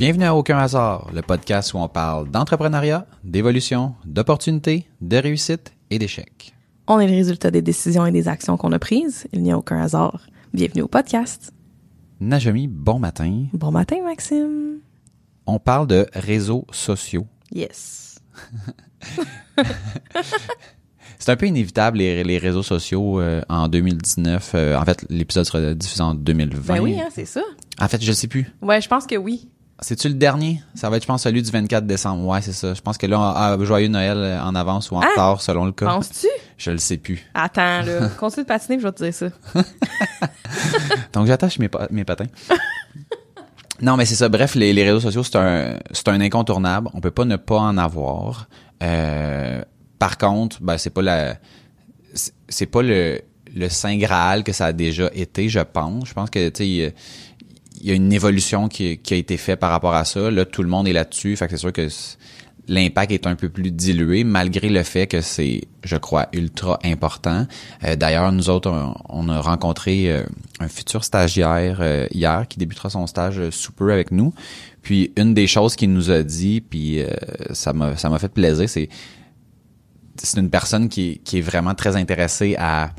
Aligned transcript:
Bienvenue 0.00 0.24
à 0.24 0.34
Aucun 0.34 0.56
hasard, 0.56 1.10
le 1.12 1.20
podcast 1.20 1.74
où 1.74 1.76
on 1.76 1.86
parle 1.86 2.30
d'entrepreneuriat, 2.30 3.06
d'évolution, 3.22 3.96
d'opportunités, 4.06 4.86
de 5.02 5.18
réussite 5.18 5.74
et 5.90 5.98
d'échecs. 5.98 6.54
On 6.86 7.00
est 7.00 7.06
le 7.06 7.12
résultat 7.12 7.50
des 7.50 7.60
décisions 7.60 8.06
et 8.06 8.10
des 8.10 8.26
actions 8.26 8.56
qu'on 8.56 8.72
a 8.72 8.78
prises. 8.78 9.26
Il 9.34 9.42
n'y 9.42 9.52
a 9.52 9.58
aucun 9.58 9.78
hasard. 9.78 10.26
Bienvenue 10.54 10.80
au 10.80 10.88
podcast. 10.88 11.52
Najami, 12.18 12.66
bon 12.66 12.98
matin. 12.98 13.44
Bon 13.52 13.70
matin, 13.70 13.96
Maxime. 14.02 14.78
On 15.44 15.58
parle 15.58 15.86
de 15.86 16.06
réseaux 16.14 16.64
sociaux. 16.72 17.26
Yes. 17.52 18.22
C'est 21.18 21.30
un 21.30 21.36
peu 21.36 21.46
inévitable 21.46 21.98
les, 21.98 22.24
les 22.24 22.38
réseaux 22.38 22.62
sociaux 22.62 23.20
euh, 23.20 23.42
en 23.50 23.68
2019. 23.68 24.52
Euh, 24.54 24.78
en 24.78 24.84
fait, 24.86 25.04
l'épisode 25.10 25.44
sera 25.44 25.74
diffusé 25.74 26.02
en 26.02 26.14
2020. 26.14 26.74
Ben 26.74 26.80
oui, 26.80 26.98
hein, 26.98 27.08
c'est 27.12 27.26
ça. 27.26 27.42
En 27.78 27.88
fait, 27.88 28.02
je 28.02 28.12
sais 28.12 28.28
plus. 28.28 28.50
Ouais, 28.62 28.80
je 28.80 28.88
pense 28.88 29.06
que 29.06 29.16
oui. 29.16 29.50
C'est-tu 29.82 30.08
le 30.08 30.14
dernier? 30.14 30.60
Ça 30.74 30.90
va 30.90 30.96
être, 30.98 31.02
je 31.02 31.06
pense, 31.08 31.22
celui 31.22 31.40
du 31.42 31.50
24 31.50 31.86
décembre. 31.86 32.26
Ouais, 32.26 32.42
c'est 32.42 32.52
ça. 32.52 32.74
Je 32.74 32.80
pense 32.82 32.98
que 32.98 33.06
là, 33.06 33.18
ah, 33.34 33.56
joyeux 33.62 33.88
Noël 33.88 34.18
euh, 34.18 34.42
en 34.42 34.54
avance 34.54 34.90
ou 34.90 34.96
en 34.96 35.00
Ah! 35.00 35.08
retard, 35.10 35.40
selon 35.40 35.64
le 35.64 35.72
cas. 35.72 35.86
Penses-tu? 35.86 36.26
Je 36.58 36.70
le 36.70 36.78
sais 36.78 36.98
plus. 36.98 37.24
Attends, 37.32 37.80
là. 37.82 38.08
Continue 38.20 38.44
de 38.44 38.48
patiner, 38.48 38.76
puis 38.76 38.82
je 38.82 38.86
vais 38.88 38.92
te 38.92 39.02
dire 39.04 39.14
ça. 39.14 39.28
Donc, 41.14 41.26
j'attache 41.26 41.58
mes, 41.58 41.68
pa- 41.68 41.88
mes 41.90 42.04
patins. 42.04 42.26
non, 43.82 43.96
mais 43.96 44.04
c'est 44.04 44.14
ça. 44.16 44.28
Bref, 44.28 44.54
les, 44.54 44.72
les 44.72 44.84
réseaux 44.84 45.00
sociaux, 45.00 45.22
c'est 45.22 45.36
un, 45.36 45.78
c'est 45.92 46.08
un 46.08 46.20
incontournable. 46.20 46.88
On 46.94 47.00
peut 47.00 47.10
pas 47.10 47.24
ne 47.24 47.36
pas 47.36 47.58
en 47.58 47.78
avoir. 47.78 48.48
Euh, 48.82 49.62
par 49.98 50.18
contre, 50.18 50.58
ben, 50.62 50.76
c'est 50.78 50.90
pas 50.90 51.02
la, 51.02 51.36
c'est- 52.14 52.34
c'est 52.48 52.66
pas 52.66 52.82
le, 52.82 53.20
le 53.54 53.68
saint 53.68 53.96
graal 53.96 54.44
que 54.44 54.52
ça 54.52 54.66
a 54.66 54.72
déjà 54.72 55.10
été, 55.14 55.48
je 55.48 55.60
pense. 55.60 56.08
Je 56.08 56.14
pense 56.14 56.28
que, 56.30 56.48
tu 56.50 56.64
sais, 56.64 56.94
il 57.80 57.88
y 57.88 57.90
a- 57.92 57.94
une 57.94 58.12
évolution 58.12 58.68
qui, 58.68 58.98
qui 58.98 59.14
a 59.14 59.16
été 59.16 59.36
faite 59.36 59.58
par 59.60 59.70
rapport 59.70 59.94
à 59.94 60.04
ça. 60.04 60.30
Là, 60.30 60.44
tout 60.44 60.62
le 60.62 60.68
monde 60.68 60.86
est 60.88 60.92
là-dessus. 60.92 61.36
Fait 61.36 61.46
que 61.46 61.52
c'est 61.52 61.56
sûr 61.60 61.72
que 61.72 61.88
l'impact 62.68 63.10
est 63.10 63.26
un 63.26 63.34
peu 63.34 63.48
plus 63.48 63.72
dilué, 63.72 64.22
malgré 64.22 64.68
le 64.68 64.82
fait 64.84 65.06
que 65.06 65.20
c'est, 65.22 65.62
je 65.82 65.96
crois, 65.96 66.28
ultra 66.32 66.78
important. 66.84 67.46
Euh, 67.84 67.96
D'ailleurs, 67.96 68.30
nous 68.32 68.48
autres, 68.48 68.70
on, 69.08 69.28
a 69.28 69.40
rencontré 69.40 70.10
euh, 70.10 70.22
un 70.60 70.68
futur 70.68 71.02
stagiaire 71.02 71.78
euh, 71.80 72.06
hier 72.12 72.46
qui 72.48 72.58
débutera 72.58 72.88
son 72.90 73.06
stage 73.08 73.50
sous 73.50 73.72
peu 73.72 73.92
avec 73.92 74.12
nous. 74.12 74.32
Puis 74.82 75.12
une 75.16 75.34
des 75.34 75.46
choses 75.46 75.74
qu'il 75.74 75.92
nous 75.92 76.10
a 76.10 76.22
dit, 76.22 76.60
puis 76.60 77.02
ça 77.52 77.74
m'a 77.74 77.98
ça 77.98 78.08
m'a 78.08 78.18
fait 78.18 78.32
plaisir, 78.32 78.66
c'est 78.66 78.88
c'est 80.16 80.38
une 80.40 80.48
personne 80.48 80.88
qui, 80.88 81.20
qui 81.24 81.38
est 81.38 81.42
vraiment 81.42 81.74
très 81.74 81.96
intéressée 81.96 82.54
à, 82.58 82.92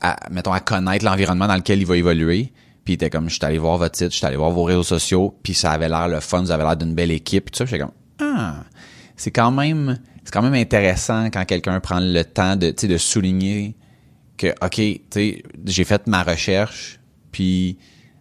à 0.00 0.30
mettons 0.30 0.52
à 0.52 0.60
connaître 0.60 1.04
l'environnement 1.04 1.46
dans 1.46 1.56
lequel 1.56 1.80
il 1.80 1.86
va 1.86 1.96
évoluer. 1.96 2.52
Puis 2.84 2.92
il 2.92 2.96
était 2.96 3.10
comme 3.10 3.28
je 3.28 3.34
suis 3.34 3.44
allé 3.44 3.58
voir 3.58 3.78
votre 3.78 3.96
site, 3.96 4.10
je 4.10 4.16
suis 4.16 4.26
allé 4.26 4.36
voir 4.36 4.50
vos 4.50 4.64
réseaux 4.64 4.82
sociaux, 4.82 5.36
puis 5.42 5.54
ça 5.54 5.72
avait 5.72 5.88
l'air 5.88 6.08
le 6.08 6.20
fun, 6.20 6.42
vous 6.42 6.50
avez 6.50 6.64
l'air 6.64 6.76
d'une 6.76 6.94
belle 6.94 7.12
équipe, 7.12 7.50
tout 7.50 7.58
ça, 7.58 7.64
j'étais 7.64 7.78
comme 7.78 7.92
ah, 8.20 8.64
c'est 9.16 9.30
quand 9.30 9.50
même 9.50 9.98
c'est 10.24 10.32
quand 10.32 10.42
même 10.42 10.54
intéressant 10.54 11.26
quand 11.26 11.44
quelqu'un 11.44 11.78
prend 11.80 12.00
le 12.00 12.22
temps 12.24 12.56
de 12.56 12.70
tu 12.70 12.82
sais 12.82 12.88
de 12.88 12.98
souligner 12.98 13.76
que 14.36 14.48
OK, 14.62 14.74
tu 14.74 15.02
sais, 15.10 15.42
j'ai 15.64 15.84
fait 15.84 16.06
ma 16.08 16.22
recherche, 16.22 16.98
puis 17.30 17.78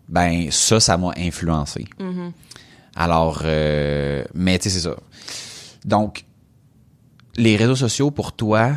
ben 0.10 0.52
ça 0.52 0.80
ça 0.80 0.98
m'a 0.98 1.12
influencé. 1.18 1.86
Alors 2.96 3.42
euh, 3.46 4.24
mais 4.36 4.60
tu 4.60 4.70
sais 4.70 4.80
c'est 4.80 4.88
ça. 4.88 4.96
Donc 5.86 6.26
les 7.36 7.56
réseaux 7.56 7.76
sociaux 7.76 8.12
pour 8.12 8.34
toi, 8.34 8.74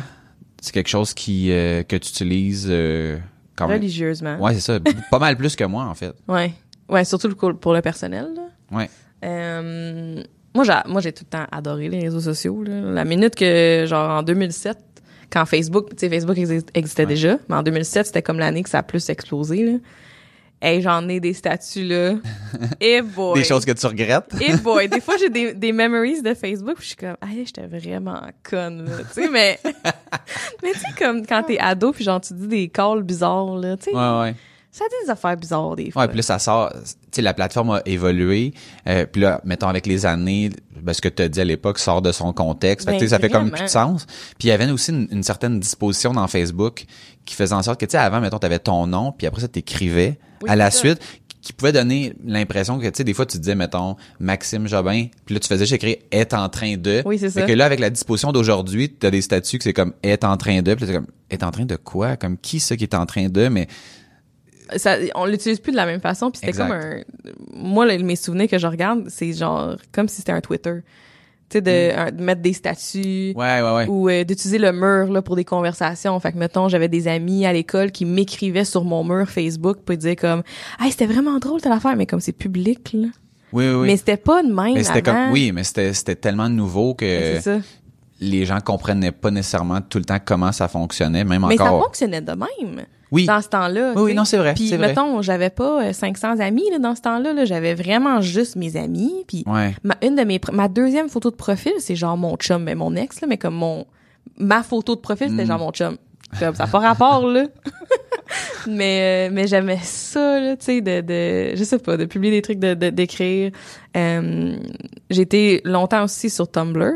c'est 0.61 0.73
quelque 0.73 0.89
chose 0.89 1.13
qui 1.13 1.51
euh, 1.51 1.83
que 1.83 1.95
tu 1.95 2.09
utilises 2.09 2.67
euh, 2.69 3.19
quand 3.55 3.67
même. 3.67 3.77
Religieusement. 3.77 4.37
Ouais, 4.37 4.53
c'est 4.55 4.59
ça, 4.61 4.79
pas 5.11 5.19
mal 5.19 5.37
plus 5.37 5.55
que 5.55 5.63
moi 5.63 5.83
en 5.85 5.95
fait. 5.95 6.13
Ouais. 6.27 6.53
Ouais, 6.89 7.03
surtout 7.03 7.33
pour 7.35 7.73
le 7.73 7.81
personnel, 7.81 8.27
là. 8.35 8.77
Ouais. 8.77 8.89
Euh, 9.23 10.21
moi, 10.53 10.63
j'ai, 10.63 10.73
moi, 10.87 11.01
j'ai 11.01 11.11
tout 11.11 11.23
le 11.25 11.29
temps 11.37 11.45
adoré 11.51 11.89
les 11.89 11.99
réseaux 12.01 12.19
sociaux. 12.21 12.63
Là. 12.63 12.79
La 12.81 13.05
minute 13.05 13.35
que, 13.35 13.85
genre, 13.87 14.09
en 14.19 14.23
2007, 14.23 14.77
quand 15.31 15.45
Facebook, 15.45 15.89
tu 15.89 15.95
sais, 15.97 16.09
Facebook 16.09 16.37
exi- 16.37 16.65
existait 16.75 17.03
Ouais. 17.03 17.07
déjà, 17.09 17.37
mais 17.49 17.55
en 17.55 17.63
2007, 17.63 18.05
c'était 18.07 18.21
comme 18.21 18.37
l'année 18.39 18.61
que 18.63 18.69
ça 18.69 18.79
a 18.79 18.83
plus 18.83 19.09
explosé. 19.09 19.65
Là. 19.65 19.77
Hey, 20.61 20.81
j'en 20.81 21.07
ai 21.09 21.19
des 21.19 21.33
statuts, 21.33 21.83
là. 21.83 22.13
Et 22.79 23.01
boy. 23.01 23.39
Des 23.39 23.43
choses 23.45 23.65
que 23.65 23.73
tu 23.73 23.85
regrettes. 23.85 24.33
Et 24.39 24.55
boy, 24.55 24.87
des 24.87 25.01
fois 25.01 25.15
j'ai 25.19 25.29
des, 25.29 25.53
des 25.55 25.71
memories 25.73 26.21
de 26.21 26.33
Facebook, 26.33 26.75
puis 26.77 26.83
je 26.83 26.87
suis 26.87 26.95
comme 26.95 27.17
ah 27.21 27.27
j'étais 27.35 27.67
vraiment 27.67 28.21
conne 28.43 28.85
là, 28.85 28.97
tu 29.13 29.21
sais 29.21 29.29
mais 29.29 29.59
mais 30.63 30.71
tu 30.73 30.79
sais 30.79 30.87
comme 30.97 31.25
quand 31.25 31.43
t'es 31.43 31.59
ado 31.59 31.91
puis 31.91 32.03
genre 32.03 32.21
tu 32.21 32.33
dis 32.33 32.47
des 32.47 32.67
calls 32.69 33.03
bizarres 33.03 33.57
là, 33.57 33.75
tu 33.77 33.85
sais, 33.85 33.91
Ouais, 33.91 34.19
ouais. 34.21 34.35
ça 34.71 34.85
dit 34.85 35.05
des 35.05 35.11
affaires 35.11 35.35
bizarres 35.37 35.75
des 35.75 35.91
fois. 35.91 36.03
Ouais, 36.03 36.07
puis 36.07 36.17
là, 36.17 36.23
ça 36.23 36.39
sort, 36.39 36.71
tu 36.73 36.79
sais, 37.11 37.21
la 37.21 37.33
plateforme 37.33 37.71
a 37.71 37.81
évolué, 37.85 38.53
euh, 38.87 39.05
puis 39.05 39.21
là, 39.21 39.41
mettons, 39.43 39.67
avec 39.67 39.85
les 39.85 40.05
années, 40.05 40.49
ben, 40.81 40.93
ce 40.93 41.01
que 41.01 41.09
tu 41.09 41.23
as 41.23 41.29
dit 41.29 41.41
à 41.41 41.45
l'époque 41.45 41.79
sort 41.79 42.01
de 42.01 42.11
son 42.11 42.33
contexte, 42.33 42.87
fait 42.89 42.95
que, 42.95 43.01
Ben, 43.01 43.09
ça 43.09 43.19
fait 43.19 43.29
comme 43.29 43.51
plus 43.51 43.63
de 43.63 43.67
sens. 43.67 44.05
Puis 44.37 44.47
il 44.47 44.47
y 44.47 44.51
avait 44.51 44.69
aussi 44.71 44.91
une, 44.91 45.07
une 45.11 45.23
certaine 45.23 45.59
disposition 45.59 46.13
dans 46.13 46.27
Facebook 46.27 46.85
qui 47.25 47.35
faisait 47.35 47.53
en 47.53 47.63
sorte 47.63 47.79
que, 47.79 47.85
tu 47.85 47.91
sais, 47.91 47.97
avant, 47.97 48.21
mettons, 48.21 48.39
tu 48.39 48.45
avais 48.45 48.59
ton 48.59 48.87
nom, 48.87 49.11
puis 49.11 49.27
après 49.27 49.41
ça, 49.41 49.47
t'écrivais 49.47 50.19
Oui, 50.41 50.49
à 50.49 50.55
la 50.55 50.71
ça. 50.71 50.79
suite, 50.79 50.99
qui 51.41 51.53
pouvait 51.53 51.71
donner 51.71 52.13
l'impression 52.25 52.79
que, 52.79 52.87
tu 52.87 52.91
sais, 52.95 53.03
des 53.03 53.13
fois, 53.13 53.25
tu 53.25 53.37
disais, 53.37 53.53
mettons, 53.53 53.97
Maxime 54.19 54.67
Jobin, 54.67 55.07
puis 55.25 55.35
là, 55.35 55.39
tu 55.39 55.47
faisais 55.47 55.75
écrire 55.75 55.97
«est 56.11 56.33
en 56.33 56.49
train 56.49 56.75
de». 56.75 57.03
Oui, 57.05 57.19
c'est 57.19 57.29
Fait 57.29 57.41
ça. 57.41 57.45
que 57.45 57.51
là, 57.51 57.65
avec 57.65 57.79
la 57.79 57.91
disposition 57.91 58.31
d'aujourd'hui, 58.31 58.95
tu 58.99 59.05
as 59.05 59.11
des 59.11 59.21
statuts 59.21 59.59
que 59.59 59.63
c'est 59.63 59.73
comme 59.73 59.93
«est 60.03 60.23
en 60.23 60.37
train 60.37 60.61
de», 60.61 60.73
puis 60.75 60.85
là, 60.85 60.91
t'es 60.91 60.97
comme 60.97 61.07
«est 61.29 61.43
en 61.43 61.51
train 61.51 61.65
de 61.65 61.75
quoi?» 61.75 62.15
Comme 62.17 62.37
qui 62.37 62.59
ça 62.59 62.75
qui 62.75 62.83
est 62.83 62.95
en 62.95 63.05
train 63.05 63.27
de, 63.29 63.47
mais 63.47 63.67
ça, 64.75 64.97
on 65.13 65.25
l'utilise 65.25 65.59
plus 65.59 65.71
de 65.71 65.77
la 65.77 65.85
même 65.85 66.01
façon 66.01 66.31
puis 66.31 66.39
c'était 66.43 66.57
comme 66.57 66.71
un 66.71 67.01
moi 67.53 67.85
mes 67.97 68.15
souvenirs 68.15 68.47
que 68.49 68.57
je 68.57 68.65
regarde 68.65 69.03
c'est 69.09 69.31
genre 69.33 69.75
comme 69.91 70.07
si 70.07 70.17
c'était 70.17 70.31
un 70.31 70.41
Twitter 70.41 70.79
tu 71.49 71.57
sais 71.57 71.61
de, 71.61 71.97
un- 71.97 72.11
de 72.11 72.23
mettre 72.23 72.41
des 72.41 72.53
statuts 72.53 73.33
Mm. 73.35 73.39
ouais, 73.39 73.61
ouais, 73.61 73.73
ouais. 73.75 73.87
ou 73.87 74.09
euh, 74.09 74.23
d'utiliser 74.23 74.57
le 74.57 74.71
mur 74.71 75.11
là 75.13 75.21
pour 75.21 75.35
des 75.35 75.45
conversations 75.45 76.19
fait 76.19 76.31
que 76.31 76.37
mettons 76.37 76.67
j'avais 76.69 76.87
des 76.87 77.07
amis 77.07 77.45
à 77.45 77.53
l'école 77.53 77.91
qui 77.91 78.03
m'écrivaient 78.05 78.65
sur 78.65 78.83
mon 78.83 79.03
mur 79.03 79.27
Facebook 79.29 79.77
pour 79.85 79.95
dire 79.95 80.15
comme 80.15 80.41
hey 80.79 80.91
c'était 80.91 81.05
vraiment 81.05 81.37
drôle 81.39 81.61
telle 81.61 81.71
affaire 81.71 81.95
mais 81.95 82.05
comme 82.07 82.19
c'est 82.19 82.31
public 82.33 82.91
là 82.93 83.07
Oui, 83.53 83.67
oui, 83.69 83.73
oui. 83.75 83.87
mais 83.87 83.97
c'était 83.97 84.17
pas 84.17 84.41
de 84.43 84.47
même 84.51 84.73
Mais 84.73 84.83
c'était 84.83 85.07
avant. 85.07 85.23
comme 85.25 85.33
oui, 85.33 85.51
mais 85.53 85.63
c'était 85.63 85.93
c'était 85.93 86.15
tellement 86.15 86.49
nouveau 86.49 86.93
que 86.95 87.39
ça 87.41 87.57
les 88.21 88.45
gens 88.45 88.59
comprenaient 88.61 89.11
pas 89.11 89.29
nécessairement 89.29 89.81
tout 89.81 89.97
le 89.97 90.05
temps 90.05 90.17
comment 90.23 90.51
ça 90.53 90.67
fonctionnait, 90.69 91.25
même 91.25 91.45
mais 91.47 91.57
ça 91.57 91.65
encore. 91.65 91.83
fonctionnait 91.83 92.21
de 92.21 92.31
même 92.31 92.85
oui. 93.15 93.25
dans 93.25 93.41
ce 93.41 93.49
temps-là. 93.49 93.93
Oui, 93.95 94.01
oui, 94.03 94.13
non, 94.13 94.23
c'est 94.25 94.37
vrai, 94.37 94.53
Puis 94.53 94.77
mettons, 94.77 95.21
j'avais 95.21 95.49
pas 95.49 95.83
euh, 95.85 95.93
500 95.93 96.39
amis 96.39 96.69
là, 96.71 96.79
dans 96.79 96.95
ce 96.95 97.01
temps-là. 97.01 97.33
Là. 97.33 97.45
J'avais 97.45 97.73
vraiment 97.73 98.21
juste 98.21 98.55
mes 98.55 98.77
amis. 98.77 99.13
Puis 99.27 99.43
Ouais. 99.47 99.75
ma, 99.83 99.95
une 100.03 100.15
de 100.15 100.23
mes, 100.23 100.39
ma 100.53 100.67
deuxième 100.67 101.09
photo 101.09 101.31
de 101.31 101.35
profil, 101.35 101.73
c'est 101.79 101.95
genre 101.95 102.17
mon 102.17 102.35
chum, 102.37 102.63
mais 102.63 102.75
mon 102.75 102.95
ex, 102.95 103.21
là, 103.21 103.27
mais 103.27 103.37
comme 103.37 103.55
mon, 103.55 103.85
ma 104.37 104.61
photo 104.63 104.95
de 104.95 105.01
profil, 105.01 105.29
c'était 105.29 105.43
Mm. 105.43 105.47
genre 105.47 105.59
mon 105.59 105.71
chum. 105.71 105.97
Comme 106.39 106.55
ça 106.55 106.65
n'a 106.65 106.69
pas 106.69 106.79
rapport, 106.79 107.25
là. 107.27 107.45
mais, 108.67 109.27
euh, 109.29 109.33
mais 109.33 109.47
j'aimais 109.47 109.79
ça, 109.81 110.39
là, 110.39 110.57
tu 110.57 110.65
sais, 110.65 110.81
de, 110.81 111.01
de, 111.01 111.55
je 111.55 111.63
sais 111.63 111.77
pas, 111.79 111.97
de 111.97 112.05
publier 112.05 112.31
des 112.33 112.41
trucs, 112.41 112.59
de, 112.59 112.73
de- 112.73 112.89
d'écrire. 112.89 113.51
Euh, 113.95 114.55
j'ai 115.09 115.21
été 115.21 115.61
longtemps 115.63 116.03
aussi 116.03 116.29
sur 116.29 116.49
Tumblr. 116.49 116.91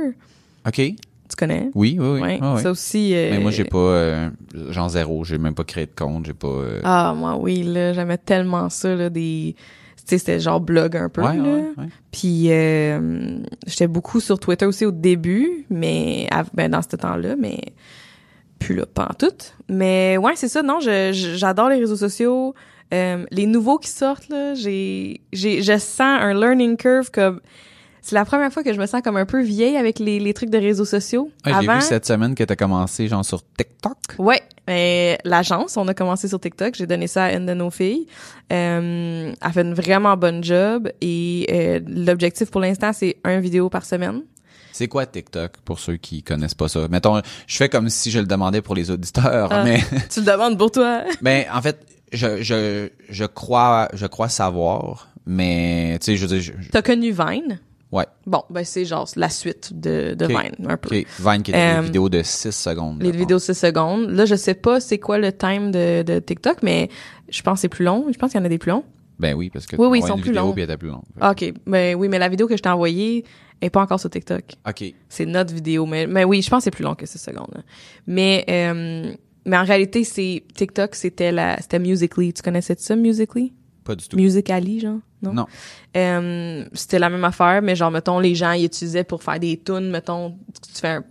OK. 0.68 0.82
Tu 1.30 1.36
connais? 1.36 1.70
Oui, 1.76 1.98
oui, 2.00 2.08
oui. 2.08 2.22
Ouais. 2.22 2.40
Ah. 2.42 2.58
Ça 2.62 2.72
aussi. 2.72 3.14
euh, 3.14 3.30
Mais 3.32 3.40
moi 3.40 3.52
j'ai 3.52 3.64
pas 3.64 3.78
euh, 3.78 4.30
genre 4.70 4.90
zéro, 4.90 5.24
j'ai 5.24 5.38
même 5.38 5.54
pas 5.54 5.64
créé 5.64 5.86
de 5.86 5.92
compte, 5.96 6.26
j'ai 6.26 6.34
pas 6.34 6.48
euh, 6.48 6.82
Ah, 6.84 7.14
moi, 7.16 7.38
oui, 7.38 7.62
là, 7.62 7.94
j'aimais 7.94 8.18
tellement 8.18 8.70
ça, 8.70 8.96
là, 8.96 9.10
des... 9.12 9.56
Tu 9.98 10.04
sais, 10.06 10.18
c'était 10.18 10.40
genre 10.40 10.60
blog 10.60 10.98
un 10.98 11.08
peu, 11.08 11.22
ouais, 11.22 11.38
là. 11.38 11.44
ouais, 11.44 11.72
ouais. 11.78 11.86
Puis, 12.12 12.46
j'étais 13.68 13.88
beaucoup 13.88 14.20
sur 14.20 14.40
Twitter 14.40 14.66
aussi 14.66 14.86
au 14.88 14.92
début, 14.92 15.66
mais... 15.70 16.28
Ben, 16.56 16.72
dans 16.72 16.82
ce 16.82 16.96
temps-là, 16.96 17.36
mais... 17.38 17.60
Plus 18.58 18.76
là, 18.76 18.88
pas 18.88 19.08
en 19.12 19.14
tout. 19.14 19.28
Mais, 19.70 20.18
ouais, 20.18 20.34
c'est 20.36 20.48
ça, 20.48 20.64
non, 20.64 20.80
j'adore 20.82 21.70
les 21.70 21.78
réseaux 21.78 21.96
sociaux. 21.96 22.56
Les 22.92 23.46
nouveaux 23.46 23.78
qui 23.78 23.90
sortent, 23.90 24.30
là, 24.30 24.56
j'ai... 24.56 25.22
j'ai 25.32 25.62
Je 25.62 25.78
sens 25.78 26.00
un 26.22 26.34
learning 26.34 26.76
curve 26.76 27.12
comme... 27.12 27.40
C'est 28.02 28.16
la 28.16 28.26
première 28.26 28.52
fois 28.52 28.64
que 28.64 28.74
je 28.74 28.80
me 28.80 28.86
sens 28.86 29.02
comme 29.04 29.18
un 29.18 29.26
peu 29.26 29.42
vieille 29.42 29.78
avec 29.78 30.00
les, 30.00 30.20
les 30.20 30.34
trucs 30.34 30.50
de 30.50 30.58
réseaux 30.58 30.86
sociaux. 30.86 31.30
Ah, 31.44 31.60
j'ai 31.62 31.68
vu 31.68 31.82
cette 31.82 32.06
semaine 32.06 32.34
que 32.36 32.44
t'as 32.44 32.56
commencé 32.56 33.08
genre 33.08 33.26
sur 33.26 33.42
TikTok. 33.58 33.98
Ouais, 34.18 34.42
mais 34.68 35.18
l'agence, 35.26 35.78
on 35.78 35.88
a 35.88 35.94
commencé 35.94 36.28
sur 36.28 36.40
TikTok. 36.40 36.76
J'ai 36.76 36.88
donné 36.88 37.08
ça 37.08 37.26
à 37.26 37.34
une 37.34 37.46
de 37.46 37.54
nos 37.54 37.70
filles. 37.70 38.08
Euh, 38.52 39.32
elle 39.42 39.52
fait 39.52 39.62
une 39.62 39.74
vraiment 39.74 40.16
bonne 40.18 40.44
job 40.44 40.90
et 41.02 41.46
euh, 41.52 41.80
l'objectif 41.88 42.50
pour 42.52 42.62
l'instant, 42.62 42.92
c'est 42.94 43.18
un 43.24 43.40
vidéo 43.40 43.70
par 43.70 43.86
semaine. 43.86 44.22
C'est 44.72 44.88
quoi 44.88 45.06
TikTok 45.06 45.58
pour 45.66 45.80
ceux 45.80 45.98
qui 45.98 46.24
connaissent 46.24 46.54
pas 46.56 46.68
ça? 46.70 46.88
Mettons, 46.90 47.22
je 47.48 47.58
fais 47.58 47.70
comme 47.70 47.90
si 47.90 48.12
je 48.12 48.20
le 48.20 48.26
demandais 48.26 48.62
pour 48.62 48.76
les 48.76 48.92
auditeurs, 48.92 49.50
Ah. 49.52 49.64
mais 49.64 49.80
tu 50.10 50.22
le 50.22 50.26
demandes 50.26 50.58
pour 50.58 50.72
toi. 50.72 51.04
ben 51.22 51.46
en 51.54 51.62
fait, 51.62 51.80
je 52.14 52.42
je 52.42 52.90
je 53.10 53.26
crois 53.26 53.90
je 53.94 54.06
crois 54.08 54.30
savoir, 54.30 55.10
mais 55.26 55.98
tu 56.00 56.06
sais 56.06 56.16
je 56.18 56.26
veux 56.26 56.40
dire 56.40 56.54
je- 56.62 56.70
T'as 56.72 56.82
connu 56.82 57.12
Vine? 57.12 57.60
Ouais. 57.92 58.06
Bon, 58.26 58.44
ben 58.50 58.64
c'est 58.64 58.86
genre 58.86 59.08
la 59.16 59.30
suite 59.30 59.72
de. 59.80 60.16
Vine, 60.20 60.68
un 60.68 60.78
peu. 60.78 60.98
OK, 61.00 61.06
Vine 61.20 61.44
qui 61.44 61.52
est 61.52 61.56
Euh, 61.56 61.80
des 61.82 61.86
vidéos 61.88 62.10
de 62.10 62.22
6 62.24 62.52
secondes. 62.52 63.02
Les 63.02 63.12
vidéos 63.12 63.38
de 63.38 63.44
6 63.44 63.54
secondes. 63.54 64.10
Là, 64.10 64.26
je 64.26 64.36
sais 64.36 64.54
pas 64.56 64.80
c'est 64.80 65.00
quoi 65.00 65.18
le 65.18 65.32
time 65.32 65.72
de, 65.72 66.04
de 66.04 66.20
TikTok, 66.20 66.64
mais 66.64 66.90
je 67.30 67.42
pense 67.42 67.56
que 67.56 67.62
c'est 67.62 67.70
plus 67.70 67.86
long. 67.86 68.06
Je 68.12 68.18
pense 68.18 68.32
qu'il 68.32 68.40
y 68.40 68.42
en 68.42 68.46
a 68.46 68.50
des 68.50 68.58
plus 68.58 68.72
longs. 68.72 68.84
Ben 69.20 69.34
oui, 69.36 69.50
parce 69.50 69.66
que 69.66 69.76
Oui, 69.76 69.88
oui, 69.88 70.00
ils 70.00 70.08
sont 70.08 70.16
une 70.16 70.22
plus 70.22 70.30
vidéo 70.32 70.46
longs. 70.46 70.54
puis 70.54 70.62
elle 70.64 70.70
était 70.70 70.78
plus 70.78 70.88
longue. 70.90 71.04
OK. 71.22 71.54
Ben 71.68 71.96
oui, 71.96 72.08
mais 72.08 72.20
la 72.20 72.30
vidéo 72.30 72.48
que 72.48 72.56
je 72.56 72.62
t'ai 72.62 72.70
envoyée 72.70 73.26
est 73.62 73.70
pas 73.70 73.82
encore 73.82 74.00
sur 74.00 74.10
TikTok. 74.10 74.44
OK. 74.68 74.94
C'est 75.10 75.26
notre 75.26 75.54
vidéo. 75.54 75.86
Mais, 75.86 76.08
mais 76.08 76.24
oui, 76.24 76.42
je 76.42 76.50
pense 76.50 76.60
que 76.60 76.64
c'est 76.66 76.72
plus 76.72 76.84
long 76.86 76.96
que 76.96 77.06
6 77.06 77.18
secondes. 77.18 77.50
là. 77.54 77.62
Mais, 78.08 78.46
euh, 78.50 79.12
mais 79.46 79.58
en 79.58 79.64
réalité, 79.66 80.06
c'est 80.06 80.44
TikTok, 80.56 80.96
c'était 80.96 81.34
la 81.34 81.58
c'était 81.60 81.80
Musically. 81.80 82.32
Tu 82.32 82.42
connaissais 82.42 82.76
ça, 82.78 82.96
Musically? 82.96 83.52
Pas 83.84 83.96
du 83.96 84.08
tout. 84.08 84.16
Musically, 84.16 84.80
genre? 84.80 85.00
Non? 85.22 85.34
Non. 85.34 85.46
Euh, 85.98 86.66
c'était 86.74 87.00
la 87.00 87.10
même 87.10 87.24
affaire, 87.24 87.62
mais 87.62 87.76
genre, 87.76 87.92
mettons, 87.92 88.20
les 88.20 88.36
gens, 88.36 88.52
ils 88.52 88.66
utilisaient 88.66 89.04
pour 89.04 89.22
faire 89.24 89.40
des 89.40 89.60
tunes, 89.60 89.90
mettons, 89.90 90.38
tu 90.74 90.80
fais 90.80 90.88
un, 90.88 91.04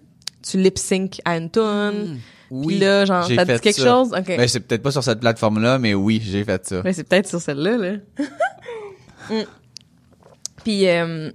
tu 0.42 0.58
lip 0.58 0.78
sync 0.78 1.20
à 1.24 1.36
une 1.36 1.50
tune. 1.50 2.18
Puis 2.66 2.78
là, 2.78 3.04
genre, 3.04 3.26
fait 3.26 3.44
dit 3.44 3.60
quelque 3.60 3.72
ça. 3.72 3.86
chose? 3.86 4.14
OK. 4.16 4.26
Ben, 4.26 4.48
c'est 4.48 4.60
peut-être 4.60 4.82
pas 4.82 4.90
sur 4.90 5.04
cette 5.04 5.20
plateforme-là, 5.20 5.78
mais 5.78 5.94
oui, 5.94 6.22
j'ai 6.24 6.44
fait 6.44 6.66
ça. 6.66 6.80
Ouais, 6.80 6.92
c'est 6.92 7.04
peut-être 7.04 7.28
sur 7.28 7.40
celle-là, 7.40 7.76
là. 7.76 7.92
Mm. 9.30 9.42
Puis, 10.64 10.88
euh, 10.88 11.30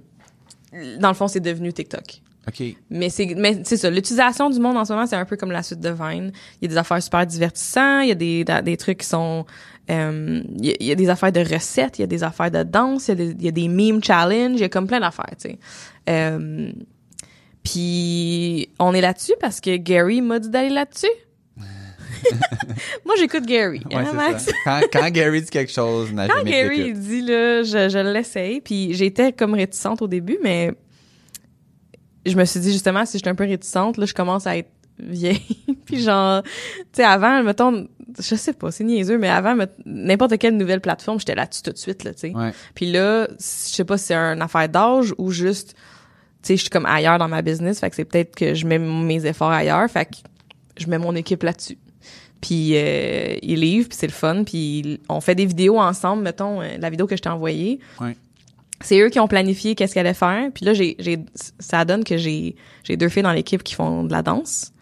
dans 0.98 1.08
le 1.08 1.14
fond, 1.14 1.28
c'est 1.28 1.38
devenu 1.38 1.72
TikTok. 1.72 2.22
OK. 2.48 2.62
Mais 2.90 3.08
c'est 3.08 3.34
mais 3.36 3.60
c'est 3.64 3.76
ça, 3.76 3.88
l'utilisation 3.88 4.50
du 4.50 4.58
monde 4.58 4.76
en 4.76 4.84
ce 4.84 4.92
moment, 4.92 5.06
c'est 5.06 5.16
un 5.16 5.24
peu 5.24 5.36
comme 5.36 5.52
la 5.52 5.62
suite 5.62 5.80
de 5.80 5.90
Vine. 5.90 6.32
Il 6.60 6.62
y 6.62 6.66
a 6.66 6.68
des 6.68 6.76
affaires 6.76 7.02
super 7.02 7.24
divertissantes, 7.26 8.02
il 8.02 8.08
y 8.08 8.12
a 8.12 8.14
des 8.14 8.44
des 8.62 8.76
trucs 8.76 8.98
qui 8.98 9.06
sont 9.06 9.46
euh, 9.90 10.42
il 10.58 10.66
y, 10.66 10.70
a- 10.70 10.76
il 10.80 10.86
y 10.86 10.92
a 10.92 10.94
des 10.94 11.08
affaires 11.10 11.32
de 11.32 11.40
recettes, 11.40 11.98
il 11.98 12.02
y 12.02 12.04
a 12.04 12.06
des 12.06 12.22
affaires 12.24 12.50
de 12.50 12.62
danse, 12.62 13.08
il 13.08 13.10
y 13.10 13.12
a 13.12 13.14
des, 13.16 13.30
il 13.38 13.42
y 13.44 13.48
a 13.48 13.50
des 13.52 13.68
meme 13.68 14.02
challenge, 14.02 14.52
il 14.54 14.60
y 14.60 14.64
a 14.64 14.68
comme 14.68 14.86
plein 14.86 15.00
d'affaires, 15.00 15.34
tu 15.40 15.50
sais. 15.50 15.58
Euh, 16.08 16.70
puis 17.62 18.68
on 18.78 18.92
est 18.94 19.00
là-dessus 19.00 19.34
parce 19.40 19.60
que 19.60 19.76
Gary 19.76 20.20
m'a 20.20 20.38
dit 20.38 20.48
d'aller 20.50 20.70
là-dessus. 20.70 21.06
Moi, 23.04 23.14
j'écoute 23.18 23.44
Gary, 23.44 23.80
Ouais, 23.90 23.96
hein, 23.96 24.12
Max? 24.14 24.50
Quand, 24.64 24.80
quand 24.92 25.10
Gary 25.10 25.42
dit 25.42 25.50
quelque 25.50 25.72
chose, 25.72 26.10
Quand 26.16 26.42
Gary 26.44 26.92
dit 26.94 27.20
là, 27.20 27.62
je, 27.62 27.88
je 27.90 27.98
l'essaye, 28.12 28.60
puis 28.62 28.94
j'étais 28.94 29.32
comme 29.32 29.52
réticente 29.54 30.00
au 30.00 30.08
début, 30.08 30.38
mais 30.42 30.72
je 32.24 32.34
me 32.36 32.44
suis 32.46 32.60
dit 32.60 32.72
justement 32.72 33.04
si 33.04 33.18
j'étais 33.18 33.28
un 33.30 33.34
peu 33.34 33.44
réticente, 33.44 33.98
là 33.98 34.06
je 34.06 34.14
commence 34.14 34.46
à 34.46 34.56
être 34.56 34.70
vieille, 34.98 35.64
puis 35.84 36.00
genre, 36.02 36.42
tu 36.42 36.50
sais 36.92 37.04
avant, 37.04 37.42
mettons, 37.42 37.86
je 38.18 38.34
sais 38.34 38.52
pas, 38.52 38.70
c'est 38.70 38.84
niaiseux, 38.84 39.18
mais 39.18 39.28
avant 39.28 39.56
n'importe 39.84 40.38
quelle 40.38 40.56
nouvelle 40.56 40.80
plateforme, 40.80 41.18
j'étais 41.18 41.34
là-dessus 41.34 41.62
tout 41.62 41.72
de 41.72 41.78
suite 41.78 42.04
là, 42.04 42.14
tu 42.14 42.20
sais. 42.20 42.34
Ouais. 42.34 42.52
Puis 42.74 42.90
là, 42.90 43.28
je 43.30 43.34
sais 43.38 43.84
pas 43.84 43.98
si 43.98 44.06
c'est 44.06 44.14
une 44.14 44.42
affaire 44.42 44.68
d'âge 44.68 45.14
ou 45.18 45.30
juste, 45.30 45.74
tu 45.74 46.48
sais, 46.48 46.56
je 46.56 46.62
suis 46.62 46.70
comme 46.70 46.86
ailleurs 46.86 47.18
dans 47.18 47.28
ma 47.28 47.42
business, 47.42 47.80
fait 47.80 47.90
que 47.90 47.96
c'est 47.96 48.04
peut-être 48.04 48.36
que 48.36 48.54
je 48.54 48.66
mets 48.66 48.78
mes 48.78 49.26
efforts 49.26 49.50
ailleurs, 49.50 49.90
fait 49.90 50.06
que 50.06 50.16
je 50.76 50.86
mets 50.86 50.98
mon 50.98 51.14
équipe 51.14 51.42
là-dessus. 51.42 51.78
Puis 52.40 52.72
euh, 52.74 53.36
ils 53.40 53.60
livrent, 53.60 53.88
puis 53.88 53.96
c'est 53.98 54.06
le 54.06 54.12
fun, 54.12 54.44
puis 54.44 55.00
on 55.08 55.22
fait 55.22 55.34
des 55.34 55.46
vidéos 55.46 55.80
ensemble, 55.80 56.22
mettons, 56.22 56.60
euh, 56.60 56.76
la 56.78 56.90
vidéo 56.90 57.06
que 57.06 57.16
je 57.16 57.22
t'ai 57.22 57.30
envoyée. 57.30 57.80
Ouais. 57.98 58.14
C'est 58.82 59.00
eux 59.00 59.08
qui 59.08 59.18
ont 59.18 59.28
planifié 59.28 59.74
qu'est-ce 59.74 59.94
qu'elle 59.94 60.06
allait 60.06 60.12
faire. 60.12 60.50
Puis 60.52 60.66
là, 60.66 60.74
j'ai, 60.74 60.94
j'ai, 60.98 61.20
ça 61.58 61.86
donne 61.86 62.04
que 62.04 62.18
j'ai, 62.18 62.54
j'ai 62.82 62.98
deux 62.98 63.08
filles 63.08 63.22
dans 63.22 63.32
l'équipe 63.32 63.62
qui 63.62 63.74
font 63.74 64.04
de 64.04 64.12
la 64.12 64.22
danse. 64.22 64.73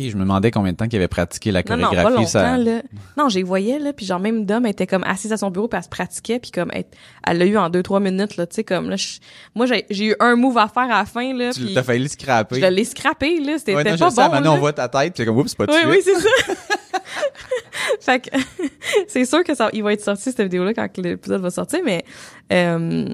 OK, 0.00 0.08
je 0.08 0.16
me 0.16 0.22
demandais 0.22 0.50
combien 0.50 0.72
de 0.72 0.76
temps 0.76 0.86
qu'il 0.88 0.96
avait 0.98 1.08
pratiqué 1.08 1.52
la 1.52 1.62
Non, 1.68 1.76
non, 1.76 1.84
chorégraphie. 1.90 2.22
pas 2.24 2.26
ça... 2.26 2.56
là. 2.58 2.82
Non, 3.16 3.28
j'ai 3.28 3.42
voyais, 3.44 3.78
là, 3.78 3.92
puis 3.92 4.04
genre, 4.06 4.18
même 4.18 4.44
Dom 4.44 4.66
était 4.66 4.86
comme 4.86 5.04
assise 5.04 5.32
à 5.32 5.36
son 5.36 5.50
bureau, 5.50 5.68
puis 5.68 5.76
elle 5.78 5.84
se 5.84 5.88
pratiquait, 5.88 6.40
puis 6.40 6.50
comme, 6.50 6.70
elle, 6.72 7.38
l'a 7.38 7.44
eu 7.46 7.56
en 7.56 7.70
deux, 7.70 7.82
trois 7.82 8.00
minutes, 8.00 8.36
là, 8.36 8.46
tu 8.46 8.56
sais, 8.56 8.64
comme, 8.64 8.90
là, 8.90 8.96
je- 8.96 9.18
moi, 9.54 9.66
j'ai, 9.66 9.84
eu 10.06 10.14
un 10.20 10.34
move 10.36 10.58
à 10.58 10.66
faire 10.68 10.84
à 10.84 10.98
la 11.00 11.04
fin, 11.04 11.32
là, 11.36 11.52
Tu 11.52 11.72
t'as 11.72 11.82
failli 11.82 12.08
scraper. 12.08 12.60
je 12.60 12.66
l'ai 12.66 12.84
scrappé, 12.84 13.38
là, 13.40 13.58
c'était 13.58 13.74
Ouais, 13.76 13.84
non, 13.84 13.92
je 13.94 13.98
pas 13.98 14.10
sais, 14.10 14.22
bon, 14.22 14.28
donné, 14.28 14.44
là. 14.44 14.52
on 14.52 14.58
voit 14.58 14.72
ta 14.72 14.88
tête, 14.88 15.14
puis 15.14 15.22
c'est 15.22 15.26
comme, 15.26 15.38
oups, 15.38 15.50
c'est 15.50 15.56
pas 15.58 15.66
de 15.66 15.72
Oui, 15.72 15.78
suite. 16.02 16.14
oui, 16.16 16.20
c'est 16.20 16.20
ça. 16.20 17.00
fait 18.00 18.20
que 18.20 18.36
c'est 19.08 19.24
sûr 19.24 19.44
que 19.44 19.54
ça, 19.54 19.68
il 19.72 19.82
va 19.82 19.92
être 19.92 20.02
sorti 20.02 20.24
cette 20.24 20.40
vidéo-là 20.42 20.74
quand 20.74 20.88
l'épisode 20.98 21.40
va 21.40 21.50
sortir, 21.50 21.80
mais 21.84 22.04
euh, 22.52 23.08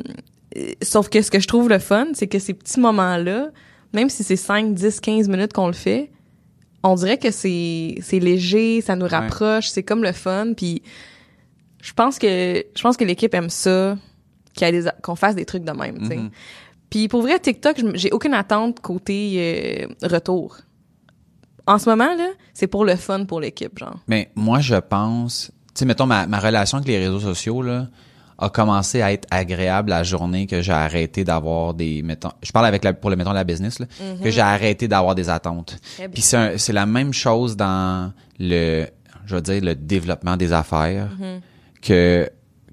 sauf 0.82 1.08
que 1.08 1.22
ce 1.22 1.30
que 1.30 1.40
je 1.40 1.48
trouve 1.48 1.68
le 1.68 1.78
fun, 1.78 2.08
c'est 2.14 2.26
que 2.26 2.38
ces 2.38 2.54
petits 2.54 2.80
moments-là, 2.80 3.48
même 3.92 4.08
si 4.08 4.22
c'est 4.24 4.36
5, 4.36 4.74
10, 4.74 5.00
15 5.00 5.28
minutes 5.28 5.52
qu'on 5.52 5.66
le 5.66 5.72
fait, 5.72 6.10
on 6.82 6.94
dirait 6.94 7.18
que 7.18 7.30
c'est 7.30 7.96
c'est 8.02 8.18
léger, 8.18 8.80
ça 8.80 8.96
nous 8.96 9.06
rapproche, 9.06 9.68
c'est 9.68 9.82
comme 9.82 10.02
le 10.02 10.12
fun, 10.12 10.54
puis 10.56 10.82
je 11.82 11.92
pense 11.92 12.18
que 12.18 12.64
je 12.74 12.82
pense 12.82 12.96
que 12.96 13.04
l'équipe 13.04 13.34
aime 13.34 13.50
ça, 13.50 13.96
qu'on 15.02 15.16
fasse 15.16 15.34
des 15.34 15.44
trucs 15.44 15.64
de 15.64 15.72
même, 15.72 15.98
tu 15.98 16.06
sais. 16.06 16.16
Mhm. 16.16 16.30
Puis 16.90 17.08
pour 17.08 17.22
vrai, 17.22 17.38
TikTok, 17.38 17.76
j'ai 17.94 18.10
aucune 18.10 18.34
attente 18.34 18.80
côté 18.80 19.86
euh, 20.02 20.08
retour. 20.08 20.58
En 21.66 21.78
ce 21.78 21.88
moment, 21.88 22.16
là, 22.16 22.30
c'est 22.52 22.66
pour 22.66 22.84
le 22.84 22.96
fun 22.96 23.24
pour 23.26 23.40
l'équipe, 23.40 23.78
genre. 23.78 24.00
Mais 24.08 24.32
moi, 24.34 24.58
je 24.58 24.74
pense, 24.74 25.52
tu 25.68 25.80
sais, 25.80 25.84
mettons, 25.84 26.06
ma, 26.06 26.26
ma 26.26 26.40
relation 26.40 26.78
avec 26.78 26.88
les 26.88 26.98
réseaux 26.98 27.20
sociaux, 27.20 27.62
là, 27.62 27.88
a 28.42 28.48
commencé 28.50 29.02
à 29.02 29.12
être 29.12 29.28
agréable 29.30 29.90
la 29.90 30.02
journée 30.02 30.46
que 30.46 30.62
j'ai 30.62 30.72
arrêté 30.72 31.24
d'avoir 31.24 31.74
des, 31.74 32.02
mettons, 32.02 32.30
je 32.42 32.50
parle 32.52 32.66
avec 32.66 32.82
la, 32.84 32.92
pour 32.94 33.10
le, 33.10 33.16
mettons, 33.16 33.32
la 33.32 33.44
business, 33.44 33.78
là, 33.78 33.86
que 34.22 34.30
j'ai 34.30 34.40
arrêté 34.40 34.88
d'avoir 34.88 35.14
des 35.14 35.28
attentes. 35.28 35.78
Bien. 35.98 36.08
Puis 36.08 36.22
c'est 36.22 36.72
la 36.72 36.86
même 36.86 37.12
chose 37.12 37.56
dans 37.56 38.12
le, 38.38 38.86
je 39.26 39.34
veux 39.34 39.42
dire, 39.42 39.62
le 39.62 39.74
développement 39.74 40.36
des 40.38 40.52
affaires, 40.52 41.08
que 41.82 42.28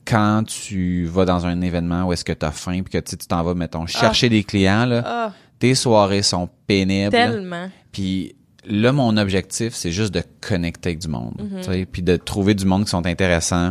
quand 0.05 0.43
tu 0.45 1.05
vas 1.05 1.25
dans 1.25 1.45
un 1.45 1.59
événement 1.61 2.05
où 2.05 2.13
est-ce 2.13 2.23
que 2.23 2.31
tu 2.33 2.45
as 2.45 2.51
faim 2.51 2.81
puis 2.83 2.91
que 3.01 3.05
tu 3.05 3.17
t'en 3.17 3.43
vas, 3.43 3.53
mettons, 3.53 3.85
chercher 3.87 4.29
des 4.29 4.43
clients, 4.43 4.85
là, 4.85 5.03
Ah, 5.05 5.33
tes 5.59 5.75
soirées 5.75 6.21
sont 6.21 6.47
pénibles. 6.65 7.11
tellement. 7.11 7.69
Puis 7.91 8.35
là, 8.65 8.91
mon 8.93 9.17
objectif, 9.17 9.73
c'est 9.73 9.91
juste 9.91 10.13
de 10.13 10.23
connecter 10.39 10.89
avec 10.89 10.99
du 10.99 11.09
monde, 11.09 11.33
Mhm. 11.39 11.61
sais, 11.63 11.85
puis 11.85 12.01
de 12.03 12.15
trouver 12.15 12.53
du 12.53 12.65
monde 12.65 12.85
qui 12.85 12.89
sont 12.91 13.05
intéressants, 13.05 13.69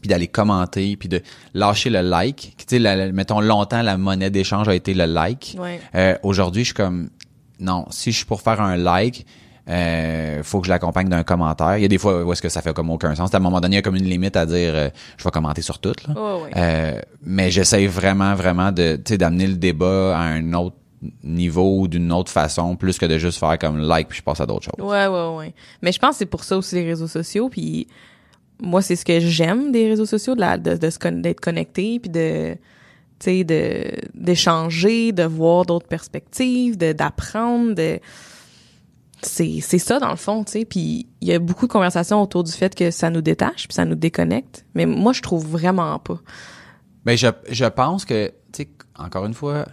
puis 0.00 0.08
d'aller 0.08 0.28
commenter, 0.28 0.96
puis 0.96 1.08
de 1.08 1.22
lâcher 1.54 1.90
le 1.90 2.00
like. 2.00 2.54
Tu 2.66 2.80
sais, 2.82 3.12
mettons 3.12 3.40
longtemps, 3.40 3.82
la 3.82 3.96
monnaie 3.96 4.30
d'échange 4.30 4.68
a 4.68 4.74
été 4.74 4.94
le 4.94 5.04
like. 5.06 5.56
Ouais. 5.58 5.80
Euh, 5.94 6.16
Aujourd'hui, 6.22 6.62
je 6.62 6.68
suis 6.68 6.74
comme, 6.74 7.10
non, 7.60 7.86
si 7.90 8.12
je 8.12 8.18
suis 8.18 8.26
pour 8.26 8.40
faire 8.40 8.60
un 8.60 8.76
like, 8.76 9.26
euh, 9.68 10.42
faut 10.42 10.60
que 10.60 10.66
je 10.66 10.72
l'accompagne 10.72 11.08
d'un 11.08 11.22
commentaire. 11.22 11.78
Il 11.78 11.82
y 11.82 11.84
a 11.84 11.88
des 11.88 11.98
fois 11.98 12.24
où 12.24 12.32
est-ce 12.32 12.42
que 12.42 12.48
ça 12.48 12.62
fait 12.62 12.74
comme 12.74 12.90
aucun 12.90 13.14
sens. 13.14 13.32
À 13.32 13.36
un 13.36 13.40
moment 13.40 13.60
donné, 13.60 13.76
il 13.76 13.78
y 13.78 13.78
a 13.78 13.82
comme 13.82 13.96
une 13.96 14.08
limite 14.08 14.36
à 14.36 14.44
dire, 14.46 14.72
euh, 14.74 14.90
je 15.16 15.24
vais 15.24 15.30
commenter 15.30 15.62
sur 15.62 15.78
tout. 15.78 15.94
Là. 16.08 16.14
Euh, 16.56 17.00
mais 17.24 17.50
j'essaie 17.50 17.86
vraiment, 17.86 18.34
vraiment 18.34 18.72
de, 18.72 18.96
tu 18.96 19.12
sais, 19.12 19.18
d'amener 19.18 19.46
le 19.46 19.54
débat 19.54 20.18
à 20.18 20.22
un 20.22 20.52
autre 20.54 20.76
niveau 21.22 21.80
ou 21.80 21.88
d'une 21.88 22.12
autre 22.12 22.30
façon, 22.30 22.76
plus 22.76 22.98
que 22.98 23.06
de 23.06 23.18
juste 23.18 23.38
faire 23.38 23.58
comme 23.58 23.78
like 23.78 24.08
puis 24.08 24.18
je 24.18 24.22
passe 24.22 24.40
à 24.40 24.46
d'autres 24.46 24.64
choses. 24.64 24.84
Ouais, 24.84 25.06
ouais, 25.06 25.36
ouais. 25.36 25.54
Mais 25.80 25.90
je 25.92 25.98
pense 25.98 26.10
que 26.10 26.16
c'est 26.18 26.26
pour 26.26 26.44
ça 26.44 26.56
aussi 26.56 26.76
les 26.76 26.84
réseaux 26.84 27.08
sociaux. 27.08 27.48
Puis 27.48 27.88
moi, 28.62 28.80
c'est 28.80 28.96
ce 28.96 29.04
que 29.04 29.20
j'aime 29.20 29.72
des 29.72 29.88
réseaux 29.88 30.06
sociaux, 30.06 30.34
de 30.34 30.40
la, 30.40 30.56
de, 30.56 30.76
de 30.76 31.20
d'être 31.20 31.40
connecté, 31.40 31.98
puis 31.98 32.10
de, 32.10 32.56
tu 33.18 33.44
de 33.44 33.84
d'échanger, 34.14 35.12
de 35.12 35.24
voir 35.24 35.66
d'autres 35.66 35.88
perspectives, 35.88 36.76
de 36.76 36.92
d'apprendre, 36.92 37.74
de 37.74 38.00
c'est 39.20 39.58
c'est 39.60 39.78
ça 39.78 39.98
dans 39.98 40.10
le 40.10 40.16
fond, 40.16 40.44
tu 40.44 40.52
sais. 40.52 40.64
Puis 40.64 41.06
il 41.20 41.28
y 41.28 41.32
a 41.32 41.38
beaucoup 41.38 41.66
de 41.66 41.72
conversations 41.72 42.20
autour 42.22 42.44
du 42.44 42.52
fait 42.52 42.74
que 42.74 42.90
ça 42.90 43.10
nous 43.10 43.20
détache, 43.20 43.68
puis 43.68 43.74
ça 43.74 43.84
nous 43.84 43.94
déconnecte. 43.94 44.64
Mais 44.74 44.86
moi, 44.86 45.12
je 45.12 45.22
trouve 45.22 45.46
vraiment 45.46 45.98
pas. 45.98 46.18
Ben 47.04 47.16
je, 47.16 47.28
je 47.48 47.64
pense 47.64 48.04
que, 48.04 48.28
tu 48.52 48.62
sais, 48.62 48.68
encore 48.96 49.26
une 49.26 49.34
fois, 49.34 49.66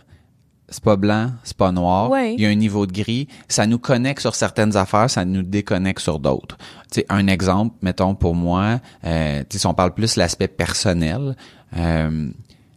c'est 0.72 0.84
pas 0.84 0.96
blanc, 0.96 1.32
c'est 1.44 1.58
pas 1.58 1.72
noir. 1.72 2.10
Ouais. 2.10 2.34
Il 2.36 2.42
y 2.42 2.46
a 2.46 2.50
un 2.50 2.56
niveau 2.56 2.86
de 2.86 2.92
gris. 2.92 3.28
Ça 3.48 3.66
nous 3.68 3.80
connecte 3.80 4.22
sur 4.22 4.36
certaines 4.36 4.76
affaires, 4.78 5.10
ça 5.10 5.26
nous 5.26 5.44
déconnecte 5.44 6.00
sur 6.02 6.20
d'autres. 6.20 6.58
Tu 6.92 7.02
sais, 7.02 7.06
un 7.10 7.28
exemple, 7.28 7.76
mettons 7.82 8.16
pour 8.16 8.36
moi, 8.36 8.80
euh, 9.06 9.40
tu 9.42 9.46
sais, 9.52 9.60
si 9.60 9.66
on 9.68 9.74
parle 9.74 9.94
plus 9.94 10.16
l'aspect 10.16 10.48
personnel, 10.48 11.36
euh, 11.78 12.30
tu 12.30 12.34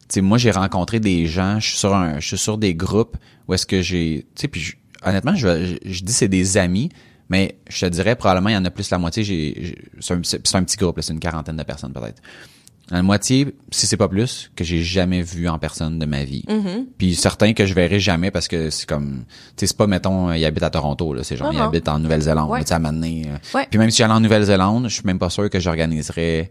sais, 0.09 0.21
moi 0.21 0.39
j'ai 0.39 0.51
rencontré 0.51 1.01
des 1.01 1.27
gens, 1.27 1.61
je 1.61 1.69
suis 1.69 1.79
sur 1.79 1.95
un, 1.95 2.21
je 2.21 2.27
suis 2.27 2.39
sur 2.39 2.59
des 2.59 2.75
groupes 2.75 3.17
où 3.49 3.55
est-ce 3.55 3.67
que 3.67 3.81
j'ai, 3.83 4.27
tu 4.35 4.41
sais, 4.43 4.49
puis 4.49 4.61
je- 4.61 4.75
honnêtement, 5.05 5.35
je, 5.35 5.77
je, 5.85 5.91
je 5.93 6.03
dis 6.05 6.13
c'est 6.13 6.29
des 6.29 6.57
amis. 6.57 6.91
Mais 7.29 7.57
je 7.71 7.87
te 7.87 7.91
dirais 7.91 8.15
probablement 8.15 8.51
il 8.51 8.55
y 8.55 8.57
en 8.59 8.65
a 8.67 8.71
plus 8.71 8.91
la 8.91 8.99
moitié. 8.99 9.25
J'ai, 9.25 9.75
c'est, 10.01 10.13
un, 10.13 10.19
un 10.19 10.65
petit 10.65 10.77
groupe, 10.77 10.99
c'est 11.01 11.15
une 11.15 11.21
quarantaine 11.21 11.57
de 11.57 11.63
personnes 11.63 11.93
peut-être. 11.95 12.21
La 12.93 13.03
moitié, 13.03 13.55
si 13.71 13.87
c'est 13.87 13.97
pas 13.97 14.07
plus, 14.09 14.51
que 14.55 14.65
j'ai 14.65 14.83
jamais 14.83 15.23
vu 15.23 15.49
en 15.49 15.59
personne 15.59 15.99
de 15.99 16.05
ma 16.05 16.25
vie. 16.25 16.45
Puis 16.99 17.15
certains 17.15 17.55
que 17.55 17.65
je 17.65 17.73
verrai 17.75 17.99
jamais 17.99 18.31
parce 18.31 18.49
que 18.49 18.69
c'est 18.69 18.87
comme, 18.87 19.25
tu 19.27 19.35
sais, 19.61 19.67
c'est 19.69 19.77
pas, 19.77 19.87
mettons, 19.87 20.31
ils 20.33 20.45
habitent 20.45 20.63
à 20.63 20.69
Toronto, 20.71 21.15
là. 21.15 21.25
C'est 21.25 21.37
genre, 21.39 21.49
Non, 21.49 21.53
ils 21.55 21.59
non. 21.63 21.69
habitent 21.69 21.89
en 21.89 21.99
Nouvelle-Zélande, 21.99 22.51
Ouais. 22.51 22.61
tu 22.63 22.67
sais, 22.69 22.75
euh. 22.75 23.37
Ouais. 23.59 23.67
Puis 23.71 23.79
même 23.79 23.91
si 23.91 23.97
j'allais 23.99 24.13
en 24.13 24.21
Nouvelle-Zélande, 24.21 24.85
je 24.89 24.95
suis 24.95 25.05
même 25.07 25.19
pas 25.19 25.31
sûr 25.31 25.49
que 25.49 25.59
j'organiserais 25.59 26.51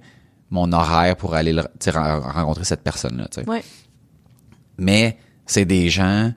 mon 0.50 0.72
horaire 0.74 1.16
pour 1.16 1.36
aller 1.36 1.54
le- 1.54 1.64
rencontrer 1.94 2.64
cette 2.66 2.82
personne-là, 2.82 3.28
tu 3.32 3.42
sais. 3.42 3.48
Ouais. 3.50 3.64
Mais 4.80 5.18
c'est 5.46 5.66
des 5.66 5.90
gens 5.90 6.34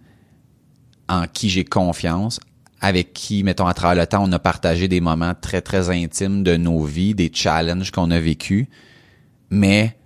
en 1.09 1.27
qui 1.27 1.49
j'ai 1.49 1.65
confiance, 1.65 2.41
avec 2.81 3.15
qui, 3.15 3.43
mettons, 3.43 3.67
à 3.67 3.73
travers 3.73 3.97
le 4.03 4.07
temps, 4.07 4.23
on 4.23 4.33
a 4.33 4.39
partagé 4.39 4.87
des 4.89 5.01
moments 5.01 5.33
très, 5.41 5.63
très 5.63 5.89
intimes 5.89 6.43
de 6.43 6.57
nos 6.59 6.85
vies, 6.85 7.15
des 7.15 7.31
challenges 7.33 7.91
qu'on 7.91 8.11
a 8.11 8.21
vécus. 8.21 8.67
Mais 9.55 9.97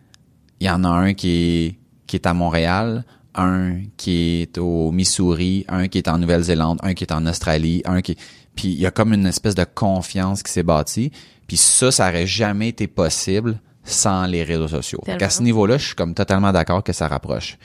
il 0.60 0.66
y 0.66 0.70
en 0.70 0.84
a 0.84 0.88
un 0.88 1.14
qui 1.14 1.30
est, 1.30 1.78
qui 2.06 2.16
est 2.16 2.26
à 2.26 2.34
Montréal, 2.34 3.04
un 3.34 3.80
qui 3.96 4.42
est 4.42 4.58
au 4.58 4.90
Missouri, 4.90 5.64
un 5.68 5.88
qui 5.88 5.98
est 5.98 6.08
en 6.08 6.18
Nouvelle-Zélande, 6.18 6.78
un 6.82 6.94
qui 6.94 7.04
est 7.04 7.12
en 7.12 7.26
Australie, 7.26 7.82
un 7.84 8.02
qui... 8.02 8.16
Puis 8.54 8.68
il 8.68 8.80
y 8.80 8.86
a 8.86 8.90
comme 8.90 9.12
une 9.12 9.26
espèce 9.26 9.54
de 9.54 9.64
confiance 9.64 10.42
qui 10.42 10.52
s'est 10.52 10.62
bâtie. 10.62 11.12
Puis 11.46 11.56
ça, 11.56 11.90
ça 11.90 12.08
aurait 12.08 12.26
jamais 12.26 12.68
été 12.68 12.88
possible 12.88 13.60
sans 13.84 14.26
les 14.26 14.42
réseaux 14.42 14.68
sociaux. 14.68 15.00
Qu'à 15.18 15.30
ce 15.30 15.42
niveau-là, 15.42 15.78
je 15.78 15.86
suis 15.86 15.94
comme 15.94 16.14
totalement 16.14 16.52
d'accord 16.52 16.82
que 16.82 16.92
ça 16.92 17.08
rapproche. 17.08 17.56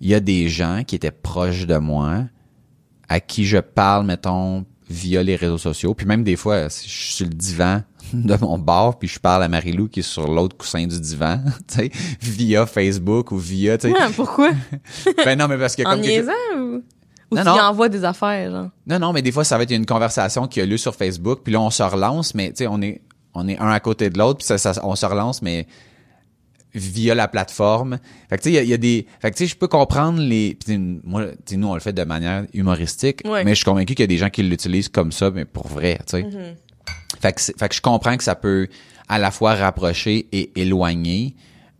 Il 0.00 0.08
y 0.08 0.14
a 0.14 0.20
des 0.20 0.48
gens 0.48 0.82
qui 0.86 0.96
étaient 0.96 1.10
proches 1.10 1.66
de 1.66 1.76
moi, 1.76 2.24
à 3.08 3.20
qui 3.20 3.44
je 3.44 3.58
parle, 3.58 4.04
mettons, 4.06 4.66
via 4.88 5.22
les 5.22 5.36
réseaux 5.36 5.58
sociaux. 5.58 5.94
Puis 5.94 6.06
même 6.06 6.24
des 6.24 6.36
fois, 6.36 6.68
si 6.68 6.88
je 6.88 6.94
suis 6.94 7.12
sur 7.14 7.26
le 7.26 7.34
divan 7.34 7.82
de 8.14 8.36
mon 8.40 8.58
bar, 8.58 8.98
puis 8.98 9.08
je 9.08 9.18
parle 9.18 9.42
à 9.42 9.48
Marilou 9.48 9.88
qui 9.88 10.00
est 10.00 10.02
sur 10.04 10.26
l'autre 10.28 10.56
coussin 10.56 10.86
du 10.86 11.00
divan, 11.00 11.40
tu 11.68 11.74
sais, 11.76 11.90
via 12.20 12.66
Facebook 12.66 13.32
ou 13.32 13.36
via, 13.38 13.78
tu 13.78 13.88
sais. 13.90 13.94
Ah, 13.98 14.08
pourquoi? 14.14 14.50
ben 15.24 15.38
non, 15.38 15.48
mais 15.48 15.58
parce 15.58 15.76
que 15.76 15.82
comme 15.82 16.00
niaisant 16.00 16.32
ou, 16.56 16.60
ou 16.60 17.36
Non, 17.36 17.42
tu 17.42 17.48
non. 17.48 17.56
y 17.56 17.60
envoies 17.60 17.88
des 17.88 18.04
affaires, 18.04 18.50
genre? 18.50 18.68
Non, 18.86 18.98
non, 18.98 19.12
mais 19.12 19.22
des 19.22 19.32
fois, 19.32 19.44
ça 19.44 19.56
va 19.56 19.62
être 19.64 19.70
une 19.72 19.86
conversation 19.86 20.46
qui 20.46 20.60
a 20.60 20.66
lieu 20.66 20.76
sur 20.76 20.94
Facebook, 20.94 21.40
puis 21.44 21.52
là, 21.52 21.60
on 21.60 21.70
se 21.70 21.82
relance, 21.82 22.34
mais 22.34 22.48
tu 22.50 22.56
sais, 22.58 22.66
on 22.66 22.80
est, 22.82 23.00
on 23.34 23.46
est 23.48 23.58
un 23.58 23.68
à 23.70 23.80
côté 23.80 24.10
de 24.10 24.18
l'autre, 24.18 24.38
puis 24.38 24.46
ça, 24.46 24.58
ça- 24.58 24.80
on 24.84 24.96
se 24.96 25.06
relance, 25.06 25.40
mais 25.42 25.66
via 26.72 27.14
la 27.16 27.26
plateforme. 27.26 27.98
Fait 28.28 28.36
que 28.38 28.42
tu 28.42 28.50
sais, 28.50 28.52
il 28.52 28.54
y 28.54 28.58
a- 28.58 28.62
il 28.62 28.68
y, 28.68 28.74
a 28.74 28.76
des... 28.76 29.06
Fait 29.20 29.30
que 29.32 29.36
tu 29.36 29.44
sais, 29.44 29.50
je 29.50 29.56
peux 29.56 29.66
comprendre 29.66 30.20
les... 30.20 30.56
sais, 30.64 30.78
moi, 30.78 31.24
tu 31.44 31.56
nous, 31.56 31.66
on 31.66 31.74
le 31.74 31.80
fait 31.80 31.92
de 31.92 32.04
manière 32.04 32.44
humoristique, 32.54 33.22
Ouais. 33.24 33.42
mais 33.42 33.50
je 33.52 33.56
suis 33.56 33.64
convaincu 33.64 33.94
qu'il 33.94 34.04
y 34.04 34.04
a 34.04 34.06
des 34.06 34.18
gens 34.18 34.30
qui 34.30 34.42
l'utilisent 34.44 34.88
comme 34.88 35.10
ça, 35.10 35.30
mais 35.32 35.44
pour 35.44 35.66
vrai, 35.66 35.98
tu 36.08 36.18
sais. 36.20 36.26
Fait 37.20 37.32
que, 37.32 37.40
c'est- 37.40 37.58
fait 37.58 37.68
que 37.68 37.74
je 37.74 37.80
comprends 37.80 38.16
que 38.16 38.24
ça 38.24 38.34
peut 38.34 38.68
à 39.08 39.18
la 39.18 39.30
fois 39.30 39.54
rapprocher 39.54 40.26
et 40.32 40.50
éloigner 40.60 41.34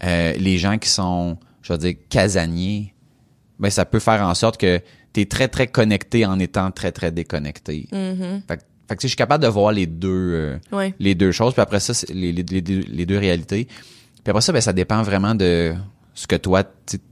euh, 0.04 0.32
les 0.38 0.58
gens 0.58 0.78
qui 0.78 0.88
sont, 0.88 1.36
je 1.62 1.72
veux 1.72 1.78
dire, 1.78 1.94
casaniers. 2.08 2.94
Ben, 3.58 3.70
ça 3.70 3.84
peut 3.84 3.98
faire 4.00 4.22
en 4.22 4.34
sorte 4.34 4.58
que 4.58 4.80
tu 5.12 5.20
es 5.20 5.24
très, 5.26 5.48
très 5.48 5.66
connecté 5.66 6.24
en 6.24 6.38
étant 6.38 6.70
très, 6.70 6.92
très 6.92 7.10
déconnecté. 7.12 7.86
Mm-hmm. 7.92 8.42
Fait, 8.48 8.56
que- 8.56 8.62
fait 8.88 8.96
que 8.96 9.02
je 9.02 9.08
suis 9.08 9.16
capable 9.16 9.42
de 9.44 9.48
voir 9.48 9.72
les 9.72 9.86
deux, 9.86 10.08
euh, 10.10 10.58
Ouais. 10.72 10.94
les 10.98 11.14
deux 11.14 11.32
choses. 11.32 11.52
Puis 11.52 11.62
après 11.62 11.80
ça, 11.80 11.92
les, 12.12 12.32
les, 12.32 12.42
les 12.42 12.60
deux- 12.62 12.84
les 12.88 13.06
deux 13.06 13.18
réalités. 13.18 13.66
Puis 13.66 14.30
après 14.30 14.40
ça, 14.40 14.52
ben, 14.52 14.60
ça 14.60 14.72
dépend 14.72 15.02
vraiment 15.02 15.34
de 15.34 15.74
ce 16.14 16.26
que 16.26 16.36
toi, 16.36 16.64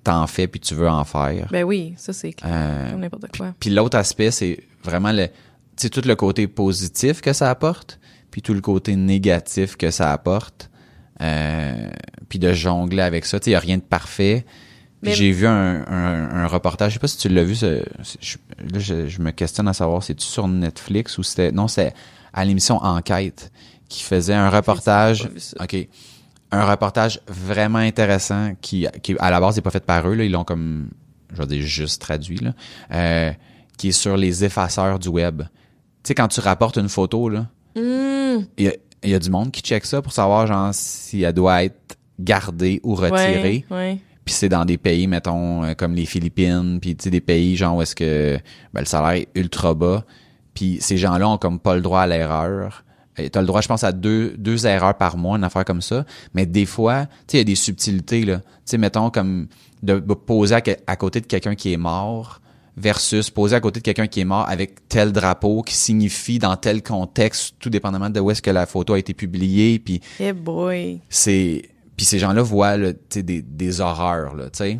t'en 0.04 0.26
fais 0.26 0.48
puis 0.48 0.60
tu 0.60 0.74
veux 0.74 0.88
en 0.88 1.04
faire. 1.04 1.46
Ben 1.50 1.64
oui, 1.64 1.94
ça 1.96 2.12
c'est 2.12 2.32
clair. 2.32 2.50
Euh, 2.52 2.96
n'importe 2.96 3.36
quoi. 3.36 3.54
puis 3.60 3.70
l'autre 3.70 3.96
aspect, 3.96 4.30
c'est 4.30 4.58
vraiment 4.82 5.12
le, 5.12 5.28
tout 5.90 6.00
le 6.04 6.14
côté 6.16 6.46
positif 6.48 7.20
que 7.20 7.32
ça 7.32 7.48
apporte, 7.50 7.98
puis 8.38 8.42
tout 8.42 8.54
le 8.54 8.60
côté 8.60 8.94
négatif 8.94 9.74
que 9.76 9.90
ça 9.90 10.12
apporte, 10.12 10.70
euh, 11.20 11.88
puis 12.28 12.38
de 12.38 12.52
jongler 12.52 13.02
avec 13.02 13.24
ça. 13.24 13.40
Tu 13.40 13.46
sais, 13.46 13.50
il 13.50 13.54
y 13.54 13.56
a 13.56 13.58
rien 13.58 13.78
de 13.78 13.82
parfait. 13.82 14.46
Puis 15.02 15.10
j'ai 15.16 15.32
vu 15.32 15.44
un, 15.48 15.84
un, 15.88 16.44
un 16.44 16.46
reportage, 16.46 16.92
je 16.92 16.94
sais 16.94 17.00
pas 17.00 17.08
si 17.08 17.18
tu 17.18 17.28
l'as 17.28 17.42
vu, 17.42 17.56
ce- 17.56 17.82
je, 18.20 18.36
là, 18.72 18.78
je, 18.78 19.08
je 19.08 19.20
me 19.20 19.32
questionne 19.32 19.66
à 19.66 19.72
savoir, 19.72 20.04
c'est-tu 20.04 20.24
sur 20.24 20.46
Netflix 20.46 21.18
ou 21.18 21.24
c'était, 21.24 21.50
non, 21.50 21.66
c'est 21.66 21.92
à 22.32 22.44
l'émission 22.44 22.76
Enquête 22.76 23.50
qui 23.88 24.04
faisait 24.04 24.34
un 24.34 24.50
reportage. 24.50 25.28
OK. 25.58 25.76
Un 26.52 26.64
reportage 26.64 27.20
vraiment 27.26 27.78
intéressant 27.78 28.52
qui, 28.60 28.86
qui 29.02 29.16
à 29.18 29.32
la 29.32 29.40
base, 29.40 29.56
n'est 29.56 29.62
pas 29.62 29.70
fait 29.70 29.84
par 29.84 30.08
eux, 30.08 30.14
là. 30.14 30.22
Ils 30.22 30.30
l'ont 30.30 30.44
comme, 30.44 30.90
je 31.32 31.38
vais 31.42 31.46
dire, 31.48 31.62
juste 31.62 32.00
traduit, 32.02 32.38
là. 32.38 32.52
Euh, 32.92 33.32
qui 33.76 33.88
est 33.88 33.92
sur 33.92 34.16
les 34.16 34.44
effaceurs 34.44 35.00
du 35.00 35.08
web. 35.08 35.42
Tu 35.42 35.48
sais, 36.04 36.14
quand 36.14 36.28
tu 36.28 36.38
rapportes 36.38 36.76
une 36.78 36.88
photo, 36.88 37.28
là, 37.28 37.48
Il 38.56 38.64
y 38.64 38.68
a, 38.68 38.72
il 39.02 39.10
y 39.10 39.14
a 39.14 39.18
du 39.18 39.30
monde 39.30 39.50
qui 39.50 39.62
check 39.62 39.84
ça 39.84 40.02
pour 40.02 40.12
savoir, 40.12 40.46
genre, 40.46 40.70
si 40.72 41.22
elle 41.22 41.32
doit 41.32 41.64
être 41.64 41.96
gardée 42.18 42.80
ou 42.82 42.94
retirée. 42.94 43.64
Ouais, 43.70 43.76
ouais. 43.76 43.98
Puis 44.24 44.34
c'est 44.34 44.48
dans 44.48 44.64
des 44.64 44.76
pays, 44.76 45.06
mettons, 45.06 45.64
euh, 45.64 45.74
comme 45.74 45.94
les 45.94 46.04
Philippines, 46.04 46.78
puis 46.80 46.94
tu 46.96 47.04
sais, 47.04 47.10
des 47.10 47.20
pays, 47.20 47.56
genre, 47.56 47.76
où 47.76 47.82
est-ce 47.82 47.94
que 47.94 48.38
ben, 48.74 48.80
le 48.80 48.86
salaire 48.86 49.12
est 49.12 49.28
ultra 49.34 49.74
bas. 49.74 50.04
Puis 50.52 50.78
ces 50.80 50.98
gens-là 50.98 51.28
ont 51.28 51.38
comme 51.38 51.58
pas 51.58 51.76
le 51.76 51.80
droit 51.80 52.00
à 52.00 52.06
l'erreur. 52.06 52.84
T'as 53.32 53.40
le 53.40 53.46
droit, 53.46 53.60
je 53.60 53.68
pense, 53.68 53.82
à 53.82 53.90
deux, 53.90 54.34
deux 54.38 54.66
erreurs 54.66 54.96
par 54.96 55.16
mois, 55.16 55.36
une 55.38 55.44
affaire 55.44 55.64
comme 55.64 55.82
ça. 55.82 56.04
Mais 56.34 56.46
des 56.46 56.66
fois, 56.66 57.06
tu 57.06 57.12
sais, 57.28 57.36
il 57.36 57.38
y 57.38 57.40
a 57.40 57.44
des 57.44 57.56
subtilités, 57.56 58.24
là. 58.24 58.38
Tu 58.38 58.44
sais, 58.66 58.78
mettons, 58.78 59.10
comme 59.10 59.48
de 59.82 59.98
poser 59.98 60.56
à 60.86 60.96
côté 60.96 61.20
de 61.20 61.26
quelqu'un 61.26 61.54
qui 61.54 61.72
est 61.72 61.76
mort 61.76 62.40
versus 62.78 63.30
poser 63.30 63.56
à 63.56 63.60
côté 63.60 63.80
de 63.80 63.84
quelqu'un 63.84 64.06
qui 64.06 64.20
est 64.20 64.24
mort 64.24 64.48
avec 64.48 64.88
tel 64.88 65.12
drapeau 65.12 65.62
qui 65.62 65.74
signifie 65.74 66.38
dans 66.38 66.56
tel 66.56 66.82
contexte, 66.82 67.54
tout 67.58 67.70
dépendamment 67.70 68.10
de 68.10 68.20
où 68.20 68.30
est-ce 68.30 68.40
que 68.42 68.50
la 68.50 68.66
photo 68.66 68.94
a 68.94 68.98
été 68.98 69.14
publiée, 69.14 69.78
puis 69.78 70.00
Eh 70.20 70.32
boy. 70.32 71.00
c'est 71.08 71.62
puis 71.96 72.06
ces 72.06 72.18
gens-là 72.20 72.42
voient 72.42 72.76
là, 72.76 72.92
des, 73.10 73.42
des 73.42 73.80
horreurs 73.80 74.36
là, 74.36 74.44
tu 74.50 74.58
sais. 74.58 74.78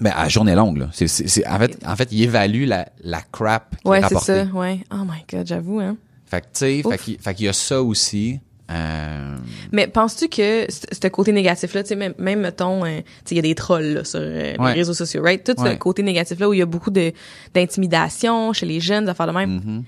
Mais 0.00 0.10
à 0.14 0.28
journée 0.28 0.54
longue 0.54 0.76
là, 0.78 0.88
c'est 0.92 1.08
c'est 1.08 1.26
c'est- 1.26 1.46
en 1.48 1.58
fait 1.58 1.76
en 1.84 1.96
fait 1.96 2.08
ils 2.12 2.22
évaluent 2.22 2.66
la 2.66 2.88
la 3.02 3.20
crap 3.32 3.74
qui 3.82 3.88
est 3.88 3.90
Ouais, 3.90 4.00
c'est 4.08 4.18
ça. 4.20 4.44
Ouais. 4.54 4.78
Oh 4.92 4.98
my 5.04 5.24
god, 5.30 5.46
j'avoue, 5.46 5.80
hein. 5.80 5.96
Fait 6.26 6.40
que 6.42 6.46
tu 6.46 6.50
sais, 6.52 6.82
fait 6.88 6.98
qu'il 6.98 7.18
fait 7.18 7.34
qu'il 7.34 7.46
y 7.46 7.48
a 7.48 7.52
ça 7.52 7.82
aussi. 7.82 8.38
Euh, 8.70 9.36
Mais 9.72 9.86
penses-tu 9.86 10.28
que 10.28 10.66
ce 10.70 11.08
côté 11.08 11.32
négatif-là, 11.32 11.82
tu 11.82 11.88
sais, 11.88 11.96
même, 11.96 12.14
même 12.18 12.40
mettons, 12.40 12.84
euh, 12.84 12.98
tu 12.98 13.02
sais, 13.24 13.34
il 13.34 13.36
y 13.36 13.38
a 13.38 13.42
des 13.42 13.54
trolls 13.54 13.94
là, 13.94 14.04
sur 14.04 14.20
euh, 14.20 14.54
Ouais. 14.58 14.72
les 14.74 14.80
réseaux 14.80 14.92
sociaux, 14.94 15.22
right? 15.22 15.42
Tout 15.42 15.54
ce 15.62 15.74
côté 15.76 16.02
négatif-là 16.02 16.48
où 16.48 16.52
il 16.52 16.58
y 16.58 16.62
a 16.62 16.66
beaucoup 16.66 16.90
de 16.90 17.12
d'intimidation 17.54 18.52
chez 18.52 18.66
les 18.66 18.80
jeunes, 18.80 19.08
affaires 19.08 19.26
de 19.26 19.32
même. 19.32 19.50
mhm. 19.54 19.84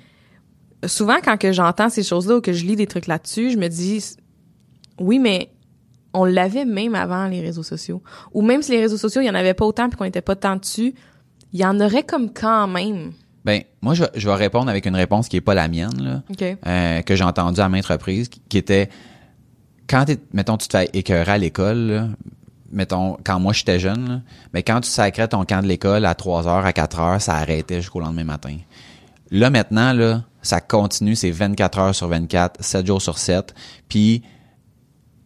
Souvent, 0.88 1.16
quand 1.22 1.36
que 1.36 1.52
j'entends 1.52 1.90
ces 1.90 2.02
choses-là 2.02 2.36
ou 2.38 2.40
que 2.40 2.54
je 2.54 2.64
lis 2.64 2.74
des 2.76 2.86
trucs 2.86 3.06
là-dessus, 3.06 3.50
je 3.50 3.58
me 3.58 3.68
dis, 3.68 4.02
oui, 4.98 5.18
mais 5.18 5.50
on 6.14 6.24
l'avait 6.24 6.64
même 6.64 6.94
avant 6.94 7.26
les 7.26 7.42
réseaux 7.42 7.62
sociaux. 7.62 8.02
Ou 8.32 8.40
même 8.40 8.62
si 8.62 8.72
les 8.72 8.80
réseaux 8.80 8.96
sociaux, 8.96 9.20
il 9.20 9.26
y 9.26 9.30
en 9.30 9.34
avait 9.34 9.52
pas 9.54 9.66
autant 9.66 9.90
puis 9.90 9.98
qu'on 9.98 10.04
était 10.06 10.22
pas 10.22 10.36
tant 10.36 10.56
dessus, 10.56 10.94
il 11.52 11.60
y 11.60 11.66
en 11.66 11.78
aurait 11.80 12.02
comme 12.04 12.32
quand 12.32 12.66
même. 12.66 13.12
Ben 13.44 13.62
moi 13.80 13.94
je, 13.94 14.04
je 14.14 14.28
vais 14.28 14.34
répondre 14.34 14.68
avec 14.68 14.86
une 14.86 14.96
réponse 14.96 15.28
qui 15.28 15.36
est 15.36 15.40
pas 15.40 15.54
la 15.54 15.68
mienne 15.68 16.02
là. 16.02 16.22
Euh, 16.66 17.02
que 17.02 17.16
j'ai 17.16 17.24
entendu 17.24 17.60
à 17.60 17.68
maintes 17.68 17.86
reprises, 17.86 18.28
qui, 18.28 18.42
qui 18.48 18.58
était 18.58 18.90
quand 19.90 20.04
t'es, 20.04 20.18
mettons, 20.32 20.56
tu 20.56 20.68
te 20.68 20.78
fais 20.78 20.88
écœurer 20.92 21.32
à 21.32 21.38
l'école, 21.38 21.78
là, 21.78 22.08
mettons, 22.70 23.16
quand 23.24 23.40
moi 23.40 23.52
j'étais 23.52 23.80
jeune, 23.80 24.08
là, 24.08 24.20
mais 24.54 24.62
quand 24.62 24.80
tu 24.80 24.88
sacrais 24.88 25.26
ton 25.26 25.44
camp 25.44 25.62
de 25.62 25.66
l'école 25.66 26.04
à 26.04 26.14
3 26.14 26.46
heures, 26.46 26.64
à 26.64 26.72
4 26.72 27.00
heures, 27.00 27.20
ça 27.20 27.34
arrêtait 27.34 27.80
jusqu'au 27.80 27.98
lendemain 27.98 28.24
matin. 28.24 28.56
Là, 29.32 29.50
maintenant, 29.50 29.92
là, 29.92 30.22
ça 30.42 30.60
continue, 30.60 31.16
c'est 31.16 31.30
24 31.30 31.78
heures 31.78 31.94
sur 31.94 32.08
24, 32.08 32.62
7 32.62 32.86
jours 32.86 33.02
sur 33.02 33.18
7. 33.18 33.52
Puis, 33.88 34.22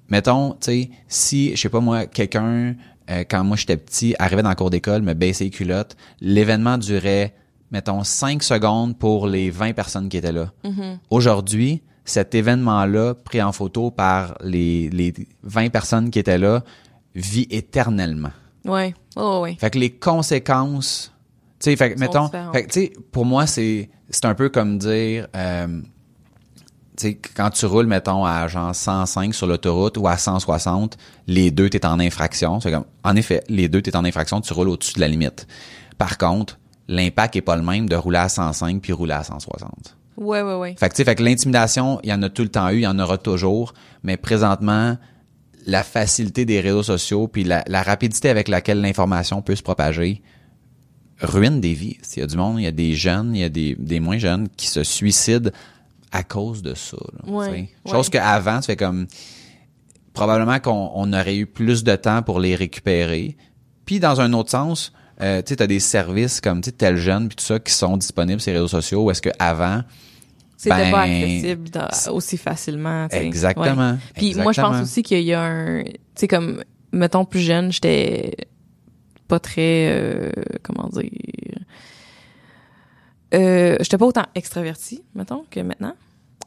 mettons, 0.09 0.53
tu 0.53 0.59
sais, 0.61 0.91
si, 1.09 1.57
je 1.57 1.61
sais 1.61 1.69
pas 1.69 1.81
moi, 1.81 2.07
quelqu'un, 2.07 2.75
euh, 3.11 3.25
quand 3.29 3.45
moi 3.45 3.57
j'étais 3.57 3.77
petit, 3.77 4.15
arrivait 4.19 4.43
dans 4.43 4.49
le 4.49 4.55
cours 4.55 4.71
d'école, 4.71 5.03
me 5.03 5.13
baissait 5.13 5.45
les 5.45 5.51
culottes, 5.51 5.97
l'événement 6.21 6.79
durait, 6.79 7.35
mettons, 7.71 8.05
5 8.05 8.43
secondes 8.43 8.99
pour 8.99 9.27
les 9.27 9.51
20 9.51 9.73
personnes 9.73 10.09
qui 10.09 10.17
étaient 10.17 10.33
là. 10.33 10.53
Aujourd'hui, 11.11 11.83
cet 12.05 12.35
événement-là, 12.35 13.15
pris 13.15 13.43
en 13.43 13.53
photo 13.53 13.91
par 13.91 14.37
les, 14.43 14.91
les 14.91 15.15
20 15.43 15.71
personnes 15.71 16.11
qui 16.11 16.19
étaient 16.19 16.39
là, 16.39 16.63
vit 17.15 17.47
éternellement. 17.51 18.33
Ouais. 18.65 18.95
Oh, 19.17 19.41
ouais. 19.43 19.57
Fait 19.59 19.71
que 19.71 19.79
les 19.79 19.91
conséquences, 19.91 21.13
tu 21.61 21.71
sais, 21.71 21.77
fait 21.77 21.95
que, 21.95 22.01
mettons, 22.01 22.29
fait 22.53 22.65
que, 22.65 22.73
tu 22.73 22.81
sais, 22.81 22.93
pour 23.13 23.25
moi, 23.25 23.47
c'est, 23.47 23.91
c'est 24.11 24.25
un 24.25 24.35
peu 24.35 24.49
comme 24.49 24.79
dire, 24.79 25.29
euh, 25.35 25.81
tu 26.97 27.09
sais, 27.09 27.15
quand 27.15 27.51
tu 27.51 27.67
roules, 27.67 27.87
mettons, 27.87 28.25
à 28.25 28.49
genre 28.49 28.75
105 28.75 29.35
sur 29.35 29.47
l'autoroute 29.47 29.97
ou 29.97 30.07
à 30.07 30.17
160, 30.17 30.97
les 31.27 31.51
deux, 31.51 31.69
t'es 31.71 31.85
en 31.87 32.01
infraction. 32.01 32.61
C'est 32.61 32.71
comme, 32.71 32.85
en 33.03 33.17
effet, 33.17 33.43
les 33.49 33.69
deux, 33.69 33.83
t'es 33.83 33.97
en 33.97 34.05
infraction, 34.05 34.41
tu 34.41 34.53
roules 34.53 34.69
au-dessus 34.69 34.95
de 34.95 35.01
la 35.01 35.09
limite. 35.09 35.47
Par 35.99 36.19
contre, 36.19 36.59
l'impact 36.89 37.37
est 37.37 37.43
pas 37.43 37.57
le 37.57 37.63
même 37.63 37.89
de 37.89 37.97
rouler 37.97 38.19
à 38.19 38.29
105 38.29 38.81
puis 38.81 38.93
rouler 38.93 39.15
à 39.15 39.25
160. 39.25 39.97
Ouais, 40.17 40.43
ouais, 40.43 40.55
ouais. 40.55 40.77
Fait 40.79 40.89
que, 40.89 41.03
fait 41.03 41.15
que 41.15 41.23
l'intimidation, 41.23 41.99
il 42.05 42.11
y 42.11 42.13
en 42.13 42.23
a 42.23 42.29
tout 42.29 42.43
le 42.43 42.49
temps 42.49 42.69
eu, 42.71 42.77
il 42.77 42.83
y 42.83 42.87
en 42.87 42.99
aura 42.99 43.19
toujours, 43.19 43.75
mais 44.03 44.17
présentement, 44.17 44.97
la 45.67 45.83
facilité 45.83 46.45
des 46.45 46.61
réseaux 46.61 46.83
sociaux 46.83 47.27
puis 47.27 47.43
la, 47.43 47.65
la 47.67 47.83
rapidité 47.83 48.29
avec 48.29 48.49
laquelle 48.49 48.81
l'information 48.81 49.43
peut 49.43 49.57
se 49.57 49.63
propager 49.63 50.23
ruine 51.21 51.61
des 51.61 51.75
vies. 51.75 51.97
Il 52.17 52.21
y 52.21 52.23
a 52.23 52.27
du 52.27 52.37
monde, 52.37 52.61
il 52.61 52.65
y 52.65 52.69
a 52.69 52.73
des 52.73 52.95
jeunes, 52.95 53.35
il 53.35 53.41
y 53.41 53.45
a 53.45 53.49
des, 53.49 53.77
des 53.79 54.01
moins 54.01 54.19
jeunes 54.19 54.49
qui 54.57 54.67
se 54.67 54.83
suicident 54.85 55.51
à 56.13 56.23
cause 56.23 56.63
de 56.63 56.75
ça. 56.75 56.97
là, 57.13 57.33
Ouais. 57.33 57.71
Chose 57.91 58.09
qu'avant, 58.09 58.61
tu 58.61 58.67
fais 58.67 58.77
comme 58.77 59.07
probablement 60.13 60.61
qu'on 60.61 60.91
on 60.95 61.13
aurait 61.13 61.37
eu 61.37 61.47
plus 61.47 61.83
de 61.83 61.97
temps 61.97 62.23
pour 62.23 62.41
les 62.41 62.55
récupérer. 62.55 63.37
Puis 63.85 64.01
dans 64.01 64.21
un 64.21 64.33
autre 64.33 64.51
sens, 64.51 64.93
euh, 65.21 65.43
tu 65.43 65.51
sais, 65.51 65.57
t'as 65.57 65.67
des 65.67 65.81
services 65.81 66.41
comme 66.41 66.61
tel 66.61 66.97
jeune 66.97 67.29
puis 67.29 67.37
tout 67.37 67.45
ça 67.45 67.59
qui 67.59 67.73
sont 67.73 67.97
disponibles 67.97 68.41
sur 68.41 68.51
les 68.53 68.59
réseaux 68.59 68.69
sociaux 68.69 69.05
où 69.05 69.11
est-ce 69.11 69.23
que 69.23 69.31
avant 69.39 69.83
C'était 70.57 70.77
Ben, 70.77 70.91
pas 70.91 71.03
accessible 71.03 71.71
dans- 71.71 72.13
aussi 72.13 72.37
facilement. 72.37 73.09
tu 73.09 73.17
sais. 73.17 73.25
Exactement. 73.27 73.93
Ouais. 73.93 73.99
Puis 74.17 74.35
moi, 74.35 74.53
je 74.53 74.61
pense 74.61 74.81
aussi 74.83 75.03
qu'il 75.03 75.21
y 75.23 75.33
a 75.35 75.43
un... 75.43 75.83
Tu 75.85 75.91
sais, 76.17 76.29
comme, 76.29 76.63
mettons, 76.93 77.25
plus 77.25 77.41
jeune, 77.41 77.71
j'étais 77.73 78.35
pas 79.29 79.39
très... 79.41 79.89
euh, 79.93 80.31
comment 80.63 80.89
dire... 80.89 81.11
Euh, 83.35 83.77
j'étais 83.81 83.99
pas 83.99 84.07
autant 84.07 84.27
extravertie, 84.35 85.03
mettons, 85.15 85.45
que 85.51 85.61
maintenant. 85.61 85.95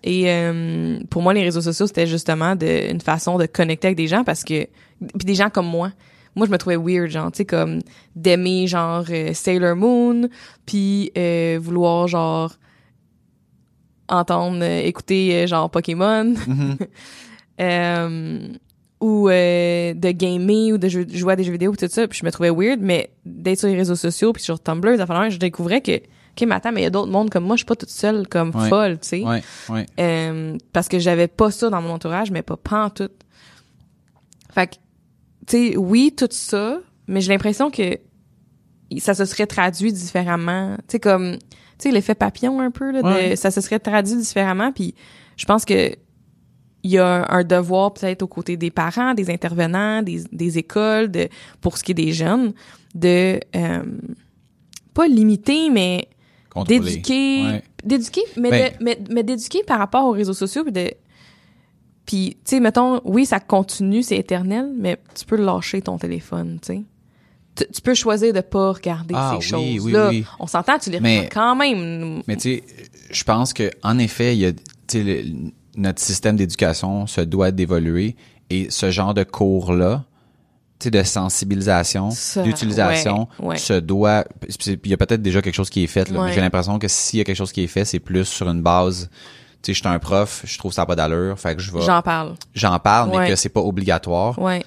Et 0.03 0.29
euh, 0.31 0.99
pour 1.09 1.21
moi, 1.21 1.33
les 1.33 1.43
réseaux 1.43 1.61
sociaux, 1.61 1.87
c'était 1.87 2.07
justement 2.07 2.55
de, 2.55 2.89
une 2.91 3.01
façon 3.01 3.37
de 3.37 3.45
connecter 3.45 3.87
avec 3.87 3.97
des 3.97 4.07
gens 4.07 4.23
parce 4.23 4.43
que... 4.43 4.65
Puis 4.99 5.25
des 5.25 5.35
gens 5.35 5.49
comme 5.49 5.67
moi. 5.67 5.91
Moi, 6.37 6.47
je 6.47 6.51
me 6.51 6.57
trouvais 6.57 6.77
weird, 6.77 7.09
genre, 7.09 7.31
tu 7.31 7.37
sais, 7.37 7.45
comme 7.45 7.79
d'aimer, 8.15 8.67
genre, 8.67 9.03
euh, 9.09 9.33
Sailor 9.33 9.75
Moon, 9.75 10.29
puis 10.65 11.11
euh, 11.17 11.59
vouloir, 11.61 12.07
genre, 12.07 12.53
entendre, 14.07 14.59
euh, 14.61 14.81
écouter, 14.85 15.43
euh, 15.43 15.47
genre, 15.47 15.69
Pokémon. 15.69 16.33
Mhm. 16.47 16.77
Euh, 17.59 18.49
ou 19.01 19.29
euh, 19.29 19.95
de 19.95 20.11
gamer 20.11 20.73
ou 20.73 20.77
de 20.77 20.87
jou- 20.89 21.07
jouer 21.11 21.33
à 21.33 21.35
des 21.35 21.43
jeux 21.43 21.53
vidéo 21.53 21.75
tout 21.75 21.87
ça 21.89 22.07
puis 22.07 22.19
je 22.19 22.23
me 22.23 22.29
trouvais 22.31 22.51
weird 22.51 22.79
mais 22.81 23.09
d'être 23.25 23.57
sur 23.57 23.67
les 23.67 23.75
réseaux 23.75 23.95
sociaux 23.95 24.31
puis 24.31 24.43
sur 24.43 24.59
Tumblr 24.61 24.95
ça 24.97 25.07
fait 25.07 25.31
je 25.31 25.39
découvrais 25.39 25.81
que 25.81 25.95
ok 25.97 26.47
mais 26.47 26.53
attends 26.53 26.71
mais 26.71 26.81
il 26.81 26.83
y 26.83 26.85
a 26.85 26.91
d'autres 26.91 27.11
mondes 27.11 27.31
comme 27.31 27.45
moi 27.45 27.55
je 27.55 27.61
suis 27.61 27.65
pas 27.65 27.75
toute 27.75 27.89
seule 27.89 28.27
comme 28.27 28.51
Ouais. 28.55 28.69
folle 28.69 28.99
tu 28.99 29.07
sais 29.07 29.23
Ouais, 29.23 29.41
ouais. 29.69 29.87
Euh, 29.99 30.55
parce 30.71 30.87
que 30.87 30.99
j'avais 30.99 31.27
pas 31.27 31.49
ça 31.49 31.71
dans 31.71 31.81
mon 31.81 31.89
entourage 31.93 32.29
mais 32.29 32.43
pas 32.43 32.57
pas 32.57 32.85
en 32.85 32.89
tout 32.91 33.09
fait 34.53 34.67
que 34.67 34.75
tu 35.47 35.69
sais 35.71 35.77
oui 35.77 36.13
tout 36.15 36.27
ça 36.31 36.79
mais 37.07 37.21
j'ai 37.21 37.31
l'impression 37.31 37.71
que 37.71 37.97
ça 38.99 39.13
se 39.15 39.25
serait 39.25 39.47
traduit 39.47 39.91
différemment. 39.93 40.75
Tu 40.79 40.83
sais 40.93 40.99
comme 40.99 41.37
tu 41.39 41.47
sais 41.79 41.91
l'effet 41.91 42.15
papillon 42.15 42.59
un 42.59 42.71
peu 42.71 42.91
là, 42.91 43.01
de- 43.01 43.35
ça 43.35 43.51
se 43.51 43.61
serait 43.61 43.79
traduit 43.79 44.15
différemment 44.17 44.71
puis 44.71 44.93
je 45.35 45.45
pense 45.45 45.65
que 45.65 45.91
il 46.83 46.91
y 46.91 46.97
a 46.99 47.25
un 47.29 47.43
devoir 47.43 47.93
peut-être 47.93 48.21
aux 48.23 48.27
côtés 48.27 48.55
des 48.55 48.71
parents, 48.71 49.13
des 49.13 49.29
intervenants, 49.29 50.01
des, 50.03 50.21
des 50.31 50.57
écoles, 50.57 51.09
de 51.11 51.27
pour 51.59 51.77
ce 51.77 51.83
qui 51.83 51.91
est 51.91 51.95
des 51.95 52.13
jeunes, 52.13 52.53
de 52.95 53.39
euh, 53.55 53.83
pas 54.93 55.07
limiter, 55.07 55.69
mais 55.69 56.07
d'éduquer, 56.65 57.43
Ouais. 57.43 57.63
d'éduquer, 57.83 58.21
mais, 58.37 58.49
Ben- 58.51 58.73
mais, 58.79 58.99
mais 59.09 59.23
d'éduquer 59.23 59.63
par 59.63 59.79
rapport 59.79 60.05
aux 60.05 60.11
réseaux 60.11 60.33
sociaux, 60.33 60.63
de 60.63 60.91
puis 62.07 62.37
tu 62.43 62.55
sais 62.55 62.59
mettons 62.59 62.99
oui 63.05 63.25
ça 63.27 63.39
continue 63.39 64.01
c'est 64.01 64.17
éternel 64.17 64.71
mais 64.75 64.97
tu 65.13 65.25
peux 65.25 65.35
lâcher 65.35 65.81
ton 65.83 65.97
téléphone 65.99 66.57
tu 66.61 66.73
sais 66.73 66.81
tu, 67.55 67.65
tu 67.73 67.81
peux 67.81 67.93
choisir 67.93 68.33
de 68.33 68.41
pas 68.41 68.71
regarder 68.71 69.13
Ah, 69.15 69.31
ces 69.39 69.55
oui, 69.55 69.75
choses 69.75 69.85
oui, 69.85 69.93
oui. 70.09 70.25
on 70.39 70.47
s'entend 70.47 70.79
tu 70.79 70.89
les 70.89 70.99
Mais- 70.99 71.17
regardes 71.27 71.33
quand 71.33 71.55
même 71.55 72.21
Mais 72.27 72.35
tu 72.37 72.41
sais, 72.57 72.63
je 73.11 73.23
pense 73.23 73.51
que 73.53 73.69
en 73.83 73.97
effet, 73.99 74.35
il 74.35 74.39
y 74.39 74.45
a, 74.45 74.51
tu 74.53 74.59
sais, 74.89 75.03
le- 75.03 75.23
notre 75.75 75.99
système 76.01 76.35
d'éducation 76.35 77.05
se 77.07 77.21
doit 77.21 77.51
d'évoluer 77.51 78.15
et 78.49 78.69
ce 78.69 78.89
genre 78.91 79.13
de 79.13 79.23
cours-là, 79.23 80.05
tu 80.79 80.85
sais, 80.85 80.91
de 80.91 81.01
sensibilisation, 81.01 82.09
d'utilisation, 82.43 83.27
ouais, 83.39 83.47
ouais. 83.47 83.57
se 83.57 83.73
doit. 83.73 84.25
Il 84.67 84.79
y 84.89 84.93
a 84.93 84.97
peut-être 84.97 85.21
déjà 85.23 85.41
quelque 85.41 85.55
chose 85.55 85.69
qui 85.71 85.83
est 85.83 85.87
fait. 85.87 86.09
là, 86.09 86.19
mais 86.19 86.25
Ouais. 86.27 86.33
J'ai 86.33 86.41
l'impression 86.41 86.77
que 86.79 86.87
s'il 86.87 87.17
y 87.17 87.21
a 87.21 87.23
quelque 87.23 87.35
chose 87.37 87.51
qui 87.51 87.63
est 87.63 87.67
fait, 87.67 87.85
c'est 87.85 87.99
plus 87.99 88.25
sur 88.25 88.47
une 88.49 88.61
base. 88.61 89.09
Tu 89.67 89.73
sais, 89.73 89.83
je 89.83 89.87
suis 89.87 89.87
un 89.93 89.99
prof, 89.99 90.43
je 90.45 90.57
trouve 90.57 90.71
ça 90.71 90.85
pas 90.85 90.95
d'allure, 90.95 91.37
fait 91.37 91.53
que 91.55 91.61
je 91.61 91.71
vais. 91.73 91.81
j'en 91.81 92.01
parle 92.01 92.35
J'en 92.55 92.79
parle, 92.79 93.09
mais 93.09 93.17
Ouais. 93.17 93.27
que 93.29 93.35
c'est 93.35 93.49
pas 93.49 93.59
obligatoire. 93.59 94.39
ouais 94.39 94.63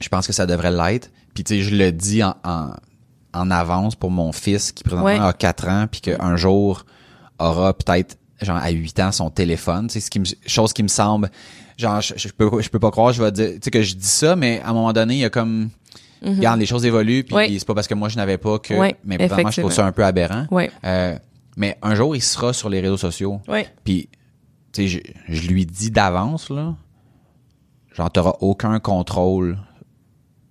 Je 0.00 0.08
pense 0.08 0.26
que 0.28 0.32
ça 0.32 0.46
devrait 0.46 0.70
l'être. 0.70 1.10
Puis 1.34 1.42
tu 1.42 1.56
sais, 1.56 1.62
je 1.62 1.74
le 1.74 1.90
dis 1.90 2.22
en, 2.22 2.34
en, 2.44 2.70
en 3.34 3.50
avance 3.50 3.96
pour 3.96 4.10
mon 4.12 4.30
fils 4.30 4.70
qui 4.70 4.84
présentement 4.84 5.06
Ouais. 5.06 5.18
a 5.18 5.32
4 5.32 5.68
ans 5.68 5.86
puis 5.90 6.00
qu'un 6.02 6.36
jour 6.36 6.84
aura 7.40 7.72
peut-être 7.74 8.16
genre 8.40 8.58
à 8.58 8.70
8 8.70 9.00
ans 9.00 9.10
son 9.12 9.30
téléphone, 9.30 9.88
c'est 9.90 9.98
ce 10.00 10.10
qui 10.10 10.20
me 10.20 10.24
chose 10.46 10.72
qui 10.72 10.82
me 10.84 10.88
semble 10.88 11.30
genre 11.78 12.00
je, 12.00 12.14
je 12.16 12.28
peux 12.28 12.60
je 12.60 12.68
peux 12.68 12.78
pas 12.78 12.90
croire 12.90 13.12
je 13.12 13.22
vais 13.22 13.32
dire 13.32 13.50
tu 13.54 13.58
sais 13.64 13.70
que 13.70 13.82
je 13.82 13.94
dis 13.96 14.06
ça 14.06 14.36
mais 14.36 14.60
à 14.64 14.70
un 14.70 14.72
moment 14.72 14.92
donné 14.92 15.14
il 15.14 15.20
y 15.20 15.24
a 15.24 15.30
comme 15.30 15.70
regarde 16.24 16.60
les 16.60 16.66
choses 16.66 16.84
évoluent 16.84 17.24
puis 17.24 17.58
c'est 17.58 17.66
pas 17.66 17.74
parce 17.74 17.88
que 17.88 17.94
moi 17.94 18.08
je 18.08 18.16
n'avais 18.16 18.38
pas 18.38 18.58
que 18.58 18.74
Ouais, 18.74 18.94
mais 19.04 19.16
vraiment 19.26 19.50
je 19.50 19.60
trouve 19.62 19.72
ça 19.72 19.84
un 19.86 19.92
peu 19.92 20.04
aberrant. 20.04 20.46
ouais 20.50 20.70
Euh, 20.84 21.16
mais 21.56 21.78
un 21.82 21.94
jour 21.94 22.14
il 22.16 22.22
sera 22.22 22.52
sur 22.52 22.68
les 22.68 22.80
réseaux 22.80 22.96
sociaux. 22.96 23.40
ouais 23.48 23.66
Puis, 23.84 24.08
tu 24.72 24.82
sais, 24.82 24.88
je, 24.88 24.98
je 25.28 25.48
lui 25.48 25.66
dis 25.66 25.90
d'avance, 25.90 26.48
là, 26.50 26.74
genre, 27.94 28.10
t'auras 28.10 28.36
aucun 28.40 28.80
contrôle, 28.80 29.58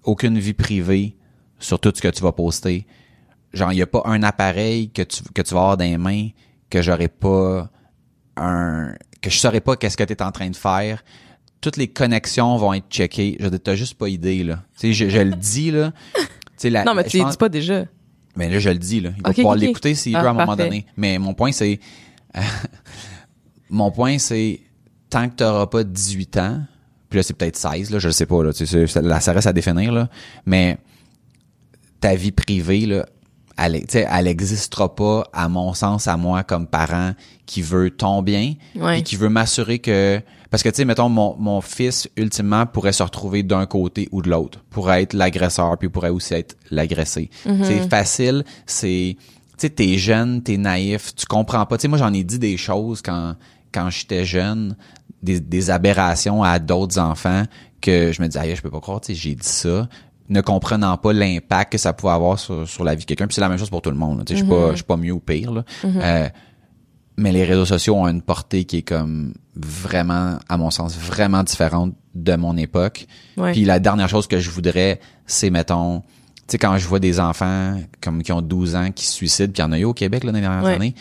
aucune 0.03 0.37
vie 0.39 0.53
privée 0.53 1.15
sur 1.59 1.79
tout 1.79 1.91
ce 1.95 2.01
que 2.01 2.07
tu 2.07 2.21
vas 2.23 2.31
poster. 2.31 2.85
Genre, 3.53 3.71
il 3.73 3.77
y 3.79 3.81
a 3.81 3.87
pas 3.87 4.01
un 4.05 4.23
appareil 4.23 4.89
que 4.91 5.01
tu, 5.01 5.23
que 5.33 5.41
tu 5.41 5.53
vas 5.53 5.61
avoir 5.61 5.77
dans 5.77 5.85
les 5.85 5.97
mains 5.97 6.29
que 6.69 6.81
j'aurais 6.81 7.07
pas 7.09 7.69
un, 8.37 8.93
que 9.21 9.29
je 9.29 9.37
saurais 9.37 9.59
pas 9.61 9.75
qu'est-ce 9.75 9.97
que 9.97 10.03
tu 10.03 10.13
es 10.13 10.21
en 10.23 10.31
train 10.31 10.49
de 10.49 10.55
faire. 10.55 11.03
Toutes 11.59 11.77
les 11.77 11.87
connexions 11.89 12.55
vont 12.57 12.73
être 12.73 12.89
checkées. 12.89 13.37
Je 13.39 13.47
t'as 13.49 13.75
juste 13.75 13.95
pas 13.95 14.07
idée, 14.09 14.43
là. 14.43 14.63
Tu 14.79 14.87
sais, 14.87 14.93
je, 14.93 15.09
je 15.09 15.19
le 15.19 15.35
dis, 15.35 15.69
là. 15.71 15.91
La- 16.63 16.83
non 16.83 16.93
mais 16.93 17.03
tu 17.03 17.17
les 17.17 17.23
pense- 17.23 17.31
dis 17.31 17.37
pas 17.37 17.49
déjà 17.49 17.85
mais 18.35 18.49
là, 18.49 18.59
je 18.59 18.69
le 18.69 18.77
dis, 18.77 19.01
là. 19.01 19.11
Il 19.17 19.23
va 19.23 19.33
pouvoir 19.33 19.55
l'écouter 19.55 19.95
s'il 19.95 20.15
Ah, 20.15 20.21
veut 20.21 20.27
à 20.27 20.31
un 20.31 20.33
moment 20.33 20.55
donné. 20.55 20.85
Mais 20.97 21.17
mon 21.17 21.33
point, 21.33 21.51
c'est... 21.51 21.79
mon 23.69 23.91
point, 23.91 24.17
c'est... 24.17 24.59
Tant 25.09 25.27
que 25.29 25.35
tu 25.35 25.43
n'auras 25.43 25.67
pas 25.67 25.83
18 25.83 26.37
ans, 26.37 26.61
puis 27.09 27.17
là, 27.17 27.23
c'est 27.23 27.33
peut-être 27.33 27.57
16, 27.57 27.91
là, 27.91 27.99
je 27.99 28.07
le 28.07 28.13
sais 28.13 28.25
pas, 28.25 28.41
là, 28.43 28.53
tu 28.53 28.65
sais, 28.65 28.87
ça, 28.87 29.33
reste 29.33 29.47
à 29.47 29.51
définir, 29.51 29.91
là, 29.91 30.09
mais 30.45 30.77
ta 31.99 32.15
vie 32.15 32.31
privée, 32.31 32.85
là, 32.85 33.05
elle, 33.57 33.83
elle 33.93 34.27
existera 34.27 34.95
pas, 34.95 35.27
à 35.33 35.49
mon 35.49 35.73
sens, 35.73 36.07
à 36.07 36.15
moi, 36.15 36.43
comme 36.43 36.65
parent, 36.65 37.11
qui 37.45 37.61
veut 37.61 37.91
ton 37.91 38.21
bien, 38.21 38.53
Ouais. 38.75 38.99
et 38.99 39.03
qui 39.03 39.17
veut 39.17 39.27
m'assurer 39.29 39.79
que... 39.79 40.21
Parce 40.51 40.61
que, 40.61 40.69
tu 40.69 40.75
sais, 40.75 40.85
mettons, 40.85 41.09
mon, 41.09 41.35
mon 41.39 41.61
fils, 41.61 42.07
ultimement, 42.17 42.65
pourrait 42.67 42.91
se 42.91 43.01
retrouver 43.01 43.41
d'un 43.41 43.65
côté 43.65 44.07
ou 44.11 44.21
de 44.21 44.29
l'autre. 44.29 44.59
Pourrait 44.69 45.01
être 45.01 45.13
l'agresseur, 45.13 45.77
puis 45.79 45.89
pourrait 45.89 46.09
aussi 46.09 46.35
être 46.35 46.55
l'agressé. 46.69 47.29
C'est 47.63 47.89
facile, 47.89 48.43
c'est... 48.67 49.15
Tu 49.17 49.67
sais, 49.67 49.69
t'es 49.69 49.97
jeune, 49.97 50.43
t'es 50.43 50.57
naïf, 50.57 51.15
tu 51.15 51.25
comprends 51.25 51.65
pas. 51.65 51.77
Tu 51.77 51.83
sais, 51.83 51.87
moi, 51.87 51.97
j'en 51.97 52.13
ai 52.13 52.23
dit 52.23 52.37
des 52.39 52.57
choses 52.57 53.01
quand 53.01 53.35
quand 53.73 53.89
j'étais 53.89 54.25
jeune, 54.25 54.75
des, 55.23 55.39
des 55.39 55.69
aberrations 55.69 56.43
à 56.43 56.59
d'autres 56.59 56.99
enfants 56.99 57.43
que 57.79 58.11
je 58.11 58.21
me 58.21 58.27
disais, 58.27 58.39
aïe, 58.39 58.55
je 58.55 58.61
peux 58.61 58.69
pas 58.69 58.79
croire, 58.79 59.01
tu 59.01 59.07
sais, 59.07 59.15
j'ai 59.15 59.35
dit 59.35 59.47
ça 59.47 59.87
ne 60.29 60.39
comprenant 60.41 60.95
pas 60.97 61.11
l'impact 61.11 61.73
que 61.73 61.77
ça 61.77 61.91
pouvait 61.91 62.13
avoir 62.13 62.39
sur, 62.39 62.67
sur 62.67 62.83
la 62.85 62.95
vie 62.95 63.01
de 63.01 63.05
quelqu'un. 63.05 63.27
Puis 63.27 63.35
c'est 63.35 63.41
la 63.41 63.49
même 63.49 63.57
chose 63.57 63.69
pour 63.69 63.81
tout 63.81 63.89
le 63.91 63.97
monde. 63.97 64.19
là. 64.19 64.23
Tu 64.23 64.33
sais, 64.33 64.39
Je 64.39 64.45
suis 64.45 64.49
pas, 64.49 64.69
je 64.71 64.75
suis 64.75 64.83
pas 64.85 64.95
mieux 64.95 65.11
ou 65.11 65.19
pire. 65.19 65.51
Là. 65.51 65.63
Euh, 65.83 66.29
mais 67.17 67.33
les 67.33 67.43
réseaux 67.43 67.65
sociaux 67.65 67.95
ont 67.95 68.07
une 68.07 68.21
portée 68.21 68.63
qui 68.63 68.77
est 68.77 68.81
comme 68.81 69.33
vraiment, 69.55 70.37
à 70.49 70.57
mon 70.57 70.71
sens, 70.71 70.97
vraiment 70.97 71.43
différente 71.43 71.93
de 72.15 72.35
mon 72.35 72.57
époque. 72.57 73.07
Ouais. 73.37 73.51
Puis 73.51 73.65
la 73.65 73.79
dernière 73.79 74.09
chose 74.09 74.27
que 74.27 74.39
je 74.39 74.49
voudrais, 74.49 74.99
c'est, 75.25 75.49
mettons, 75.49 76.01
tu 76.01 76.05
sais, 76.47 76.57
quand 76.57 76.77
je 76.77 76.87
vois 76.87 76.99
des 76.99 77.19
enfants 77.19 77.77
comme 78.01 78.23
qui 78.23 78.31
ont 78.31 78.41
12 78.41 78.75
ans 78.75 78.91
qui 78.91 79.05
se 79.05 79.13
suicident, 79.13 79.51
puis 79.53 79.61
il 79.61 79.65
y 79.65 79.67
en 79.67 79.71
a 79.71 79.79
eu 79.79 79.83
au 79.85 79.93
Québec 79.93 80.23
là, 80.23 80.31
dans 80.31 80.37
les 80.37 80.41
dernières 80.41 80.63
Ouais. 80.63 80.73
années, 80.75 80.95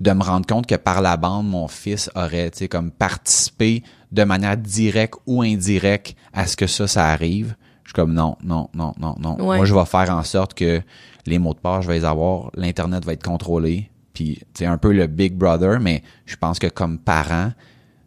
de 0.00 0.12
me 0.12 0.22
rendre 0.22 0.46
compte 0.46 0.66
que 0.66 0.74
par 0.74 1.00
la 1.00 1.16
bande, 1.16 1.48
mon 1.48 1.68
fils 1.68 2.10
aurait, 2.14 2.50
tu 2.50 2.58
sais, 2.58 2.68
comme 2.68 2.90
participé 2.90 3.82
de 4.12 4.24
manière 4.24 4.56
directe 4.56 5.14
ou 5.26 5.42
indirecte 5.42 6.16
à 6.32 6.46
ce 6.46 6.56
que 6.56 6.66
ça, 6.66 6.86
ça 6.86 7.06
arrive. 7.08 7.56
Je 7.84 7.90
suis 7.90 7.94
comme 7.94 8.12
non, 8.12 8.36
non, 8.42 8.68
non, 8.74 8.92
non, 8.98 9.14
non. 9.18 9.36
Ouais. 9.36 9.56
Moi, 9.56 9.64
je 9.64 9.74
vais 9.74 9.84
faire 9.86 10.10
en 10.10 10.22
sorte 10.22 10.54
que 10.54 10.82
les 11.24 11.38
mots 11.38 11.54
de 11.54 11.58
passe, 11.60 11.84
je 11.84 11.88
vais 11.88 11.94
les 11.94 12.04
avoir, 12.04 12.50
l'internet 12.56 13.04
va 13.04 13.12
être 13.14 13.22
contrôlé, 13.22 13.90
puis 14.16 14.40
c'est 14.54 14.64
un 14.64 14.78
peu 14.78 14.92
le 14.92 15.06
Big 15.08 15.34
Brother, 15.36 15.78
mais 15.78 16.02
je 16.24 16.36
pense 16.36 16.58
que 16.58 16.68
comme 16.68 16.98
parent, 16.98 17.52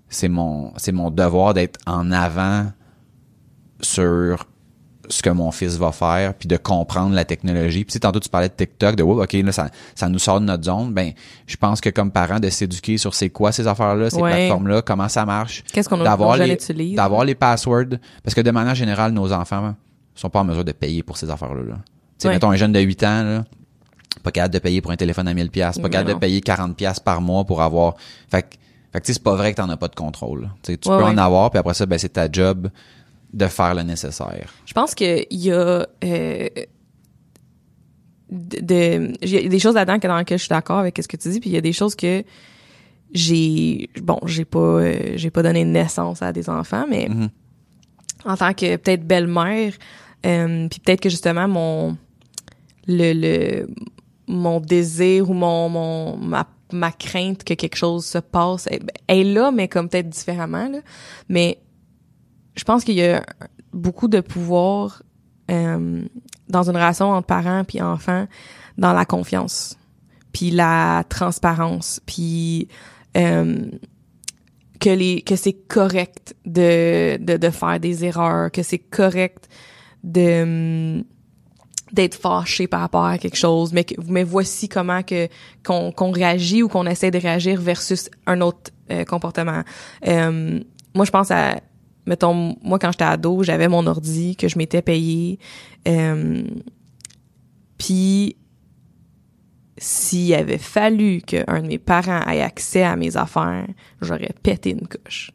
c'est 0.09 0.27
mon 0.27 0.73
c'est 0.77 0.91
mon 0.91 1.11
devoir 1.11 1.53
d'être 1.53 1.77
en 1.85 2.11
avant 2.11 2.65
sur 3.81 4.45
ce 5.07 5.21
que 5.23 5.29
mon 5.29 5.51
fils 5.51 5.75
va 5.77 5.91
faire 5.91 6.33
puis 6.33 6.47
de 6.47 6.57
comprendre 6.57 7.13
la 7.15 7.25
technologie. 7.25 7.85
Puis 7.85 7.99
tantôt 7.99 8.19
tu 8.19 8.29
parlais 8.29 8.49
de 8.49 8.53
TikTok, 8.53 8.95
de 8.95 9.03
ouais, 9.03 9.23
OK, 9.23 9.33
là 9.33 9.51
ça 9.51 9.69
ça 9.93 10.09
nous 10.09 10.17
sort 10.19 10.39
de 10.39 10.45
notre 10.45 10.63
zone. 10.63 10.93
Ben, 10.93 11.11
je 11.47 11.55
pense 11.57 11.79
que 11.79 11.89
comme 11.89 12.11
parent 12.11 12.39
de 12.39 12.49
s'éduquer 12.49 12.97
sur 12.97 13.13
c'est 13.13 13.29
quoi 13.29 13.51
ces 13.51 13.67
affaires-là, 13.67 14.09
ces 14.09 14.17
Ouais. 14.17 14.31
plateformes-là, 14.31 14.81
comment 14.81 15.07
ça 15.09 15.25
marche, 15.25 15.63
Qu'est-ce 15.71 15.89
qu'on 15.89 16.01
a 16.01 16.03
d'avoir 16.03 16.37
les 16.37 16.57
d'avoir 16.95 17.23
les 17.23 17.35
passwords 17.35 17.97
parce 18.23 18.33
que 18.33 18.41
de 18.41 18.51
manière 18.51 18.75
générale 18.75 19.11
nos 19.11 19.31
enfants 19.31 19.75
sont 20.15 20.29
pas 20.29 20.39
en 20.39 20.43
mesure 20.45 20.65
de 20.65 20.71
payer 20.73 21.01
pour 21.03 21.17
ces 21.17 21.29
affaires-là. 21.29 21.61
là. 21.63 21.75
Tu 21.75 22.23
sais, 22.23 22.27
Ouais. 22.27 22.33
mettons 22.33 22.51
un 22.51 22.55
jeune 22.55 22.73
de 22.73 22.79
8 22.79 23.03
ans 23.03 23.23
là, 23.23 23.45
pas 24.23 24.31
capable 24.31 24.53
de 24.53 24.59
payer 24.59 24.81
pour 24.81 24.91
un 24.91 24.95
téléphone 24.97 25.27
à 25.27 25.33
1000 25.33 25.49
pièces, 25.49 25.77
pas 25.79 25.89
capable 25.89 26.13
de 26.15 26.19
payer 26.19 26.41
40 26.41 26.75
pièces 26.75 26.99
par 26.99 27.21
mois 27.21 27.45
pour 27.45 27.61
avoir 27.61 27.95
fait 28.29 28.41
que 28.43 28.47
fait 28.91 28.99
que 29.01 29.05
tu 29.05 29.07
sais, 29.07 29.13
c'est 29.13 29.23
pas 29.23 29.35
vrai 29.35 29.51
que 29.51 29.57
t'en 29.57 29.69
as 29.69 29.77
pas 29.77 29.87
de 29.87 29.95
contrôle. 29.95 30.49
Tu 30.63 30.71
Ouais, 30.71 30.77
peux 30.83 30.89
ouais. 30.95 31.03
en 31.03 31.17
avoir 31.17 31.51
puis 31.51 31.59
après 31.59 31.73
ça 31.75 31.85
ben 31.85 31.97
c'est 31.99 32.09
ta 32.09 32.29
job 32.31 32.69
de 33.33 33.45
faire 33.45 33.75
le 33.75 33.83
nécessaire. 33.83 34.51
Je 34.65 34.73
pense 34.73 34.95
qu'il 34.95 35.25
y 35.29 35.51
a 35.51 35.85
euh, 36.03 36.49
de, 38.31 39.13
il 39.21 39.29
y 39.29 39.37
a 39.45 39.47
des 39.47 39.59
choses 39.59 39.75
là-dedans 39.75 39.99
que- 39.99 40.07
dans 40.07 40.17
lesquelles 40.17 40.37
je 40.37 40.43
suis 40.43 40.49
d'accord 40.49 40.79
avec 40.79 40.97
ce 41.01 41.07
que 41.07 41.17
tu 41.17 41.29
dis, 41.29 41.39
puis 41.39 41.49
il 41.49 41.53
y 41.53 41.57
a 41.57 41.61
des 41.61 41.73
choses 41.73 41.95
que 41.95 42.23
j'ai 43.13 43.89
bon, 44.01 44.19
j'ai 44.25 44.45
pas 44.45 44.59
euh, 44.59 45.13
j'ai 45.15 45.31
pas 45.31 45.41
donné 45.41 45.65
naissance 45.65 46.21
à 46.21 46.31
des 46.31 46.47
enfants, 46.49 46.85
mais 46.89 47.07
Mhm. 47.09 47.29
en 48.25 48.37
tant 48.37 48.53
que 48.53 48.75
peut-être 48.75 49.05
belle-mère, 49.05 49.73
euh, 50.25 50.67
puis 50.67 50.79
peut-être 50.79 51.01
que 51.01 51.09
justement 51.09 51.47
mon 51.47 51.97
le, 52.87 53.13
le 53.13 53.67
mon 54.29 54.59
désir 54.59 55.29
ou 55.29 55.33
mon 55.33 55.67
mon 55.69 56.17
ma 56.17 56.47
ma 56.71 56.91
crainte 56.91 57.43
que 57.43 57.55
quelque 57.55 57.75
chose 57.75 58.05
se 58.05 58.19
passe 58.19 58.67
elle, 58.71 58.85
elle 59.07 59.17
est 59.17 59.33
là 59.33 59.51
mais 59.51 59.67
comme 59.67 59.89
peut-être 59.89 60.09
différemment 60.09 60.69
là. 60.69 60.79
Mais 61.27 61.59
je 62.55 62.63
pense 62.63 62.83
qu'il 62.83 62.95
y 62.95 63.03
a 63.03 63.25
beaucoup 63.73 64.07
de 64.07 64.21
pouvoir 64.21 65.01
euh, 65.49 66.03
dans 66.47 66.69
une 66.69 66.75
relation 66.75 67.09
entre 67.09 67.25
parents 67.25 67.63
puis 67.63 67.81
enfants 67.81 68.27
dans 68.77 68.93
la 68.93 69.05
confiance 69.05 69.77
puis 70.31 70.51
la 70.51 71.03
transparence 71.09 71.99
puis 72.05 72.67
euh, 73.17 73.65
que 74.79 74.91
les 74.91 75.21
que 75.21 75.35
c'est 75.35 75.53
correct 75.53 76.35
de, 76.45 77.17
de 77.17 77.37
de 77.37 77.49
faire 77.49 77.79
des 77.79 78.05
erreurs 78.05 78.51
que 78.51 78.61
c'est 78.61 78.77
correct 78.77 79.49
de 80.03 81.03
d'être 81.91 82.15
fâché 82.15 82.67
par 82.67 82.81
rapport 82.81 83.05
à 83.05 83.17
quelque 83.17 83.37
chose 83.37 83.73
mais 83.73 83.83
que, 83.83 83.95
mais 84.07 84.23
voici 84.23 84.69
comment 84.69 85.03
que 85.03 85.27
qu'on 85.65 85.91
qu'on 85.91 86.11
réagit 86.11 86.63
ou 86.63 86.67
qu'on 86.67 86.85
essaie 86.85 87.11
de 87.11 87.19
réagir 87.19 87.59
versus 87.59 88.09
un 88.27 88.41
autre 88.41 88.71
euh, 88.91 89.05
comportement 89.05 89.63
Euh, 90.07 90.59
moi 90.93 91.05
je 91.05 91.11
pense 91.11 91.31
à 91.31 91.59
mettons, 92.09 92.57
moi, 92.61 92.79
quand 92.79 92.91
j'étais 92.91 93.05
ado, 93.05 93.43
j'avais 93.43 93.67
mon 93.69 93.85
ordi 93.87 94.35
que 94.35 94.47
je 94.49 94.57
m'étais 94.57 94.81
payé. 94.81 95.39
Euh, 95.87 96.43
puis, 97.77 98.35
s'il 99.77 100.33
avait 100.33 100.57
fallu 100.57 101.21
qu'un 101.21 101.61
de 101.61 101.67
mes 101.67 101.77
parents 101.77 102.21
ait 102.23 102.41
accès 102.41 102.83
à 102.83 102.97
mes 102.97 103.15
affaires, 103.15 103.67
j'aurais 104.01 104.33
pété 104.43 104.71
une 104.71 104.87
coche. 104.87 105.31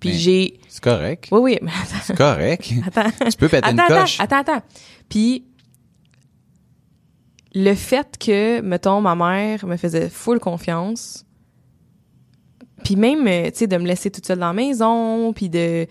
Puis 0.00 0.12
j'ai... 0.12 0.60
C'est 0.68 0.82
correct. 0.82 1.28
Oui, 1.30 1.40
oui, 1.40 1.58
mais 1.62 1.70
attends. 1.70 2.02
C'est 2.02 2.16
correct. 2.16 2.70
Attends. 2.86 3.10
tu 3.30 3.36
peux 3.38 3.48
péter 3.48 3.70
une 3.70 3.80
attends, 3.80 4.00
coche. 4.00 4.20
Attends, 4.20 4.40
attends, 4.40 4.52
attends. 4.56 4.66
Puis, 5.08 5.46
le 7.58 7.74
fait 7.74 8.18
que, 8.18 8.60
mettons, 8.60 9.00
ma 9.00 9.14
mère 9.14 9.64
me 9.64 9.78
faisait 9.78 10.10
full 10.10 10.38
confiance, 10.38 11.24
puis 12.84 12.96
même, 12.96 13.26
euh, 13.26 13.46
tu 13.46 13.60
sais, 13.60 13.66
de 13.66 13.78
me 13.78 13.86
laisser 13.86 14.10
toute 14.10 14.26
seule 14.26 14.40
dans 14.40 14.48
la 14.48 14.52
maison, 14.52 15.32
puis 15.32 15.48
de, 15.48 15.86
tu 15.86 15.90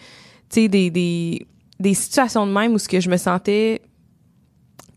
sais, 0.49 0.67
des, 0.67 0.91
des, 0.91 1.47
des 1.79 1.93
situations 1.95 2.45
de 2.45 2.51
même 2.51 2.73
où 2.73 2.77
ce 2.77 2.87
que 2.87 2.99
je 2.99 3.09
me 3.09 3.17
sentais 3.17 3.81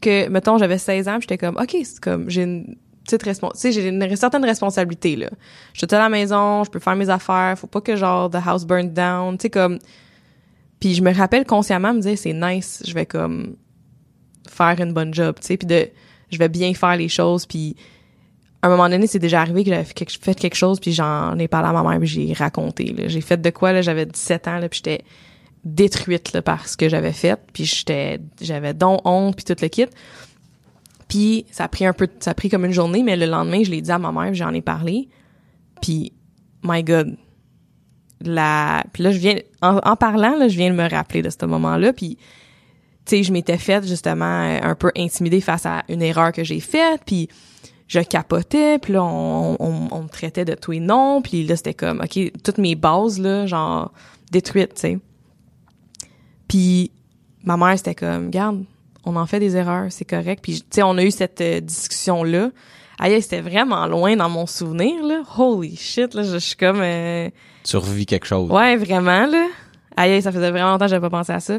que, 0.02 0.28
mettons, 0.28 0.58
j'avais 0.58 0.76
16 0.76 1.08
ans, 1.08 1.16
j'étais 1.22 1.38
comme, 1.38 1.56
OK, 1.56 1.74
c'est 1.82 2.00
comme, 2.00 2.28
j'ai 2.28 2.42
une 2.42 2.76
petite 3.02 3.22
responsabilité, 3.22 3.80
j'ai 3.80 3.88
une 3.88 4.16
certaine 4.16 4.44
responsabilité, 4.44 5.16
là. 5.16 5.30
Je 5.72 5.78
suis 5.78 5.86
toute 5.86 5.94
à 5.94 5.98
la 5.98 6.10
maison, 6.10 6.64
je 6.64 6.70
peux 6.70 6.80
faire 6.80 6.96
mes 6.96 7.08
affaires, 7.08 7.58
faut 7.58 7.66
pas 7.66 7.80
que, 7.80 7.96
genre, 7.96 8.28
the 8.28 8.40
house 8.44 8.66
burn 8.66 8.92
down, 8.92 9.38
tu 9.38 9.44
sais, 9.44 9.50
comme... 9.50 9.78
Puis 10.80 10.94
je 10.94 11.02
me 11.02 11.14
rappelle 11.14 11.46
consciemment 11.46 11.94
me 11.94 12.00
dire, 12.00 12.18
c'est 12.18 12.34
nice, 12.34 12.82
je 12.86 12.92
vais, 12.92 13.06
comme, 13.06 13.56
faire 14.46 14.78
une 14.80 14.92
bonne 14.92 15.14
job, 15.14 15.36
tu 15.40 15.46
sais, 15.46 15.56
puis 15.56 15.66
de... 15.66 15.88
Je 16.30 16.38
vais 16.38 16.48
bien 16.48 16.74
faire 16.74 16.96
les 16.96 17.08
choses, 17.08 17.46
puis 17.46 17.76
à 18.60 18.66
un 18.66 18.70
moment 18.70 18.88
donné, 18.88 19.06
c'est 19.06 19.18
déjà 19.18 19.40
arrivé 19.40 19.62
que 19.64 19.70
j'avais 19.70 19.84
fait 19.84 19.94
quelque, 20.34 20.56
chose, 20.56 20.80
puis 20.80 20.92
j'en 20.92 21.38
ai 21.38 21.46
parlé 21.46 21.68
à 21.68 21.72
ma 21.72 21.88
mère, 21.88 21.98
puis 21.98 22.08
j'ai 22.08 22.32
raconté. 22.32 22.94
J'ai 23.06 23.20
fait 23.20 23.40
de 23.40 23.50
quoi, 23.50 23.72
là, 23.72 23.82
j'avais 23.82 24.04
17 24.04 24.48
ans, 24.48 24.58
là, 24.58 24.68
puis 24.68 24.78
j'étais 24.84 25.04
détruite 25.64 26.32
là, 26.32 26.42
par 26.42 26.68
ce 26.68 26.76
que 26.76 26.88
j'avais 26.88 27.12
fait, 27.12 27.38
puis 27.52 27.64
j'étais 27.64 28.20
j'avais 28.40 28.74
donc 28.74 29.00
honte, 29.04 29.36
puis 29.36 29.44
tout 29.44 29.56
le 29.60 29.68
kit. 29.68 29.86
Puis 31.08 31.46
ça 31.50 31.64
a 31.64 31.68
pris 31.68 31.86
un 31.86 31.92
peu, 31.92 32.08
ça 32.20 32.32
a 32.32 32.34
pris 32.34 32.48
comme 32.48 32.64
une 32.64 32.72
journée, 32.72 33.02
mais 33.02 33.16
le 33.16 33.26
lendemain, 33.26 33.62
je 33.62 33.70
l'ai 33.70 33.80
dit 33.80 33.90
à 33.90 33.98
ma 33.98 34.12
mère, 34.12 34.34
j'en 34.34 34.52
ai 34.52 34.60
parlé, 34.60 35.08
puis 35.80 36.12
my 36.62 36.82
God, 36.82 37.16
la, 38.20 38.84
puis 38.92 39.02
là 39.04 39.12
je 39.12 39.18
viens, 39.18 39.36
en, 39.62 39.96
parlant 39.96 40.36
là, 40.36 40.48
je 40.48 40.56
viens 40.56 40.70
de 40.70 40.76
me 40.76 40.88
rappeler 40.88 41.22
de 41.22 41.30
ce 41.30 41.46
moment-là, 41.46 41.92
puis 41.92 42.18
sais, 43.10 43.22
je 43.22 43.32
m'étais 43.32 43.58
faite 43.58 43.86
justement 43.86 44.24
euh, 44.24 44.58
un 44.62 44.74
peu 44.74 44.90
intimidée 44.96 45.40
face 45.40 45.66
à 45.66 45.82
une 45.88 46.02
erreur 46.02 46.32
que 46.32 46.44
j'ai 46.44 46.60
faite, 46.60 47.02
puis 47.06 47.28
je 47.86 48.00
capotais, 48.00 48.78
puis 48.78 48.92
là, 48.92 49.02
on, 49.02 49.56
on, 49.58 49.88
on 49.90 50.02
me 50.02 50.08
traitait 50.08 50.44
de 50.44 50.54
tout 50.54 50.72
et 50.72 50.80
non, 50.80 51.22
puis 51.22 51.44
là, 51.46 51.56
c'était 51.56 51.74
comme, 51.74 52.00
OK, 52.00 52.32
toutes 52.44 52.58
mes 52.58 52.74
bases, 52.74 53.18
là, 53.18 53.46
genre, 53.46 53.92
détruites, 54.30 54.74
tu 54.74 54.80
sais. 54.80 54.98
Puis 56.48 56.90
ma 57.44 57.56
mère, 57.56 57.76
c'était 57.78 57.94
comme, 57.94 58.26
regarde, 58.26 58.64
on 59.04 59.16
en 59.16 59.26
fait 59.26 59.40
des 59.40 59.56
erreurs, 59.56 59.86
c'est 59.90 60.04
correct. 60.04 60.40
Puis, 60.42 60.60
tu 60.60 60.66
sais, 60.70 60.82
on 60.82 60.96
a 60.98 61.02
eu 61.02 61.10
cette 61.10 61.40
euh, 61.40 61.60
discussion-là. 61.60 62.50
Aïe, 62.98 63.22
c'était 63.22 63.40
vraiment 63.40 63.86
loin 63.86 64.16
dans 64.16 64.28
mon 64.28 64.44
souvenir, 64.46 65.02
là. 65.04 65.22
Holy 65.38 65.76
shit, 65.76 66.14
là, 66.14 66.22
je, 66.24 66.32
je 66.32 66.38
suis 66.38 66.56
comme... 66.56 66.80
euh, 66.80 67.30
Tu 67.64 67.76
revis 67.76 68.06
quelque 68.06 68.26
chose. 68.26 68.50
Ouais, 68.50 68.76
vraiment, 68.76 69.24
là. 69.26 69.46
Aïe, 69.96 70.20
ça 70.20 70.30
faisait 70.32 70.50
vraiment 70.50 70.72
longtemps 70.72 70.86
que 70.86 70.90
j'avais 70.90 71.08
pas 71.08 71.16
pensé 71.18 71.32
à 71.32 71.40
ça. 71.40 71.58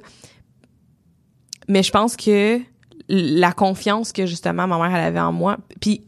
Mais 1.69 1.83
je 1.83 1.91
pense 1.91 2.17
que 2.17 2.59
la 3.07 3.53
confiance 3.53 4.11
que, 4.11 4.25
justement, 4.25 4.67
ma 4.67 4.77
mère, 4.77 4.93
avait 5.01 5.19
en 5.19 5.31
moi... 5.31 5.57
Puis, 5.79 6.01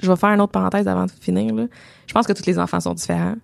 je- 0.00 0.08
vais 0.10 0.16
faire 0.16 0.30
une 0.30 0.40
autre 0.40 0.52
parenthèse 0.52 0.88
avant 0.88 1.06
de 1.06 1.10
finir. 1.12 1.54
Je 2.06 2.12
pense 2.12 2.26
que 2.26 2.32
tous 2.32 2.46
les 2.46 2.58
enfants 2.58 2.80
sont 2.80 2.94
différents. 2.94 3.36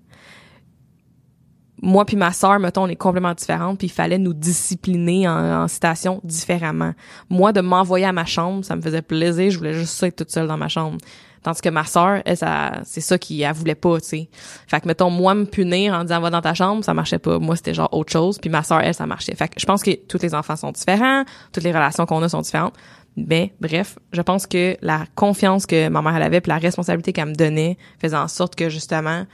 Moi 1.83 2.05
puis 2.07 2.17
ma 2.17 2.33
sœur, 2.33 2.59
mettons, 2.59 2.85
on 2.85 2.89
est 2.89 2.97
complètement 2.97 3.35
différentes, 3.35 3.79
puis 3.79 3.89
il 3.89 3.93
fallait 3.93 4.17
nous 4.17 4.33
discipliner 4.33 5.29
en, 5.29 5.65
en 5.65 6.21
différemment. 6.23 6.95
Moi, 7.29 7.53
de 7.53 7.61
m'envoyer 7.61 8.07
à 8.07 8.13
ma 8.13 8.25
chambre, 8.25 8.65
ça 8.65 8.75
me 8.75 8.81
faisait 8.81 9.03
plaisir, 9.03 9.51
je 9.51 9.59
voulais 9.59 9.75
juste 9.75 10.03
être 10.03 10.17
toute 10.17 10.31
seule 10.31 10.49
dans 10.49 10.57
ma 10.57 10.69
chambre. 10.69 10.97
Tandis 11.45 11.61
que 11.61 11.69
ma 11.69 11.85
sœur, 11.85 12.23
ça, 12.37 12.81
c'est 12.85 13.03
ça 13.03 13.19
qu'elle 13.19 13.43
elle 13.43 13.53
voulait 13.53 13.75
pas, 13.75 14.01
tu 14.01 14.09
sais. 14.09 14.29
Fait 14.67 14.81
que, 14.81 14.89
mettons, 14.89 15.11
moi, 15.11 15.35
me 15.35 15.45
punir 15.45 15.93
en 15.93 16.03
disant, 16.03 16.21
va 16.21 16.31
dans 16.31 16.41
ta 16.41 16.55
chambre, 16.55 16.83
ça 16.83 16.95
marchait 16.95 17.19
pas. 17.19 17.39
Moi, 17.39 17.55
c'était 17.55 17.75
genre 17.75 17.93
autre 17.93 18.11
chose, 18.11 18.39
puis 18.39 18.49
ma 18.49 18.63
sœur, 18.63 18.81
elle, 18.81 18.95
ça 18.95 19.07
marchait. 19.07 19.35
Fait 19.35 19.49
que 19.49 19.61
je 19.61 19.67
pense 19.67 19.83
que 19.83 19.95
tous 19.95 20.23
les 20.23 20.35
enfants 20.35 20.57
sont 20.57 20.73
différents, 20.73 21.25
toutes 21.53 21.63
les 21.63 21.71
relations 21.71 22.07
qu'on 22.07 22.23
a 22.23 22.31
sont 22.31 22.41
différentes. 22.41 22.73
Mais, 23.19 23.53
bref, 23.61 23.99
je 24.13 24.23
pense 24.23 24.47
que 24.47 24.79
la 24.81 25.05
confiance 25.15 25.67
que 25.67 25.89
ma 25.89 26.01
mère, 26.01 26.17
elle 26.17 26.23
avait, 26.23 26.41
puis 26.41 26.49
la 26.49 26.57
responsabilité 26.57 27.13
qu'elle 27.13 27.29
me 27.29 27.35
donnait, 27.35 27.77
faisait 28.01 28.17
en 28.17 28.27
sorte 28.29 28.55
que, 28.55 28.71
justement, 28.71 29.27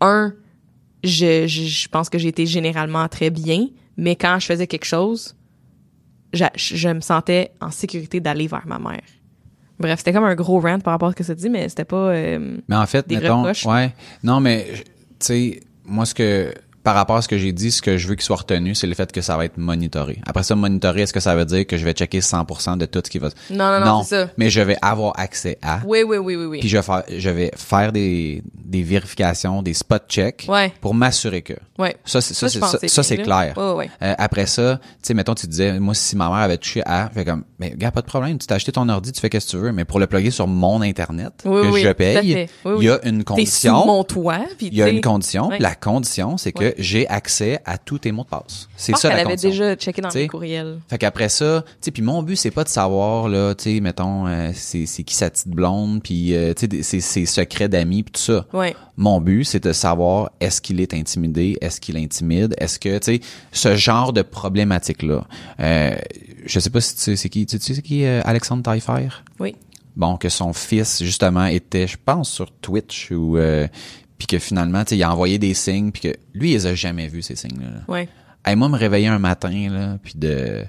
un, 0.00 0.32
je, 1.04 1.46
je, 1.46 1.64
je 1.64 1.88
pense 1.88 2.08
que 2.08 2.16
j'ai 2.16 2.28
été 2.28 2.46
généralement 2.46 3.06
très 3.08 3.28
bien, 3.28 3.66
mais 3.98 4.16
quand 4.16 4.38
je 4.40 4.46
faisais 4.46 4.66
quelque 4.66 4.86
chose, 4.86 5.36
je, 6.32 6.44
je 6.56 6.88
me 6.88 7.02
sentais 7.02 7.52
en 7.60 7.70
sécurité 7.70 8.20
d'aller 8.20 8.46
vers 8.46 8.66
ma 8.66 8.78
mère. 8.78 9.02
Bref, 9.80 9.98
c'était 10.00 10.12
comme 10.12 10.24
un 10.24 10.34
gros 10.34 10.60
rant 10.60 10.78
par 10.80 10.92
rapport 10.92 11.08
à 11.08 11.12
ce 11.12 11.16
que 11.16 11.24
ça 11.24 11.34
dit, 11.34 11.48
mais 11.48 11.68
c'était 11.68 11.84
pas... 11.84 12.08
euh, 12.10 12.56
Mais 12.68 12.76
en 12.76 12.86
fait, 12.86 13.06
Des 13.08 13.16
mettons, 13.18 13.44
ouais. 13.44 13.94
Non, 14.22 14.40
mais 14.40 14.66
tu 14.74 14.84
sais, 15.20 15.60
moi 15.84 16.04
ce 16.04 16.14
que 16.14 16.52
par 16.88 16.94
rapport 16.94 17.16
à 17.16 17.20
ce 17.20 17.28
que 17.28 17.36
j'ai 17.36 17.52
dit, 17.52 17.70
ce 17.70 17.82
que 17.82 17.98
je 17.98 18.08
veux 18.08 18.14
qu'il 18.14 18.24
soit 18.24 18.36
retenu, 18.36 18.74
c'est 18.74 18.86
le 18.86 18.94
fait 18.94 19.12
que 19.12 19.20
ça 19.20 19.36
va 19.36 19.44
être 19.44 19.58
monitoré. 19.58 20.22
Après 20.26 20.42
ça, 20.42 20.54
monitorer, 20.54 21.02
est-ce 21.02 21.12
que 21.12 21.20
ça 21.20 21.34
veut 21.36 21.44
dire 21.44 21.66
que 21.66 21.76
je 21.76 21.84
vais 21.84 21.92
checker 21.92 22.20
100% 22.20 22.78
de 22.78 22.86
tout 22.86 23.02
ce 23.04 23.10
qui 23.10 23.18
va 23.18 23.28
Non, 23.50 23.78
non, 23.78 23.84
non, 23.84 24.02
c'est 24.02 24.24
ça. 24.24 24.30
mais 24.38 24.48
je 24.48 24.62
vais 24.62 24.78
avoir 24.80 25.12
accès 25.20 25.58
à 25.60 25.80
Oui, 25.84 26.02
oui, 26.02 26.16
oui, 26.16 26.34
oui, 26.36 26.46
oui. 26.46 26.60
puis 26.60 26.68
je 26.70 26.78
vais 26.78 26.82
faire 26.82 27.02
je 27.14 27.28
vais 27.28 27.50
faire 27.54 27.92
des 27.92 28.42
des 28.54 28.82
vérifications, 28.82 29.60
des 29.60 29.74
spot 29.74 30.04
checks 30.08 30.46
Ouais. 30.48 30.72
pour 30.80 30.94
m'assurer 30.94 31.42
que 31.42 31.52
ouais. 31.78 31.94
ça 32.06 32.22
c'est 32.22 32.32
ça, 32.32 32.48
c'est 32.48 32.88
ça, 32.88 33.16
clair. 33.16 33.52
Ouais, 33.58 33.72
ouais. 33.72 33.90
Euh, 34.00 34.14
après 34.16 34.46
ça, 34.46 34.78
tu 34.82 35.08
sais, 35.08 35.12
mettons, 35.14 35.34
tu 35.34 35.46
disais, 35.46 35.78
moi, 35.78 35.92
si 35.94 36.16
ma 36.16 36.28
mère 36.28 36.38
avait 36.38 36.56
touché 36.56 36.82
à, 36.86 37.10
fait 37.10 37.26
comme, 37.26 37.44
mais 37.58 37.74
gars, 37.76 37.90
pas 37.90 38.00
de 38.00 38.06
problème, 38.06 38.38
tu 38.38 38.46
t'as 38.46 38.54
acheté 38.54 38.72
ton 38.72 38.88
ordi, 38.88 39.12
tu 39.12 39.20
fais 39.20 39.28
ce 39.40 39.44
que 39.46 39.50
tu 39.50 39.56
veux, 39.58 39.72
mais 39.72 39.84
pour 39.84 39.98
le 40.00 40.06
plugger 40.06 40.30
sur 40.30 40.46
mon 40.46 40.80
Internet, 40.80 41.32
Oui, 41.44 41.62
que 41.62 41.66
oui, 41.68 41.82
je 41.82 41.88
paye. 41.90 42.48
Oui, 42.64 42.76
il 42.78 42.84
y 42.84 42.90
a 42.90 42.98
une 43.06 43.18
sous 43.18 43.24
condition. 43.24 43.84
mon 43.84 44.04
toit, 44.04 44.40
Il 44.62 44.72
y 44.74 44.82
a 44.82 44.88
une 44.88 45.02
condition. 45.02 45.50
La 45.58 45.74
condition, 45.74 46.38
c'est 46.38 46.52
que. 46.52 46.77
J'ai 46.78 47.06
accès 47.08 47.60
à 47.64 47.76
tous 47.76 47.98
tes 47.98 48.12
mots 48.12 48.22
de 48.22 48.28
passe. 48.28 48.68
C'est 48.76 48.96
ça 48.96 49.08
la 49.08 49.16
avait 49.16 49.24
condition. 49.24 49.50
déjà 49.50 49.76
checké 49.76 50.00
dans 50.00 50.10
mes 50.14 50.28
courriels. 50.28 50.78
Fait 50.88 50.96
qu'après 50.96 51.28
ça, 51.28 51.64
tu 51.66 51.72
sais, 51.80 51.90
puis 51.90 52.02
mon 52.02 52.22
but 52.22 52.36
c'est 52.36 52.50
pas 52.50 52.64
de 52.64 52.68
savoir 52.68 53.28
là, 53.28 53.54
tu 53.54 53.64
sais, 53.64 53.80
mettons, 53.80 54.26
euh, 54.26 54.50
c'est 54.54 54.86
c'est 54.86 55.02
qui 55.02 55.14
sa 55.14 55.28
petite 55.28 55.48
blonde, 55.48 56.02
puis 56.02 56.34
euh, 56.34 56.54
tu 56.54 56.68
sais, 56.70 56.82
c'est 56.82 57.00
ses 57.00 57.26
secrets 57.26 57.68
d'amis, 57.68 58.04
puis 58.04 58.12
tout 58.12 58.20
ça. 58.20 58.46
Ouais. 58.52 58.74
Mon 58.96 59.20
but, 59.20 59.44
c'est 59.44 59.62
de 59.62 59.72
savoir 59.72 60.30
est-ce 60.40 60.60
qu'il 60.60 60.80
est 60.80 60.94
intimidé, 60.94 61.56
est-ce 61.60 61.80
qu'il 61.80 61.96
intimide, 61.96 62.54
est-ce 62.58 62.78
que, 62.78 62.98
tu 62.98 63.18
sais, 63.18 63.20
ce 63.52 63.76
genre 63.76 64.12
de 64.12 64.22
problématique-là. 64.22 65.26
Euh, 65.60 65.96
je 66.46 66.60
sais 66.60 66.70
pas 66.70 66.80
si 66.80 66.94
tu 66.94 67.00
sais 67.00 67.16
c'est 67.16 67.28
qui, 67.28 67.44
tu 67.46 67.58
sais 67.58 67.74
c'est 67.74 67.82
qui 67.82 68.04
euh, 68.04 68.20
Alexandre 68.24 68.62
Taillefer? 68.62 69.08
Oui. 69.40 69.56
Bon, 69.96 70.16
que 70.16 70.28
son 70.28 70.52
fils, 70.52 71.02
justement, 71.02 71.46
était, 71.46 71.88
je 71.88 71.96
pense, 72.04 72.30
sur 72.30 72.50
Twitch 72.52 73.10
ou... 73.10 73.36
Euh, 73.36 73.66
puis 74.18 74.26
que 74.26 74.38
finalement, 74.38 74.84
tu 74.84 74.90
sais, 74.90 74.96
il 74.96 75.02
a 75.02 75.12
envoyé 75.12 75.38
des 75.38 75.54
signes, 75.54 75.92
puis 75.92 76.02
que 76.02 76.16
lui, 76.34 76.50
il 76.50 76.54
les 76.54 76.66
a 76.66 76.74
jamais 76.74 77.08
vus, 77.08 77.22
ces 77.22 77.36
signes-là. 77.36 77.70
là. 77.70 77.80
Ouais. 77.88 78.08
Hey, 78.44 78.56
moi, 78.56 78.68
me 78.68 78.76
réveiller 78.76 79.06
un 79.08 79.18
matin, 79.18 79.68
là, 79.70 79.98
puis 80.02 80.14
de, 80.16 80.64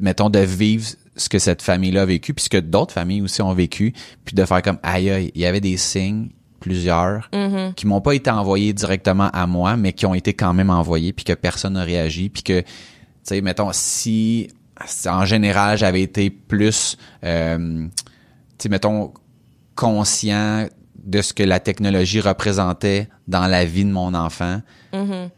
mettons, 0.00 0.30
de 0.30 0.40
vivre 0.40 0.86
ce 1.16 1.28
que 1.28 1.38
cette 1.38 1.62
famille-là 1.62 2.02
a 2.02 2.06
vécu, 2.06 2.34
puis 2.34 2.44
ce 2.44 2.48
que 2.48 2.58
d'autres 2.58 2.92
familles 2.92 3.22
aussi 3.22 3.42
ont 3.42 3.52
vécu, 3.52 3.92
puis 4.24 4.34
de 4.34 4.44
faire 4.44 4.62
comme, 4.62 4.78
aïe, 4.82 5.10
aïe, 5.10 5.32
il 5.34 5.40
y 5.40 5.46
avait 5.46 5.60
des 5.60 5.76
signes, 5.76 6.28
plusieurs, 6.60 7.28
Mm-hmm. 7.32 7.74
qui 7.74 7.86
m'ont 7.86 8.00
pas 8.00 8.12
été 8.14 8.30
envoyés 8.30 8.72
directement 8.72 9.30
à 9.32 9.46
moi, 9.46 9.76
mais 9.76 9.92
qui 9.92 10.06
ont 10.06 10.14
été 10.14 10.34
quand 10.34 10.52
même 10.54 10.70
envoyés, 10.70 11.12
puis 11.12 11.24
que 11.24 11.32
personne 11.32 11.74
n'a 11.74 11.84
réagi, 11.84 12.28
puis 12.28 12.42
que, 12.42 12.60
tu 12.60 12.66
sais, 13.22 13.40
mettons, 13.40 13.70
si, 13.72 14.48
si 14.86 15.08
en 15.08 15.24
général, 15.24 15.78
j'avais 15.78 16.02
été 16.02 16.30
plus, 16.30 16.96
euh, 17.24 17.86
tu 18.58 18.64
sais, 18.64 18.68
mettons, 18.68 19.12
conscient 19.76 20.66
de 21.04 21.22
ce 21.22 21.32
que 21.32 21.42
la 21.42 21.60
technologie 21.60 22.20
représentait 22.20 23.08
dans 23.26 23.46
la 23.46 23.64
vie 23.64 23.84
de 23.84 23.90
mon 23.90 24.14
enfant, 24.14 24.60
Mhm. 24.92 25.30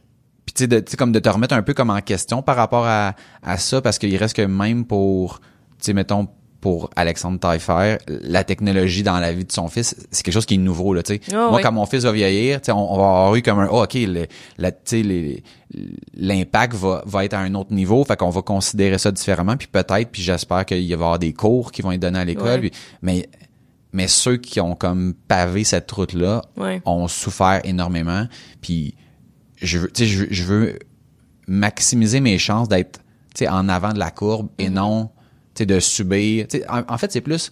puis 0.46 0.54
tu 0.54 0.64
sais, 0.68 0.96
comme 0.96 1.12
de 1.12 1.18
te 1.18 1.28
remettre 1.28 1.54
un 1.54 1.62
peu 1.62 1.74
comme 1.74 1.90
en 1.90 2.00
question 2.00 2.42
par 2.42 2.56
rapport 2.56 2.86
à, 2.86 3.14
à 3.42 3.56
ça, 3.58 3.80
parce 3.80 3.98
qu'il 3.98 4.16
reste 4.16 4.34
que 4.36 4.42
même 4.42 4.84
pour, 4.84 5.38
tu 5.40 5.46
sais, 5.80 5.92
mettons, 5.92 6.28
pour 6.60 6.90
Alexandre 6.94 7.38
Taillefer, 7.40 7.96
la 8.06 8.44
technologie 8.44 9.02
dans 9.02 9.18
la 9.18 9.32
vie 9.32 9.46
de 9.46 9.52
son 9.52 9.68
fils, 9.68 9.96
c'est 10.10 10.22
quelque 10.22 10.34
chose 10.34 10.44
qui 10.44 10.56
est 10.56 10.58
nouveau, 10.58 10.92
là, 10.92 11.02
tu 11.02 11.14
sais. 11.14 11.20
Ah 11.32 11.46
Moi, 11.48 11.56
oui. 11.56 11.62
quand 11.62 11.72
mon 11.72 11.86
fils 11.86 12.04
va 12.04 12.12
vieillir, 12.12 12.60
tu 12.60 12.66
sais, 12.66 12.72
on, 12.72 12.92
on 12.92 12.98
va 12.98 13.02
avoir 13.04 13.34
eu 13.34 13.40
comme 13.40 13.60
un, 13.60 13.68
oh, 13.70 13.82
OK, 13.84 13.94
le, 13.94 14.26
la, 14.58 14.70
tu 14.70 14.78
sais, 14.84 15.02
les- 15.02 15.42
l'impact 16.14 16.74
va, 16.74 17.02
va 17.06 17.24
être 17.24 17.34
à 17.34 17.38
un 17.40 17.54
autre 17.54 17.72
niveau, 17.72 18.04
fait 18.04 18.16
qu'on 18.16 18.30
va 18.30 18.42
considérer 18.42 18.98
ça 18.98 19.10
différemment, 19.10 19.56
puis 19.56 19.68
peut-être, 19.68 20.10
puis 20.10 20.20
j'espère 20.22 20.64
qu'il 20.66 20.76
va 20.78 20.82
y 20.82 20.92
avoir 20.94 21.18
des 21.18 21.32
cours 21.32 21.72
qui 21.72 21.80
vont 21.82 21.92
être 21.92 22.00
donnés 22.00 22.18
à 22.18 22.24
l'école, 22.24 22.68
mais 23.02 23.28
mais 23.92 24.06
ceux 24.08 24.36
qui 24.36 24.60
ont 24.60 24.74
comme 24.74 25.14
pavé 25.28 25.64
cette 25.64 25.90
route-là 25.90 26.42
Ouais. 26.56 26.80
ont 26.84 27.08
souffert 27.08 27.60
énormément. 27.64 28.26
Puis 28.60 28.94
je 29.60 29.78
veux, 29.78 29.90
je, 29.96 30.24
je 30.30 30.42
veux 30.44 30.78
maximiser 31.48 32.20
mes 32.20 32.38
chances 32.38 32.68
d'être 32.68 33.00
en 33.48 33.68
avant 33.68 33.92
de 33.92 33.98
la 33.98 34.10
courbe 34.10 34.48
et 34.58 34.68
Mm-hmm. 34.68 34.72
non 34.72 35.10
de 35.58 35.78
subir. 35.78 36.46
En, 36.70 36.82
en 36.88 36.96
fait, 36.96 37.12
c'est 37.12 37.20
plus 37.20 37.50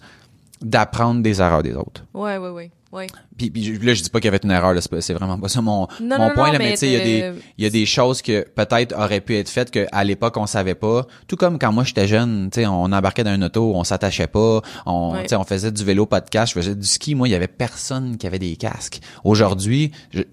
d'apprendre 0.61 1.21
des 1.21 1.41
erreurs 1.41 1.61
des 1.61 1.73
autres. 1.75 2.03
Ouais, 2.15 2.37
ouais, 2.39 2.49
ouais. 2.49 2.71
Ouais. 2.91 3.05
Puis, 3.37 3.51
là, 3.83 3.93
je 3.93 4.01
dis 4.01 4.09
pas 4.09 4.19
qu'il 4.19 4.25
y 4.25 4.33
avait 4.33 4.39
une 4.43 4.49
erreur, 4.49 4.73
là, 4.73 4.81
c'est 4.81 5.13
vraiment 5.13 5.37
pas 5.37 5.47
ça 5.47 5.61
mon, 5.61 5.87
Non, 6.01 6.17
mon 6.17 6.29
non, 6.29 6.33
point, 6.33 6.47
non, 6.47 6.53
là, 6.53 6.57
mais 6.57 6.65
mais 6.69 6.71
tu 6.71 6.77
sais, 6.77 6.87
il 6.87 6.93
y 6.93 6.95
a 6.95 6.99
de- 6.99 7.35
des, 7.35 7.41
il 7.59 7.63
y 7.63 7.67
a 7.67 7.69
des 7.69 7.85
choses 7.85 8.23
que 8.23 8.41
peut-être 8.49 8.97
auraient 8.97 9.21
pu 9.21 9.35
être 9.35 9.47
faites 9.49 9.69
qu'à 9.69 10.03
l'époque, 10.03 10.37
on 10.37 10.47
savait 10.47 10.73
pas. 10.73 11.05
Tout 11.27 11.35
comme 11.35 11.59
quand 11.59 11.71
moi, 11.71 11.83
j'étais 11.83 12.07
jeune, 12.07 12.49
tu 12.51 12.61
sais, 12.61 12.65
on 12.67 12.85
embarquait 12.85 13.23
dans 13.23 13.29
un 13.29 13.41
auto, 13.43 13.73
on 13.75 13.83
s'attachait 13.83 14.25
pas, 14.27 14.61
on, 14.87 15.13
sais, 15.27 15.35
on 15.35 15.43
faisait 15.43 15.71
du 15.71 15.83
vélo 15.85 16.07
podcast, 16.07 16.53
je 16.55 16.59
faisais 16.59 16.75
du 16.75 16.87
ski. 16.87 17.13
Moi, 17.13 17.27
il 17.27 17.31
y 17.31 17.35
avait 17.35 17.47
personne 17.47 18.17
qui 18.17 18.25
avait 18.25 18.39
des 18.39 18.55
casques. 18.55 19.01
Aujourd'hui, 19.23 19.91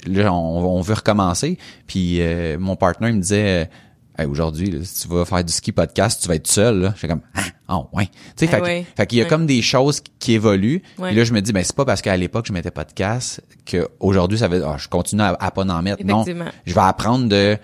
on, 0.08 0.30
on 0.30 0.80
veut 0.80 0.94
recommencer. 0.94 1.58
Puis 1.86 2.22
euh, 2.22 2.56
mon 2.58 2.74
partenaire, 2.76 3.10
il 3.10 3.16
me 3.16 3.20
disait, 3.22 3.68
Hey, 4.18 4.26
aujourd'hui, 4.26 4.70
là, 4.70 4.78
si 4.82 5.02
tu 5.06 5.14
vas 5.14 5.24
faire 5.24 5.44
du 5.44 5.52
ski 5.52 5.72
podcast, 5.72 6.22
tu 6.22 6.28
vas 6.28 6.36
être 6.36 6.46
seul. 6.46 6.80
Là. 6.80 6.92
J'étais 6.96 7.08
comme, 7.08 7.20
ah, 7.34 7.42
oh, 7.76 7.88
ouais. 7.92 8.06
Tu 8.06 8.12
sais, 8.36 8.44
Eh 8.44 8.48
fait, 8.48 8.60
ouais. 8.62 8.86
fait 8.96 9.06
qu'il 9.06 9.18
y 9.18 9.20
a 9.20 9.24
Ouais. 9.24 9.28
comme 9.28 9.46
des 9.46 9.60
choses 9.62 10.00
qui 10.18 10.32
évoluent. 10.32 10.82
Ouais. 10.98 11.08
Puis 11.08 11.16
là, 11.16 11.24
je 11.24 11.32
me 11.34 11.40
dis, 11.40 11.52
ben 11.52 11.62
c'est 11.62 11.76
pas 11.76 11.84
parce 11.84 12.00
qu'à 12.00 12.16
l'époque 12.16 12.46
je 12.48 12.52
mettais 12.52 12.70
casque 12.94 13.40
que 13.66 13.88
aujourd'hui 14.00 14.38
ça 14.38 14.48
veut 14.48 14.58
dire, 14.60 14.68
ah, 14.68 14.76
je 14.78 14.88
continue 14.88 15.22
à, 15.22 15.36
à 15.38 15.50
pas 15.50 15.62
en 15.64 15.82
mettre. 15.82 16.02
Non, 16.04 16.24
je 16.64 16.74
vais 16.74 16.80
apprendre 16.80 17.28
de 17.28 17.58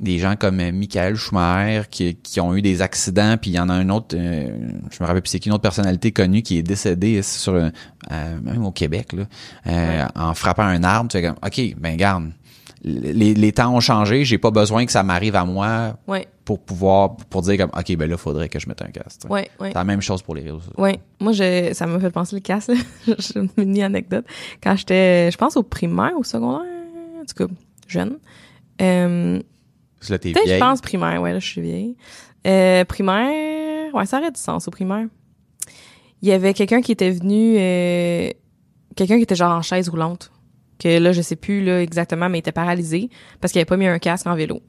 des 0.00 0.18
gens 0.18 0.34
comme 0.34 0.60
euh, 0.60 0.72
Michael 0.72 1.14
Schumacher 1.16 1.82
qui, 1.90 2.14
qui 2.14 2.40
ont 2.40 2.56
eu 2.56 2.62
des 2.62 2.80
accidents, 2.80 3.36
puis 3.36 3.50
il 3.50 3.54
y 3.56 3.60
en 3.60 3.68
a 3.68 3.74
un 3.74 3.90
autre, 3.90 4.16
euh, 4.16 4.56
je 4.90 4.96
me 5.02 5.06
rappelle 5.06 5.20
plus 5.20 5.28
c'est 5.28 5.38
qui, 5.40 5.48
une 5.50 5.52
autre 5.54 5.60
personnalité 5.60 6.10
connue 6.10 6.40
qui 6.40 6.56
est 6.56 6.62
décédée 6.62 7.20
sur 7.20 7.52
euh, 7.52 7.68
euh, 8.10 8.40
même 8.42 8.64
au 8.64 8.70
Québec 8.70 9.12
là, 9.12 9.24
euh, 9.66 10.06
en 10.14 10.32
frappant 10.32 10.62
un 10.62 10.82
arbre. 10.84 11.10
Tu 11.10 11.18
fais 11.20 11.26
comme, 11.26 11.36
ok, 11.44 11.60
ben 11.76 11.96
garde, 11.98 12.30
les, 12.82 13.34
les 13.34 13.52
temps 13.52 13.74
ont 13.74 13.80
changé, 13.80 14.24
j'ai 14.24 14.38
pas 14.38 14.50
besoin 14.50 14.86
que 14.86 14.92
ça 14.92 15.02
m'arrive 15.02 15.36
à 15.36 15.44
moi 15.44 15.98
Ouais, 16.06 16.26
pour 16.44 16.60
pouvoir 16.60 17.16
pour 17.16 17.42
dire 17.42 17.58
comme, 17.58 17.70
ok, 17.78 17.96
ben 17.96 18.08
là 18.08 18.16
faudrait 18.16 18.48
que 18.48 18.58
je 18.58 18.68
mette 18.68 18.80
un 18.82 18.90
casque. 18.90 19.22
ouais, 19.28 19.50
ouais. 19.60 19.68
C'est 19.68 19.74
la 19.74 19.84
même 19.84 20.00
chose 20.00 20.22
pour 20.22 20.34
les 20.34 20.42
réseaux 20.42 20.60
sociaux. 20.60 20.74
Ouais, 20.82 20.98
moi 21.20 21.32
je 21.32 21.70
ça 21.74 21.86
m'a 21.86 22.00
fait 22.00 22.10
penser 22.10 22.36
le 22.36 22.42
là. 22.48 22.80
J'ai 23.18 23.38
une 23.40 23.48
mini 23.56 23.82
anecdote. 23.82 24.24
Quand 24.62 24.76
j'étais 24.76 25.30
je 25.30 25.36
pense 25.36 25.56
au 25.56 25.62
primaire 25.62 26.12
au 26.16 26.24
secondaire, 26.24 26.66
en 27.20 27.24
tout 27.24 27.46
cas 27.46 27.52
jeune. 27.86 28.18
Euh, 28.80 29.40
là, 30.08 30.18
t'es 30.18 30.32
peut-être 30.32 30.44
je 30.44 30.48
vieille. 30.48 30.60
pense 30.60 30.80
primaire, 30.80 31.20
ouais, 31.20 31.32
là 31.32 31.38
je 31.38 31.46
suis 31.46 31.60
vieille. 31.60 31.96
Euh, 32.46 32.84
primaire, 32.86 33.94
ouais, 33.94 34.06
ça 34.06 34.18
aurait 34.18 34.30
du 34.30 34.40
sens 34.40 34.66
au 34.66 34.70
primaire. 34.70 35.06
Il 36.22 36.28
y 36.28 36.32
avait 36.32 36.54
quelqu'un 36.54 36.80
qui 36.80 36.92
était 36.92 37.10
venu 37.10 37.56
euh, 37.58 38.30
quelqu'un 38.96 39.16
qui 39.16 39.22
était 39.22 39.34
genre 39.36 39.52
en 39.52 39.62
chaise 39.62 39.88
roulante. 39.90 40.30
Que 40.80 40.98
là 40.98 41.12
je 41.12 41.20
sais 41.20 41.36
plus 41.36 41.62
là 41.62 41.82
exactement 41.82 42.28
mais 42.28 42.38
il 42.38 42.40
était 42.40 42.52
paralysé 42.52 43.10
parce 43.40 43.52
qu'il 43.52 43.60
avait 43.60 43.66
pas 43.66 43.76
mis 43.76 43.86
un 43.86 43.98
casque 43.98 44.26
en 44.26 44.34
vélo. 44.34 44.60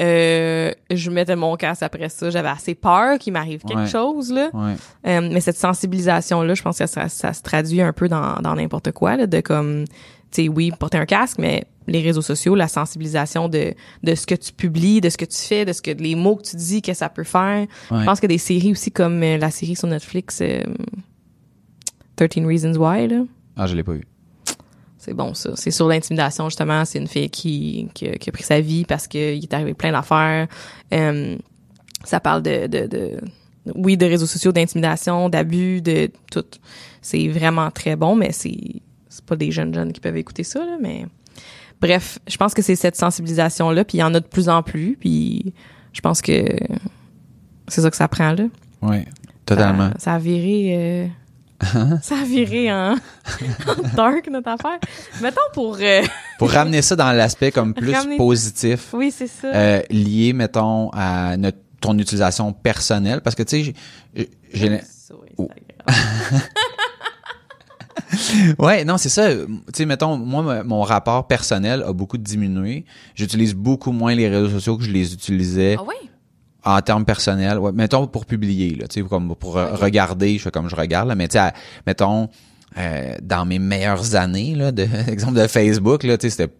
Euh, 0.00 0.70
je 0.92 1.10
mettais 1.10 1.34
mon 1.34 1.56
casque 1.56 1.82
après 1.82 2.08
ça, 2.08 2.30
j'avais 2.30 2.48
assez 2.50 2.76
peur 2.76 3.18
qu'il 3.18 3.32
m'arrive 3.32 3.62
quelque 3.64 3.80
Ouais. 3.80 3.86
chose 3.88 4.30
là. 4.32 4.48
Ouais. 4.54 4.74
Euh, 5.08 5.28
mais 5.32 5.40
cette 5.40 5.56
sensibilisation-là, 5.56 6.54
je 6.54 6.62
pense 6.62 6.78
que 6.78 6.86
ça, 6.86 7.08
ça 7.08 7.32
se 7.32 7.42
traduit 7.42 7.80
un 7.82 7.92
peu 7.92 8.08
dans 8.08 8.36
dans 8.36 8.54
n'importe 8.54 8.92
quoi, 8.92 9.16
là, 9.16 9.26
de 9.26 9.40
comme, 9.40 9.86
tu 10.30 10.42
sais, 10.44 10.48
oui, 10.48 10.70
porter 10.78 10.98
un 10.98 11.06
casque, 11.06 11.38
mais 11.40 11.64
les 11.88 12.00
réseaux 12.00 12.22
sociaux, 12.22 12.54
la 12.54 12.68
sensibilisation 12.68 13.48
de 13.48 13.74
de 14.04 14.14
ce 14.14 14.24
que 14.24 14.36
tu 14.36 14.52
publies, 14.52 15.00
de 15.00 15.08
ce 15.10 15.16
que 15.16 15.24
tu 15.24 15.36
fais, 15.38 15.64
de 15.64 15.72
ce 15.72 15.82
que 15.82 15.90
les 15.90 16.14
mots 16.14 16.36
que 16.36 16.42
tu 16.48 16.54
dis, 16.54 16.80
que 16.80 16.94
ça 16.94 17.08
peut 17.08 17.24
faire. 17.24 17.66
Ouais. 17.90 17.98
Je 18.00 18.04
pense 18.04 18.20
que 18.20 18.28
des 18.28 18.38
séries 18.38 18.70
aussi 18.70 18.92
comme 18.92 19.20
euh, 19.24 19.36
la 19.36 19.50
série 19.50 19.74
sur 19.74 19.88
Netflix, 19.88 20.38
euh, 20.42 20.62
13 22.14 22.46
Reasons 22.46 22.74
Why, 22.76 23.08
là. 23.08 23.22
Ah, 23.56 23.66
je 23.66 23.74
l'ai 23.74 23.82
pas 23.82 23.94
vu. 23.94 24.04
C'est 25.08 25.14
bon, 25.14 25.32
ça. 25.32 25.50
C'est 25.54 25.70
sur 25.70 25.88
l'intimidation, 25.88 26.48
justement. 26.50 26.84
C'est 26.84 26.98
une 26.98 27.06
fille 27.06 27.30
qui, 27.30 27.88
qui, 27.94 28.08
a- 28.08 28.12
qui 28.18 28.28
a 28.28 28.32
pris 28.32 28.42
sa 28.42 28.60
vie 28.60 28.84
parce 28.84 29.06
qu'il 29.06 29.42
est 29.42 29.54
arrivé 29.54 29.72
plein 29.72 29.90
d'affaires. 29.92 30.46
Euh, 30.92 31.36
ça 32.04 32.20
parle 32.20 32.42
de, 32.42 32.66
de, 32.66 32.86
de, 32.86 33.20
oui, 33.74 33.96
de 33.96 34.04
réseaux 34.04 34.26
sociaux, 34.26 34.52
d'intimidation, 34.52 35.28
d'abus, 35.30 35.80
de 35.80 36.10
tout. 36.30 36.44
C'est 37.00 37.26
vraiment 37.28 37.70
très 37.70 37.96
bon, 37.96 38.14
mais 38.16 38.32
c'est, 38.32 38.56
c'est 39.08 39.24
pas 39.24 39.36
des 39.36 39.50
jeunes 39.50 39.72
jeunes 39.74 39.92
qui 39.92 40.00
peuvent 40.00 40.16
écouter 40.18 40.42
ça, 40.44 40.60
là, 40.60 40.76
mais 40.80 41.06
bref, 41.80 42.18
je 42.28 42.36
pense 42.36 42.52
que 42.52 42.60
c'est 42.62 42.76
cette 42.76 42.96
sensibilisation-là, 42.96 43.84
puis 43.84 43.98
il 43.98 44.00
y 44.02 44.04
en 44.04 44.12
a 44.14 44.20
de 44.20 44.26
plus 44.26 44.48
en 44.50 44.62
plus, 44.62 44.96
puis 45.00 45.54
je 45.94 46.00
pense 46.02 46.20
que 46.20 46.44
c'est 47.68 47.80
ça 47.80 47.90
que 47.90 47.96
ça 47.96 48.08
prend, 48.08 48.32
là. 48.32 48.44
Ouais. 48.82 49.06
Totalement. 49.46 49.90
Ça, 49.92 49.98
ça 49.98 50.14
a 50.14 50.18
viré. 50.18 50.74
euh, 50.76 51.06
ça 52.02 52.18
a 52.20 52.24
viré 52.24 52.72
en, 52.72 52.94
en 52.94 53.96
dark 53.96 54.28
notre 54.30 54.48
affaire. 54.48 54.78
Mettons 55.20 55.40
pour. 55.52 55.76
euh, 55.80 56.02
Pour 56.38 56.50
ramener 56.50 56.82
ça 56.82 56.96
dans 56.96 57.12
l'aspect 57.12 57.50
comme 57.52 57.74
plus 57.74 57.92
Ramener- 57.92 58.16
positif, 58.16 58.88
oui, 58.92 59.12
c'est 59.16 59.26
ça. 59.26 59.48
euh, 59.48 59.82
lié, 59.90 60.32
mettons, 60.32 60.90
à 60.92 61.36
notre 61.36 61.58
ton 61.80 61.96
utilisation 61.98 62.52
personnelle, 62.52 63.20
parce 63.20 63.36
que 63.36 63.42
tu 63.44 63.64
sais, 63.64 63.74
j'ai- 64.52 64.66
agréable. 64.66 64.84
ouais, 68.58 68.84
non, 68.84 68.96
c'est 68.98 69.08
ça. 69.08 69.34
Tu 69.34 69.46
sais, 69.74 69.86
mettons, 69.86 70.16
moi, 70.16 70.62
mon 70.64 70.82
rapport 70.82 71.26
personnel 71.26 71.82
a 71.86 71.92
beaucoup 71.92 72.18
diminué. 72.18 72.84
J'utilise 73.14 73.54
beaucoup 73.54 73.92
moins 73.92 74.14
les 74.14 74.28
réseaux 74.28 74.48
sociaux 74.50 74.76
que 74.76 74.84
je 74.84 74.90
les 74.90 75.12
utilisais 75.12 75.76
Ah 75.78 75.82
oui? 75.86 75.94
En 76.64 76.80
termes 76.80 77.04
personnels. 77.04 77.58
Ouais, 77.58 77.72
mettons 77.72 78.06
pour 78.06 78.26
publier, 78.26 78.74
là, 78.74 78.88
tu 78.88 79.02
sais, 79.02 79.08
comme 79.08 79.34
pour 79.36 79.54
regarder, 79.54 80.38
je 80.38 80.44
fais 80.44 80.50
comme 80.50 80.68
je 80.68 80.76
regarde, 80.76 81.08
là, 81.08 81.14
mais 81.14 81.28
tu 81.28 81.38
mettons, 81.86 82.28
euh, 82.76 83.14
dans 83.22 83.46
mes 83.46 83.58
meilleures 83.58 84.14
années, 84.14 84.54
là, 84.54 84.72
de, 84.72 84.82
exemple 85.08 85.34
de 85.34 85.46
Facebook, 85.46 86.02
là, 86.02 86.18
tu 86.18 86.28
sais, 86.28 86.36
c'était 86.36 86.52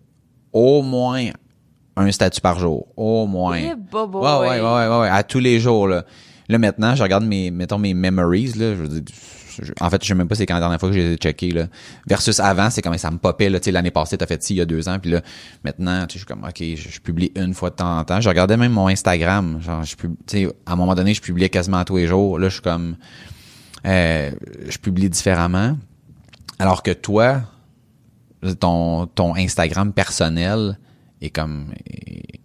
au 0.53 0.83
moins 0.83 1.27
un 1.97 2.11
statut 2.13 2.41
par 2.41 2.59
jour. 2.59 2.87
Au 2.97 3.27
moins. 3.27 3.59
Eh, 3.59 3.75
bobo, 3.75 4.23
Ouais, 4.23 4.39
ouais, 4.39 4.49
ouais. 4.49 4.61
ouais, 4.61 4.89
ouais, 4.89 4.99
ouais, 5.01 5.09
à 5.09 5.23
tous 5.23 5.41
les 5.41 5.61
jours, 5.61 5.89
là. 5.89 6.05
Là, 6.49 6.59
maintenant, 6.59 6.95
je 6.95 7.03
regarde 7.03 7.25
mes, 7.25 7.51
mettons, 7.51 7.79
mes 7.79 7.93
memories, 7.93 8.53
là, 8.57 8.75
je 8.75 8.83
veux 8.83 8.89
dire, 8.89 9.03
en 9.81 9.91
fait, 9.91 10.03
je 10.03 10.09
sais 10.09 10.15
même 10.15 10.29
pas 10.29 10.35
c'est 10.35 10.47
quand 10.47 10.55
la 10.55 10.61
dernière 10.61 10.81
fois 10.81 10.89
que 10.89 10.95
j'ai 10.95 11.17
checké, 11.17 11.51
là. 11.51 11.67
Versus 12.07 12.41
avant, 12.41 12.71
c'est 12.71 12.83
comme 12.83 12.97
ça 12.99 13.11
me 13.11 13.19
popait, 13.19 13.51
là, 13.51 13.61
tu 13.61 13.67
sais, 13.67 13.73
l'année 13.73 13.91
passée, 13.91 14.19
t'as 14.19 14.27
fait 14.27 14.43
ci 14.43 14.55
il 14.55 14.59
y 14.59 14.61
a 14.61 14.65
deux 14.65 14.89
ans, 14.89 14.99
puis 14.99 15.11
là, 15.11 15.23
maintenant, 15.65 16.07
tu 16.07 16.15
sais, 16.15 16.19
je 16.19 16.19
suis 16.19 16.27
comme, 16.27 16.45
ok, 16.45 16.63
je, 16.77 17.01
publie 17.01 17.33
une 17.37 17.55
fois 17.55 17.71
de 17.71 17.77
temps 17.77 17.99
en 17.99 18.05
temps. 18.05 18.21
Je 18.21 18.29
regardais 18.29 18.57
même 18.57 18.73
mon 18.73 18.89
Instagram, 18.89 19.61
genre, 19.61 19.85
je 19.85 19.97
tu 19.97 20.09
sais, 20.27 20.47
à 20.67 20.73
un 20.73 20.77
moment 20.77 20.95
donné, 20.95 21.15
je 21.15 21.23
publiais 21.23 21.49
quasiment 21.49 21.85
tous 21.85 21.97
les 21.97 22.07
jours. 22.07 22.39
Là, 22.39 22.49
je 22.49 22.55
suis 22.55 22.63
comme, 22.63 22.97
euh, 23.87 24.31
je 24.69 24.79
publie 24.79 25.09
différemment. 25.09 25.77
Alors 26.59 26.83
que 26.83 26.91
toi, 26.91 27.43
ton, 28.59 29.07
ton 29.07 29.37
Instagram 29.37 29.93
personnel 29.93 30.79
est 31.21 31.31
comme 31.31 31.73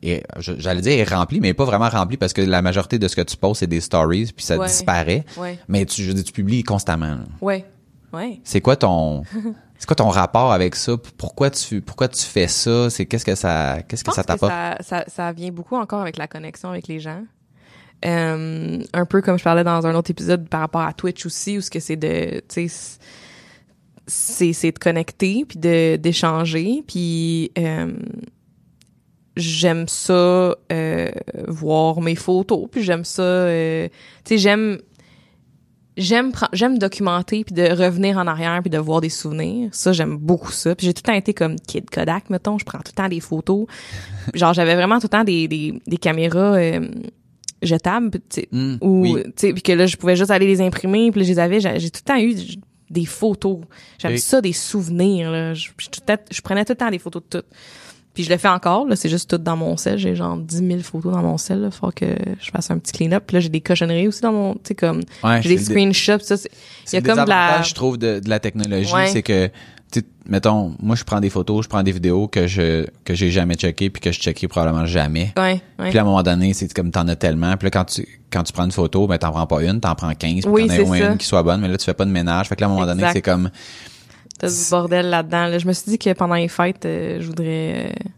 est- 0.02 0.24
j'allais 0.40 0.82
dire 0.82 0.94
est 1.00 1.04
rempli 1.14 1.40
mais 1.40 1.54
pas 1.54 1.66
vraiment 1.66 1.90
rempli 1.90 2.18
parce 2.18 2.34
que 2.34 2.42
la 2.42 2.62
majorité 2.62 2.98
de 3.00 3.08
ce 3.08 3.16
que 3.16 3.22
tu 3.22 3.38
postes 3.38 3.60
c'est 3.62 3.68
des 3.68 3.82
stories 3.82 4.32
puis 4.36 4.46
ça 4.46 4.58
Ouais. 4.58 4.68
disparaît 4.68 5.26
Ouais. 5.38 5.60
mais 5.68 5.86
tu 5.86 6.02
je 6.04 6.08
veux 6.10 6.14
dire, 6.16 6.24
tu 6.24 6.32
publies 6.34 6.64
constamment. 6.64 7.20
Ouais. 7.42 7.66
Ouais. 8.12 8.40
c'est 8.44 8.62
quoi 8.62 8.76
ton 8.76 9.24
c'est 9.78 9.86
quoi 9.88 9.96
ton 9.96 10.10
rapport 10.10 10.52
avec 10.54 10.76
ça? 10.76 10.94
Pourquoi 11.18 11.50
tu 11.50 11.82
pourquoi 11.82 12.08
tu 12.08 12.24
fais 12.24 12.48
ça? 12.48 12.90
C'est 12.90 13.06
qu'est-ce 13.06 13.26
que 13.26 13.36
ça 13.36 13.80
qu'est-ce 13.88 14.04
que 14.04 14.14
ça 14.14 14.24
t'apporte? 14.24 14.52
ça, 14.52 14.78
ça, 14.82 15.04
ça 15.08 15.32
vient 15.32 15.52
beaucoup 15.52 15.76
encore 15.76 16.02
avec 16.02 16.18
la 16.18 16.28
connexion 16.28 16.70
avec 16.70 16.88
les 16.88 17.00
gens. 17.00 17.24
Euh, 18.06 18.80
un 18.94 19.06
peu 19.06 19.22
comme 19.22 19.38
je 19.40 19.44
parlais 19.44 19.64
dans 19.64 19.88
un 19.88 19.96
autre 19.96 20.12
épisode 20.12 20.50
par 20.50 20.60
rapport 20.60 20.82
à 20.82 20.92
Twitch 20.94 21.26
aussi, 21.26 21.58
où 21.58 21.62
ce 21.62 21.72
que 21.72 21.80
c'est 21.80 21.96
de, 21.96 22.42
tu 22.50 22.68
sais, 22.68 22.98
c'est 24.06 24.52
c'est 24.52 24.72
de 24.74 24.80
connecter 24.80 25.46
puis 25.48 25.58
de 25.58 25.96
d'échanger 25.96 26.84
puis 26.86 27.52
euh, 27.58 27.94
j'aime 29.36 29.88
ça 29.88 30.56
euh, 30.72 31.10
voir 31.48 32.02
mes 32.02 32.16
photos 32.16 32.68
puis 32.72 32.84
j'aime 32.84 33.04
ça 33.06 33.22
euh, 33.24 33.88
tu 34.24 34.36
sais 34.36 34.38
j'aime 34.38 34.78
j'aime 35.98 36.32
j'aime 36.54 36.78
documenter 36.80 37.44
puis 37.44 37.54
de 37.54 37.64
revenir 37.72 38.18
en 38.18 38.26
arrière 38.28 38.60
puis 38.62 38.70
de 38.70 38.78
voir 38.78 39.02
des 39.02 39.10
souvenirs. 39.10 39.70
Ça 39.74 39.92
j'aime 39.94 40.18
beaucoup 40.18 40.52
ça. 40.52 40.76
Puis 40.76 40.88
j'ai 40.88 40.94
tout 40.94 41.02
le 41.06 41.12
temps 41.12 41.18
été 41.18 41.34
comme 41.34 41.56
kid 41.58 41.90
Kodak 41.90 42.30
mettons 42.30 42.58
je 42.58 42.66
prends 42.66 42.80
tout 42.80 42.92
le 42.96 43.02
temps 43.04 43.10
des 43.10 43.20
photos. 43.20 43.66
Genre 44.34 44.54
j'avais 44.54 44.76
vraiment 44.76 44.98
tout 45.00 45.06
le 45.06 45.10
temps 45.10 45.24
des 45.24 45.48
des, 45.48 45.80
des 45.86 45.98
caméras 45.98 46.56
euh, 46.56 46.88
jetables 47.62 48.12
tu 48.12 48.20
sais 48.42 48.48
Hmm, 48.52 48.76
ou 48.82 49.02
oui. 49.02 49.24
tu 49.26 49.32
sais 49.38 49.54
puis 49.54 49.62
que 49.62 49.72
là 49.72 49.86
je 49.86 49.96
pouvais 49.98 50.16
juste 50.16 50.32
aller 50.32 50.48
les 50.48 50.62
imprimer 50.62 51.12
puis 51.12 51.24
je 51.24 51.30
les 51.30 51.40
avais. 51.40 51.60
J'ai 51.60 51.90
tout 51.92 52.02
le 52.06 52.14
temps 52.14 52.20
eu 52.20 52.36
des 52.90 53.06
photos. 53.06 53.60
J'aime 54.00 54.12
Oui. 54.14 54.20
ça 54.20 54.42
des 54.42 54.54
souvenirs 54.54 55.32
là. 55.32 55.54
Je, 55.54 55.70
je, 55.78 55.90
je 56.32 56.42
prenais 56.42 56.66
tout 56.66 56.74
le 56.74 56.78
temps 56.78 56.90
des 56.92 57.00
photos 57.00 57.24
de 57.30 57.40
tout 57.40 57.46
puis 58.14 58.24
je 58.24 58.30
le 58.30 58.38
fais 58.38 58.48
encore 58.48 58.86
là 58.88 58.96
c'est 58.96 59.10
juste 59.10 59.30
tout 59.30 59.38
dans 59.38 59.58
mon 59.58 59.76
sel. 59.78 59.98
J'ai 59.98 60.16
genre 60.16 60.38
10 60.38 60.58
000 60.68 60.80
photos 60.82 61.12
dans 61.14 61.22
mon 61.24 61.38
sel 61.38 61.62
là. 61.62 61.72
Faut 61.72 61.92
que 61.92 62.06
je 62.40 62.52
fasse 62.52 62.70
un 62.72 62.78
petit 62.78 62.92
clean 62.94 63.12
up 63.12 63.24
puis 63.28 63.36
là 63.36 63.40
j'ai 63.42 63.50
des 63.50 63.62
cochonneries 63.62 64.08
aussi 64.08 64.22
dans 64.22 64.32
mon 64.34 64.54
tu 64.56 64.60
sais 64.70 64.76
comme 64.76 65.02
Ouais, 65.24 65.42
j'ai 65.42 65.50
des 65.50 65.58
screenshots 65.64 66.20
ça 66.24 66.38
c'est 66.38 66.50
il 66.92 66.96
y 66.96 66.98
a 66.98 67.02
comme 67.02 67.24
de 67.24 67.30
la 67.30 67.62
je 67.62 67.74
trouve 67.74 67.98
de, 67.98 68.20
de 68.20 68.30
la 68.30 68.40
technologie 68.40 68.94
Ouais. 68.94 69.08
c'est 69.08 69.24
que 69.24 69.50
tu 69.92 70.02
mettons 70.28 70.76
moi 70.82 70.96
je 70.96 71.04
prends 71.04 71.20
des 71.20 71.30
photos 71.30 71.64
je 71.66 71.70
prends 71.70 71.84
des 71.84 71.92
vidéos 71.92 72.28
que 72.28 72.48
je 72.48 72.86
que 73.06 73.14
j'ai 73.14 73.30
jamais 73.30 73.56
checkées 73.56 73.90
puis 73.92 74.02
que 74.02 74.12
je 74.12 74.20
checkerai 74.20 74.48
probablement 74.48 74.86
jamais. 74.86 75.34
Ouais 75.38 75.62
ouais. 75.80 75.90
Puis 75.90 75.98
à 76.00 76.02
un 76.02 76.06
moment 76.06 76.24
donné, 76.24 76.54
c'est 76.54 76.72
comme 76.74 76.90
t'en 76.92 77.08
as 77.08 77.16
tellement. 77.16 77.56
Puis 77.58 77.66
là, 77.68 77.72
quand 77.72 77.86
tu, 77.86 78.08
quand 78.32 78.42
tu 78.44 78.54
prends 78.54 78.66
une 78.66 78.72
photo, 78.72 79.06
ben 79.06 79.18
t'en 79.18 79.32
prends 79.32 79.46
pas 79.46 79.62
une, 79.64 79.80
t'en 79.80 79.94
prends 79.96 80.14
15, 80.14 80.42
puis 80.42 80.44
Oui, 80.48 80.68
t'en 80.68 80.92
as 80.94 80.98
une 81.12 81.18
qui 81.18 81.28
soit 81.28 81.44
bonne, 81.44 81.62
mais 81.62 81.68
là, 81.68 81.78
tu 81.78 81.86
fais 81.86 81.94
pas 81.94 82.06
de 82.06 82.10
ménage. 82.12 82.48
Fait 82.48 82.56
que 82.56 82.62
là, 82.62 82.68
à 82.68 82.70
un 82.70 82.74
moment 82.74 82.86
donné, 82.88 83.04
c'est 83.14 83.22
comme, 83.22 83.50
Du 84.48 84.70
bordel 84.70 85.10
là-dedans. 85.10 85.48
Là. 85.48 85.58
Je 85.58 85.68
me 85.68 85.74
suis 85.74 85.90
dit 85.92 85.98
que 85.98 86.12
pendant 86.14 86.36
les 86.36 86.48
fêtes, 86.48 86.86
euh, 86.86 87.20
je 87.22 87.28
voudrais 87.28 87.92
euh, 87.92 88.10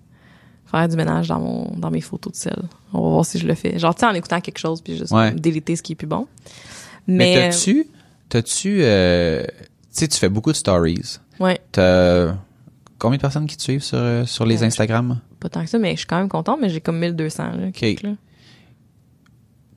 faire 0.66 0.88
du 0.88 0.96
ménage 0.96 1.28
dans 1.28 1.40
mon 1.40 1.72
dans 1.78 1.92
mes 1.92 2.02
photos 2.02 2.34
de 2.34 2.38
sel. 2.38 2.64
On 2.94 3.02
va 3.04 3.10
voir 3.10 3.26
si 3.26 3.38
je 3.40 3.48
le 3.48 3.56
fais. 3.56 3.78
Genre, 3.80 3.94
tu 3.96 4.02
sais, 4.02 4.06
en 4.06 4.14
écoutant 4.14 4.42
quelque 4.42 4.58
chose, 4.60 4.82
puis 4.82 4.98
juste 4.98 5.12
Ouais. 5.12 5.32
déliter 5.32 5.76
ce 5.76 5.82
qui 5.84 5.94
est 5.94 5.96
plus 5.96 6.08
bon. 6.08 6.28
mais 7.08 7.18
Mais, 7.36 7.50
t'as-tu, 7.50 7.88
t'as-tu, 8.30 8.78
euh, 8.82 9.44
tu 9.46 9.52
sais, 9.92 10.08
tu 10.08 10.18
fais 10.18 10.30
beaucoup 10.30 10.52
de 10.52 10.58
stories. 10.58 11.18
Ouais. 11.40 11.60
T'as 11.72 12.34
combien 12.98 13.18
de 13.18 13.22
personnes 13.22 13.46
qui 13.48 13.58
te 13.58 13.62
suivent 13.62 13.84
sur, 13.84 14.28
sur 14.28 14.46
les 14.46 14.60
Ouais, 14.62 14.68
Instagram? 14.68 15.20
Pas 15.40 15.50
tant 15.50 15.64
que 15.64 15.70
ça, 15.70 15.78
mais 15.78 15.92
je 15.92 15.98
suis 15.98 16.08
quand 16.08 16.18
même 16.18 16.30
contente, 16.30 16.60
mais 16.62 16.70
j'ai 16.70 16.82
comme 16.82 16.98
1200, 17.00 17.44
là. 17.58 17.68
OK. 17.68 18.02
là. 18.04 18.12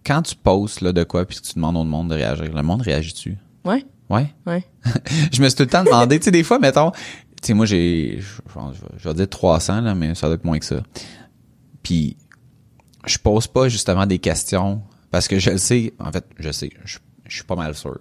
Quand 0.07 0.23
tu 0.23 0.35
postes 0.37 0.81
là, 0.81 0.93
de 0.93 1.05
quoi 1.05 1.27
puis 1.27 1.37
que 1.39 1.43
tu 1.47 1.55
demandes 1.57 1.77
au 1.77 1.85
monde 1.85 2.09
de 2.09 2.15
réagir, 2.15 2.51
le 2.55 2.63
monde 2.63 2.81
réagit-tu? 2.81 3.37
Ouais. 3.65 3.85
Ouais? 4.11 4.33
Ouais. 4.47 4.64
je 5.33 5.42
me 5.42 5.49
suis 5.49 5.57
tout 5.57 5.64
le 5.64 5.68
temps 5.68 5.85
demandé, 5.85 6.18
tu 6.18 6.27
sais, 6.27 6.31
des 6.31 6.42
fois, 6.42 6.59
mettons, 6.59 6.90
tu 6.90 6.99
sais, 7.42 7.55
moi, 7.55 7.66
j'ai, 7.66 8.21
je, 8.21 9.09
vais 9.09 9.14
dire 9.14 9.29
300, 9.29 9.83
là, 9.83 9.94
mais 9.94 10.14
ça 10.14 10.27
doit 10.27 10.37
être 10.37 10.44
moins 10.44 10.59
que 10.59 10.64
ça. 10.64 10.83
Puis, 11.83 12.16
je 13.07 13.18
pose 13.18 13.47
pas 13.47 13.68
justement 13.68 14.07
des 14.07 14.18
questions 14.18 14.83
parce 15.11 15.29
que 15.29 15.38
je 15.38 15.51
le 15.51 15.59
sais, 15.59 15.94
en 15.99 16.11
fait, 16.11 16.25
je 16.38 16.51
sais, 16.51 16.71
je, 16.85 16.99
je 17.27 17.35
suis 17.35 17.44
pas 17.44 17.57
mal 17.57 17.75
sûr. 17.75 17.99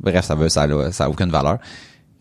Bref, 0.00 0.24
ça 0.24 0.34
veut, 0.34 0.48
ça 0.48 0.62
a, 0.62 0.92
ça 0.92 1.04
a 1.04 1.08
aucune 1.08 1.30
valeur, 1.30 1.58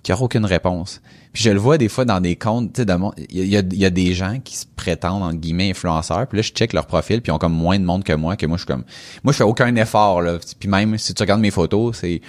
qu'il 0.03 0.13
y 0.13 0.15
aura 0.15 0.25
aucune 0.25 0.45
réponse. 0.45 1.01
Puis 1.33 1.43
je 1.43 1.49
le 1.49 1.59
vois 1.59 1.77
des 1.77 1.89
fois 1.89 2.05
dans 2.05 2.19
des 2.19 2.35
comptes, 2.35 2.73
tu 2.73 2.81
sais, 2.81 2.85
de 2.85 2.93
mon- 2.93 3.13
il 3.29 3.45
y 3.45 3.57
a, 3.57 3.63
y 3.71 3.85
a 3.85 3.89
des 3.89 4.13
gens 4.13 4.39
qui 4.43 4.55
se 4.55 4.65
prétendent, 4.75 5.23
entre 5.23 5.37
guillemets, 5.37 5.71
influenceurs, 5.71 6.27
puis 6.27 6.37
là, 6.37 6.41
je 6.41 6.51
check 6.51 6.73
leur 6.73 6.87
profil, 6.87 7.21
puis 7.21 7.31
ils 7.31 7.35
ont 7.35 7.39
comme 7.39 7.53
moins 7.53 7.79
de 7.79 7.85
monde 7.85 8.03
que 8.03 8.13
moi, 8.13 8.35
que 8.35 8.45
moi, 8.45 8.57
je 8.57 8.61
suis 8.63 8.67
comme, 8.67 8.83
moi, 9.23 9.33
je 9.33 9.37
fais 9.37 9.43
aucun 9.43 9.75
effort, 9.75 10.21
là. 10.21 10.37
Puis 10.59 10.69
même, 10.69 10.97
si 10.97 11.13
tu 11.13 11.23
regardes 11.23 11.41
mes 11.41 11.51
photos, 11.51 11.97
c'est, 11.97 12.21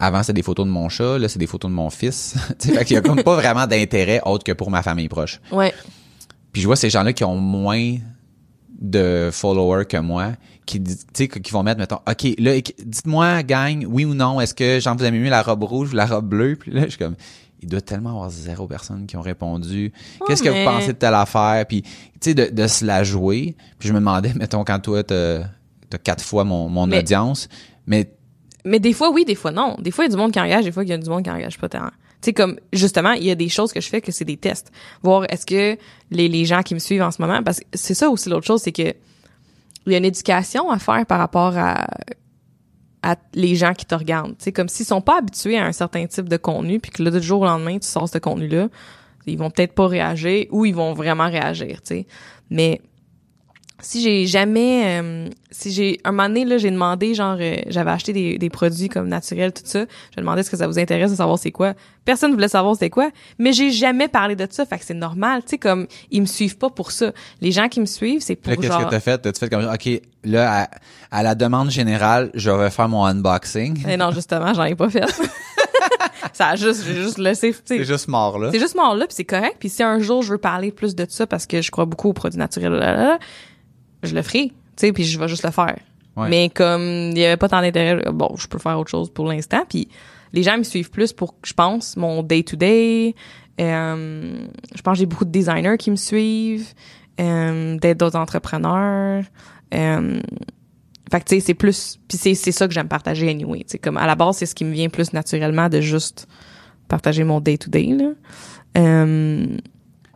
avant, 0.00 0.22
c'est 0.22 0.32
des 0.32 0.42
photos 0.42 0.66
de 0.66 0.70
mon 0.70 0.88
chat, 0.88 1.18
là, 1.18 1.28
c'est 1.28 1.38
des 1.38 1.46
photos 1.46 1.70
de 1.70 1.76
mon 1.76 1.90
fils. 1.90 2.34
fait 2.58 2.84
qu'il 2.84 2.94
y 2.94 2.98
a 2.98 3.02
comme 3.02 3.22
pas 3.22 3.36
vraiment 3.36 3.66
d'intérêt 3.66 4.20
autre 4.24 4.42
que 4.44 4.52
pour 4.52 4.70
ma 4.70 4.82
famille 4.82 5.08
proche. 5.08 5.40
Ouais. 5.52 5.72
Puis 6.52 6.62
je 6.62 6.66
vois 6.66 6.74
ces 6.76 6.90
gens-là 6.90 7.12
qui 7.12 7.22
ont 7.22 7.36
moins 7.36 7.96
de 8.80 9.28
followers 9.32 9.84
que 9.84 9.98
moi, 9.98 10.32
qui, 10.66 10.80
di- 10.80 10.96
tu 10.96 11.02
sais, 11.12 11.28
qui 11.28 11.52
vont 11.52 11.62
mettre, 11.62 11.78
mettons, 11.80 11.98
OK, 12.08 12.34
là, 12.38 12.52
dites-moi, 12.84 13.42
gang, 13.42 13.84
oui 13.88 14.04
ou 14.04 14.14
non, 14.14 14.40
est-ce 14.40 14.54
que, 14.54 14.80
genre, 14.80 14.96
vous 14.96 15.04
avez 15.04 15.18
mieux 15.18 15.28
la 15.30 15.42
robe 15.42 15.64
rouge 15.64 15.92
ou 15.92 15.96
la 15.96 16.06
robe 16.06 16.28
bleue? 16.28 16.56
Puis 16.56 16.70
là, 16.70 16.84
je 16.84 16.88
suis 16.90 16.98
comme, 16.98 17.14
il 17.60 17.68
doit 17.68 17.82
tellement 17.82 18.10
avoir 18.10 18.30
zéro 18.30 18.66
personne 18.66 19.06
qui 19.06 19.16
ont 19.18 19.20
répondu. 19.20 19.92
Qu'est-ce 20.26 20.42
que 20.42 20.48
vous 20.48 20.64
pensez 20.64 20.88
de 20.94 20.98
telle 20.98 21.14
affaire? 21.14 21.66
Puis, 21.66 21.82
tu 21.82 21.90
sais, 22.22 22.34
de, 22.34 22.46
de 22.46 22.66
se 22.66 22.84
la 22.86 23.04
jouer. 23.04 23.54
Puis 23.78 23.88
je 23.88 23.92
me 23.92 23.98
demandais, 23.98 24.32
mettons, 24.36 24.64
quand 24.64 24.78
toi, 24.80 25.02
t'as 25.04 25.40
t'as 25.90 25.98
quatre 25.98 26.22
fois 26.24 26.44
mon, 26.44 26.68
mon 26.68 26.86
Mais- 26.86 27.00
audience, 27.00 27.48
mais 27.86 28.12
Mais 28.64 28.78
des 28.78 28.92
fois, 28.92 29.10
oui, 29.10 29.24
des 29.24 29.34
fois, 29.34 29.50
non. 29.50 29.76
Des 29.80 29.90
fois, 29.90 30.04
il 30.04 30.08
y 30.08 30.10
a 30.10 30.14
du 30.14 30.20
monde 30.20 30.32
qui 30.32 30.40
engage, 30.40 30.64
des 30.64 30.72
fois, 30.72 30.84
il 30.84 30.88
y 30.88 30.92
a 30.92 30.98
du 30.98 31.08
monde 31.08 31.24
qui 31.24 31.30
engage 31.30 31.58
pas 31.58 31.68
tant. 31.68 31.86
Tu 32.20 32.26
sais, 32.26 32.32
comme, 32.32 32.58
justement, 32.72 33.12
il 33.12 33.24
y 33.24 33.30
a 33.30 33.34
des 33.34 33.48
choses 33.48 33.72
que 33.72 33.80
je 33.80 33.88
fais 33.88 34.00
que 34.00 34.12
c'est 34.12 34.24
des 34.24 34.36
tests. 34.36 34.70
Voir 35.02 35.24
est-ce 35.30 35.46
que 35.46 35.78
les, 36.10 36.28
les 36.28 36.44
gens 36.44 36.62
qui 36.62 36.74
me 36.74 36.78
suivent 36.78 37.02
en 37.02 37.10
ce 37.10 37.22
moment, 37.22 37.42
parce 37.42 37.60
que 37.60 37.66
c'est 37.72 37.94
ça 37.94 38.10
aussi 38.10 38.28
l'autre 38.28 38.46
chose, 38.46 38.60
c'est 38.62 38.72
que 38.72 38.94
il 39.86 39.92
y 39.92 39.94
a 39.94 39.98
une 39.98 40.04
éducation 40.04 40.70
à 40.70 40.78
faire 40.78 41.06
par 41.06 41.18
rapport 41.18 41.56
à, 41.56 41.86
à 43.02 43.16
les 43.32 43.56
gens 43.56 43.72
qui 43.72 43.86
te 43.86 43.94
regardent. 43.94 44.36
Tu 44.36 44.44
sais, 44.44 44.52
comme 44.52 44.68
s'ils 44.68 44.86
sont 44.86 45.00
pas 45.00 45.18
habitués 45.18 45.58
à 45.58 45.64
un 45.64 45.72
certain 45.72 46.06
type 46.06 46.28
de 46.28 46.36
contenu, 46.36 46.80
puis 46.80 46.90
que 46.90 47.02
là, 47.02 47.10
du 47.10 47.22
jour 47.22 47.40
au 47.40 47.46
lendemain, 47.46 47.78
tu 47.78 47.88
sors 47.88 48.08
ce 48.08 48.18
contenu-là, 48.18 48.68
ils 49.26 49.38
vont 49.38 49.50
peut-être 49.50 49.74
pas 49.74 49.86
réagir 49.86 50.46
ou 50.50 50.64
ils 50.64 50.74
vont 50.74 50.92
vraiment 50.92 51.28
réagir, 51.28 51.80
tu 51.82 51.94
sais. 51.94 52.06
Mais 52.50 52.80
si 53.82 54.00
j'ai 54.02 54.26
jamais 54.26 55.00
euh, 55.00 55.28
si 55.50 55.72
j'ai 55.72 56.00
un 56.04 56.12
moment 56.12 56.28
donné 56.28 56.44
là 56.44 56.58
j'ai 56.58 56.70
demandé 56.70 57.14
genre 57.14 57.36
euh, 57.40 57.56
j'avais 57.68 57.90
acheté 57.90 58.12
des, 58.12 58.38
des 58.38 58.50
produits 58.50 58.88
comme 58.88 59.08
naturels 59.08 59.52
tout 59.52 59.62
ça 59.64 59.86
j'ai 60.14 60.20
demandé 60.20 60.40
est-ce 60.40 60.50
que 60.50 60.56
ça 60.56 60.66
vous 60.66 60.78
intéresse 60.78 61.10
de 61.10 61.16
savoir 61.16 61.38
c'est 61.38 61.50
quoi? 61.50 61.74
Personne 62.04 62.32
voulait 62.32 62.48
savoir 62.48 62.74
c'était 62.74 62.90
quoi 62.90 63.10
mais 63.38 63.52
j'ai 63.52 63.70
jamais 63.70 64.08
parlé 64.08 64.36
de 64.36 64.46
ça 64.50 64.66
fait 64.66 64.78
que 64.78 64.84
c'est 64.84 64.94
normal 64.94 65.42
tu 65.42 65.50
sais 65.50 65.58
comme 65.58 65.86
ils 66.10 66.20
me 66.20 66.26
suivent 66.26 66.58
pas 66.58 66.70
pour 66.70 66.90
ça 66.92 67.12
les 67.40 67.52
gens 67.52 67.68
qui 67.68 67.80
me 67.80 67.86
suivent 67.86 68.20
c'est 68.20 68.36
pour 68.36 68.50
Là, 68.50 68.56
qu'est-ce 68.56 68.72
genre 68.72 68.84
que 68.86 68.90
t'as 68.90 69.00
fait? 69.00 69.18
T'as-tu 69.18 69.38
fait 69.38 69.48
comme, 69.48 69.64
OK, 69.64 69.88
là, 70.24 70.62
à, 70.62 71.18
à 71.18 71.22
la 71.22 71.34
demande 71.34 71.70
générale, 71.70 72.30
je 72.34 72.50
vais 72.50 72.70
faire 72.70 72.88
mon 72.88 73.04
unboxing. 73.04 73.84
Eh 73.88 73.96
non 73.96 74.10
justement 74.12 74.52
j'en 74.54 74.64
ai 74.64 74.74
pas 74.74 74.88
fait 74.90 75.04
ça 76.32 76.48
a 76.48 76.56
juste 76.56 76.84
j'ai 76.86 76.94
juste 76.94 77.18
laissé 77.18 77.54
C'est 77.64 77.84
juste 77.84 78.08
mort, 78.08 78.38
là. 78.38 78.50
C'est 78.52 78.58
juste 78.58 78.74
mort 78.74 78.94
là, 78.94 79.06
puis 79.06 79.14
c'est 79.14 79.24
correct. 79.24 79.56
Puis 79.58 79.68
si 79.68 79.82
un 79.82 79.98
jour 80.00 80.22
je 80.22 80.32
veux 80.32 80.38
parler 80.38 80.70
plus 80.72 80.94
de 80.94 81.06
ça 81.08 81.26
parce 81.26 81.46
que 81.46 81.62
je 81.62 81.70
crois 81.70 81.86
beaucoup 81.86 82.08
aux 82.08 82.12
produits 82.12 82.38
naturels, 82.38 82.72
là, 82.72 82.92
là, 82.94 83.02
là, 83.02 83.18
je 84.02 84.14
le 84.14 84.22
ferai, 84.22 84.48
tu 84.48 84.54
sais, 84.76 84.92
puis 84.92 85.04
je 85.04 85.18
vais 85.18 85.28
juste 85.28 85.44
le 85.44 85.50
faire. 85.50 85.78
Ouais. 86.16 86.28
Mais 86.28 86.50
comme 86.50 87.10
il 87.12 87.18
y 87.18 87.24
avait 87.24 87.36
pas 87.36 87.48
tant 87.48 87.60
d'intérêt, 87.60 88.02
bon, 88.12 88.34
je 88.36 88.46
peux 88.46 88.58
faire 88.58 88.78
autre 88.78 88.90
chose 88.90 89.10
pour 89.10 89.26
l'instant. 89.26 89.64
Puis 89.68 89.88
les 90.32 90.42
gens 90.42 90.58
me 90.58 90.62
suivent 90.62 90.90
plus 90.90 91.12
pour, 91.12 91.34
je 91.44 91.52
pense, 91.52 91.96
mon 91.96 92.22
day 92.22 92.42
to 92.42 92.56
day. 92.56 93.14
Euh, 93.60 94.46
je 94.74 94.82
pense 94.82 94.94
que 94.94 94.98
j'ai 95.00 95.06
beaucoup 95.06 95.24
de 95.24 95.30
designers 95.30 95.76
qui 95.78 95.90
me 95.90 95.96
suivent, 95.96 96.72
euh, 97.20 97.76
d'autres 97.94 98.18
entrepreneurs. 98.18 99.24
Euh, 99.74 100.20
fait 101.10 101.20
que 101.20 101.24
tu 101.24 101.34
sais, 101.34 101.40
c'est 101.40 101.54
plus, 101.54 101.98
puis 102.08 102.16
c'est 102.16 102.34
c'est 102.34 102.52
ça 102.52 102.68
que 102.68 102.74
j'aime 102.74 102.88
partager 102.88 103.28
anyway. 103.28 103.64
Tu 103.68 103.78
comme 103.78 103.96
à 103.96 104.06
la 104.06 104.14
base, 104.14 104.36
c'est 104.36 104.46
ce 104.46 104.54
qui 104.54 104.64
me 104.64 104.72
vient 104.72 104.88
plus 104.88 105.12
naturellement 105.12 105.68
de 105.68 105.80
juste 105.80 106.28
partager 106.88 107.24
mon 107.24 107.40
day 107.40 107.58
to 107.58 107.68
day 107.68 107.86
là. 107.86 108.12
Euh, 108.78 109.56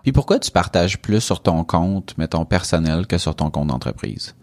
Puis 0.05 0.13
pourquoi 0.13 0.39
tu 0.39 0.51
partages 0.51 0.99
plus 1.01 1.21
sur 1.21 1.43
ton 1.43 1.65
compte, 1.65 2.17
mettons, 2.19 2.45
personnel 2.45 3.07
que 3.07 3.19
sur 3.19 3.35
ton 3.35 3.51
compte 3.51 3.69
d'entreprise? 3.69 4.35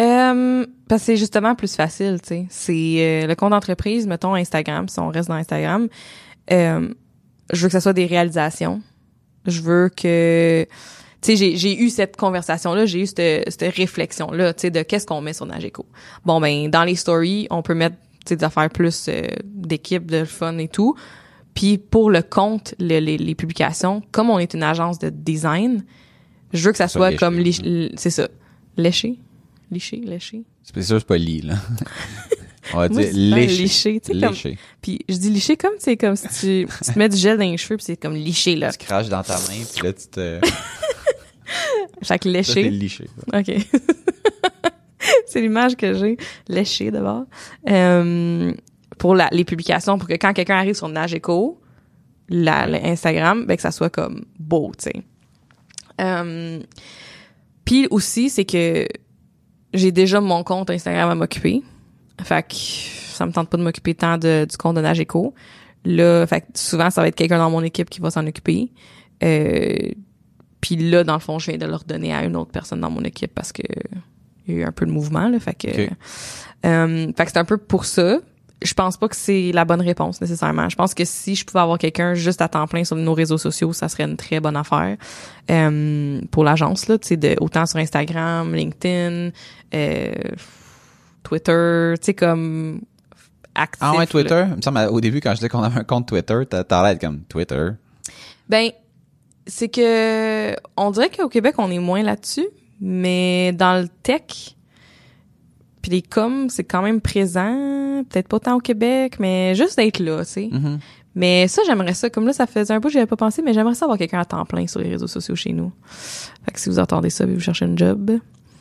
Euh, 0.00 0.64
parce 0.88 1.02
que 1.02 1.06
c'est 1.06 1.16
justement 1.16 1.56
plus 1.56 1.74
facile, 1.74 2.20
tu 2.22 2.28
sais. 2.28 2.46
C'est 2.48 2.96
euh, 2.98 3.26
le 3.26 3.34
compte 3.34 3.50
d'entreprise, 3.50 4.06
mettons 4.06 4.34
Instagram, 4.34 4.88
si 4.88 5.00
on 5.00 5.08
reste 5.08 5.28
dans 5.28 5.34
Instagram. 5.34 5.88
euh, 6.52 6.88
je 7.52 7.62
veux 7.62 7.68
que 7.68 7.72
ça 7.72 7.80
soit 7.80 7.92
des 7.92 8.06
réalisations. 8.06 8.80
Je 9.46 9.60
veux 9.62 9.88
que 9.88 10.66
tu 11.20 11.36
sais 11.36 11.56
j'ai 11.56 11.82
eu 11.82 11.90
cette 11.90 12.16
conversation 12.16 12.74
là, 12.74 12.86
j'ai 12.86 13.00
eu 13.00 13.06
cette, 13.06 13.50
cette 13.50 13.74
réflexion 13.74 14.30
là, 14.30 14.52
tu 14.52 14.62
sais 14.62 14.70
de 14.70 14.82
qu'est-ce 14.82 15.06
qu'on 15.06 15.20
met 15.20 15.32
sur 15.32 15.46
Nageco. 15.46 15.86
Bon 16.24 16.40
ben 16.40 16.68
dans 16.70 16.84
les 16.84 16.94
stories, 16.94 17.48
on 17.50 17.62
peut 17.62 17.74
mettre 17.74 17.96
tu 17.96 18.28
sais 18.28 18.36
des 18.36 18.44
affaires 18.44 18.68
plus 18.68 19.06
euh, 19.08 19.22
d'équipe, 19.44 20.08
de 20.08 20.24
fun 20.24 20.58
et 20.58 20.68
tout. 20.68 20.94
Puis 21.58 21.76
pour 21.76 22.08
le 22.10 22.22
compte, 22.22 22.74
le- 22.78 23.00
les, 23.00 23.18
les 23.18 23.34
publications, 23.34 24.00
comme 24.12 24.30
on 24.30 24.38
est 24.38 24.54
une 24.54 24.62
agence 24.62 25.00
de 25.00 25.10
design, 25.10 25.82
je 26.52 26.64
veux 26.64 26.70
que 26.70 26.78
ça 26.78 26.86
Ça, 26.86 26.92
soit 26.98 27.10
léché. 27.10 27.18
comme 27.18 27.42
c'est 27.96 28.10
ça, 28.10 28.28
léché, 28.76 29.18
liché, 29.72 29.96
léché? 30.04 30.42
C'est 30.62 30.82
sûr, 30.82 30.98
c'est 31.00 31.06
pas 31.06 31.16
lit, 31.18 31.40
là. 31.40 31.54
On 32.74 32.76
va 32.78 32.88
Moi, 32.90 33.02
dire 33.02 33.10
léché. 33.14 33.62
liché, 33.62 34.00
tu 34.00 34.12
sais 34.12 34.20
comme 34.20 34.30
Léché. 34.34 34.58
puis 34.82 34.98
je 35.08 35.16
dis 35.16 35.30
liché 35.30 35.56
comme 35.56 35.72
c'est 35.78 35.96
comme 35.96 36.14
si 36.16 36.28
tu, 36.28 36.66
tu 36.84 36.92
te 36.92 36.98
mets 36.98 37.08
du 37.08 37.16
gel 37.16 37.38
dans 37.38 37.44
les 37.50 37.56
cheveux 37.56 37.78
puis 37.78 37.84
c'est 37.86 37.96
comme 37.96 38.14
liché 38.14 38.54
là. 38.56 38.70
Tu 38.72 38.84
craches 38.84 39.08
dans 39.08 39.22
ta 39.22 39.34
main, 39.38 39.64
puis 39.74 39.82
là, 39.86 39.92
tu 39.94 40.06
te... 40.06 40.38
Fait 42.02 42.18
que 42.18 42.24
Ça, 42.24 42.30
léché. 42.30 42.68
liché. 42.70 43.06
OK. 43.34 43.50
c'est 45.26 45.40
l'image 45.40 45.76
que 45.76 45.94
j'ai. 45.94 46.16
Léché 46.46 46.90
d'abord. 46.90 47.24
Euh, 47.68 48.52
pour 48.98 49.14
la, 49.14 49.28
les 49.32 49.44
publications, 49.44 49.98
pour 49.98 50.08
que 50.08 50.14
quand 50.14 50.32
quelqu'un 50.32 50.56
arrive 50.56 50.74
sur 50.74 50.88
Nageco, 50.88 51.60
la, 52.28 52.66
la 52.66 52.84
Instagram, 52.86 53.46
ben 53.46 53.56
que 53.56 53.62
ça 53.62 53.70
soit 53.70 53.90
comme 53.90 54.24
beau, 54.38 54.72
tu 54.76 54.90
sais. 54.90 55.02
Euh, 56.00 56.60
Puis 57.64 57.86
aussi, 57.90 58.30
c'est 58.30 58.44
que 58.44 58.86
j'ai 59.74 59.92
déjà 59.92 60.20
mon 60.20 60.44
compte 60.44 60.70
Instagram 60.70 61.10
à 61.10 61.14
m'occuper. 61.14 61.62
Fait 62.22 62.42
que 62.42 62.54
ça 62.54 63.26
me 63.26 63.32
tente 63.32 63.48
pas 63.48 63.56
de 63.56 63.62
m'occuper 63.62 63.94
tant 63.94 64.18
de, 64.18 64.46
du 64.48 64.56
compte 64.56 64.76
de 64.76 64.80
Nageco. 64.80 65.34
Là, 65.84 66.26
fait 66.26 66.42
que 66.42 66.46
souvent, 66.54 66.90
ça 66.90 67.00
va 67.00 67.08
être 67.08 67.14
quelqu'un 67.14 67.38
dans 67.38 67.50
mon 67.50 67.62
équipe 67.62 67.90
qui 67.90 68.00
va 68.00 68.10
s'en 68.10 68.26
occuper. 68.26 68.72
Euh, 69.22 69.90
puis 70.60 70.76
là, 70.76 71.04
dans 71.04 71.14
le 71.14 71.20
fond, 71.20 71.38
je 71.38 71.50
viens 71.50 71.58
de 71.58 71.66
le 71.66 71.74
redonner 71.74 72.12
à 72.12 72.24
une 72.24 72.36
autre 72.36 72.50
personne 72.50 72.80
dans 72.80 72.90
mon 72.90 73.02
équipe 73.02 73.32
parce 73.34 73.52
que 73.52 73.62
il 74.46 74.54
y 74.54 74.56
a 74.58 74.60
eu 74.60 74.64
un 74.64 74.72
peu 74.72 74.86
de 74.86 74.90
mouvement, 74.90 75.28
là. 75.28 75.38
Fait 75.38 75.54
que, 75.54 75.68
euh, 76.66 77.12
fait 77.16 77.24
que 77.24 77.30
c'est 77.30 77.38
un 77.38 77.44
peu 77.44 77.58
pour 77.58 77.84
ça. 77.84 78.18
Je 78.60 78.74
pense 78.74 78.96
pas 78.96 79.08
que 79.08 79.14
c'est 79.14 79.52
la 79.52 79.64
bonne 79.64 79.80
réponse 79.80 80.20
nécessairement. 80.20 80.68
Je 80.68 80.74
pense 80.74 80.92
que 80.92 81.04
si 81.04 81.36
je 81.36 81.44
pouvais 81.44 81.60
avoir 81.60 81.78
quelqu'un 81.78 82.14
juste 82.14 82.42
à 82.42 82.48
temps 82.48 82.66
plein 82.66 82.82
sur 82.82 82.96
nos 82.96 83.14
réseaux 83.14 83.38
sociaux, 83.38 83.72
ça 83.72 83.88
serait 83.88 84.04
une 84.04 84.16
très 84.16 84.40
bonne 84.40 84.56
affaire 84.56 84.96
euh, 85.50 86.20
pour 86.30 86.42
l'agence 86.42 86.88
là. 86.88 86.98
Tu 86.98 87.16
sais, 87.20 87.36
autant 87.40 87.66
sur 87.66 87.78
Instagram, 87.78 88.52
LinkedIn, 88.54 89.30
euh, 89.74 90.12
Twitter, 91.22 91.94
tu 92.00 92.06
sais 92.06 92.14
comme 92.14 92.80
actif. 93.54 93.78
Ah 93.80 93.92
ouais, 93.92 93.98
là. 93.98 94.06
Twitter? 94.06 94.44
Il 94.50 94.56
me 94.56 94.62
semble, 94.62 94.78
au 94.90 95.00
début, 95.00 95.20
quand 95.20 95.30
je 95.30 95.36
disais 95.36 95.48
qu'on 95.48 95.62
avait 95.62 95.80
un 95.80 95.84
compte 95.84 96.08
Twitter, 96.08 96.40
t'as 96.48 96.82
l'air 96.82 96.98
comme 96.98 97.20
Twitter. 97.28 97.70
Ben, 98.48 98.70
c'est 99.46 99.68
que 99.68 100.56
on 100.76 100.90
dirait 100.90 101.10
qu'au 101.10 101.28
Québec 101.28 101.54
on 101.58 101.70
est 101.70 101.78
moins 101.78 102.02
là-dessus, 102.02 102.48
mais 102.80 103.52
dans 103.52 103.80
le 103.80 103.88
tech, 104.02 104.56
puis 105.82 105.90
les 105.90 106.02
coms, 106.02 106.48
c'est 106.48 106.64
quand 106.64 106.82
même 106.82 107.00
présent, 107.00 108.02
peut-être 108.08 108.28
pas 108.28 108.40
tant 108.40 108.56
au 108.56 108.60
Québec, 108.60 109.16
mais 109.20 109.54
juste 109.54 109.76
d'être 109.76 109.98
là, 109.98 110.24
tu 110.24 110.30
sais. 110.32 110.48
Mhm. 110.50 110.78
Mais 111.14 111.48
ça, 111.48 111.62
j'aimerais 111.66 111.94
ça. 111.94 112.10
Comme 112.10 112.26
là, 112.26 112.32
ça 112.32 112.46
faisait 112.46 112.74
un 112.74 112.80
peu, 112.80 112.88
j'y 112.90 112.98
avais 112.98 113.06
pas 113.06 113.16
pensé, 113.16 113.42
mais 113.42 113.52
j'aimerais 113.52 113.74
ça 113.74 113.86
avoir 113.86 113.98
quelqu'un 113.98 114.20
à 114.20 114.24
temps 114.24 114.44
plein 114.44 114.66
sur 114.68 114.80
les 114.80 114.90
réseaux 114.90 115.08
sociaux 115.08 115.34
chez 115.34 115.52
nous. 115.52 115.72
Fait 116.44 116.52
que 116.52 116.60
si 116.60 116.68
vous 116.68 116.78
entendez 116.78 117.10
ça, 117.10 117.26
vous 117.26 117.40
cherchez 117.40 117.64
un 117.64 117.76
job, 117.76 118.18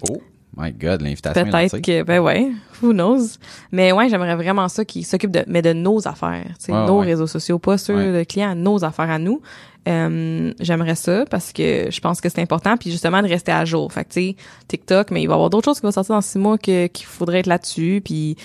Oh. 0.09 0.17
My 0.59 0.71
God, 0.71 1.01
l'invitation 1.01 1.45
est 1.45 1.51
Peut-être 1.51 1.81
que, 1.81 2.01
ben 2.01 2.19
ouais, 2.19 2.51
who 2.81 2.91
knows? 2.91 3.37
Mais 3.71 3.91
ouais, 3.91 4.09
j'aimerais 4.09 4.35
vraiment 4.35 4.67
ça 4.69 4.83
qui 4.85 5.03
s'occupe 5.03 5.29
de, 5.29 5.43
mais 5.45 5.61
de 5.61 5.71
nos 5.71 6.07
affaires, 6.07 6.47
tu 6.59 6.65
sais, 6.65 6.71
nos 6.71 6.99
ouais. 7.01 7.05
réseaux 7.05 7.27
sociaux, 7.27 7.59
pas 7.59 7.77
ceux 7.77 7.95
Ouais. 7.95 8.19
de 8.19 8.23
clients, 8.23 8.55
nos 8.55 8.83
affaires 8.83 9.11
à 9.11 9.19
nous. 9.19 9.39
Euh, 9.87 10.53
j'aimerais 10.59 10.95
ça 10.95 11.23
parce 11.29 11.53
que 11.53 11.87
je 11.89 11.99
pense 12.01 12.19
que 12.19 12.27
c'est 12.29 12.41
important 12.41 12.75
puis 12.77 12.91
justement 12.91 13.21
de 13.21 13.27
rester 13.27 13.51
à 13.53 13.63
jour. 13.63 13.91
Fait 13.93 14.03
que 14.03 14.09
tu 14.09 14.21
sais, 14.21 14.35
TikTok, 14.67 15.11
mais 15.11 15.21
il 15.21 15.27
va 15.27 15.33
y 15.33 15.35
avoir 15.35 15.49
d'autres 15.49 15.65
choses 15.65 15.79
qui 15.79 15.85
vont 15.85 15.91
sortir 15.91 16.15
dans 16.15 16.21
six 16.21 16.37
mois 16.39 16.57
que 16.57 16.87
qu'il 16.87 17.05
faudrait 17.05 17.39
être 17.39 17.47
là-dessus 17.47 18.01
puis 18.03 18.35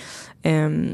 euh, 0.45 0.93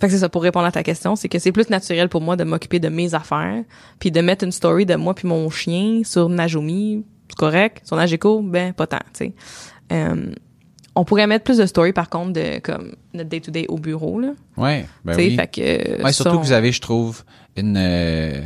fait 0.00 0.06
que 0.06 0.12
c'est 0.12 0.18
ça 0.20 0.28
pour 0.28 0.42
répondre 0.42 0.66
à 0.66 0.70
ta 0.72 0.84
question, 0.84 1.16
c'est 1.16 1.28
que 1.28 1.40
c'est 1.40 1.50
plus 1.50 1.68
naturel 1.70 2.08
pour 2.08 2.20
moi 2.20 2.36
de 2.36 2.44
m'occuper 2.44 2.78
de 2.78 2.88
mes 2.88 3.14
affaires 3.14 3.64
puis 3.98 4.12
de 4.12 4.20
mettre 4.20 4.44
une 4.44 4.52
story 4.52 4.86
de 4.86 4.94
moi 4.94 5.14
puis 5.14 5.26
mon 5.26 5.50
chien 5.50 6.02
sur 6.04 6.28
Najumi, 6.28 7.04
c'est 7.28 7.36
correct, 7.36 7.80
sur 7.84 7.96
Nageco, 7.96 8.40
ben 8.42 8.72
pas 8.72 8.86
tant, 8.86 8.98
tu 9.12 9.24
sais. 9.26 9.32
Euh, 9.90 10.32
on 10.94 11.04
pourrait 11.04 11.26
mettre 11.26 11.44
plus 11.44 11.56
de 11.58 11.66
stories 11.66 11.92
par 11.92 12.08
contre 12.08 12.34
de 12.34 12.58
comme 12.60 12.94
notre 13.14 13.28
day 13.30 13.40
to 13.40 13.50
day 13.50 13.66
au 13.68 13.78
bureau 13.78 14.20
là. 14.20 14.30
Ouais, 14.56 14.86
ben 15.04 15.16
oui. 15.16 15.34
fait 15.34 15.48
que 15.48 15.60
Ouais, 16.02 16.12
ça, 16.12 16.12
surtout 16.12 16.36
on- 16.36 16.40
que 16.40 16.46
vous 16.46 16.52
avez, 16.52 16.70
je 16.70 16.80
trouve, 16.80 17.24
une, 17.56 17.76
euh, 17.76 18.40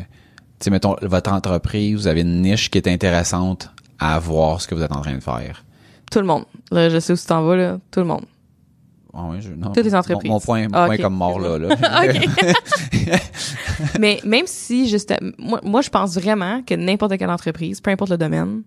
sais, 0.64 0.70
mettons, 0.70 0.96
votre 1.02 1.32
entreprise, 1.32 1.94
vous 1.96 2.06
avez 2.06 2.20
une 2.22 2.42
niche 2.42 2.70
qui 2.70 2.78
est 2.78 2.88
intéressante 2.88 3.70
à 3.98 4.18
voir 4.18 4.60
ce 4.60 4.66
que 4.68 4.74
vous 4.74 4.82
êtes 4.82 4.92
en 4.92 5.00
train 5.00 5.14
de 5.14 5.20
faire. 5.22 5.64
tout 6.10 6.18
le 6.20 6.26
monde. 6.26 6.44
Là, 6.70 6.88
je 6.90 6.98
sais 7.00 7.12
où 7.12 7.16
tu 7.16 7.24
t'en 7.24 7.42
vas 7.42 7.56
là, 7.56 7.78
tout 7.90 8.00
le 8.00 8.06
monde. 8.06 8.24
Ah 9.14 9.24
ouais, 9.26 9.40
je, 9.42 9.50
non, 9.52 9.72
Toutes 9.72 9.84
les 9.84 9.94
entreprises. 9.94 10.28
Mon, 10.28 10.36
mon 10.36 10.40
point, 10.40 10.62
mon 10.68 10.74
Ah, 10.74 10.86
point 10.86 10.96
comme 10.96 11.14
mort 11.14 11.38
là. 11.38 11.58
là. 11.58 11.76
Mais 14.00 14.20
même 14.24 14.46
si 14.46 14.88
juste 14.88 15.14
moi, 15.38 15.60
moi 15.64 15.82
je 15.82 15.90
pense 15.90 16.14
vraiment 16.14 16.62
que 16.62 16.74
n'importe 16.74 17.16
quelle 17.18 17.30
entreprise, 17.30 17.80
peu 17.80 17.90
importe 17.90 18.10
le 18.10 18.16
domaine, 18.18 18.62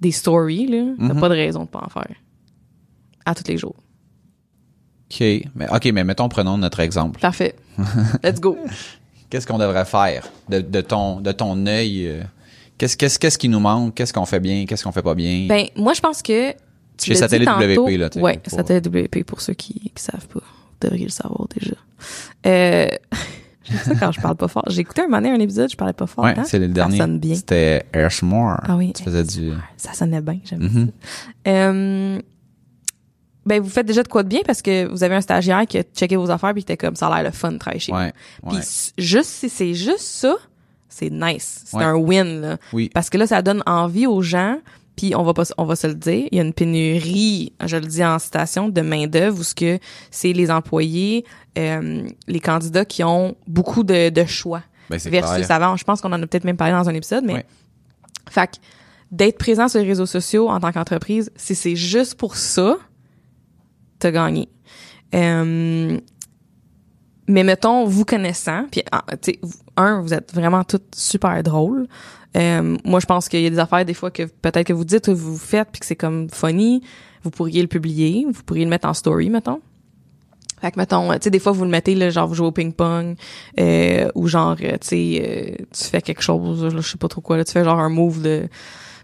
des 0.00 0.10
stories 0.10 0.66
là, 0.66 0.94
t'as 0.98 1.14
Mhm. 1.14 1.20
pas 1.20 1.28
de 1.28 1.34
raison 1.34 1.62
de 1.64 1.68
pas 1.68 1.82
en 1.84 1.88
faire. 1.88 2.14
À 3.24 3.34
tous 3.34 3.44
les 3.48 3.56
jours. 3.56 3.76
OK. 5.12 5.20
Mais, 5.54 5.68
OK, 5.72 5.84
mais 5.92 6.02
mettons, 6.04 6.28
prenons 6.28 6.58
notre 6.58 6.80
exemple. 6.80 7.20
Parfait. 7.20 7.54
Let's 8.24 8.40
go. 8.40 8.56
Qu'est-ce 9.32 9.46
qu'on 9.46 9.56
devrait 9.56 9.86
faire 9.86 10.28
de, 10.50 10.60
de 10.60 10.80
ton, 10.82 11.22
de 11.22 11.32
ton 11.32 11.66
œil? 11.66 12.06
euh, 12.06 12.22
Qu'est-ce, 12.76 12.98
qu'est-ce, 12.98 13.18
qu'est-ce 13.18 13.38
qui 13.38 13.48
nous 13.48 13.60
manque? 13.60 13.94
Qu'est-ce 13.94 14.12
qu'on 14.12 14.26
fait 14.26 14.40
bien? 14.40 14.66
Qu'est-ce 14.66 14.84
qu'on 14.84 14.92
fait 14.92 15.00
pas 15.00 15.14
bien? 15.14 15.46
Ben, 15.48 15.68
moi, 15.74 15.94
je 15.94 16.02
pense 16.02 16.20
que. 16.20 16.50
tu 16.52 16.56
Chez 17.06 17.14
Satellite 17.14 17.48
WP, 17.48 17.96
là, 17.98 18.10
Ouais, 18.16 18.36
pour- 18.36 18.52
Satellite 18.52 18.86
WP, 18.88 19.24
pour 19.24 19.40
ceux 19.40 19.54
qui, 19.54 19.90
qui 19.94 20.02
savent 20.02 20.28
pas. 20.28 20.40
Vous 20.40 20.76
devriez 20.82 21.06
le 21.06 21.10
savoir 21.10 21.48
déjà. 21.48 21.76
Euh, 22.46 22.88
j'aime 23.64 23.78
ça 23.78 23.94
quand 23.94 24.12
je 24.12 24.20
parle 24.20 24.36
pas 24.36 24.48
fort. 24.48 24.64
J'ai 24.68 24.82
écouté 24.82 25.00
un 25.00 25.04
moment 25.04 25.22
donné 25.22 25.30
un 25.30 25.40
épisode, 25.40 25.70
je 25.70 25.76
parlais 25.78 25.94
pas 25.94 26.06
fort. 26.06 26.24
ouais, 26.24 26.34
hein? 26.36 26.44
c'est 26.44 26.58
le 26.58 26.68
dernier. 26.68 26.98
Ça 26.98 27.04
sonne 27.04 27.18
bien. 27.18 27.34
C'était 27.34 27.86
Airsmore. 27.94 28.60
Ah 28.64 28.76
oui. 28.76 28.92
Tu 28.92 29.02
faisais 29.02 29.24
du... 29.24 29.52
Ça 29.78 29.94
sonnait 29.94 30.20
bien, 30.20 30.40
j'aime 30.44 30.68
ça. 30.68 31.50
Euh, 31.50 32.20
ben, 33.46 33.60
vous 33.60 33.68
faites 33.70 33.86
déjà 33.86 34.02
de 34.02 34.08
quoi 34.08 34.22
de 34.22 34.28
bien 34.28 34.40
parce 34.46 34.62
que 34.62 34.86
vous 34.86 35.02
avez 35.02 35.14
un 35.16 35.20
stagiaire 35.20 35.66
qui 35.66 35.78
a 35.78 35.82
checké 35.82 36.16
vos 36.16 36.30
affaires 36.30 36.52
puis 36.52 36.62
qui 36.64 36.72
était 36.72 36.76
comme, 36.86 36.96
ça 36.96 37.08
a 37.08 37.14
l'air 37.22 37.30
le 37.30 37.36
fun 37.36 37.52
de 37.52 37.58
travailler 37.58 37.80
chez 37.80 37.92
Ouais, 37.92 38.12
vous. 38.42 38.56
Puis 38.56 38.92
juste 38.98 39.30
si 39.30 39.48
c'est 39.48 39.74
juste 39.74 39.98
ça, 40.00 40.36
c'est 40.88 41.10
nice. 41.10 41.62
C'est 41.66 41.76
Ouais. 41.78 41.84
un 41.84 41.94
win, 41.94 42.40
là. 42.40 42.56
Oui. 42.72 42.90
Parce 42.92 43.10
que 43.10 43.18
là, 43.18 43.26
ça 43.26 43.42
donne 43.42 43.62
envie 43.66 44.06
aux 44.06 44.22
gens. 44.22 44.58
Puis 44.94 45.14
on 45.16 45.22
va 45.22 45.32
pas, 45.32 45.44
on 45.56 45.64
va 45.64 45.74
se 45.74 45.86
le 45.86 45.94
dire, 45.94 46.28
il 46.30 46.36
y 46.36 46.38
a 46.38 46.44
une 46.44 46.52
pénurie, 46.52 47.54
je 47.64 47.76
le 47.78 47.86
dis 47.86 48.04
en 48.04 48.18
citation, 48.18 48.68
de 48.68 48.80
main 48.82 49.06
d'œuvre 49.06 49.40
où 49.40 49.42
ce 49.42 49.54
que 49.54 49.78
c'est 50.10 50.34
les 50.34 50.50
employés, 50.50 51.24
euh, 51.58 52.06
les 52.28 52.40
candidats 52.40 52.84
qui 52.84 53.02
ont 53.02 53.34
beaucoup 53.46 53.84
de, 53.84 54.10
de 54.10 54.24
choix 54.26 54.62
Ben, 54.90 54.98
versus 54.98 55.46
clair. 55.46 55.50
avant. 55.50 55.76
Je 55.76 55.84
pense 55.84 56.02
qu'on 56.02 56.12
en 56.12 56.22
a 56.22 56.26
peut-être 56.26 56.44
même 56.44 56.58
parlé 56.58 56.74
dans 56.74 56.90
un 56.90 56.94
épisode, 56.94 57.24
mais 57.24 57.32
Ouais. 57.36 57.46
fait 58.28 58.60
d'être 59.10 59.38
présent 59.38 59.66
sur 59.68 59.80
les 59.80 59.86
réseaux 59.86 60.04
sociaux 60.06 60.50
en 60.50 60.60
tant 60.60 60.72
qu'entreprise, 60.72 61.30
si 61.36 61.54
c'est 61.54 61.74
juste 61.76 62.14
pour 62.16 62.36
ça, 62.36 62.76
Euh, 65.14 65.98
mais 67.28 67.44
mettons, 67.44 67.84
vous 67.84 68.04
connaissant, 68.04 68.66
puis 68.70 68.82
ah, 68.90 69.04
un, 69.76 70.00
vous 70.00 70.12
êtes 70.12 70.34
vraiment 70.34 70.64
toutes 70.64 70.94
super 70.94 71.42
drôles. 71.42 71.86
Euh, 72.36 72.76
moi, 72.84 73.00
je 73.00 73.06
pense 73.06 73.28
qu'il 73.28 73.40
y 73.40 73.46
a 73.46 73.50
des 73.50 73.58
affaires 73.58 73.84
des 73.84 73.94
fois 73.94 74.10
que 74.10 74.24
peut-être 74.24 74.66
que 74.66 74.72
vous 74.72 74.84
dites, 74.84 75.08
vous 75.08 75.36
faites, 75.36 75.68
puis 75.70 75.80
que 75.80 75.86
c'est 75.86 75.96
comme 75.96 76.28
funny. 76.30 76.82
Vous 77.22 77.30
pourriez 77.30 77.62
le 77.62 77.68
publier, 77.68 78.26
vous 78.30 78.42
pourriez 78.42 78.64
le 78.64 78.70
mettre 78.70 78.88
en 78.88 78.94
story, 78.94 79.30
mettons. 79.30 79.60
Fait 80.60 80.70
que, 80.70 80.78
mettons, 80.78 81.12
tu 81.14 81.18
sais, 81.22 81.30
des 81.30 81.38
fois, 81.38 81.52
vous 81.52 81.64
le 81.64 81.70
mettez, 81.70 81.94
là, 81.94 82.10
genre, 82.10 82.26
vous 82.26 82.34
jouez 82.34 82.46
au 82.46 82.52
ping-pong, 82.52 83.16
euh, 83.58 84.08
ou 84.14 84.28
genre, 84.28 84.56
euh, 84.62 84.76
tu 84.80 84.88
sais, 84.88 85.56
tu 85.72 85.84
fais 85.84 86.00
quelque 86.00 86.22
chose, 86.22 86.68
je 86.74 86.80
sais 86.80 86.98
pas 86.98 87.08
trop 87.08 87.20
quoi, 87.20 87.36
là, 87.36 87.44
tu 87.44 87.52
fais 87.52 87.64
genre 87.64 87.78
un 87.78 87.88
move 87.88 88.22
de... 88.22 88.48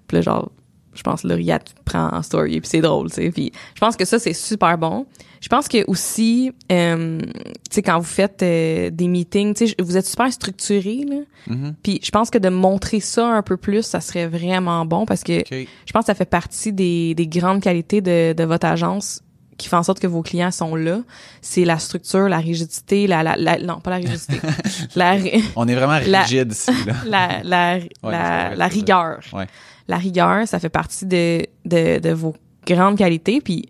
Puis 0.07 0.17
là, 0.17 0.23
genre, 0.23 0.51
je 0.99 1.03
pense, 1.05 1.23
Lauriat 1.23 1.61
prend 1.85 2.09
en 2.13 2.23
story, 2.23 2.61
puis 2.61 2.69
c'est 2.69 2.81
drôle, 2.81 3.09
tu 3.09 3.17
sais. 3.17 3.31
Puis 3.31 3.53
je 3.75 3.81
pense 3.81 3.97
que 3.97 4.05
ça, 4.05 4.19
c'est 4.19 4.33
super 4.33 4.77
bon. 4.77 5.07
Je 5.41 5.49
pense 5.49 5.69
que 5.69 5.89
aussi, 5.89 6.51
euh, 6.73 7.21
tu 7.21 7.31
sais, 7.71 7.83
quand 7.83 7.99
vous 7.99 8.05
faites 8.05 8.43
euh, 8.43 8.91
des 8.91 9.07
meetings, 9.07 9.55
tu 9.55 9.69
sais, 9.69 9.75
vous 9.79 9.97
êtes 9.97 10.07
super 10.07 10.33
structuré, 10.33 11.05
là. 11.09 11.17
Mhm. 11.47 11.75
Puis 11.83 12.01
je 12.03 12.11
pense 12.11 12.31
que 12.31 12.39
de 12.39 12.49
montrer 12.49 12.99
ça 12.99 13.29
un 13.29 13.43
peu 13.43 13.57
plus, 13.57 13.83
ça 13.83 14.01
serait 14.01 14.27
vraiment 14.27 14.85
bon, 14.85 15.07
parce 15.07 15.23
que 15.23 15.45
je 15.49 15.93
pense 15.93 16.03
que 16.03 16.07
ça 16.07 16.15
fait 16.15 16.29
partie 16.29 16.73
des, 16.73 17.15
des 17.15 17.27
grandes 17.29 17.63
qualités 17.63 18.01
de, 18.01 18.33
de 18.33 18.45
votre 18.45 18.67
agence 18.67 19.23
qui 19.59 19.69
fait 19.69 19.77
en 19.77 19.83
sorte 19.83 19.99
que 20.01 20.07
vos 20.07 20.23
clients 20.23 20.51
sont 20.51 20.75
là. 20.77 21.01
C'est 21.43 21.65
la 21.67 21.79
structure, 21.79 22.29
la 22.29 22.39
rigidité, 22.39 23.07
la, 23.07 23.23
la, 23.23 23.37
la- 23.37 23.59
non, 23.59 23.81
pas 23.81 23.91
la 23.91 23.97
rigidité, 23.97 24.41
la, 24.97 25.17
On 25.57 25.69
est 25.69 25.75
vraiment 25.75 25.99
rigide 25.99 26.53
ici, 26.53 26.71
là. 26.87 26.95
la, 27.05 27.43
la, 27.43 27.75
Ouais, 27.79 28.13
la, 28.13 28.55
la 28.55 28.67
rigueur. 28.69 29.21
Ouais. 29.33 29.47
La 29.89 29.97
rigueur, 29.97 30.47
ça 30.49 30.59
fait 30.61 30.69
partie 30.69 31.05
de, 31.07 31.45
de, 31.65 31.99
de 31.99 32.11
vos 32.13 32.35
grandes 32.67 32.97
qualités. 32.97 33.41
Puis 33.41 33.69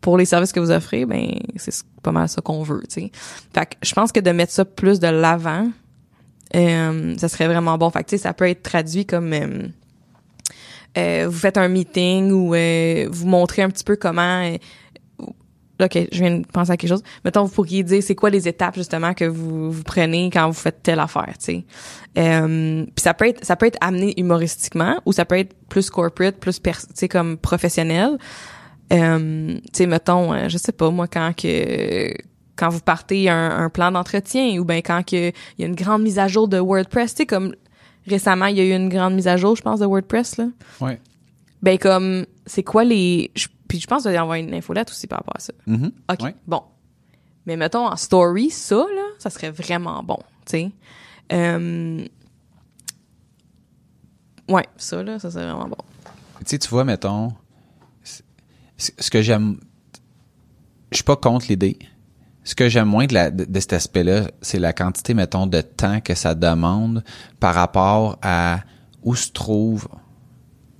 pour 0.00 0.16
les 0.16 0.24
services 0.26 0.52
que 0.52 0.60
vous 0.60 0.70
offrez, 0.70 1.04
ben 1.06 1.28
c'est 1.56 1.70
ce- 1.72 1.82
pas 2.02 2.12
mal 2.12 2.28
ça 2.28 2.40
qu'on 2.40 2.62
veut, 2.62 2.82
tu 2.88 3.00
sais. 3.00 3.10
Fait 3.52 3.66
que 3.66 3.74
je 3.82 3.92
pense 3.94 4.12
que 4.12 4.20
de 4.20 4.30
mettre 4.30 4.52
ça 4.52 4.64
plus 4.64 5.00
de 5.00 5.08
l'avant, 5.08 5.66
euh, 6.54 7.14
ça 7.18 7.28
serait 7.28 7.48
vraiment 7.48 7.76
bon. 7.78 7.90
Fait 7.90 8.04
que 8.04 8.10
tu 8.10 8.16
sais, 8.16 8.22
ça 8.22 8.32
peut 8.32 8.48
être 8.48 8.62
traduit 8.62 9.04
comme 9.06 9.32
euh, 9.32 9.66
euh, 10.98 11.26
vous 11.28 11.38
faites 11.38 11.58
un 11.58 11.68
meeting 11.68 12.30
ou 12.30 12.54
euh, 12.54 13.08
vous 13.10 13.26
montrez 13.26 13.62
un 13.62 13.68
petit 13.70 13.84
peu 13.84 13.96
comment. 13.96 14.50
OK, 15.80 16.08
je 16.10 16.18
viens 16.24 16.38
de 16.38 16.46
penser 16.46 16.70
à 16.70 16.76
quelque 16.76 16.88
chose. 16.90 17.02
Mettons, 17.24 17.44
vous 17.44 17.52
pourriez 17.52 17.82
dire 17.82 18.02
c'est 18.02 18.14
quoi 18.14 18.30
les 18.30 18.48
étapes 18.48 18.74
justement 18.76 19.12
que 19.12 19.24
vous, 19.26 19.70
vous 19.70 19.82
prenez 19.82 20.30
quand 20.32 20.46
vous 20.46 20.54
faites 20.54 20.82
telle 20.82 21.00
affaire, 21.00 21.34
tu 21.38 21.44
sais? 21.44 21.64
Euh, 22.16 22.84
puis 22.84 23.02
ça 23.02 23.12
peut 23.12 23.28
être 23.28 23.44
ça 23.44 23.56
peut 23.56 23.66
être 23.66 23.76
amené 23.82 24.14
humoristiquement 24.18 25.00
ou 25.04 25.12
ça 25.12 25.24
peut 25.26 25.38
être 25.38 25.54
plus 25.68 25.90
corporate, 25.90 26.36
plus 26.36 26.62
tu 26.62 26.70
sais 26.94 27.08
comme 27.08 27.36
professionnel. 27.36 28.16
Euh, 28.92 29.54
tu 29.56 29.62
sais 29.72 29.86
mettons, 29.86 30.32
euh, 30.32 30.48
je 30.48 30.58
sais 30.58 30.72
pas 30.72 30.90
moi 30.90 31.08
quand 31.08 31.32
que 31.36 32.14
quand 32.54 32.68
vous 32.70 32.80
partez 32.80 33.28
un, 33.28 33.50
un 33.64 33.68
plan 33.68 33.90
d'entretien 33.92 34.58
ou 34.58 34.64
ben 34.64 34.78
quand 34.78 35.04
que 35.04 35.28
il 35.28 35.32
y 35.58 35.64
a 35.64 35.66
une 35.66 35.74
grande 35.74 36.02
mise 36.02 36.18
à 36.18 36.28
jour 36.28 36.48
de 36.48 36.58
WordPress, 36.58 37.12
tu 37.14 37.18
sais 37.18 37.26
comme 37.26 37.54
récemment 38.06 38.46
il 38.46 38.56
y 38.56 38.60
a 38.60 38.64
eu 38.64 38.72
une 38.72 38.88
grande 38.88 39.14
mise 39.14 39.28
à 39.28 39.36
jour, 39.36 39.56
je 39.56 39.62
pense 39.62 39.80
de 39.80 39.86
WordPress 39.86 40.38
là. 40.38 40.46
Ouais. 40.80 40.98
Ben 41.62 41.76
comme 41.78 42.24
c'est 42.46 42.62
quoi 42.62 42.84
les 42.84 43.30
je- 43.34 43.48
puis 43.68 43.80
je 43.80 43.86
pense 43.86 44.04
y 44.04 44.08
avoir 44.08 44.34
une 44.34 44.54
infolette 44.54 44.90
aussi 44.90 45.06
par 45.06 45.18
rapport 45.18 45.36
à 45.36 45.40
ça. 45.40 45.52
Mhm. 45.66 45.92
OK. 46.10 46.22
Ouais. 46.22 46.34
Bon. 46.46 46.62
Mais 47.46 47.56
mettons 47.56 47.86
en 47.86 47.96
story, 47.96 48.50
ça, 48.50 48.76
là, 48.76 49.06
ça 49.18 49.30
serait 49.30 49.50
vraiment 49.50 50.02
bon, 50.02 50.18
tu 50.44 50.52
sais. 50.52 50.70
Euh... 51.32 52.04
Ouais, 54.48 54.66
ça, 54.76 55.02
là, 55.02 55.18
ça 55.18 55.30
serait 55.30 55.46
vraiment 55.46 55.68
bon. 55.68 55.76
Tu 56.40 56.44
sais, 56.46 56.58
tu 56.58 56.68
vois, 56.68 56.84
mettons, 56.84 57.32
ce 58.76 59.10
que 59.10 59.22
j'aime, 59.22 59.58
je 60.90 60.96
suis 60.96 61.04
pas 61.04 61.16
contre 61.16 61.46
l'idée. 61.48 61.78
Ce 62.44 62.54
que 62.54 62.68
j'aime 62.68 62.88
moins 62.88 63.06
de, 63.06 63.14
la, 63.14 63.30
de, 63.30 63.44
de 63.44 63.60
cet 63.60 63.72
aspect-là, 63.72 64.30
c'est 64.40 64.60
la 64.60 64.72
quantité, 64.72 65.14
mettons, 65.14 65.48
de 65.48 65.60
temps 65.60 66.00
que 66.00 66.14
ça 66.14 66.34
demande 66.36 67.02
par 67.40 67.54
rapport 67.54 68.18
à 68.22 68.60
où 69.02 69.16
se 69.16 69.32
trouve. 69.32 69.88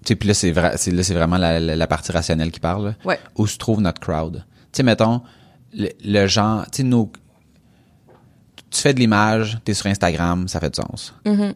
Tu 0.06 0.12
sais, 0.12 0.16
puis 0.16 0.28
là, 0.28 0.34
c'est 0.34 0.52
vrai, 0.52 0.72
là, 0.72 1.02
c'est 1.02 1.14
vraiment 1.14 1.36
la, 1.36 1.58
la, 1.60 1.76
la 1.76 1.86
partie 1.86 2.12
rationnelle 2.12 2.50
qui 2.52 2.60
parle. 2.60 2.86
là. 2.86 2.94
Ouais. 3.04 3.18
Où 3.36 3.46
se 3.46 3.58
trouve 3.58 3.80
notre 3.80 4.00
crowd. 4.00 4.44
Tu 4.72 4.78
sais, 4.78 4.82
mettons, 4.84 5.20
le, 5.74 5.88
le 6.04 6.26
genre, 6.26 6.64
tu 6.70 6.78
sais, 6.78 6.82
nos, 6.84 7.10
tu 8.70 8.80
fais 8.80 8.94
de 8.94 9.00
l'image, 9.00 9.58
t'es 9.64 9.74
sur 9.74 9.86
Instagram, 9.86 10.48
ça 10.48 10.60
fait 10.60 10.70
du 10.70 10.80
sens 10.80 11.14
Mhm. 11.24 11.54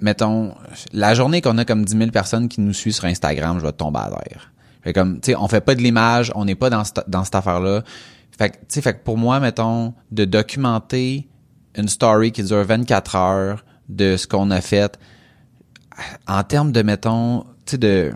mettons, 0.00 0.54
la 0.92 1.14
journée 1.14 1.40
qu'on 1.40 1.58
a 1.58 1.64
comme 1.64 1.84
10 1.84 1.96
000 1.96 2.10
personnes 2.10 2.48
qui 2.48 2.60
nous 2.60 2.72
suivent 2.72 2.94
sur 2.94 3.04
Instagram, 3.04 3.58
je 3.60 3.64
vais 3.66 3.72
tomber 3.72 4.00
à 4.00 4.10
terre. 4.10 4.52
Fait 4.82 4.92
comme, 4.92 5.20
tu 5.20 5.30
sais, 5.32 5.36
on 5.36 5.46
fait 5.46 5.60
pas 5.60 5.74
de 5.76 5.80
l'image, 5.80 6.32
on 6.34 6.44
n'est 6.44 6.56
pas 6.56 6.70
dans, 6.70 6.82
cette- 6.84 7.04
dans 7.08 7.22
cette 7.24 7.36
affaire-là. 7.36 7.82
Fait 8.36 8.50
que, 8.50 8.56
tu 8.56 8.62
sais, 8.68 8.82
fait 8.82 8.94
que 8.94 9.02
pour 9.04 9.16
moi, 9.16 9.38
mettons, 9.38 9.94
de 10.10 10.24
documenter 10.24 11.28
une 11.76 11.88
story 11.88 12.32
qui 12.32 12.42
dure 12.42 12.64
24 12.64 13.14
heures 13.16 13.64
de 13.88 14.16
ce 14.16 14.26
qu'on 14.26 14.50
a 14.50 14.60
fait, 14.60 14.98
en 16.26 16.42
termes 16.42 16.72
de, 16.72 16.82
mettons, 16.82 17.42
tu 17.66 17.72
sais, 17.72 17.78
de... 17.78 18.12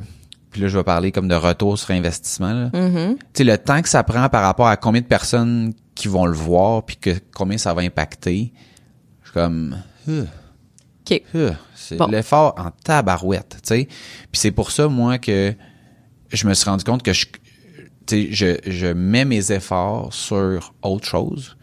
Puis 0.51 0.61
là, 0.63 0.69
je 0.69 0.79
vais 0.79 0.85
parler 0.85 1.13
comme 1.13 1.29
de 1.29 1.35
retour 1.35 1.79
sur 1.79 1.91
investissement. 1.91 2.71
Mhm. 2.73 3.17
Tu 3.19 3.25
sais, 3.35 3.45
le 3.45 3.59
temps 3.59 3.83
que 3.83 3.89
ça 3.89 4.03
prend 4.03 4.29
par 4.31 4.43
rapport 4.43 4.69
à 4.69 4.77
combien 4.77 5.03
de 5.03 5.07
personnes 5.07 5.75
qui 5.95 6.09
vont 6.09 6.25
le 6.27 6.37
voir, 6.37 6.85
puis 6.85 6.97
que 6.97 7.11
combien 7.35 7.59
ça 7.59 7.75
va 7.75 7.83
impacter, 7.83 8.53
je 9.23 9.29
suis 9.29 9.35
comme... 9.35 9.77
euh, 10.09 10.25
OK. 11.11 11.23
euh, 11.35 11.53
C'est 11.75 11.97
Bon. 11.97 12.07
l'effort 12.07 12.55
en 12.59 12.71
tabarouette, 12.85 13.59
tu 13.63 13.69
sais. 13.69 13.85
Puis 13.87 14.41
c'est 14.41 14.51
pour 14.51 14.71
ça, 14.71 14.89
moi, 14.89 15.19
que 15.19 15.55
je 16.33 16.47
me 16.49 16.55
suis 16.55 16.69
rendu 16.69 16.85
compte 16.85 17.03
que 17.03 17.13
je, 17.13 17.27
tu 17.27 17.37
sais, 18.07 18.29
je, 18.33 18.71
je 18.71 18.87
mets 18.87 19.25
mes 19.27 19.53
efforts 19.53 20.13
sur 20.15 20.73
autre 20.83 21.07
chose 21.07 21.57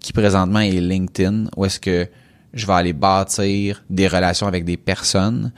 qui 0.00 0.12
présentement 0.12 0.60
est 0.60 0.72
LinkedIn, 0.80 1.44
où 1.56 1.64
est-ce 1.64 1.78
que 1.78 2.08
je 2.54 2.66
vais 2.66 2.72
aller 2.72 2.92
bâtir 2.92 3.82
des 3.90 4.08
relations 4.08 4.46
avec 4.46 4.64
des 4.64 4.76
personnes, 4.76 5.52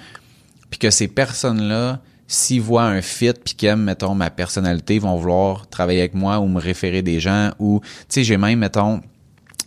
puis 0.70 0.78
que 0.78 0.90
ces 0.90 1.08
personnes-là, 1.08 2.00
s'ils 2.26 2.62
voient 2.62 2.84
un 2.84 3.02
fit 3.02 3.32
puis 3.32 3.54
qu'ils 3.54 3.68
aiment, 3.68 3.84
mettons, 3.84 4.14
ma 4.14 4.30
personnalité, 4.30 4.98
vont 4.98 5.16
vouloir 5.16 5.68
travailler 5.68 6.00
avec 6.00 6.14
moi 6.14 6.38
ou 6.38 6.48
me 6.48 6.60
référer 6.60 7.02
des 7.02 7.20
gens 7.20 7.50
ou, 7.58 7.80
tu 7.82 7.88
sais, 8.08 8.24
j'ai 8.24 8.36
même, 8.36 8.58
mettons, 8.58 9.00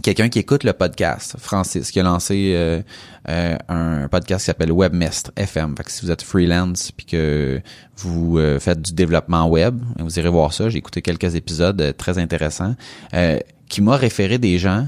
quelqu'un 0.01 0.29
qui 0.29 0.39
écoute 0.39 0.63
le 0.63 0.73
podcast, 0.73 1.35
Francis, 1.39 1.91
qui 1.91 1.99
a 1.99 2.03
lancé 2.03 2.53
euh, 2.55 2.81
euh, 3.29 3.57
un 3.69 4.07
podcast 4.07 4.41
qui 4.41 4.45
s'appelle 4.45 4.71
Webmestre 4.71 5.31
FM. 5.35 5.75
Fait 5.77 5.83
que 5.83 5.91
si 5.91 6.05
vous 6.05 6.11
êtes 6.11 6.21
freelance 6.21 6.91
puis 6.91 7.05
que 7.05 7.61
vous 7.97 8.37
euh, 8.37 8.59
faites 8.59 8.81
du 8.81 8.93
développement 8.93 9.47
web, 9.47 9.81
vous 9.99 10.19
irez 10.19 10.29
voir 10.29 10.53
ça. 10.53 10.69
J'ai 10.69 10.77
écouté 10.77 11.01
quelques 11.01 11.35
épisodes 11.35 11.95
très 11.97 12.17
intéressants 12.17 12.75
qui 13.67 13.81
m'a 13.81 13.97
référé 13.97 14.37
des 14.37 14.59
gens 14.59 14.87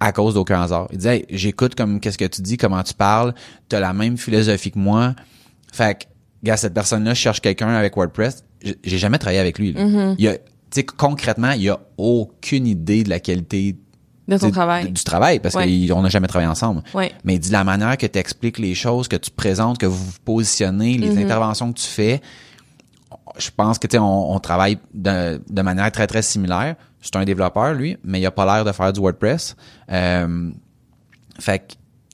à 0.00 0.12
cause 0.12 0.34
d'aucun 0.34 0.62
hasard. 0.62 0.86
Il 0.92 0.98
disait, 0.98 1.26
j'écoute 1.30 1.74
comme 1.74 2.00
qu'est-ce 2.00 2.18
que 2.18 2.24
tu 2.24 2.40
dis, 2.42 2.56
comment 2.56 2.82
tu 2.82 2.94
parles, 2.94 3.34
tu 3.68 3.76
as 3.76 3.80
la 3.80 3.92
même 3.92 4.16
philosophie 4.16 4.70
que 4.70 4.78
moi. 4.78 5.14
Fait 5.72 5.98
que, 5.98 6.04
gars, 6.44 6.56
cette 6.56 6.74
personne-là 6.74 7.14
cherche 7.14 7.40
quelqu'un 7.40 7.68
avec 7.68 7.96
WordPress. 7.96 8.44
J'ai 8.84 8.98
jamais 8.98 9.18
travaillé 9.18 9.40
avec 9.40 9.58
lui. 9.58 9.72
Mm-hmm. 9.72 10.14
Il 10.18 10.24
y 10.24 10.28
a, 10.28 10.34
tu 10.36 10.42
sais, 10.70 10.84
concrètement, 10.84 11.52
il 11.52 11.62
y 11.62 11.68
a 11.68 11.78
aucune 11.96 12.66
idée 12.66 13.02
de 13.02 13.10
la 13.10 13.20
qualité 13.20 13.76
de 14.28 14.36
ton 14.36 14.50
travail. 14.50 14.90
Du 14.92 15.02
travail, 15.04 15.40
parce 15.40 15.54
qu'on 15.54 16.02
n'a 16.02 16.08
jamais 16.10 16.28
travaillé 16.28 16.50
ensemble. 16.50 16.82
Ouais. 16.94 17.12
Mais 17.24 17.34
il 17.36 17.38
dit 17.40 17.50
la 17.50 17.64
manière 17.64 17.96
que 17.96 18.06
tu 18.06 18.18
expliques 18.18 18.58
les 18.58 18.74
choses, 18.74 19.08
que 19.08 19.16
tu 19.16 19.30
présentes, 19.30 19.78
que 19.78 19.86
vous 19.86 19.96
vous 19.96 20.18
positionnez, 20.24 20.98
les 20.98 21.08
Mm-hmm. 21.08 21.24
interventions 21.24 21.72
que 21.72 21.78
tu 21.78 21.86
fais, 21.86 22.20
je 23.38 23.48
pense 23.56 23.78
que 23.78 23.86
tu 23.86 23.96
sais, 23.96 23.98
on, 23.98 24.32
on 24.32 24.38
travaille 24.38 24.78
de, 24.92 25.40
de 25.48 25.62
manière 25.62 25.90
très 25.92 26.06
très 26.06 26.22
similaire. 26.22 26.76
C'est 27.00 27.16
un 27.16 27.24
développeur 27.24 27.74
lui, 27.74 27.96
mais 28.04 28.20
il 28.20 28.26
a 28.26 28.30
pas 28.30 28.44
l'air 28.44 28.64
de 28.64 28.72
faire 28.72 28.92
du 28.92 29.00
WordPress. 29.00 29.56
Euh, 29.90 30.50
fait 31.38 31.58
que 31.60 31.64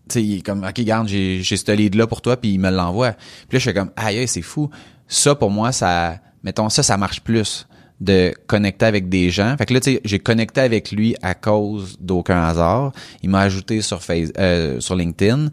tu 0.09 0.15
sais, 0.15 0.23
il 0.23 0.39
est 0.39 0.43
comme 0.43 0.65
ok, 0.65 0.81
garde, 0.83 1.09
j'ai 1.09 1.43
j'ai 1.43 1.57
ce 1.57 1.73
lead 1.73 1.95
là 1.95 2.07
pour 2.07 2.21
toi, 2.21 2.37
puis 2.37 2.53
il 2.53 2.59
me 2.59 2.71
l'envoie. 2.71 3.13
Puis 3.13 3.57
là, 3.57 3.59
je 3.59 3.71
suis 3.71 3.75
comme 3.75 3.91
aïe, 3.97 4.19
aïe, 4.19 4.29
c'est 4.29 4.43
fou. 4.43 4.69
Ça 5.09 5.35
pour 5.35 5.51
moi, 5.51 5.73
ça, 5.73 6.19
mettons 6.43 6.69
ça, 6.69 6.83
ça 6.83 6.97
marche 6.97 7.21
plus 7.23 7.67
de 8.01 8.35
connecter 8.47 8.87
avec 8.87 9.09
des 9.09 9.31
gens. 9.31 9.57
Fait 9.57 9.67
que 9.67 9.75
là, 9.75 9.81
tu 9.81 9.95
sais, 9.95 10.01
j'ai 10.05 10.19
connecté 10.19 10.61
avec 10.61 10.91
lui 10.91 11.17
à 11.23 11.35
cause 11.35 11.97
d'aucun 12.01 12.43
hasard. 12.43 12.93
Il 13.23 13.31
m'a 13.31 13.41
ajouté 13.41 13.81
sur 13.81 14.03
face, 14.03 14.31
euh, 14.39 14.81
sur 14.81 14.97
LinkedIn. 14.97 15.49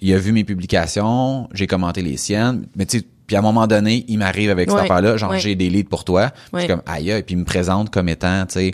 Il 0.00 0.14
a 0.14 0.18
vu 0.18 0.32
mes 0.32 0.44
publications, 0.44 1.48
j'ai 1.52 1.66
commenté 1.66 2.02
les 2.02 2.16
siennes. 2.16 2.66
Mais 2.76 2.86
tu 2.86 3.00
sais, 3.00 3.06
puis 3.28 3.36
à 3.36 3.38
un 3.38 3.42
moment 3.42 3.68
donné, 3.68 4.04
il 4.08 4.18
m'arrive 4.18 4.50
avec 4.50 4.68
cette 4.70 4.76
Ouais. 4.78 4.84
affaire-là, 4.84 5.16
genre 5.16 5.30
Ouais. 5.30 5.38
j'ai 5.38 5.54
des 5.54 5.70
leads 5.70 5.88
pour 5.88 6.04
toi. 6.04 6.30
Puis 6.30 6.40
Je 6.54 6.58
suis 6.58 6.66
Ouais. 6.72 6.74
comme 6.76 6.82
aïe, 6.92 7.10
et 7.10 7.22
puis 7.22 7.34
il 7.36 7.38
me 7.38 7.44
présente 7.44 7.90
comme 7.90 8.08
étant, 8.08 8.44
tu 8.46 8.54
sais, 8.54 8.70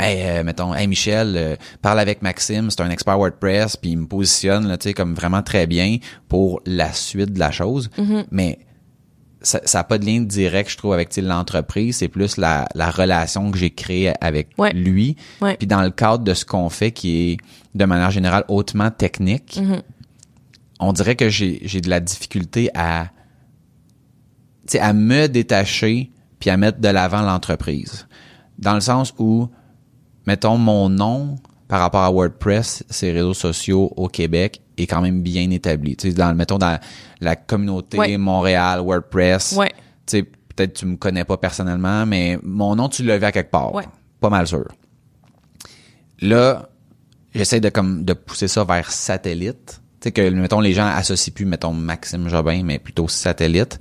hey, 0.00 0.22
euh, 0.22 0.42
mettons, 0.44 0.74
hey 0.74 0.86
Michel, 0.88 1.34
euh, 1.36 1.56
parle 1.82 2.00
avec 2.00 2.22
Maxime, 2.22 2.70
c'est 2.70 2.80
un 2.80 2.90
expert 2.90 3.18
WordPress, 3.18 3.76
puis 3.76 3.90
il 3.90 3.98
me 3.98 4.06
positionne 4.06 4.66
là, 4.66 4.76
tu 4.78 4.88
sais, 4.88 4.94
comme 4.94 5.14
vraiment 5.14 5.42
très 5.42 5.66
bien 5.68 5.98
pour 6.28 6.60
la 6.66 6.92
suite 6.92 7.32
de 7.34 7.38
la 7.38 7.50
chose. 7.52 7.90
Mm-hmm. 7.98 8.24
Mais 8.32 8.58
ça 9.40 9.60
n'a 9.72 9.84
pas 9.84 9.98
de 9.98 10.04
lien 10.04 10.20
direct, 10.20 10.68
je 10.70 10.76
trouve, 10.76 10.92
avec 10.94 11.16
l'entreprise. 11.16 11.98
C'est 11.98 12.08
plus 12.08 12.38
la, 12.38 12.66
la 12.74 12.90
relation 12.90 13.50
que 13.52 13.58
j'ai 13.58 13.70
créée 13.70 14.12
avec 14.20 14.48
Ouais. 14.58 14.72
lui. 14.72 15.16
Ouais. 15.40 15.56
Puis 15.56 15.66
dans 15.68 15.82
le 15.82 15.90
cadre 15.90 16.24
de 16.24 16.34
ce 16.34 16.44
qu'on 16.44 16.68
fait, 16.70 16.90
qui 16.90 17.32
est 17.32 17.36
de 17.74 17.84
manière 17.84 18.10
générale 18.10 18.44
hautement 18.48 18.90
technique, 18.90 19.60
Mm-hmm. 19.62 19.82
on 20.80 20.92
dirait 20.92 21.16
que 21.16 21.28
j'ai 21.28 21.60
j'ai 21.64 21.80
de 21.80 21.90
la 21.90 22.00
difficulté 22.00 22.70
à 22.74 23.08
à 24.74 24.92
me 24.92 25.26
détacher 25.28 26.10
puis 26.38 26.50
à 26.50 26.56
mettre 26.56 26.80
de 26.80 26.88
l'avant 26.88 27.22
l'entreprise. 27.22 28.06
Dans 28.58 28.74
le 28.74 28.80
sens 28.80 29.14
où, 29.18 29.48
mettons, 30.26 30.56
mon 30.58 30.88
nom 30.88 31.36
par 31.68 31.80
rapport 31.80 32.02
à 32.02 32.10
WordPress, 32.10 32.84
ces 32.88 33.12
réseaux 33.12 33.34
sociaux 33.34 33.92
au 33.96 34.08
Québec 34.08 34.62
est 34.76 34.86
quand 34.86 35.00
même 35.00 35.22
bien 35.22 35.50
établi. 35.50 35.96
Tu 35.96 36.08
sais, 36.08 36.14
dans, 36.14 36.34
mettons, 36.34 36.58
dans 36.58 36.78
la 37.20 37.36
communauté 37.36 37.98
Ouais. 37.98 38.16
Montréal, 38.16 38.80
WordPress, 38.80 39.52
Ouais. 39.56 39.70
tu 40.06 40.18
sais, 40.18 40.22
peut-être 40.22 40.74
tu 40.74 40.86
me 40.86 40.96
connais 40.96 41.24
pas 41.24 41.36
personnellement, 41.36 42.06
mais 42.06 42.38
mon 42.42 42.76
nom, 42.76 42.88
tu 42.88 43.02
l'as 43.04 43.18
vu 43.18 43.24
à 43.24 43.32
quelque 43.32 43.50
part. 43.50 43.74
Ouais. 43.74 43.84
Pas 44.20 44.30
mal 44.30 44.46
sûr. 44.46 44.66
Là, 46.20 46.68
j'essaie 47.34 47.60
de 47.60 47.68
comme 47.68 48.04
de 48.04 48.12
pousser 48.12 48.48
ça 48.48 48.64
vers 48.64 48.90
satellite. 48.90 49.80
Tu 50.00 50.04
sais 50.08 50.12
que 50.12 50.28
mettons 50.30 50.60
les 50.60 50.72
gens 50.72 50.86
associent 50.86 51.32
plus 51.34 51.44
mettons 51.44 51.72
Maxime 51.72 52.28
Jobin 52.28 52.62
mais 52.64 52.78
plutôt 52.78 53.08
satellite. 53.08 53.78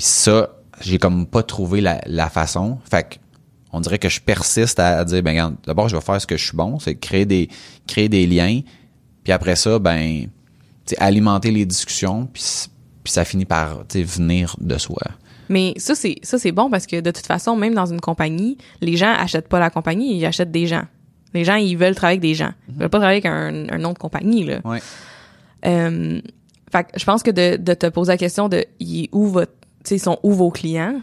Puis 0.00 0.08
ça, 0.08 0.48
j'ai 0.80 0.96
comme 0.96 1.26
pas 1.26 1.42
trouvé 1.42 1.82
la, 1.82 2.00
la 2.06 2.30
façon. 2.30 2.78
Fait 2.90 3.06
que 3.06 3.16
on 3.70 3.82
dirait 3.82 3.98
que 3.98 4.08
je 4.08 4.18
persiste 4.18 4.80
à, 4.80 5.00
à 5.00 5.04
dire 5.04 5.22
ben 5.22 5.32
regarde, 5.32 5.56
d'abord 5.66 5.90
je 5.90 5.94
vais 5.94 6.00
faire 6.00 6.18
ce 6.18 6.26
que 6.26 6.38
je 6.38 6.46
suis 6.46 6.56
bon, 6.56 6.78
c'est 6.78 6.94
créer 6.94 7.26
des 7.26 7.50
créer 7.86 8.08
des 8.08 8.26
liens. 8.26 8.62
Puis 9.24 9.32
après 9.34 9.56
ça 9.56 9.78
ben 9.78 10.28
alimenter 10.96 11.50
les 11.50 11.66
discussions 11.66 12.26
puis 12.32 12.42
puis 13.04 13.12
ça 13.12 13.26
finit 13.26 13.44
par 13.44 13.84
venir 13.94 14.56
de 14.58 14.78
soi. 14.78 15.02
Mais 15.50 15.74
ça 15.76 15.94
c'est 15.94 16.16
ça 16.22 16.38
c'est 16.38 16.52
bon 16.52 16.70
parce 16.70 16.86
que 16.86 17.02
de 17.02 17.10
toute 17.10 17.26
façon 17.26 17.54
même 17.54 17.74
dans 17.74 17.84
une 17.92 18.00
compagnie, 18.00 18.56
les 18.80 18.96
gens 18.96 19.12
achètent 19.12 19.48
pas 19.48 19.60
la 19.60 19.68
compagnie, 19.68 20.16
ils 20.16 20.24
achètent 20.24 20.50
des 20.50 20.66
gens. 20.66 20.84
Les 21.34 21.44
gens 21.44 21.56
ils 21.56 21.76
veulent 21.76 21.94
travailler 21.94 22.16
avec 22.16 22.22
des 22.22 22.34
gens. 22.34 22.52
Ils 22.70 22.76
veulent 22.76 22.88
pas 22.88 23.00
travailler 23.00 23.22
avec 23.22 23.26
un, 23.26 23.68
un 23.68 23.78
nom 23.78 23.92
de 23.92 23.98
compagnie 23.98 24.44
là. 24.46 24.60
Ouais. 24.64 24.80
Euh, 25.66 26.22
fait 26.72 26.84
que 26.84 26.98
je 26.98 27.04
pense 27.04 27.22
que 27.22 27.30
de, 27.30 27.58
de 27.58 27.74
te 27.74 27.86
poser 27.86 28.12
la 28.12 28.16
question 28.16 28.48
de 28.48 28.64
il 28.78 29.04
est 29.04 29.08
où 29.12 29.26
votre 29.26 29.52
sais 29.84 29.96
ils 29.96 30.00
sont 30.00 30.18
où 30.22 30.32
vos 30.32 30.50
clients? 30.50 31.00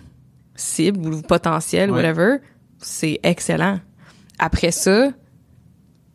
Cibles 0.56 1.14
ou 1.14 1.22
potentiels 1.22 1.92
Ouais. 1.92 1.98
whatever, 1.98 2.38
c'est 2.80 3.20
excellent. 3.24 3.80
Après 4.40 4.72
ça, 4.72 5.10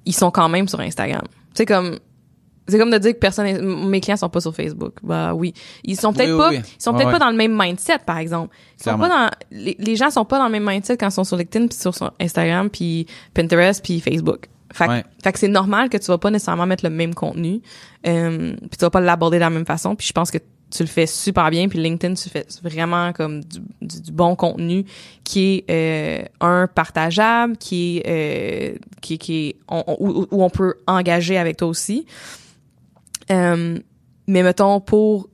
ils 0.04 0.14
sont 0.14 0.30
quand 0.30 0.48
même 0.48 0.68
sur 0.68 0.80
Instagram. 0.80 1.22
C'est 1.54 1.66
comme 1.66 1.98
c'est 2.68 2.78
comme 2.78 2.90
de 2.90 2.98
dire 2.98 3.12
que 3.12 3.18
personne 3.18 3.88
mes 3.88 4.00
clients 4.00 4.16
sont 4.16 4.28
pas 4.28 4.40
sur 4.40 4.54
Facebook. 4.54 4.94
Bah 5.02 5.34
oui, 5.34 5.52
ils 5.84 5.98
sont 5.98 6.12
peut-être 6.12 6.30
Oui, 6.32 6.38
pas 6.38 6.50
oui, 6.50 6.56
oui. 6.58 6.74
ils 6.78 6.82
sont 6.82 6.92
peut-être 6.94 7.10
pas 7.10 7.18
dans 7.18 7.30
le 7.30 7.36
même 7.36 7.56
mindset 7.60 7.98
par 8.06 8.18
exemple. 8.18 8.54
Ils 8.78 8.84
sont 8.84 8.98
pas 8.98 9.08
dans 9.08 9.30
les, 9.50 9.76
les 9.78 9.96
gens 9.96 10.10
sont 10.10 10.24
pas 10.24 10.38
dans 10.38 10.46
le 10.46 10.52
même 10.52 10.66
mindset 10.68 10.96
quand 10.96 11.08
ils 11.08 11.12
sont 11.12 11.24
sur 11.24 11.36
LinkedIn 11.36 11.66
puis 11.66 11.76
sur 11.78 11.94
sur 11.94 12.12
Instagram 12.20 12.70
puis 12.70 13.06
Pinterest 13.34 13.82
puis 13.82 14.00
Facebook. 14.00 14.46
Fait, 14.72 14.88
Ouais. 14.88 15.04
fait 15.22 15.32
que 15.32 15.38
c'est 15.38 15.48
normal 15.48 15.90
que 15.90 15.98
tu 15.98 16.06
vas 16.06 16.18
pas 16.18 16.30
nécessairement 16.30 16.64
mettre 16.66 16.84
le 16.84 16.90
même 16.90 17.14
contenu, 17.14 17.60
euh, 18.06 18.54
puis 18.58 18.70
tu 18.78 18.80
vas 18.80 18.90
pas 18.90 19.00
l'aborder 19.00 19.36
de 19.36 19.42
la 19.42 19.50
même 19.50 19.66
façon. 19.66 19.94
Puis 19.96 20.06
je 20.06 20.12
pense 20.14 20.30
que 20.30 20.38
tu 20.74 20.82
le 20.82 20.88
fais 20.88 21.06
super 21.06 21.50
bien. 21.50 21.68
Puis 21.68 21.78
LinkedIn, 21.78 22.14
tu 22.14 22.28
fais 22.28 22.46
vraiment 22.62 23.12
comme 23.12 23.44
du, 23.44 23.58
du- 23.82 24.12
bon 24.12 24.34
contenu 24.34 24.84
qui 25.22 25.64
est 25.68 25.70
euh, 25.70 26.24
un 26.40 26.66
partageable, 26.66 27.56
qui 27.58 27.98
est 28.04 28.74
euh, 28.74 28.78
qui, 29.00 29.18
qui 29.18 29.56
où 29.68 30.26
on 30.44 30.50
peut 30.50 30.74
engager 30.86 31.36
avec 31.36 31.58
toi 31.58 31.68
aussi. 31.68 32.06
Euh, 33.30 33.78
mais 34.26 34.42
mettons 34.42 34.80
pour 34.80 35.28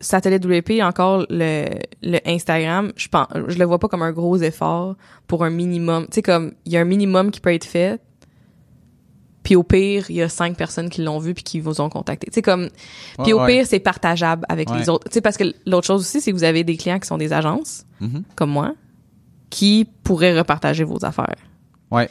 Satellite 0.00 0.44
WP, 0.44 0.82
encore 0.82 1.26
le, 1.30 1.66
le 2.02 2.18
Instagram, 2.26 2.92
je 2.96 3.06
pense, 3.08 3.28
je 3.48 3.56
le 3.58 3.64
vois 3.64 3.78
pas 3.78 3.88
comme 3.88 4.02
un 4.02 4.10
gros 4.12 4.36
effort 4.36 4.96
pour 5.28 5.44
un 5.44 5.50
minimum. 5.50 6.04
Tu 6.06 6.16
sais, 6.16 6.22
comme, 6.22 6.52
il 6.66 6.72
y 6.72 6.76
a 6.76 6.80
un 6.80 6.84
minimum 6.84 7.30
qui 7.30 7.40
peut 7.40 7.52
être 7.54 7.64
fait. 7.64 8.00
Puis 9.42 9.56
au 9.56 9.62
pire, 9.64 10.06
il 10.08 10.16
y 10.16 10.22
a 10.22 10.28
cinq 10.28 10.56
personnes 10.56 10.88
qui 10.88 11.02
l'ont 11.02 11.18
vu 11.18 11.34
puis 11.34 11.42
qui 11.42 11.58
vous 11.60 11.80
ont 11.80 11.88
contacté. 11.88 12.28
Tu 12.28 12.34
sais, 12.34 12.42
comme, 12.42 12.68
puis 13.24 13.32
Ouais, 13.32 13.32
au 13.32 13.40
ouais. 13.42 13.56
pire, 13.58 13.66
c'est 13.66 13.80
partageable 13.80 14.44
avec 14.48 14.70
Ouais. 14.70 14.78
les 14.78 14.88
autres. 14.88 15.08
Tu 15.08 15.14
sais, 15.14 15.20
parce 15.20 15.36
que 15.36 15.44
l'autre 15.66 15.86
chose 15.86 16.02
aussi, 16.02 16.20
c'est 16.20 16.30
que 16.30 16.36
vous 16.36 16.44
avez 16.44 16.62
des 16.64 16.76
clients 16.76 16.98
qui 17.00 17.08
sont 17.08 17.18
des 17.18 17.32
agences, 17.32 17.84
Mhm. 18.00 18.22
comme 18.36 18.50
moi, 18.50 18.74
qui 19.50 19.86
pourraient 20.04 20.38
repartager 20.38 20.84
vos 20.84 21.04
affaires. 21.04 21.34
Ouais. 21.90 22.08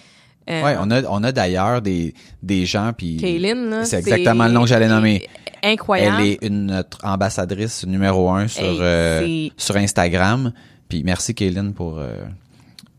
Euh, 0.50 0.64
Ouais, 0.64 0.76
on 0.80 0.90
a 0.90 1.04
on 1.04 1.24
a 1.24 1.32
d'ailleurs 1.32 1.82
des 1.84 2.14
des 2.42 2.66
gens 2.66 2.92
puis 2.98 3.18
Kaylin, 3.18 3.84
c'est 3.86 4.00
exactement 4.00 4.46
le 4.48 4.52
nom 4.52 4.62
que 4.64 4.68
j'allais 4.70 4.88
nommer. 4.88 5.28
Incroyable. 5.64 6.18
Elle 6.22 6.28
est 6.28 6.44
une 6.46 6.66
notre 6.66 6.98
ambassadrice 7.06 7.86
numéro 7.86 8.30
un 8.32 8.48
sur 8.48 8.64
Hey, 8.64 8.80
euh, 8.82 9.50
sur 9.56 9.76
Instagram. 9.78 10.52
Puis 10.90 11.04
merci 11.04 11.36
Kaylin 11.36 11.72
pour 11.72 12.00
euh, 12.00 12.16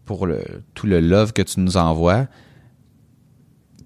pour 0.04 0.26
le 0.28 0.40
tout 0.74 0.86
le 0.86 1.00
love 1.00 1.32
que 1.32 1.42
tu 1.42 1.58
nous 1.60 1.76
envoies. 1.76 2.26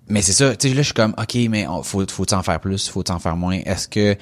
Mais 0.09 0.23
c'est 0.23 0.33
ça, 0.33 0.55
tu 0.55 0.69
sais 0.69 0.75
là 0.75 0.83
je 0.83 0.87
suis 0.87 0.95
comme 0.95 1.15
OK, 1.19 1.35
mais 1.51 1.67
on, 1.67 1.83
faut 1.83 2.05
faut 2.09 2.33
en 2.33 2.43
faire 2.43 2.61
plus, 2.61 2.89
faut 2.89 3.09
en 3.11 3.19
faire 3.19 3.37
moins? 3.37 3.59
Est-ce 3.65 3.89
que 3.89 4.15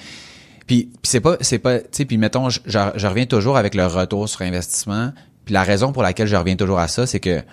puis, 0.66 0.84
puis 0.84 0.92
c'est 1.02 1.20
pas 1.20 1.36
c'est 1.42 1.58
pas 1.58 1.78
tu 1.80 1.86
sais 1.92 2.04
puis 2.06 2.16
mettons 2.16 2.48
je, 2.48 2.60
je, 2.64 2.78
je 2.94 3.06
reviens 3.06 3.26
toujours 3.26 3.56
avec 3.58 3.74
le 3.74 3.86
retour 3.86 4.28
sur 4.28 4.42
investissement. 4.42 5.12
Puis 5.44 5.52
la 5.52 5.62
raison 5.62 5.92
pour 5.92 6.02
laquelle 6.02 6.26
je 6.26 6.36
reviens 6.36 6.56
toujours 6.56 6.78
à 6.78 6.88
ça, 6.88 7.06
c'est 7.06 7.20
que 7.20 7.40
tu 7.40 7.44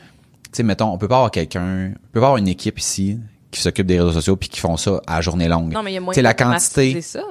sais 0.53 0.63
mettons 0.63 0.88
on 0.93 0.97
peut 0.97 1.09
pas 1.09 1.15
avoir 1.17 1.32
quelqu'un, 1.32 1.91
on 1.93 2.07
peut 2.13 2.21
pas 2.21 2.27
avoir 2.27 2.38
une 2.38 2.47
équipe 2.47 2.79
ici 2.79 3.19
qui 3.51 3.59
s'occupe 3.61 3.86
des 3.86 3.99
réseaux 3.99 4.13
sociaux 4.13 4.38
puis 4.38 4.47
qui 4.47 4.61
font 4.61 4.77
ça 4.77 5.01
à 5.07 5.19
journée 5.19 5.49
longue. 5.49 5.73
Non, 5.73 5.84
mais 5.84 5.91
il 5.91 5.95
y 5.95 5.97
a 5.97 6.01
moins 6.01 6.13
sais, 6.13 6.21
la 6.21 6.34
quantité 6.34 7.01
ça. 7.01 7.23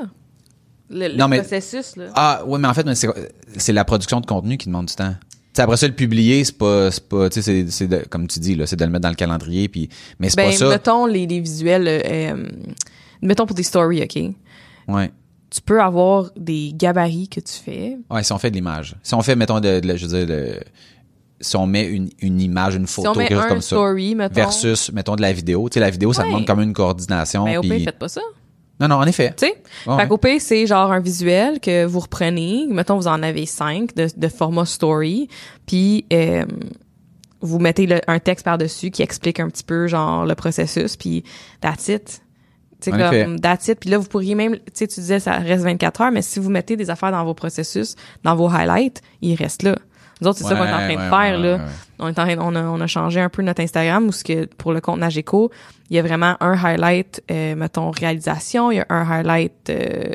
Le, 0.90 1.08
le 1.08 1.16
Non, 1.16 1.28
mais- 1.28 1.38
processus, 1.38 1.96
là. 1.96 2.08
ah 2.14 2.42
ouais 2.46 2.58
mais 2.58 2.68
en 2.68 2.74
fait 2.74 2.84
mais 2.84 2.94
c'est 2.94 3.08
c'est 3.56 3.72
la 3.72 3.84
production 3.86 4.20
de 4.20 4.26
contenu 4.26 4.58
qui 4.58 4.66
demande 4.66 4.86
du 4.86 4.94
temps. 4.94 5.14
Tu 5.52 5.56
sais, 5.56 5.62
après 5.62 5.76
ça 5.76 5.88
le 5.88 5.94
publier 5.94 6.44
c'est 6.44 6.56
pas 6.56 6.90
c'est 6.92 7.08
pas 7.08 7.28
tu 7.28 7.42
sais 7.42 7.66
c'est 7.68 8.08
comme 8.08 8.28
tu 8.28 8.38
dis 8.38 8.54
là 8.54 8.66
c'est 8.66 8.76
de 8.76 8.84
le 8.84 8.90
mettre 8.90 9.02
dans 9.02 9.08
le 9.08 9.16
calendrier 9.16 9.68
puis 9.68 9.88
mais 10.20 10.28
c'est 10.30 10.36
ben, 10.36 10.50
pas 10.50 10.56
ça. 10.56 10.68
mettons 10.68 11.06
les, 11.06 11.26
les 11.26 11.40
visuels, 11.40 11.88
euh, 11.88 12.00
euh, 12.04 12.48
mettons 13.20 13.46
pour 13.46 13.56
des 13.56 13.64
stories, 13.64 14.02
OK? 14.02 14.16
Ouais. 14.86 15.10
Tu 15.50 15.60
peux 15.60 15.82
avoir 15.82 16.30
des 16.36 16.70
gabarits 16.72 17.28
que 17.28 17.40
tu 17.40 17.52
fais. 17.54 17.98
Ouais, 18.08 18.22
si 18.22 18.32
on 18.32 18.38
fait 18.38 18.50
de 18.50 18.54
l'image. 18.54 18.94
Si 19.02 19.12
on 19.14 19.22
fait 19.22 19.34
mettons 19.34 19.58
de, 19.58 19.80
je 19.96 20.06
veux 20.06 20.24
dire 20.26 20.60
si 21.40 21.56
on 21.56 21.66
met 21.66 21.86
une, 21.86 22.10
une 22.20 22.40
image, 22.40 22.74
une 22.76 22.86
Si 22.86 22.94
photo, 22.94 23.10
on 23.10 23.14
met 23.14 23.26
quelque 23.26 23.38
chose 23.38 23.46
un 23.46 23.48
comme 23.48 23.60
ça, 23.60 23.76
story, 23.76 24.14
mettons. 24.14 24.34
versus, 24.34 24.92
mettons, 24.92 25.16
de 25.16 25.22
la 25.22 25.32
vidéo. 25.32 25.68
Tu 25.68 25.74
sais, 25.74 25.80
la 25.80 25.90
vidéo, 25.90 26.12
ça 26.12 26.24
demande 26.24 26.46
comme 26.46 26.60
une 26.60 26.72
coordination. 26.74 27.44
Ben, 27.44 27.58
au 27.58 27.60
puis- 27.62 27.70
pire, 27.70 27.84
faites 27.86 27.98
pas 27.98 28.08
ça. 28.08 28.20
Non, 28.80 28.88
non, 28.88 28.96
en 28.96 29.06
effet. 29.06 29.32
Tu 29.36 29.46
sais? 29.46 29.62
Ouais, 29.86 29.96
fait 29.96 30.10
ouais. 30.10 30.38
c'est 30.40 30.66
genre 30.66 30.90
un 30.90 31.00
visuel 31.00 31.60
que 31.60 31.84
vous 31.84 32.00
reprenez. 32.00 32.66
Mettons, 32.68 32.96
vous 32.96 33.06
en 33.08 33.22
avez 33.22 33.44
cinq 33.46 33.94
de, 33.94 34.08
de 34.16 34.28
format 34.28 34.64
story. 34.64 35.28
Puis, 35.66 36.06
euh, 36.12 36.44
vous 37.42 37.58
mettez 37.58 37.86
le- 37.86 38.00
un 38.06 38.18
texte 38.18 38.44
par-dessus 38.44 38.90
qui 38.90 39.02
explique 39.02 39.38
un 39.40 39.48
petit 39.48 39.64
peu, 39.64 39.86
genre, 39.86 40.24
le 40.26 40.34
processus. 40.34 40.96
Puis, 40.96 41.24
that's 41.60 41.88
it. 41.88 42.22
Tu 42.80 42.90
sais, 42.90 42.96
comme, 43.24 43.40
that's 43.40 43.68
it. 43.68 43.78
Puis 43.78 43.90
là, 43.90 43.98
vous 43.98 44.08
pourriez 44.08 44.34
même, 44.34 44.56
tu 44.56 44.62
sais, 44.72 44.86
tu 44.88 45.00
disais, 45.00 45.20
ça 45.20 45.32
reste 45.34 45.64
24 45.64 46.00
heures, 46.00 46.10
mais 46.12 46.22
si 46.22 46.38
vous 46.40 46.48
mettez 46.48 46.76
des 46.76 46.88
affaires 46.88 47.12
dans 47.12 47.24
vos 47.24 47.34
processus, 47.34 47.94
dans 48.24 48.34
vos 48.34 48.48
highlights, 48.48 49.02
ils 49.20 49.34
restent 49.34 49.62
là. 49.62 49.76
Nous 50.20 50.28
autres, 50.28 50.38
c'est 50.38 50.44
ça 50.44 50.54
qu'on 50.54 50.64
est 50.64 50.72
en 50.72 50.76
train 50.76 50.88
Ouais, 50.88 50.96
de 50.96 51.00
faire, 51.00 51.40
ouais, 51.40 51.58
là. 51.58 51.64
On 51.98 52.08
est 52.08 52.18
en 52.18 52.24
train, 52.24 52.38
on 52.38 52.54
a, 52.54 52.62
on 52.62 52.80
a 52.80 52.86
changé 52.86 53.20
un 53.20 53.28
peu 53.28 53.42
notre 53.42 53.62
Instagram 53.62 54.06
où 54.06 54.12
ce 54.12 54.24
que 54.24 54.46
pour 54.46 54.72
le 54.72 54.80
compte 54.80 55.00
Nageco, 55.00 55.50
il 55.88 55.96
y 55.96 55.98
a 55.98 56.02
vraiment 56.02 56.36
un 56.40 56.52
highlight, 56.52 57.22
euh, 57.30 57.54
mettons 57.56 57.90
réalisation, 57.90 58.70
il 58.70 58.76
y 58.76 58.80
a 58.80 58.86
un 58.88 59.08
highlight, 59.08 59.70
euh, 59.70 60.12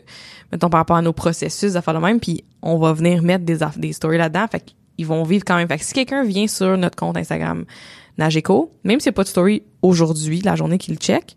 mettons 0.51 0.69
par 0.69 0.79
rapport 0.79 0.97
à 0.97 1.01
nos 1.01 1.13
processus, 1.13 1.75
à 1.75 1.81
faire 1.81 1.93
le 1.93 1.99
même, 1.99 2.19
puis 2.19 2.43
on 2.61 2.77
va 2.77 2.93
venir 2.93 3.21
mettre 3.21 3.45
des 3.45 3.57
des 3.77 3.93
stories 3.93 4.17
là-dedans, 4.17 4.45
fait 4.51 4.73
qu'ils 4.95 5.05
vont 5.05 5.23
vivre 5.23 5.43
quand 5.45 5.55
même. 5.57 5.67
Fait 5.67 5.77
que 5.77 5.83
si 5.83 5.93
quelqu'un 5.93 6.23
vient 6.23 6.47
sur 6.47 6.77
notre 6.77 6.95
compte 6.95 7.17
Instagram 7.17 7.65
Nageco, 8.17 8.71
même 8.83 8.99
s'il 8.99 9.09
n'y 9.09 9.15
a 9.15 9.17
pas 9.17 9.23
de 9.23 9.29
story 9.29 9.63
aujourd'hui, 9.81 10.41
la 10.41 10.55
journée 10.55 10.77
qu'il 10.77 10.97
check, 10.97 11.35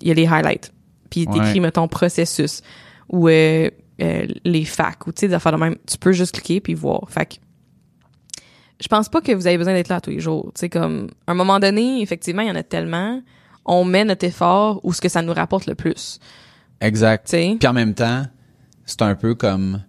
il 0.00 0.08
y 0.08 0.10
a 0.10 0.14
les 0.14 0.26
highlights, 0.26 0.72
puis 1.10 1.22
écrit 1.22 1.60
mettons 1.60 1.88
processus 1.88 2.62
ou 3.08 3.28
euh, 3.28 3.68
euh, 4.00 4.26
les 4.44 4.64
facs 4.64 5.06
ou 5.06 5.12
tu 5.12 5.20
sais 5.20 5.28
des 5.28 5.34
affaires 5.34 5.52
de 5.52 5.58
même, 5.58 5.76
tu 5.86 5.98
peux 5.98 6.12
juste 6.12 6.32
cliquer 6.36 6.60
puis 6.60 6.74
voir. 6.74 7.02
Fait 7.10 7.26
que 7.26 7.34
je 8.80 8.88
pense 8.88 9.08
pas 9.08 9.20
que 9.20 9.32
vous 9.32 9.46
avez 9.46 9.58
besoin 9.58 9.74
d'être 9.74 9.88
là 9.88 10.00
tous 10.00 10.10
les 10.10 10.20
jours. 10.20 10.52
Tu 10.54 10.60
sais, 10.60 10.68
comme, 10.68 11.08
à 11.26 11.32
un 11.32 11.34
moment 11.34 11.60
donné, 11.60 12.00
effectivement, 12.02 12.42
il 12.42 12.48
y 12.48 12.50
en 12.50 12.56
a 12.56 12.62
tellement. 12.62 13.22
On 13.66 13.84
met 13.84 14.04
notre 14.04 14.24
effort 14.24 14.80
où 14.82 14.92
ce 14.92 15.00
que 15.00 15.08
ça 15.08 15.22
nous 15.22 15.34
rapporte 15.34 15.66
le 15.66 15.74
plus. 15.74 16.18
Exact. 16.80 17.26
Tu 17.26 17.30
sais? 17.30 17.56
Puis 17.58 17.68
en 17.68 17.72
même 17.72 17.94
temps, 17.94 18.24
c'est 18.86 19.02
un 19.02 19.14
peu 19.14 19.34
comme... 19.34 19.82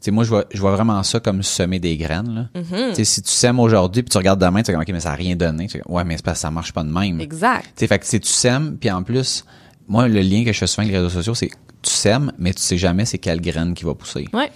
Tu 0.00 0.06
sais, 0.06 0.10
moi, 0.10 0.24
je 0.24 0.30
vois, 0.30 0.44
je 0.52 0.60
vois 0.60 0.72
vraiment 0.72 1.00
ça 1.04 1.20
comme 1.20 1.44
semer 1.44 1.78
des 1.78 1.96
graines, 1.96 2.50
là. 2.52 2.62
Tu 2.62 2.94
sais, 2.96 3.04
si 3.04 3.22
tu 3.22 3.30
sèmes 3.30 3.60
aujourd'hui, 3.60 4.02
puis 4.02 4.10
tu 4.10 4.18
regardes 4.18 4.40
demain, 4.40 4.62
tu 4.62 4.72
sais, 4.72 4.76
OK, 4.76 4.88
mais 4.88 4.98
ça 4.98 5.12
a 5.12 5.14
rien 5.14 5.36
donné. 5.36 5.68
Ouais, 5.86 6.02
mais 6.02 6.16
c'est 6.16 6.24
parce 6.24 6.38
que 6.38 6.42
ça 6.42 6.50
marche 6.50 6.72
pas 6.72 6.82
de 6.82 6.90
même. 6.90 7.18
Tu 7.18 7.22
Exact. 7.22 7.68
sais, 7.76 7.86
fait 7.86 8.00
que 8.00 8.06
si 8.06 8.18
tu 8.18 8.28
sèmes, 8.28 8.76
puis 8.78 8.90
en 8.90 9.04
plus, 9.04 9.44
moi, 9.86 10.08
le 10.08 10.20
lien 10.20 10.44
que 10.44 10.52
je 10.52 10.58
fais 10.58 10.66
souvent 10.66 10.82
avec 10.82 10.92
les 10.92 10.98
réseaux 10.98 11.10
sociaux, 11.14 11.36
c'est 11.36 11.50
tu 11.82 11.90
sèmes, 11.90 12.32
mais 12.38 12.52
tu 12.52 12.60
sais 12.60 12.76
jamais 12.78 13.04
c'est 13.04 13.18
quelle 13.18 13.40
graine 13.40 13.74
qui 13.74 13.84
va 13.84 13.94
pousser. 13.94 14.28
Ouais. 14.32 14.50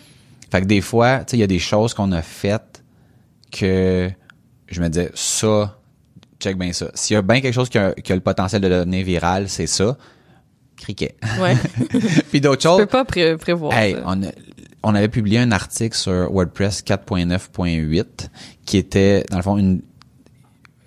Fait 0.50 0.60
que 0.60 0.66
des 0.66 0.80
fois, 0.80 1.18
tu 1.18 1.30
sais, 1.30 1.36
il 1.36 1.40
y 1.40 1.44
a 1.44 1.48
des 1.48 1.60
choses 1.60 1.94
qu'on 1.94 2.10
a 2.10 2.22
faites 2.22 2.75
que 3.50 4.10
je 4.68 4.80
me 4.80 4.88
disais, 4.88 5.10
ça, 5.14 5.78
check 6.40 6.58
bien 6.58 6.72
ça. 6.72 6.90
S'il 6.94 7.14
y 7.14 7.16
a 7.16 7.22
bien 7.22 7.40
quelque 7.40 7.54
chose 7.54 7.68
qui 7.68 7.78
a, 7.78 7.92
qui 7.92 8.12
a 8.12 8.14
le 8.14 8.20
potentiel 8.20 8.60
de 8.62 8.68
devenir 8.68 9.04
viral, 9.04 9.48
c'est 9.48 9.66
ça. 9.66 9.96
Criquet. 10.76 11.16
Ouais. 11.40 11.56
Puis 12.30 12.40
d'autres 12.40 12.62
choses. 12.62 12.78
peux 12.78 12.86
pas 12.86 13.04
pré- 13.04 13.36
prévoir 13.38 13.72
Hey, 13.72 13.94
ça. 13.94 14.02
on, 14.06 14.20
on 14.82 14.94
avait 14.94 15.08
publié 15.08 15.38
un 15.38 15.50
article 15.52 15.96
sur 15.96 16.30
WordPress 16.30 16.82
4.9.8 16.84 18.04
qui 18.66 18.76
était, 18.76 19.24
dans 19.30 19.38
le 19.38 19.42
fond, 19.42 19.56
une, 19.56 19.80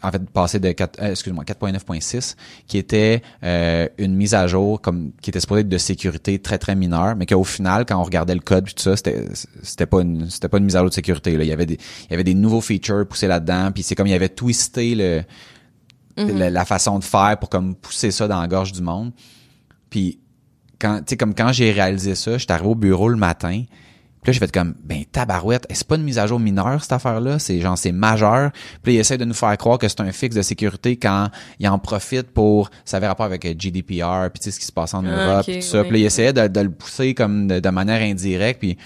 en 0.01 0.11
fait, 0.11 0.29
passé 0.29 0.59
de 0.59 0.71
4, 0.71 1.01
euh, 1.01 1.11
excuse-moi, 1.11 1.43
4.9.6, 1.43 2.35
qui 2.67 2.77
était 2.77 3.21
euh, 3.43 3.87
une 3.97 4.15
mise 4.15 4.33
à 4.33 4.47
jour 4.47 4.81
comme 4.81 5.11
qui 5.21 5.29
était 5.29 5.39
supposée 5.39 5.61
être 5.61 5.69
de 5.69 5.77
sécurité 5.77 6.39
très 6.39 6.57
très 6.57 6.75
mineure, 6.75 7.15
mais 7.15 7.25
qu'au 7.25 7.43
final, 7.43 7.85
quand 7.85 7.99
on 7.99 8.03
regardait 8.03 8.35
le 8.35 8.41
code 8.41 8.65
puis 8.65 8.73
tout 8.73 8.83
ça, 8.83 8.95
c'était 8.95 9.25
c'était 9.61 9.85
pas 9.85 10.01
une 10.01 10.29
c'était 10.29 10.49
pas 10.49 10.57
une 10.57 10.65
mise 10.65 10.75
à 10.75 10.79
jour 10.79 10.89
de 10.89 10.93
sécurité. 10.93 11.35
Là. 11.37 11.43
Il 11.43 11.49
y 11.49 11.53
avait 11.53 11.65
des 11.65 11.75
il 11.75 12.11
y 12.11 12.13
avait 12.13 12.23
des 12.23 12.35
nouveaux 12.35 12.61
features 12.61 13.07
poussés 13.07 13.27
là-dedans, 13.27 13.71
puis 13.71 13.83
c'est 13.83 13.95
comme 13.95 14.07
il 14.07 14.11
y 14.11 14.15
avait 14.15 14.29
twisté 14.29 14.95
le 14.95 15.23
la, 16.17 16.49
la 16.49 16.65
façon 16.65 16.99
de 16.99 17.03
faire 17.03 17.37
pour 17.39 17.49
comme 17.49 17.75
pousser 17.75 18.11
ça 18.11 18.27
dans 18.27 18.41
la 18.41 18.47
gorge 18.47 18.73
du 18.73 18.81
monde. 18.81 19.11
Puis 19.89 20.19
quand 20.79 20.99
tu 20.99 21.03
sais 21.09 21.17
comme 21.17 21.35
quand 21.35 21.51
j'ai 21.51 21.71
réalisé 21.71 22.15
ça, 22.15 22.37
j'étais 22.37 22.53
arrivé 22.53 22.69
au 22.69 22.75
bureau 22.75 23.09
le 23.09 23.17
matin. 23.17 23.63
Puis 24.21 24.31
là, 24.31 24.33
j'ai 24.33 24.39
fait 24.39 24.51
comme, 24.51 24.75
ben, 24.83 25.03
tabarouette, 25.11 25.65
c'est 25.71 25.87
pas 25.87 25.95
une 25.95 26.03
mise 26.03 26.19
à 26.19 26.27
jour 26.27 26.39
mineure, 26.39 26.81
cette 26.81 26.91
affaire-là? 26.91 27.39
C'est 27.39 27.61
genre, 27.61 27.77
c'est 27.77 27.93
majeur. 27.93 28.51
Puis 28.83 28.91
là, 28.93 28.97
il 28.97 28.99
essaie 28.99 29.17
de 29.17 29.23
nous 29.25 29.33
faire 29.33 29.55
croire 29.57 29.77
que 29.77 29.87
c'est 29.87 30.01
un 30.01 30.11
fixe 30.11 30.35
de 30.35 30.41
sécurité 30.41 30.97
quand 30.97 31.29
il 31.59 31.67
en 31.69 31.79
profite 31.79 32.31
pour, 32.31 32.69
ça 32.83 32.97
avait 32.97 33.07
rapport 33.07 33.25
avec 33.25 33.45
euh, 33.45 33.53
GDPR, 33.57 34.29
puis 34.31 34.39
tu 34.39 34.45
sais, 34.45 34.51
ce 34.51 34.59
qui 34.59 34.65
se 34.65 34.71
passe 34.73 34.93
en 34.93 35.05
Ah, 35.05 35.09
Europe, 35.25 35.45
puis 35.45 35.59
tout 35.59 35.65
ça. 35.65 35.81
oui. 35.81 35.87
Puis 35.87 35.91
là, 35.93 35.99
il 35.99 36.05
essayait 36.05 36.33
de, 36.33 36.47
de 36.47 36.59
le 36.59 36.69
pousser 36.69 37.13
comme 37.13 37.47
de, 37.47 37.59
de 37.61 37.69
manière 37.69 38.01
indirecte. 38.01 38.59
Puis, 38.59 38.77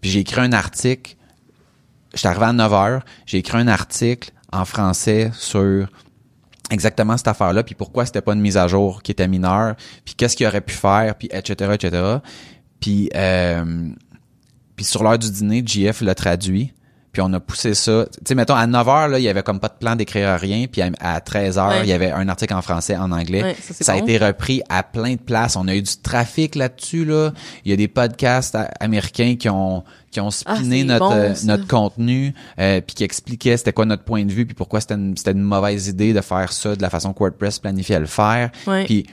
puis 0.00 0.10
j'ai 0.10 0.20
écrit 0.20 0.40
un 0.40 0.52
article. 0.52 1.14
J'étais 2.14 2.28
arrivé 2.28 2.46
à 2.46 2.52
9 2.54 2.72
heures. 2.72 3.04
J'ai 3.26 3.38
écrit 3.38 3.58
un 3.58 3.68
article 3.68 4.30
en 4.50 4.64
français 4.64 5.30
sur 5.34 5.88
exactement 6.70 7.16
cette 7.16 7.28
affaire-là, 7.28 7.62
puis 7.64 7.74
pourquoi 7.74 8.06
c'était 8.06 8.20
pas 8.22 8.32
une 8.32 8.40
mise 8.40 8.56
à 8.56 8.66
jour 8.68 9.02
qui 9.02 9.10
était 9.12 9.28
mineure, 9.28 9.74
puis 10.04 10.14
qu'est-ce 10.14 10.36
qu'il 10.36 10.46
aurait 10.46 10.60
pu 10.60 10.74
faire, 10.74 11.14
puis 11.16 11.28
etc., 11.32 11.72
etc. 11.74 12.02
Puis, 12.80 13.10
euh, 13.14 13.88
puis 14.80 14.86
sur 14.86 15.02
l'heure 15.02 15.18
du 15.18 15.30
dîner, 15.30 15.62
JF 15.62 16.00
l'a 16.00 16.14
traduit, 16.14 16.72
puis 17.12 17.20
on 17.20 17.30
a 17.34 17.38
poussé 17.40 17.74
ça. 17.74 18.06
Tu 18.14 18.20
sais, 18.24 18.34
mettons, 18.34 18.54
à 18.54 18.66
9 18.66 18.88
heures, 18.88 19.08
là, 19.08 19.18
il 19.18 19.22
y 19.22 19.28
avait 19.28 19.42
comme 19.42 19.60
pas 19.60 19.68
de 19.68 19.74
plan 19.78 19.94
d'écrire 19.94 20.38
rien, 20.40 20.64
puis 20.72 20.80
à, 20.80 20.88
à 21.00 21.20
13 21.20 21.58
heures, 21.58 21.68
Ouais. 21.68 21.80
il 21.82 21.88
y 21.88 21.92
avait 21.92 22.10
un 22.12 22.26
article 22.30 22.54
en 22.54 22.62
français, 22.62 22.96
en 22.96 23.12
anglais. 23.12 23.42
Ouais, 23.42 23.56
ça, 23.60 23.92
a 23.92 23.98
bon. 23.98 24.04
été 24.06 24.16
repris 24.16 24.62
à 24.70 24.82
plein 24.82 25.16
de 25.16 25.20
places. 25.20 25.56
On 25.56 25.68
a 25.68 25.74
eu 25.74 25.82
du 25.82 25.96
trafic 26.02 26.54
là-dessus, 26.54 27.04
là. 27.04 27.32
Il 27.66 27.70
y 27.70 27.74
a 27.74 27.76
des 27.76 27.88
podcasts 27.88 28.56
américains 28.80 29.36
qui 29.38 29.50
ont 29.50 29.84
qui 30.10 30.18
ont 30.20 30.30
spiné 30.30 30.54
Ah, 30.54 30.56
c'est 30.80 30.84
notre 30.84 31.08
bon, 31.10 31.14
euh, 31.14 31.34
notre 31.44 31.66
contenu 31.68 32.32
euh, 32.58 32.80
puis 32.80 32.94
qui 32.96 33.04
expliquait 33.04 33.58
c'était 33.58 33.74
quoi 33.74 33.84
notre 33.84 34.02
point 34.04 34.24
de 34.24 34.32
vue 34.32 34.46
puis 34.46 34.54
pourquoi 34.56 34.80
c'était 34.80 34.94
une, 34.94 35.14
c'était 35.16 35.30
une 35.32 35.42
mauvaise 35.42 35.86
idée 35.88 36.12
de 36.14 36.20
faire 36.22 36.50
ça 36.52 36.74
de 36.74 36.80
la 36.82 36.88
façon 36.90 37.12
que 37.12 37.18
WordPress 37.20 37.58
planifiait 37.60 38.00
le 38.00 38.06
faire 38.06 38.50
Ouais. 38.66 38.84
puis 38.86 39.06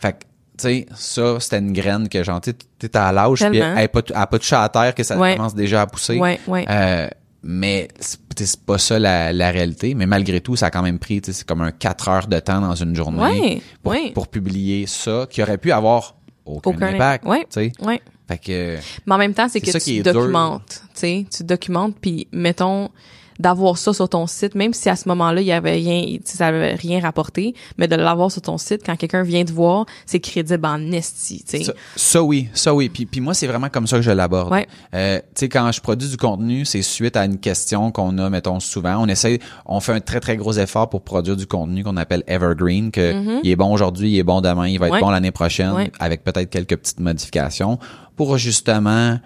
fait 0.00 0.24
tu 0.58 0.62
sais 0.62 0.86
ça 0.94 1.40
c'était 1.40 1.58
une 1.58 1.72
graine 1.72 2.08
que 2.08 2.22
genre 2.22 2.40
tu 2.40 2.52
sais, 2.80 2.96
à 2.96 3.12
l'âge 3.12 3.44
puis 3.50 3.58
elle 3.58 3.78
est 3.78 3.88
pas 3.88 4.02
elle 4.08 4.16
a 4.16 4.26
pas 4.26 4.38
touché 4.38 4.56
à 4.56 4.68
terre 4.68 4.94
que 4.94 5.02
ça 5.02 5.16
Ouais. 5.18 5.36
commence 5.36 5.54
déjà 5.54 5.82
à 5.82 5.86
pousser 5.86 6.18
Ouais, 6.18 6.38
ouais. 6.46 6.64
Euh, 6.68 7.08
mais 7.42 7.88
c'est 8.00 8.60
pas 8.64 8.78
ça 8.78 8.98
la, 8.98 9.32
la 9.32 9.50
réalité 9.50 9.94
mais 9.94 10.06
malgré 10.06 10.40
tout 10.40 10.56
ça 10.56 10.66
a 10.66 10.70
quand 10.70 10.82
même 10.82 10.98
pris 10.98 11.20
tu 11.20 11.32
sais, 11.32 11.38
c'est 11.38 11.46
comme 11.46 11.60
un 11.60 11.72
4 11.72 12.08
heures 12.08 12.26
de 12.26 12.38
temps 12.38 12.60
dans 12.60 12.74
une 12.74 12.94
journée 12.94 13.20
Ouais, 13.20 13.62
pour, 13.82 13.92
ouais. 13.92 14.10
pour 14.12 14.28
publier 14.28 14.86
ça 14.86 15.26
qui 15.28 15.42
aurait 15.42 15.58
pu 15.58 15.72
avoir 15.72 16.14
aucun, 16.46 16.70
Aucun 16.70 16.94
impact 16.94 17.24
ouais, 17.26 17.40
tu 17.40 17.46
sais 17.50 17.72
Ouais. 17.80 18.00
fait 18.28 18.38
que 18.38 18.76
Mais 19.06 19.14
en 19.14 19.18
même 19.18 19.34
temps, 19.34 19.48
c'est 19.48 19.60
que 19.60 19.70
ça 19.70 19.80
tu 19.80 20.02
dur. 20.02 20.12
documentes, 20.14 20.82
tu 21.00 21.26
documentes 21.40 21.96
puis 22.00 22.28
mettons 22.32 22.90
d'avoir 23.38 23.78
ça 23.78 23.92
sur 23.92 24.08
ton 24.08 24.26
site, 24.26 24.54
même 24.54 24.72
si 24.72 24.88
à 24.88 24.96
ce 24.96 25.08
moment-là 25.08 25.40
il 25.40 25.46
y 25.46 25.52
avait 25.52 25.72
rien, 25.72 26.18
ça 26.24 26.46
avait 26.48 26.74
rien 26.74 27.00
rapporté, 27.00 27.54
mais 27.78 27.88
de 27.88 27.96
l'avoir 27.96 28.30
sur 28.30 28.42
ton 28.42 28.58
site 28.58 28.82
quand 28.84 28.96
quelqu'un 28.96 29.22
vient 29.22 29.44
te 29.44 29.52
voir, 29.52 29.86
c'est 30.06 30.20
crédible 30.20 30.64
en 30.66 30.92
esti, 30.92 31.44
tu 31.48 31.58
sais. 31.58 31.64
Ça, 31.64 31.72
ça 31.96 32.22
oui, 32.22 32.48
ça 32.54 32.74
oui. 32.74 32.88
Puis, 32.88 33.06
puis 33.06 33.20
moi, 33.20 33.34
c'est 33.34 33.46
vraiment 33.46 33.68
comme 33.68 33.86
ça 33.86 33.96
que 33.96 34.02
je 34.02 34.10
l'aborde. 34.10 34.52
Ouais. 34.52 34.66
Euh, 34.94 35.18
tu 35.18 35.24
sais, 35.40 35.48
quand 35.48 35.70
je 35.72 35.80
produis 35.80 36.08
du 36.08 36.16
contenu, 36.16 36.64
c'est 36.64 36.82
suite 36.82 37.16
à 37.16 37.24
une 37.24 37.38
question 37.38 37.90
qu'on 37.90 38.16
a, 38.18 38.30
mettons, 38.30 38.60
souvent. 38.60 38.96
On 39.02 39.06
essaie, 39.06 39.38
on 39.66 39.80
fait 39.80 39.92
un 39.92 40.00
très, 40.00 40.20
très 40.20 40.36
gros 40.36 40.52
effort 40.52 40.88
pour 40.88 41.02
produire 41.02 41.36
du 41.36 41.46
contenu 41.46 41.82
qu'on 41.84 41.96
appelle 41.96 42.22
evergreen, 42.26 42.90
que 42.90 43.40
il 43.42 43.50
est 43.50 43.56
bon 43.56 43.72
aujourd'hui, 43.72 44.10
il 44.12 44.18
est 44.18 44.22
bon 44.22 44.40
demain, 44.40 44.68
il 44.68 44.78
va 44.78 44.86
être 44.86 44.92
Mm-hmm. 44.94 44.96
Ouais. 44.96 45.00
bon 45.00 45.10
l'année 45.10 45.30
prochaine, 45.32 45.72
Ouais. 45.72 45.90
avec 45.98 46.22
peut-être 46.22 46.50
quelques 46.50 46.76
petites 46.76 47.00
modifications, 47.00 47.78
pour 48.16 48.38
justement, 48.38 49.18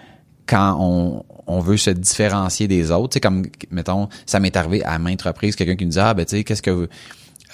quand 0.49 0.77
on, 0.81 1.25
on 1.47 1.61
veut 1.61 1.77
se 1.77 1.91
différencier 1.91 2.67
des 2.69 2.91
autres, 2.91 3.11
tu 3.11 3.15
sais, 3.17 3.21
comme, 3.21 3.45
mettons, 3.71 4.09
ça 4.27 4.41
m'est 4.41 4.57
arrivé 4.57 4.83
à 4.85 4.99
maintes 4.99 5.23
reprises, 5.23 5.57
quelqu'un 5.57 5.77
qui 5.77 5.85
nous 5.85 5.93
dit, 5.93 6.01
ah, 6.01 6.15
ben, 6.15 6.25
tu 6.25 6.37
sais, 6.37 6.45
qu'est-ce 6.45 6.63
que 6.63 6.71
vous, 6.71 6.87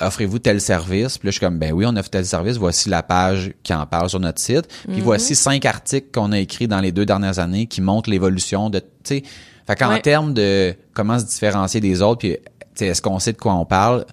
offrez-vous 0.01 0.39
tel 0.39 0.61
service? 0.61 1.19
Puis 1.19 1.27
là, 1.27 1.31
je 1.31 1.37
suis 1.39 1.41
comme, 1.47 1.59
ben 1.59 1.73
oui, 1.73 1.85
on 1.87 1.97
offre 1.97 2.11
tel 2.11 2.27
service. 2.27 2.57
Voici 2.57 2.89
la 2.89 3.03
page 3.03 3.53
qui 3.63 3.73
en 3.75 3.87
parle 3.87 4.09
sur 4.11 4.21
notre 4.21 4.41
site. 4.41 4.67
Puis 4.91 5.01
voici 5.01 5.35
cinq 5.35 5.65
articles 5.67 6.09
qu'on 6.13 6.33
a 6.33 6.39
écrits 6.39 6.67
dans 6.69 6.81
les 6.81 6.93
deux 6.93 7.07
dernières 7.07 7.39
années 7.39 7.67
qui 7.67 7.81
montrent 7.81 8.11
l'évolution 8.11 8.71
de, 8.71 8.81
tu 8.81 8.87
sais, 9.05 9.23
fait 9.67 9.77
qu'en 9.77 9.91
Ouais. 9.91 10.01
termes 10.03 10.35
de 10.35 10.75
comment 10.93 11.19
se 11.19 11.25
différencier 11.25 11.81
des 11.81 12.03
autres, 12.03 12.19
puis, 12.19 12.37
tu 12.37 12.41
sais, 12.75 12.87
est-ce 12.87 13.01
qu'on 13.03 13.19
sait 13.19 13.33
de 13.33 13.39
quoi 13.39 13.55
on 13.55 13.65
parle? 13.65 14.05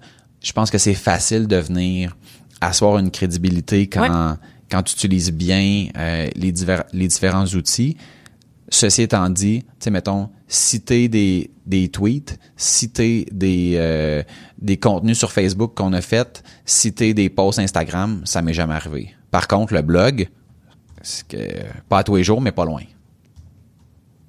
Je 0.42 0.52
pense 0.54 0.72
que 0.72 0.78
c'est 0.78 0.94
facile 0.94 1.48
de 1.48 1.58
venir 1.58 2.16
asseoir 2.62 2.98
une 3.00 3.12
crédibilité 3.12 3.88
quand, 3.88 4.38
quand 4.70 4.84
tu 4.84 4.94
utilises 4.94 5.32
bien 5.32 5.88
euh, 5.98 6.28
les, 6.36 6.52
divers, 6.52 6.84
les 6.94 7.08
différents 7.08 7.46
outils. 7.48 7.98
Ceci 8.74 9.02
étant 9.02 9.30
dit, 9.30 9.64
tu 9.64 9.68
sais, 9.80 9.90
mettons, 9.92 10.30
citer 10.48 11.10
des, 11.10 11.52
des 11.66 11.90
tweets, 11.90 12.40
citer 12.56 13.28
des, 13.32 13.74
euh, 13.76 14.24
des 14.60 14.78
contenus 14.78 15.18
sur 15.18 15.34
Facebook 15.34 15.74
qu'on 15.76 15.92
a 15.92 16.00
fait, 16.00 16.42
citer 16.66 17.14
des 17.14 17.30
posts 17.30 17.60
Instagram, 17.60 18.22
ça 18.24 18.42
m'est 18.42 18.54
jamais 18.54 18.74
arrivé. 18.74 19.14
Par 19.30 19.50
contre, 19.50 19.74
le 19.74 19.82
blog, 19.82 20.30
c'est 21.02 21.28
que, 21.28 21.38
pas 21.90 22.00
à 22.00 22.04
tous 22.06 22.16
les 22.16 22.24
jours, 22.24 22.40
mais 22.40 22.54
pas 22.54 22.64
loin. 22.64 22.82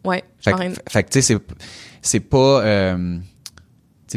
Ouais. 0.05 0.24
Fait, 0.90 1.05
que- 1.05 1.11
tu 1.11 1.22
sais, 1.22 1.34
c'est, 1.34 1.38
c'est 2.03 2.20
pas, 2.20 2.62
euh, 2.64 3.18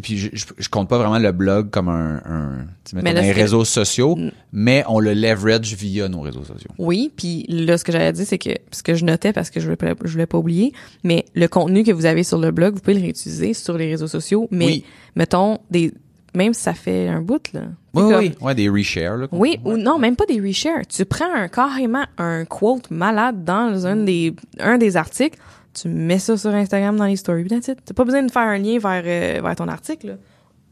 puis 0.01 0.17
je, 0.17 0.29
je, 0.33 0.45
je 0.57 0.69
compte 0.69 0.87
pas 0.89 0.97
vraiment 0.97 1.19
le 1.19 1.31
blog 1.31 1.69
comme 1.69 1.89
un, 1.89 2.21
un 2.25 2.65
mettons, 2.93 3.13
là, 3.13 3.19
un 3.19 3.23
ce 3.23 3.29
que- 3.31 3.35
réseau 3.35 3.65
sociaux, 3.65 4.17
mais 4.51 4.83
on 4.87 4.99
le 4.99 5.13
leverage 5.13 5.73
via 5.75 6.07
nos 6.07 6.21
réseaux 6.21 6.43
sociaux. 6.43 6.69
Oui, 6.77 7.11
puis 7.15 7.45
là, 7.49 7.77
ce 7.77 7.83
que 7.83 7.91
j'allais 7.91 8.13
dire, 8.13 8.25
c'est 8.27 8.37
que, 8.37 8.49
ce 8.71 8.83
que 8.83 8.93
je 8.95 9.05
notais 9.05 9.33
parce 9.33 9.49
que 9.49 9.59
je 9.59 9.65
voulais, 9.65 9.75
pas, 9.77 9.93
je 10.03 10.11
voulais 10.11 10.25
pas 10.25 10.37
oublier, 10.37 10.73
mais 11.03 11.25
le 11.33 11.47
contenu 11.47 11.83
que 11.83 11.91
vous 11.91 12.05
avez 12.05 12.23
sur 12.23 12.37
le 12.39 12.51
blog, 12.51 12.75
vous 12.75 12.81
pouvez 12.81 12.95
le 12.97 13.01
réutiliser 13.03 13.53
sur 13.53 13.77
les 13.77 13.87
réseaux 13.89 14.07
sociaux, 14.07 14.47
mais 14.51 14.65
Oui. 14.65 14.85
mettons, 15.15 15.59
des, 15.71 15.93
même 16.33 16.53
si 16.53 16.61
ça 16.63 16.73
fait 16.73 17.07
un 17.07 17.21
bout, 17.21 17.51
là. 17.53 17.61
Oui, 17.93 18.01
comme- 18.03 18.15
oui, 18.19 18.31
ouais, 18.41 18.55
des 18.55 18.67
reshares, 18.67 19.15
là. 19.17 19.27
Oui, 19.31 19.57
ouais. 19.63 19.73
ou 19.73 19.77
non, 19.77 19.97
même 19.99 20.15
pas 20.17 20.25
des 20.25 20.41
reshares. 20.41 20.85
Tu 20.87 21.05
prends 21.05 21.33
un, 21.33 21.47
carrément 21.47 22.03
un 22.17 22.43
quote 22.43 22.91
malade 22.91 23.45
dans 23.45 23.87
un 23.87 23.95
des, 23.95 24.33
un 24.59 24.77
des 24.77 24.97
articles, 24.97 25.39
tu 25.75 25.87
mets 25.89 26.19
ça 26.19 26.37
sur 26.37 26.49
Instagram 26.51 26.95
dans 26.95 27.05
les 27.05 27.15
stories, 27.15 27.43
it. 27.43 27.77
T'as 27.85 27.93
pas 27.93 28.03
besoin 28.03 28.23
de 28.23 28.31
faire 28.31 28.43
un 28.43 28.57
lien 28.57 28.79
vers, 28.79 29.03
euh, 29.05 29.41
vers 29.43 29.55
ton 29.55 29.67
article. 29.67 30.17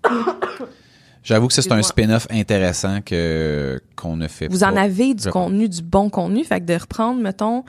J'avoue 1.23 1.47
que 1.47 1.53
c'est 1.53 1.71
un 1.71 1.81
spin-off 1.81 2.27
intéressant 2.29 2.99
que, 3.01 3.81
qu'on 3.95 4.17
ne 4.17 4.27
fait 4.27 4.47
Vous 4.49 4.59
pas. 4.59 4.71
en 4.71 4.75
avez 4.75 5.13
du 5.13 5.29
contenu, 5.29 5.69
du 5.69 5.81
bon 5.81 6.09
contenu. 6.09 6.43
Fait 6.43 6.59
que 6.59 6.65
de 6.65 6.73
reprendre, 6.73 7.21
mettons, 7.21 7.63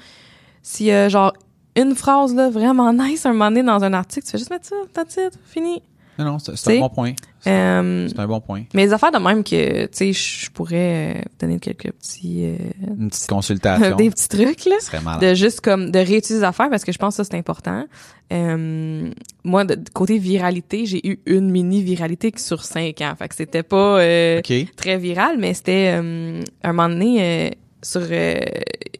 s'il 0.62 0.86
y 0.86 0.92
a 0.92 1.08
genre 1.08 1.32
une 1.76 1.94
phrase 1.94 2.34
là 2.34 2.50
vraiment 2.50 2.92
nice 2.92 3.26
un 3.26 3.32
moment 3.32 3.50
donné 3.50 3.62
dans 3.62 3.82
un 3.84 3.92
article, 3.92 4.24
tu 4.26 4.32
fais 4.32 4.38
juste 4.38 4.50
mettre 4.50 4.66
ça, 4.66 4.76
that's 4.92 5.16
it, 5.16 5.38
fini. 5.44 5.82
Non, 6.18 6.24
non, 6.24 6.38
c'est, 6.38 6.76
un 6.76 6.80
bon 6.80 6.88
point. 6.88 7.14
C'est, 7.40 7.50
Euh, 7.50 8.08
c'est 8.08 8.18
un 8.18 8.26
bon 8.26 8.40
point. 8.40 8.62
mais 8.72 8.86
les 8.86 8.92
affaires 8.92 9.10
de 9.12 9.18
même 9.18 9.42
que, 9.44 9.86
tu 9.86 9.90
sais, 9.92 10.12
je 10.12 10.50
pourrais 10.50 11.14
euh, 11.16 11.18
vous 11.18 11.36
donner 11.46 11.58
quelques 11.58 11.92
petits, 11.92 12.44
euh, 12.44 12.56
Une 12.98 13.10
petite 13.10 13.26
consultation. 13.28 13.96
des 13.96 14.10
petits 14.10 14.28
trucs 14.28 14.64
là. 14.66 14.76
Serait 14.80 15.00
de 15.20 15.34
juste 15.34 15.60
comme 15.60 15.90
de 15.90 15.98
réutiliser 15.98 16.36
les 16.38 16.44
affaires 16.44 16.70
parce 16.70 16.84
que 16.84 16.92
je 16.92 16.98
pense 16.98 17.16
que 17.16 17.24
ça 17.24 17.28
c'est 17.30 17.36
important. 17.38 17.84
Euh, 18.32 19.10
moi 19.44 19.64
de, 19.64 19.74
de 19.74 19.90
côté 19.90 20.18
viralité, 20.18 20.86
j'ai 20.86 21.06
eu 21.06 21.20
une 21.26 21.50
mini 21.50 21.82
viralité 21.82 22.32
sur 22.36 22.64
cinq 22.64 23.00
ans, 23.02 23.14
fait 23.18 23.28
que 23.28 23.34
c'était 23.34 23.62
pas 23.62 24.00
euh, 24.00 24.40
très 24.76 24.96
viral, 24.96 25.36
mais 25.38 25.52
c'était 25.54 25.92
euh, 26.00 26.42
un 26.62 26.72
moment 26.72 26.88
donné 26.88 27.18
euh, 27.20 27.50
sur 27.82 28.00
euh, 28.10 28.40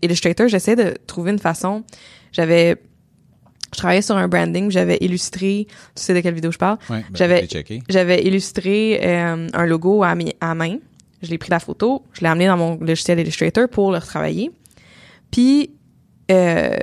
Illustrator, 0.03 0.49
j'essayais 0.49 0.77
de 0.77 0.95
trouver 1.07 1.31
une 1.31 1.39
façon. 1.39 1.85
J'avais 2.33 2.77
je 3.75 3.79
travaillais 3.79 4.03
sur 4.03 4.17
un 4.17 4.29
branding, 4.29 4.71
j'avais 4.71 4.97
illustré, 5.01 5.67
tu 5.69 6.03
sais 6.03 6.15
de 6.15 6.21
quelle 6.21 6.35
vidéo 6.35 6.51
je 6.53 6.59
parle? 6.59 6.79
Ouais, 6.89 7.01
ben, 7.01 7.05
J'avais-. 7.15 7.41
J'avais 7.89 8.23
illustré 8.25 9.01
euh, 9.03 9.49
un 9.53 9.67
logo 9.67 10.03
à, 10.03 10.15
mi- 10.15 10.35
à 10.41 10.55
main. 10.55 10.79
Je 11.23 11.31
l'ai 11.31 11.39
pris 11.39 11.51
la 11.51 11.59
photo, 11.61 12.03
je 12.13 12.21
l'ai 12.21 12.29
amené 12.29 12.47
dans 12.47 12.57
mon 12.57 12.77
logiciel 12.81 13.19
Illustrator 13.19 13.69
pour 13.69 13.91
le 13.93 13.99
retravailler. 13.99 14.51
Puis 15.31 15.71
euh, 16.31 16.77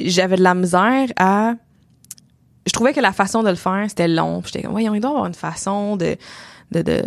j'avais 0.00 0.36
de 0.36 0.42
la 0.42 0.54
misère 0.54 1.08
à 1.18 1.54
je 2.66 2.72
trouvais 2.72 2.92
que 2.94 3.00
la 3.00 3.12
façon 3.12 3.42
de 3.42 3.50
le 3.50 3.56
faire, 3.56 3.84
c'était 3.88 4.08
long. 4.08 4.40
J'étais 4.44 4.62
comme 4.62 4.70
voyons, 4.72 4.94
il 4.94 5.00
doit 5.00 5.10
avoir 5.10 5.26
une 5.26 5.34
façon 5.34 5.96
de 5.96 6.16
de, 6.72 6.80
de 6.82 7.02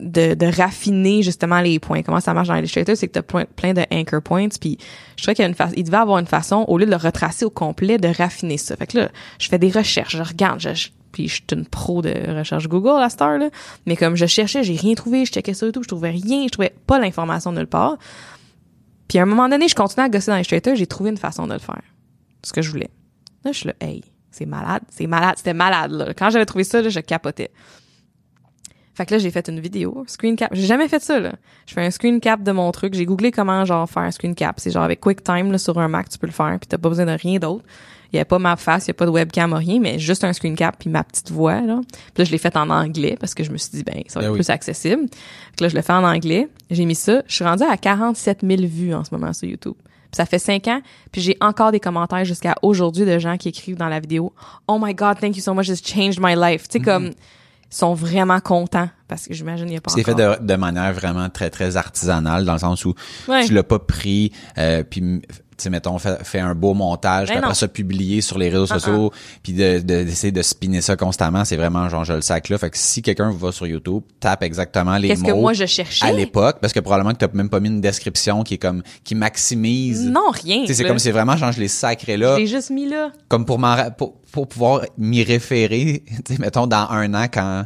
de, 0.00 0.34
de 0.34 0.46
raffiner 0.46 1.22
justement 1.22 1.60
les 1.60 1.78
points. 1.78 2.02
Comment 2.02 2.20
ça 2.20 2.34
marche 2.34 2.48
dans 2.48 2.56
Illustrator, 2.56 2.96
c'est 2.96 3.08
que 3.08 3.12
t'as 3.12 3.22
plein, 3.22 3.44
plein 3.44 3.72
de 3.74 3.84
anchor 3.92 4.22
points. 4.22 4.48
Puis 4.48 4.78
je 5.16 5.22
trouvais 5.22 5.34
qu'il 5.34 5.42
y 5.42 5.46
a 5.46 5.48
une 5.48 5.54
fa- 5.54 5.70
il 5.76 5.84
devait 5.84 5.98
avoir 5.98 6.18
une 6.18 6.26
façon, 6.26 6.64
au 6.68 6.78
lieu 6.78 6.86
de 6.86 6.90
le 6.90 6.96
retracer 6.96 7.44
au 7.44 7.50
complet, 7.50 7.98
de 7.98 8.08
raffiner 8.08 8.58
ça. 8.58 8.76
Fait 8.76 8.86
que 8.86 8.98
là, 8.98 9.10
je 9.38 9.48
fais 9.48 9.58
des 9.58 9.70
recherches, 9.70 10.16
je 10.16 10.22
regarde, 10.22 10.60
je, 10.60 10.88
puis 11.12 11.28
je 11.28 11.34
suis 11.34 11.44
une 11.52 11.66
pro 11.66 12.02
de 12.02 12.12
recherche 12.38 12.68
Google 12.68 13.02
à 13.02 13.08
cette 13.10 13.22
heure 13.22 13.38
là. 13.38 13.50
Mais 13.86 13.96
comme 13.96 14.16
je 14.16 14.26
cherchais, 14.26 14.62
j'ai 14.62 14.76
rien 14.76 14.94
trouvé, 14.94 15.24
je 15.24 15.32
checkais 15.32 15.54
sur 15.54 15.66
YouTube, 15.66 15.82
je 15.84 15.88
trouvais 15.88 16.10
rien, 16.10 16.44
je 16.44 16.48
trouvais 16.50 16.74
pas 16.86 16.98
l'information 16.98 17.52
nulle 17.52 17.66
part. 17.66 17.96
Puis 19.08 19.18
à 19.18 19.22
un 19.22 19.26
moment 19.26 19.48
donné, 19.48 19.68
je 19.68 19.74
continuais 19.74 20.06
à 20.06 20.08
gosser 20.08 20.30
dans 20.30 20.36
Illustrator, 20.36 20.76
j'ai 20.76 20.86
trouvé 20.86 21.10
une 21.10 21.18
façon 21.18 21.46
de 21.46 21.52
le 21.52 21.58
faire. 21.58 21.82
Ce 22.44 22.52
que 22.52 22.62
je 22.62 22.70
voulais. 22.70 22.90
Là, 23.44 23.52
je 23.52 23.58
suis 23.58 23.66
là, 23.66 23.74
hey, 23.80 24.02
c'est 24.30 24.46
malade, 24.46 24.82
c'est 24.88 25.08
malade, 25.08 25.34
c'était 25.36 25.52
malade, 25.52 25.90
là. 25.90 26.14
Quand 26.14 26.30
j'avais 26.30 26.46
trouvé 26.46 26.62
ça, 26.62 26.80
là, 26.80 26.88
je 26.88 27.00
capotais. 27.00 27.50
Fait 29.00 29.06
que 29.06 29.14
là, 29.14 29.18
j'ai 29.18 29.30
fait 29.30 29.48
une 29.48 29.60
vidéo, 29.60 30.04
screen 30.06 30.36
cap. 30.36 30.50
J'ai 30.52 30.66
jamais 30.66 30.86
fait 30.86 31.02
ça, 31.02 31.18
là. 31.18 31.32
Je 31.66 31.72
fais 31.72 31.80
un 31.80 31.90
screen 31.90 32.20
cap 32.20 32.42
de 32.42 32.52
mon 32.52 32.70
truc. 32.70 32.92
J'ai 32.92 33.06
googlé 33.06 33.30
comment, 33.30 33.64
genre, 33.64 33.88
faire 33.88 34.02
un 34.02 34.10
screen 34.10 34.34
cap. 34.34 34.60
C'est 34.60 34.70
genre 34.70 34.82
avec 34.82 35.00
QuickTime, 35.00 35.50
là, 35.50 35.56
sur 35.56 35.78
un 35.78 35.88
Mac, 35.88 36.10
tu 36.10 36.18
peux 36.18 36.26
le 36.26 36.34
faire, 36.34 36.54
puis 36.60 36.68
t'as 36.68 36.76
pas 36.76 36.90
besoin 36.90 37.06
de 37.06 37.12
rien 37.18 37.38
d'autre. 37.38 37.64
Il 38.12 38.16
y 38.16 38.18
avait 38.18 38.26
pas 38.26 38.38
ma 38.38 38.56
face, 38.56 38.84
il 38.84 38.88
y 38.88 38.90
a 38.90 38.94
pas 38.94 39.06
de 39.06 39.10
webcam, 39.10 39.54
rien, 39.54 39.80
mais 39.80 39.98
juste 39.98 40.22
un 40.22 40.34
screen 40.34 40.54
cap 40.54 40.76
puis 40.78 40.90
ma 40.90 41.02
petite 41.02 41.30
voix, 41.30 41.62
là. 41.62 41.80
Puis 41.88 42.12
là, 42.18 42.24
je 42.24 42.30
l'ai 42.30 42.36
fait 42.36 42.54
en 42.58 42.68
anglais 42.68 43.16
parce 43.18 43.32
que 43.32 43.42
je 43.42 43.50
me 43.50 43.56
suis 43.56 43.70
dit, 43.70 43.84
ben, 43.84 44.02
ça 44.06 44.20
va 44.20 44.26
Ben 44.26 44.26
être 44.26 44.32
oui. 44.32 44.38
plus 44.40 44.50
accessible. 44.50 45.04
Fait 45.08 45.56
que 45.56 45.64
là, 45.64 45.68
je 45.70 45.76
le 45.76 45.80
fais 45.80 45.94
en 45.94 46.04
anglais. 46.04 46.48
J'ai 46.70 46.84
mis 46.84 46.94
ça. 46.94 47.22
Je 47.26 47.34
suis 47.36 47.44
rendue 47.44 47.64
à 47.64 47.78
47 47.78 48.40
000 48.46 48.64
vues 48.66 48.92
en 48.92 49.02
ce 49.02 49.14
moment 49.14 49.32
sur 49.32 49.48
YouTube. 49.48 49.76
Puis 49.80 50.16
ça 50.16 50.26
fait 50.26 50.40
cinq 50.40 50.68
ans, 50.68 50.82
puis 51.10 51.22
j'ai 51.22 51.38
encore 51.40 51.72
des 51.72 51.80
commentaires 51.80 52.26
jusqu'à 52.26 52.54
aujourd'hui 52.60 53.06
de 53.06 53.18
gens 53.18 53.38
qui 53.38 53.48
écrivent 53.48 53.78
dans 53.78 53.88
la 53.88 54.00
vidéo 54.00 54.34
Oh 54.68 54.78
my 54.78 54.92
God, 54.92 55.18
thank 55.20 55.36
you 55.36 55.42
so 55.42 55.54
much, 55.54 55.68
it's 55.68 55.80
changed 55.82 56.18
my 56.20 56.34
life. 56.36 56.68
Tu 56.68 56.78
sais, 56.78 56.80
comme, 56.84 57.06
ils 57.06 57.12
sont 57.70 57.94
vraiment 57.94 58.40
contents 58.40 58.88
parce 59.08 59.26
que 59.26 59.34
j'imagine 59.34 59.68
il 59.68 59.74
y 59.74 59.76
a 59.76 59.80
pas 59.80 59.90
C'est 59.90 60.02
fait 60.04 60.14
de, 60.14 60.44
de 60.44 60.54
manière 60.56 60.92
vraiment 60.92 61.28
très, 61.30 61.50
très 61.50 61.76
artisanale, 61.76 62.44
dans 62.44 62.52
le 62.54 62.58
sens 62.58 62.84
où 62.84 62.94
Ouais. 63.28 63.46
tu 63.46 63.54
l'as 63.54 63.62
pas 63.62 63.78
pris, 63.78 64.32
euh, 64.58 64.82
puis, 64.82 65.22
sais, 65.62 65.70
mettons, 65.70 65.98
fait, 65.98 66.24
fait 66.24 66.40
un 66.40 66.54
beau 66.54 66.74
montage, 66.74 67.28
Ben 67.28 67.34
puis 67.34 67.38
après 67.44 67.54
ça, 67.54 67.68
publié 67.68 68.20
sur 68.20 68.38
les 68.38 68.48
réseaux 68.48 68.64
Uh-uh. 68.66 68.78
sociaux, 68.80 69.12
puis 69.42 69.52
de, 69.52 69.78
de- 69.80 70.04
d'essayer 70.04 70.32
de 70.32 70.42
spinner 70.42 70.80
ça 70.80 70.96
constamment, 70.96 71.44
c'est 71.44 71.56
vraiment 71.56 71.88
genre, 71.88 72.04
je 72.04 72.12
le 72.14 72.20
sac 72.20 72.48
là. 72.48 72.58
Fait 72.58 72.70
que 72.70 72.78
si 72.78 73.02
quelqu'un 73.02 73.32
va 73.32 73.52
sur 73.52 73.66
YouTube, 73.66 74.02
tape 74.20 74.42
exactement 74.42 74.96
les 74.96 75.14
mots 75.16 75.26
que 75.26 75.32
moi 75.32 75.52
je 75.52 75.66
cherchais? 75.66 76.04
à 76.06 76.12
l'époque, 76.12 76.58
parce 76.60 76.72
que 76.72 76.80
probablement 76.80 77.12
que 77.12 77.18
t'as 77.24 77.32
même 77.32 77.48
pas 77.50 77.60
mis 77.60 77.68
une 77.68 77.80
description 77.80 78.42
qui 78.42 78.54
est 78.54 78.58
comme, 78.58 78.82
qui 79.04 79.14
maximise. 79.14 80.06
Non, 80.06 80.30
rien. 80.30 80.64
C'est 80.66 80.84
comme 80.84 80.98
c'est 80.98 81.12
vraiment 81.12 81.36
genre 81.36 81.52
je 81.52 81.60
les 81.60 81.68
sacré 81.68 82.16
là, 82.16 82.38
Je 82.38 82.46
juste 82.46 82.70
mis 82.70 82.88
là. 82.88 83.10
comme 83.28 83.44
pour 83.44 83.60
pour, 83.98 84.14
pour 84.32 84.48
pouvoir 84.48 84.82
m'y 84.98 85.22
référer, 85.22 86.02
tu 86.24 86.34
sais, 86.34 86.40
mettons 86.40 86.66
dans 86.66 86.88
un 86.90 87.12
an 87.14 87.26
quand 87.32 87.64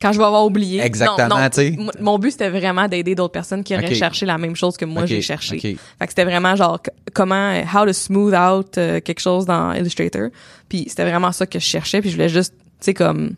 Quand 0.00 0.12
je 0.12 0.18
vais 0.18 0.24
avoir 0.24 0.44
oublié. 0.46 0.80
Exactement, 0.80 1.48
tu 1.50 1.56
sais. 1.56 1.76
Mon 2.00 2.18
but, 2.20 2.30
c'était 2.30 2.50
vraiment 2.50 2.86
d'aider 2.86 3.14
d'autres 3.16 3.32
personnes 3.32 3.64
qui 3.64 3.74
auraient 3.74 3.94
cherché 3.94 4.26
la 4.26 4.38
même 4.38 4.54
chose 4.54 4.76
que 4.76 4.84
moi 4.84 5.06
j'ai 5.06 5.20
cherché. 5.20 5.56
ok. 5.56 5.62
Fait 5.62 5.76
que 6.00 6.08
c'était 6.08 6.24
vraiment 6.24 6.54
genre 6.54 6.80
comment 7.14 7.60
how 7.74 7.84
to 7.84 7.92
smooth 7.92 8.32
out 8.34 8.78
euh, 8.78 9.00
quelque 9.00 9.20
chose 9.20 9.44
dans 9.46 9.72
Illustrator. 9.72 10.28
Puis 10.68 10.84
c'était 10.88 11.04
vraiment 11.04 11.32
ça 11.32 11.46
que 11.46 11.58
je 11.58 11.64
cherchais 11.64 12.00
puis 12.00 12.10
je 12.10 12.14
voulais 12.14 12.28
juste 12.28 12.54
tu 12.58 12.64
sais 12.80 12.94
comme 12.94 13.34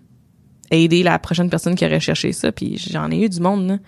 aider 0.70 1.02
la 1.02 1.18
prochaine 1.18 1.48
personne 1.48 1.74
qui 1.74 1.84
aurait 1.86 1.98
cherché 2.00 2.32
ça 2.32 2.52
puis 2.52 2.76
j'en 2.76 3.10
ai 3.10 3.24
eu 3.24 3.28
du 3.30 3.40
monde 3.40 3.66
là. 3.66 3.78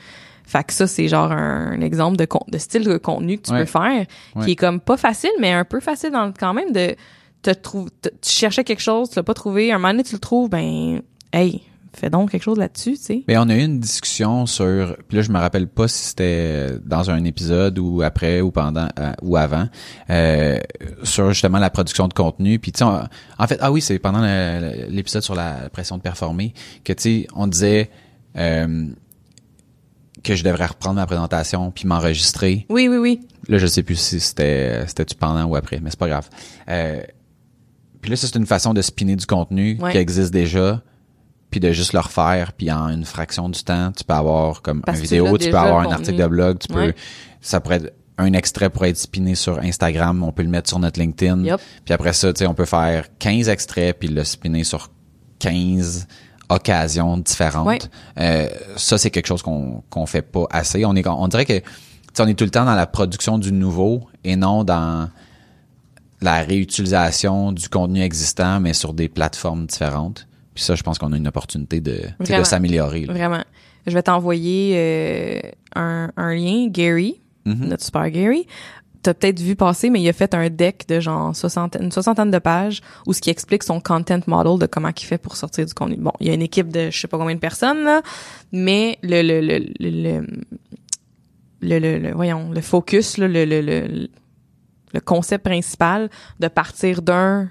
Fait 0.47 0.64
que 0.64 0.73
ça 0.73 0.87
c'est 0.87 1.09
genre 1.09 1.31
un, 1.31 1.73
un 1.73 1.81
exemple 1.83 2.16
de 2.16 2.25
con- 2.25 2.45
de 2.49 2.59
style 2.59 2.85
de 2.85 2.97
contenu 2.99 3.37
que 3.39 3.43
tu 3.43 3.53
Ouais. 3.53 3.61
peux 3.61 3.64
faire 3.66 4.07
Ouais. 4.35 4.45
qui 4.45 4.51
est 4.53 4.57
comme 4.57 4.81
pas 4.81 4.97
facile 4.97 5.31
mais 5.41 5.53
un 5.53 5.64
peu 5.64 5.79
facile 5.81 6.11
dans 6.11 6.27
le- 6.27 6.33
quand 6.39 6.55
même 6.55 6.73
de 6.73 6.97
te 7.43 7.51
trouve 7.51 7.91
te- 8.01 8.09
tu 8.09 8.31
cherchais 8.31 8.64
quelque 8.64 8.81
chose, 8.83 9.11
tu 9.11 9.16
l'as 9.16 9.23
pas 9.23 9.35
trouvé, 9.35 9.73
un 9.73 9.79
moment 9.79 9.91
donné 9.93 10.05
tu 10.05 10.14
le 10.14 10.20
trouves 10.20 10.49
ben 10.49 11.03
hey, 11.33 11.62
fais 11.95 12.11
donc 12.11 12.30
quelque 12.30 12.43
chose 12.43 12.59
là-dessus, 12.59 12.93
tu 12.93 13.03
sais. 13.03 13.24
Mais 13.28 13.36
on 13.38 13.49
a 13.49 13.55
eu 13.55 13.62
une 13.62 13.78
discussion 13.80 14.47
sur, 14.47 14.97
puis 15.09 15.16
là 15.16 15.22
je 15.22 15.30
me 15.30 15.38
rappelle 15.38 15.68
pas 15.68 15.88
si 15.88 16.07
c'était 16.09 16.68
dans 16.84 17.11
un 17.11 17.24
épisode 17.24 17.78
ou 17.78 18.03
après 18.03 18.40
ou 18.40 18.51
pendant 18.51 18.88
euh, 18.99 19.12
ou 19.22 19.36
avant, 19.36 19.68
euh, 20.11 20.59
sur 21.03 21.28
justement 21.32 21.59
la 21.59 21.70
production 21.70 22.09
de 22.09 22.14
contenu. 22.14 22.59
Puis 22.59 22.72
tu 22.72 22.78
sais, 22.78 22.84
en 22.84 23.47
fait, 23.47 23.59
ah 23.61 23.70
oui, 23.70 23.80
c'est 23.80 23.99
pendant 23.99 24.22
l'épisode 24.88 25.22
sur 25.22 25.34
la 25.34 25.68
pression 25.70 25.97
de 25.97 26.03
performer 26.03 26.55
que 26.84 26.93
tu 26.93 27.03
sais, 27.03 27.26
on 27.34 27.47
disait 27.47 27.90
euh, 28.36 28.86
que 30.24 30.34
je 30.36 30.45
devrais 30.45 30.66
reprendre 30.66 30.97
ma 30.97 31.07
présentation 31.07 31.70
puis 31.72 31.86
m'enregistrer. 31.86 32.66
Oui, 32.68 32.88
oui, 32.88 32.97
oui. 32.97 33.20
Là, 33.49 33.59
je 33.59 33.66
sais 33.66 33.82
plus 33.82 33.97
si 33.97 34.20
c'était 34.20 34.84
c'était 34.86 35.05
tu 35.05 35.14
pendant 35.16 35.45
ou 35.45 35.57
après, 35.57 35.80
mais 35.82 35.90
c'est 35.90 35.99
pas 35.99 36.09
grave. 36.09 36.28
Euh, 36.68 37.03
puis 38.01 38.11
là, 38.11 38.16
c'est 38.16 38.34
une 38.36 38.47
façon 38.47 38.72
de 38.74 38.82
spinner 38.82 39.16
du 39.16 39.26
contenu 39.26 39.78
Ouais. 39.80 39.93
qui 39.93 39.99
existe 39.99 40.32
déjà, 40.32 40.82
puis 41.53 41.61
de 41.61 41.70
juste 41.70 41.92
le 41.92 42.00
refaire, 42.00 42.53
puis 42.55 42.72
en 42.72 42.88
une 42.88 43.05
fraction 43.05 43.48
du 43.48 43.62
temps, 43.62 43.92
tu 43.92 44.03
peux 44.03 44.14
avoir 44.14 44.62
comme 44.62 44.80
Parce 44.80 44.98
une 44.98 45.05
tu 45.05 45.11
vidéo, 45.11 45.38
tu 45.38 45.50
peux 45.50 45.59
avoir 45.59 45.88
un 45.88 45.92
article 45.92 46.20
de 46.20 46.26
blog, 46.26 46.59
tu 46.59 46.68
peux, 46.68 46.92
ça 47.40 47.61
pourrait 47.61 47.76
être 47.76 47.94
un 48.18 48.32
extrait 48.34 48.70
pourrait 48.70 48.90
être 48.90 48.98
spiné 48.98 49.34
sur 49.34 49.59
Instagram, 49.59 50.22
on 50.22 50.32
peut 50.32 50.42
le 50.42 50.48
mettre 50.48 50.68
sur 50.68 50.78
notre 50.78 50.98
LinkedIn. 51.00 51.57
Puis 51.84 51.94
après 51.94 52.12
ça, 52.12 52.32
tu 52.32 52.40
sais, 52.40 52.46
on 52.46 52.55
peut 52.55 52.64
faire 52.64 53.07
15 53.18 53.48
extraits 53.48 53.98
puis 53.98 54.09
le 54.09 54.24
spinner 54.24 54.64
sur 54.64 54.90
15 55.38 56.07
occasions 56.48 57.18
différentes. 57.18 57.66
Ouais. 57.66 57.78
Euh, 58.18 58.48
ça, 58.76 58.98
c'est 58.98 59.11
quelque 59.11 59.26
chose 59.26 59.42
qu'on 59.42 59.82
qu'on 59.90 60.07
fait 60.07 60.22
pas 60.22 60.46
assez. 60.50 60.84
On 60.84 60.94
est, 60.94 61.07
on 61.07 61.28
dirait 61.28 61.46
que, 61.46 61.61
on 62.18 62.26
est 62.26 62.34
tout 62.34 62.44
le 62.44 62.50
temps 62.50 62.64
dans 62.64 62.74
la 62.74 62.86
production 62.86 63.38
du 63.38 63.53
nouveau 63.53 64.07
et 64.24 64.36
non 64.36 64.64
dans 64.64 65.09
la 66.20 66.40
réutilisation 66.42 67.53
du 67.53 67.68
contenu 67.68 68.03
existant, 68.03 68.61
mais 68.61 68.74
sur 68.74 68.92
des 68.92 69.09
plateformes 69.09 69.66
différentes. 69.66 70.26
Puis 70.55 70.64
ça, 70.64 70.74
je 70.74 70.82
pense 70.82 70.98
qu'on 70.98 71.12
a 71.12 71.16
une 71.16 71.28
opportunité 71.28 71.80
de, 71.80 72.00
de 72.20 72.44
s'améliorer. 72.44 73.07
Vraiment. 73.07 73.42
Je 73.86 73.92
vais 73.94 74.03
t'envoyer 74.03 74.74
euh, 74.76 75.40
un, 75.74 76.11
un 76.16 76.34
lien, 76.34 76.68
Gary, 76.68 77.20
Mhm. 77.44 77.68
notre 77.68 77.82
super 77.84 78.09
Gary. 78.11 78.46
T'as 79.03 79.14
peut-être 79.14 79.40
vu 79.40 79.57
passer, 79.57 79.90
mais 79.90 80.00
il 80.00 80.09
a 80.09 80.12
fait 80.12 80.32
un 80.32 80.48
deck 80.48 80.86
de 80.88 81.00
genre 81.00 81.34
soixantaine, 81.34 81.82
une 81.82 81.90
soixantaine 81.90 82.30
de 82.30 82.38
pages 82.38 82.80
où 83.05 83.12
ce 83.12 83.20
qui 83.20 83.30
explique 83.30 83.64
son 83.64 83.80
content 83.80 84.20
model 84.28 84.61
de 84.61 84.66
comment 84.66 84.90
il 84.96 85.05
fait 85.05 85.18
pour 85.18 85.34
sortir 85.34 85.66
du 85.66 85.74
contenu. 85.74 85.96
Bon, 85.96 86.12
il 86.20 86.28
y 86.28 86.30
a 86.30 86.34
une 86.34 86.42
équipe 86.42 86.68
de 86.68 86.88
je 86.90 87.00
sais 87.00 87.09
pas 87.09 87.18
combien 87.18 87.34
de 87.34 87.40
personnes 87.40 87.82
là, 87.82 88.00
mais 88.53 88.98
le 89.03 89.22
le 89.22 89.40
le 89.40 89.59
le 89.80 89.90
le, 89.90 90.20
le, 91.62 91.78
le- 91.80 91.98
le- 91.98 92.14
voyons 92.14 92.50
le 92.53 92.61
focus 92.61 93.18
là, 93.18 93.26
le, 93.26 93.44
le 93.44 93.61
le 93.61 94.09
le 94.94 95.00
concept 95.00 95.44
principal 95.46 96.09
de 96.38 96.46
partir 96.48 97.03
d'un 97.03 97.50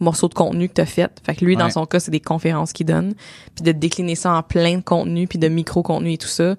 morceaux 0.00 0.28
de 0.28 0.34
contenu 0.34 0.68
que 0.68 0.74
t'as 0.74 0.84
fait. 0.86 1.10
Fait 1.24 1.34
que 1.34 1.44
lui, 1.44 1.56
dans 1.56 1.70
son 1.70 1.86
cas, 1.86 2.00
c'est 2.00 2.10
des 2.10 2.20
conférences 2.20 2.72
qu'il 2.72 2.86
donne. 2.86 3.14
Puis 3.54 3.62
de 3.64 3.72
décliner 3.72 4.14
ça 4.14 4.32
en 4.34 4.42
plein 4.42 4.76
de 4.78 4.82
contenu, 4.82 5.26
puis 5.26 5.38
de 5.38 5.48
micro-contenu 5.48 6.12
et 6.12 6.18
tout 6.18 6.26
ça, 6.28 6.56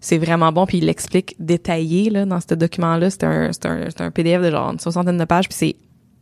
c'est 0.00 0.18
vraiment 0.18 0.52
bon. 0.52 0.66
Puis 0.66 0.78
il 0.78 0.86
l'explique 0.86 1.34
détaillé 1.38 2.10
là, 2.10 2.26
dans 2.26 2.40
ce 2.40 2.54
document-là. 2.54 3.10
C'est 3.10 3.24
un, 3.24 3.50
un, 3.64 3.88
un 3.98 4.10
PDF 4.10 4.42
de 4.42 4.50
genre 4.50 4.70
une 4.72 4.78
soixantaine 4.78 5.16
de 5.18 5.24
pages, 5.24 5.48
puis 5.48 5.56
c'est 5.56 5.76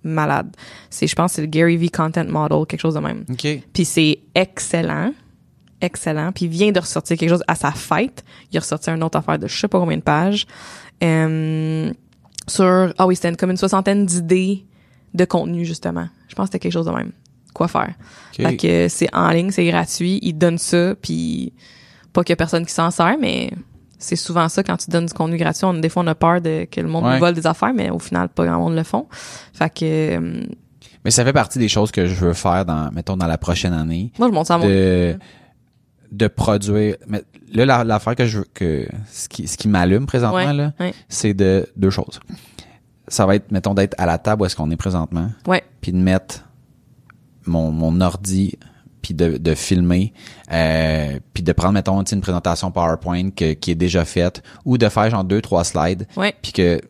malade. 0.05 0.55
C'est, 0.91 1.07
je 1.07 1.15
pense, 1.15 1.33
c'est 1.33 1.43
le 1.43 1.47
Gary 1.49 1.77
V 1.77 1.89
Content 1.89 2.25
Model, 2.27 2.65
quelque 2.67 2.81
chose 2.81 2.95
de 2.95 3.01
même. 3.01 3.25
OK. 3.31 3.47
Puis 3.73 3.85
c'est 3.85 4.19
excellent. 4.35 5.13
Excellent. 5.81 6.31
Puis 6.33 6.45
il 6.45 6.51
vient 6.51 6.71
de 6.71 6.79
ressortir 6.79 7.17
quelque 7.17 7.31
chose 7.31 7.43
à 7.49 7.57
sa 7.57 7.73
fête. 7.73 8.25
Il 8.53 8.57
a 8.57 8.61
ressorti 8.61 8.89
une 8.91 9.03
autre 9.03 9.19
affaire 9.19 9.39
de 9.39 9.49
je 9.49 9.59
sais 9.59 9.67
pas 9.69 9.81
combien 9.81 9.97
de 9.97 10.03
pages. 10.03 10.47
Euh, 11.03 11.93
sur, 12.49 12.93
ah 12.99 13.07
oui, 13.07 13.17
c'était 13.17 13.29
une- 13.31 13.37
comme 13.37 13.51
une 13.51 13.57
soixantaine 13.57 14.07
d'idées 14.07 14.65
de 15.15 15.25
contenu, 15.25 15.65
justement. 15.65 16.09
Je 16.33 16.37
pense 16.37 16.45
que 16.49 16.53
c'était 16.55 16.59
quelque 16.61 16.73
chose 16.73 16.87
de 16.87 16.91
même. 16.93 17.13
Quoi 17.55 17.69
faire? 17.69 17.93
Fait 18.35 18.57
que 18.57 18.89
c'est 18.89 19.15
en 19.15 19.29
ligne, 19.29 19.51
c'est 19.51 19.67
gratuit. 19.67 20.19
Il 20.23 20.33
donne 20.39 20.57
ça, 20.57 20.95
puis 20.95 21.53
pas 22.15 22.25
qu'il 22.25 22.33
y 22.33 22.33
a 22.33 22.37
personne 22.37 22.65
qui 22.65 22.73
s'en 22.73 22.91
sert, 22.91 23.17
mais 23.21 23.51
c'est 23.99 24.17
souvent 24.17 24.49
ça 24.49 24.63
quand 24.63 24.79
tu 24.79 24.91
donnes 24.91 25.05
du 25.07 25.13
contenu 25.13 25.37
gratuit. 25.37 25.67
On, 25.67 25.75
des 25.75 25.91
fois, 25.91 26.03
on 26.03 26.07
a 26.07 26.15
peur 26.15 26.41
de 26.41 26.67
que 26.71 26.81
le 26.81 26.89
monde 26.89 27.05
Ouais. 27.05 27.15
nous 27.15 27.21
vole 27.21 27.35
des 27.35 27.47
affaires, 27.47 27.75
mais 27.75 27.91
au 27.91 27.99
final, 27.99 28.31
pas 28.31 28.47
grand 28.47 28.59
monde 28.59 28.75
le 28.75 28.83
font. 28.83 29.07
Fait 29.53 29.69
que 29.69 29.85
euh, 30.17 30.45
Mais 31.05 31.11
ça 31.11 31.25
fait 31.27 31.35
partie 31.35 31.59
des 31.59 31.69
choses 31.69 31.91
que 31.91 32.07
je 32.07 32.15
veux 32.15 32.33
faire 32.33 32.65
dans, 32.65 32.91
mettons, 32.91 33.19
dans 33.19 33.27
la 33.27 33.37
prochaine 33.37 33.75
année. 33.75 34.11
moi, 34.19 34.29
je 34.29 34.33
monte 34.33 34.47
ça 34.47 34.55
à 34.55 34.59
mon... 34.59 34.67
de 34.67 35.19
de 36.11 36.27
produire 36.27 36.97
mais 37.07 37.23
là 37.55 37.65
la- 37.65 37.85
l'affaire 37.85 38.15
que 38.15 38.27
je 38.27 38.41
veux 38.41 38.45
que 38.53 38.87
ce 39.11 39.31
qui 39.31 39.49
ce 39.49 39.57
qui 39.57 39.67
m'allume 39.67 40.05
présentement 40.05 40.37
Ouais, 40.45 40.53
là 40.53 40.73
ouais. 40.79 40.93
c'est 41.09 41.33
de 41.33 41.67
deux 41.75 41.89
choses 41.89 42.21
ça 43.13 43.27
va 43.27 43.35
être 43.37 43.51
mettons 43.53 43.75
d'être 43.75 43.95
à 43.99 44.07
la 44.07 44.19
table 44.19 44.43
où 44.43 44.47
est-ce 44.47 44.57
qu'on 44.57 44.71
est 44.71 44.77
présentement 44.77 45.31
Ouais. 45.47 45.63
puis 45.81 45.93
de 45.93 45.99
mettre 45.99 46.45
mon 47.47 47.71
mon 47.73 48.01
ordi 48.01 48.59
puis 49.03 49.15
de, 49.15 49.37
de 49.37 49.55
filmer 49.55 50.13
euh, 50.53 51.19
puis 51.35 51.43
de 51.43 51.53
prendre 51.53 51.75
mettons 51.75 52.01
une 52.03 52.21
présentation 52.21 52.71
PowerPoint 52.71 53.31
que- 53.31 53.53
qui 53.55 53.71
est 53.73 53.75
déjà 53.77 54.05
faite 54.05 54.43
ou 54.65 54.79
de 54.79 54.89
faire 54.89 55.11
genre 55.11 55.25
deux 55.25 55.41
trois 55.41 55.65
slides 55.65 56.07
Ouais. 56.17 56.35
puis 56.41 56.53
que 56.53 56.81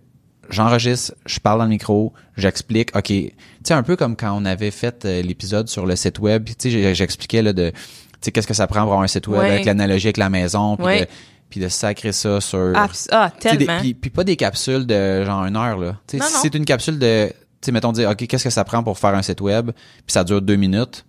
j'enregistre, 0.50 1.14
je 1.24 1.38
parle 1.38 1.58
dans 1.60 1.64
le 1.64 1.70
micro, 1.70 2.12
j'explique, 2.36 2.94
OK, 2.94 3.04
tu 3.06 3.30
sais, 3.64 3.72
un 3.72 3.82
peu 3.82 3.96
comme 3.96 4.16
quand 4.16 4.36
on 4.38 4.44
avait 4.44 4.70
fait 4.72 5.04
euh, 5.06 5.22
l'épisode 5.22 5.68
sur 5.68 5.86
le 5.86 5.96
site 5.96 6.18
web, 6.18 6.44
tu 6.58 6.70
sais, 6.70 6.94
j'expliquais, 6.94 7.40
là, 7.40 7.54
de, 7.54 7.70
tu 7.70 7.76
sais, 8.20 8.32
qu'est-ce 8.32 8.46
que 8.46 8.52
ça 8.52 8.66
prend 8.66 8.80
pour 8.82 8.90
avoir 8.92 9.00
un 9.00 9.06
site 9.06 9.28
web 9.28 9.40
Ouais. 9.40 9.50
avec 9.50 9.64
l'analogie 9.64 10.08
avec 10.08 10.18
la 10.18 10.28
maison, 10.28 10.76
puis 10.76 10.84
Ouais. 10.84 11.00
de, 11.02 11.06
puis 11.53 11.61
de 11.61 11.68
sacrer 11.68 12.12
ça 12.12 12.40
sur... 12.40 12.72
Ah, 12.74 12.88
ah, 13.11 13.30
tellement. 13.38 13.78
puis, 13.78 13.92
puis 13.92 14.09
pas 14.09 14.24
des 14.24 14.36
capsules 14.36 14.86
de 14.86 15.22
genre 15.22 15.44
une 15.44 15.55
heure, 15.55 15.76
là. 15.76 15.98
Tu 16.07 16.18
sais, 16.18 16.24
si 16.24 16.32
c'est 16.40 16.55
une 16.55 16.64
capsule 16.64 16.98
de, 16.98 17.28
tu 17.28 17.34
sais, 17.61 17.72
mettons, 17.72 17.92
dire, 17.92 18.09
OK, 18.09 18.26
qu'est-ce 18.26 18.44
que 18.44 18.48
ça 18.50 18.64
prend 18.64 18.82
pour 18.82 18.98
faire 18.98 19.14
un 19.14 19.20
site 19.20 19.42
web, 19.42 19.70
puis 19.70 20.05
ça 20.09 20.24
dure 20.24 20.40
deux 20.40 20.57
minutes, 20.57 21.05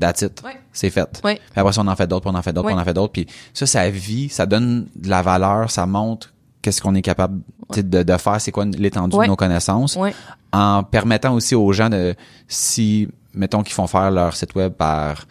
that's 0.00 0.22
it. 0.22 0.40
Ouais. 0.44 0.52
C'est 0.72 0.90
fait. 0.90 1.20
Ouais. 1.24 1.34
Puis 1.34 1.60
après 1.60 1.72
ça, 1.72 1.80
on 1.80 1.88
en 1.88 1.96
fait 1.96 2.06
d'autres, 2.06 2.26
puis 2.26 2.30
on 2.32 2.38
en 2.38 2.42
fait 2.42 2.52
d'autres, 2.52 2.68
Ouais. 2.68 2.74
on 2.74 2.78
en 2.78 2.84
fait 2.84 2.94
d'autres. 2.94 3.12
Puis 3.12 3.26
ça, 3.52 3.66
ça 3.66 3.90
vit, 3.90 4.28
ça 4.28 4.46
donne 4.46 4.86
de 4.94 5.10
la 5.10 5.20
valeur, 5.20 5.68
ça 5.72 5.84
montre 5.84 6.32
qu'est-ce 6.62 6.80
qu'on 6.80 6.94
est 6.94 7.02
capable 7.02 7.40
de, 7.76 8.02
de 8.04 8.16
faire, 8.18 8.40
c'est 8.40 8.52
quoi 8.52 8.66
l'étendue 8.66 9.16
de 9.18 9.24
nos 9.26 9.34
connaissances, 9.36 9.98
en 10.52 10.84
permettant 10.84 11.34
aussi 11.34 11.56
aux 11.56 11.72
gens 11.72 11.90
de, 11.90 12.14
si, 12.46 13.08
mettons 13.34 13.64
qu'ils 13.64 13.74
font 13.74 13.88
faire 13.88 14.12
leur 14.12 14.36
site 14.36 14.54
web 14.54 14.72
par 14.74 15.26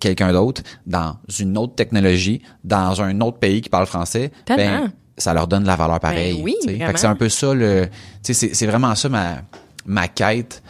quelqu'un 0.00 0.32
d'autre, 0.32 0.62
dans 0.86 1.16
une 1.38 1.56
autre 1.56 1.74
technologie, 1.76 2.42
dans 2.64 3.00
un 3.02 3.20
autre 3.20 3.38
pays 3.38 3.60
qui 3.60 3.68
parle 3.68 3.86
français, 3.86 4.32
Tellement. 4.44 4.84
ben, 4.86 4.92
ça 5.16 5.34
leur 5.34 5.46
donne 5.46 5.62
de 5.62 5.68
la 5.68 5.76
valeur 5.76 6.00
pareille. 6.00 6.36
Ben 6.38 6.42
oui. 6.44 6.56
Fait 6.64 6.74
vraiment. 6.76 6.92
que 6.92 6.98
c'est 7.00 7.06
un 7.06 7.14
peu 7.14 7.28
ça 7.28 7.54
le, 7.54 7.88
c'est, 8.22 8.32
c'est 8.34 8.66
vraiment 8.66 8.94
ça 8.94 9.08
ma, 9.08 9.42
ma 9.86 10.08
quête 10.08 10.62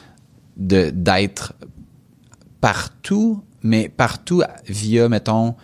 de, 0.57 0.91
d'être 0.93 1.55
partout, 2.61 3.43
mais 3.63 3.89
partout 3.89 4.43
via, 4.69 5.09
mettons, 5.09 5.55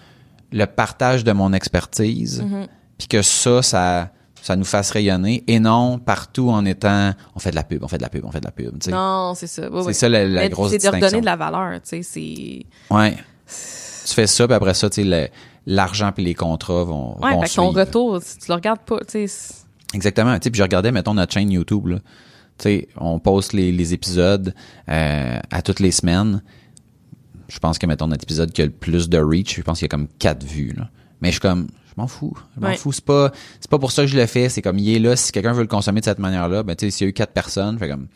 le 0.53 0.64
partage 0.67 1.25
de 1.25 1.33
mon 1.33 1.53
expertise, 1.53 2.43
Mm-hmm. 2.43 2.67
puis 2.99 3.09
que 3.09 3.23
ça, 3.23 3.62
ça, 3.62 4.11
ça 4.41 4.57
nous 4.57 4.64
fasse 4.64 4.91
rayonner, 4.93 5.43
et 5.49 5.59
non 5.59 5.99
partout 5.99 6.51
en 6.51 6.64
étant, 6.64 7.12
on 7.35 7.41
fait 7.41 7.51
de 7.51 7.57
la 7.57 7.64
pub, 7.64 7.83
on 7.83 7.89
fait 7.89 7.99
de 7.99 8.03
la 8.03 8.09
pub, 8.09 8.25
on 8.25 8.31
fait 8.31 8.41
de 8.41 8.45
la 8.47 8.53
pub. 8.53 8.71
tu 8.79 8.87
sais. 8.87 8.91
Non, 8.93 9.35
c'est 9.35 9.49
ça. 9.49 9.69
C'est 9.87 9.93
ça 9.93 10.09
la, 10.09 10.25
la 10.27 10.49
grosse 10.49 10.71
C'est 10.71 10.79
de 10.79 10.89
redonner 10.89 11.21
de 11.21 11.27
la 11.27 11.37
valeur, 11.37 11.81
tu 11.83 11.89
sais, 11.89 12.03
c'est... 12.03 12.95
Ouais. 12.95 13.17
Tu 13.47 14.14
fais 14.14 14.26
ça, 14.26 14.47
puis 14.47 14.55
après 14.55 14.74
ça, 14.74 14.88
tu 14.90 15.03
sais, 15.03 15.05
le- 15.05 15.28
l'argent 15.66 16.12
puis 16.12 16.24
les 16.24 16.34
contrats 16.34 16.84
vont, 16.84 17.16
Ouais, 17.22 17.32
vont 17.34 17.42
fait 17.42 17.55
ton 17.55 17.70
retour, 17.70 18.20
si 18.22 18.38
tu 18.38 18.47
le 18.49 18.55
regardes 18.55 18.80
pas, 18.80 18.99
tu 19.01 19.26
sais... 19.28 19.55
Exactement. 19.94 20.34
Tu 20.38 20.44
sais, 20.44 20.51
puis 20.51 20.59
je 20.59 20.62
regardais, 20.62 20.92
mettons, 20.92 21.14
notre 21.14 21.32
chaîne 21.32 21.51
YouTube, 21.51 21.86
là. 21.86 21.99
Tu 22.59 22.62
sais, 22.64 22.88
on 22.97 23.18
poste 23.18 23.53
les, 23.53 23.70
les 23.72 23.94
épisodes 23.94 24.55
euh, 24.88 25.38
à 25.51 25.62
toutes 25.62 25.80
les 25.80 25.90
semaines. 25.90 26.42
Je 27.49 27.59
pense 27.59 27.78
que, 27.78 27.86
mettons, 27.86 28.07
notre 28.09 28.24
épisode 28.24 28.51
qui 28.53 28.62
a 28.62 28.64
le 28.66 28.72
plus 28.72 29.09
de 29.09 29.18
reach, 29.18 29.57
je 29.57 29.62
pense 29.62 29.78
qu'il 29.78 29.84
y 29.84 29.88
a 29.88 29.90
comme 29.90 30.09
quatre 30.18 30.44
vues, 30.44 30.72
là. 30.76 30.88
Mais 31.20 31.28
je 31.28 31.32
suis 31.34 31.40
comme, 31.40 31.68
je 31.88 31.92
m'en 31.97 32.09
fous. 32.09 32.36
Je 32.57 32.61
m'en 32.61 32.68
Ouais. 32.68 32.76
fous. 32.76 32.92
C'est 32.92 33.05
pas, 33.05 33.30
c'est 33.61 33.70
pas 33.70 33.78
pour 33.78 33.92
ça 33.92 34.03
que 34.03 34.09
je 34.09 34.16
le 34.16 34.26
fais. 34.26 34.49
C'est 34.49 34.62
comme, 34.62 34.78
il 34.78 34.88
est 34.94 34.99
là. 34.99 35.14
Si 35.16 35.32
quelqu'un 35.32 35.53
veut 35.53 35.62
le 35.62 35.68
consommer 35.68 36.01
de 36.01 36.05
cette 36.07 36.18
manière-là, 36.18 36.62
ben, 36.62 36.74
tu 36.74 36.86
sais, 36.86 36.90
s'il 36.90 37.05
y 37.05 37.09
a 37.09 37.11
eu 37.11 37.12
quatre 37.12 37.32
personnes, 37.32 37.78
fait 37.78 37.88
comme, 37.88 38.09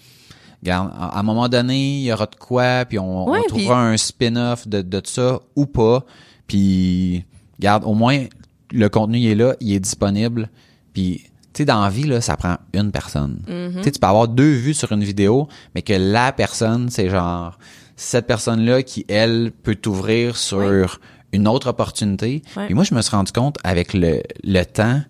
Regarde, 0.63 0.91
à 0.99 1.17
à 1.17 1.21
un 1.21 1.23
moment 1.23 1.49
donné, 1.49 1.99
il 2.01 2.03
y 2.03 2.13
aura 2.13 2.27
de 2.27 2.35
quoi, 2.35 2.85
puis 2.85 2.99
on, 2.99 3.29
on 3.29 3.43
trouvera 3.45 3.83
un 3.83 3.97
spin-off 3.97 4.69
de, 4.69 4.83
de 4.83 5.01
ça 5.05 5.41
ou 5.57 5.67
pas. 5.67 6.05
Puis, 6.47 7.25
regarde, 7.59 7.85
au 7.85 7.95
moins, 7.95 8.25
le 8.73 8.89
contenu 8.89 9.19
il 9.19 9.29
est 9.29 9.35
là, 9.35 9.55
il 9.61 9.73
est 9.73 9.81
disponible. 9.81 10.51
Puis, 10.93 11.23
tu 11.53 11.59
sais, 11.59 11.65
dans 11.65 11.83
la 11.83 11.91
vie, 11.91 12.05
là, 12.05 12.21
ça 12.21 12.37
prend 12.37 12.57
une 12.75 12.93
personne. 12.93 13.43
Tu 13.47 13.83
sais, 13.85 13.91
tu 13.91 13.99
peux 13.99 14.07
avoir 14.07 14.29
deux 14.29 14.53
vues 14.53 14.75
sur 14.75 14.93
une 14.93 15.03
vidéo, 15.05 15.49
mais 15.75 15.83
que 15.83 15.93
la 15.93 16.33
personne, 16.33 16.91
c'est 16.91 17.09
genre 17.09 17.59
cette 17.97 18.27
personne-là 18.27 18.83
qui, 18.83 19.05
elle, 19.09 19.53
peut 19.63 19.75
t'ouvrir 19.75 20.37
sur 20.37 21.01
une 21.33 21.47
autre 21.47 21.69
opportunité. 21.69 22.43
Et 22.69 22.75
moi, 22.75 22.85
je 22.85 22.95
me 22.95 23.03
suis 23.03 23.15
rendu 23.15 23.33
compte 23.33 23.59
avec 23.63 23.95
le, 23.95 24.23
le 24.43 24.65
temps, 24.65 25.01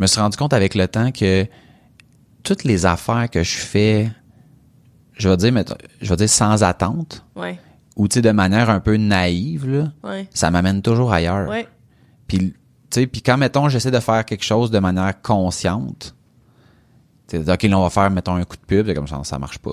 je 0.00 0.04
me 0.04 0.06
suis 0.06 0.18
rendu 0.18 0.38
compte 0.38 0.54
avec 0.54 0.74
le 0.74 0.88
temps 0.88 1.12
que 1.12 1.46
toutes 2.42 2.64
les 2.64 2.86
affaires 2.86 3.28
que 3.28 3.42
je 3.42 3.58
fais, 3.58 4.10
je 5.12 5.28
vais 5.28 5.36
dire, 5.36 5.52
je 6.00 6.08
vais 6.08 6.16
dire 6.16 6.28
sans 6.30 6.62
attente, 6.62 7.22
Ouais, 7.36 7.58
ou 7.96 8.08
tu 8.08 8.14
sais, 8.14 8.22
de 8.22 8.30
manière 8.30 8.70
un 8.70 8.80
peu 8.80 8.96
naïve, 8.96 9.68
là, 9.68 9.92
ouais, 10.02 10.26
ça 10.32 10.50
m'amène 10.50 10.80
toujours 10.80 11.12
ailleurs. 11.12 11.46
ouais. 11.50 11.68
Puis, 12.26 12.38
tu 12.38 12.54
sais, 12.90 13.06
puis 13.06 13.20
quand, 13.20 13.36
mettons, 13.36 13.68
j'essaie 13.68 13.90
de 13.90 14.00
faire 14.00 14.24
quelque 14.24 14.42
chose 14.44 14.70
de 14.70 14.78
manière 14.78 15.20
consciente, 15.20 16.14
OK, 17.34 17.62
là, 17.64 17.78
on 17.78 17.82
va 17.82 17.90
faire, 17.90 18.10
mettons, 18.10 18.36
un 18.36 18.44
coup 18.44 18.56
de 18.56 18.64
pub, 18.66 18.94
comme 18.94 19.06
ça, 19.06 19.20
ça 19.22 19.38
marche 19.38 19.58
pas. 19.58 19.72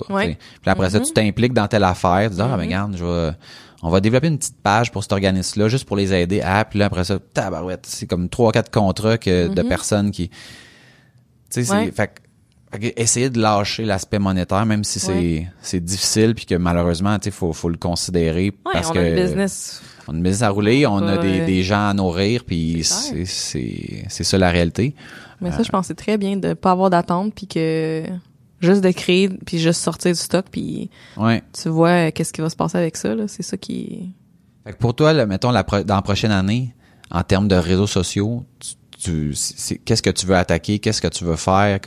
Puis 0.60 0.70
après 0.70 0.90
ça, 0.90 1.00
tu 1.00 1.10
t'impliques 1.14 1.54
dans 1.54 1.68
telle 1.68 1.84
affaire, 1.84 2.28
tu 2.28 2.36
dis, 2.36 2.42
ah, 2.42 2.48
ben, 2.48 2.58
regarde, 2.64 2.94
je 2.98 3.04
vais, 3.04 3.30
on 3.82 3.90
va 3.90 4.00
développer 4.00 4.26
une 4.28 4.38
petite 4.38 4.60
page 4.62 4.90
pour 4.90 5.02
cet 5.02 5.12
organisme-là, 5.12 5.68
juste 5.68 5.84
pour 5.84 5.96
les 5.96 6.12
aider. 6.12 6.40
Ah, 6.44 6.64
puis 6.64 6.78
là, 6.78 6.86
après 6.86 7.04
ça, 7.04 7.18
tabarouette, 7.32 7.86
c'est 7.86 8.06
comme 8.06 8.28
trois, 8.28 8.50
quatre 8.52 8.70
contrats 8.70 9.18
que, 9.18 9.48
de 9.48 9.62
personnes 9.62 10.10
qui, 10.10 10.28
tu 10.30 10.36
sais, 11.50 11.64
c'est, 11.64 11.72
Ouais. 11.72 11.92
fait, 11.92 12.08
que- 12.72 12.78
fait 12.80 13.00
essayer 13.00 13.30
de 13.30 13.40
lâcher 13.40 13.84
l'aspect 13.84 14.18
monétaire, 14.18 14.66
même 14.66 14.84
si 14.84 14.98
c'est, 15.00 15.12
Ouais. 15.12 15.48
c'est 15.62 15.80
difficile, 15.84 16.34
puis 16.34 16.44
que 16.44 16.54
malheureusement, 16.56 17.18
tu 17.18 17.24
sais, 17.26 17.30
faut, 17.30 17.52
faut 17.52 17.68
le 17.68 17.76
considérer 17.78 18.46
Ouais, 18.66 18.72
parce 18.72 18.90
on 18.90 18.94
que 18.94 18.98
a 18.98 19.02
un 19.02 19.14
business. 19.14 19.80
on 20.08 20.12
a 20.12 20.16
une 20.16 20.22
business 20.22 20.42
à 20.42 20.50
rouler, 20.50 20.86
on 20.86 20.98
a 21.06 21.16
des, 21.18 21.46
des 21.46 21.62
gens 21.62 21.88
à 21.88 21.94
nourrir, 21.94 22.44
puis 22.44 22.80
C'est 22.84 23.24
c'est 23.24 23.24
c'est 23.24 24.04
c'est 24.08 24.24
ça 24.24 24.38
la 24.38 24.50
réalité. 24.50 24.94
Mais 25.40 25.52
ça, 25.52 25.62
je 25.62 25.68
pense 25.70 25.82
que 25.82 25.86
c'est 25.88 25.94
très 25.94 26.18
bien 26.18 26.36
de 26.36 26.52
pas 26.54 26.72
avoir 26.72 26.90
d'attente, 26.90 27.32
puis 27.34 27.46
que 27.46 28.02
juste 28.60 28.82
de 28.82 28.90
créer, 28.90 29.28
puis 29.28 29.58
juste 29.58 29.80
sortir 29.80 30.12
du 30.12 30.18
stock, 30.18 30.46
puis 30.50 30.90
Ouais. 31.16 31.42
tu 31.52 31.68
vois 31.68 32.08
euh, 32.08 32.10
qu'est-ce 32.12 32.32
qui 32.32 32.40
va 32.40 32.50
se 32.50 32.56
passer 32.56 32.78
avec 32.78 32.96
ça. 32.96 33.14
là. 33.14 33.28
C'est 33.28 33.42
ça 33.42 33.56
qui... 33.56 34.10
Fait 34.64 34.72
que 34.72 34.78
pour 34.78 34.94
toi, 34.94 35.12
là, 35.12 35.26
mettons 35.26 35.50
la 35.50 35.64
pro- 35.64 35.82
dans 35.82 35.94
la 35.96 36.02
prochaine 36.02 36.32
année, 36.32 36.74
en 37.10 37.22
termes 37.22 37.48
de 37.48 37.54
réseaux 37.56 37.86
sociaux, 37.86 38.44
qu'est-ce 39.84 40.02
que 40.02 40.10
tu 40.10 40.26
veux 40.26 40.34
attaquer, 40.36 40.78
qu'est-ce 40.78 41.00
que 41.00 41.08
tu 41.08 41.24
veux 41.24 41.36
faire, 41.36 41.78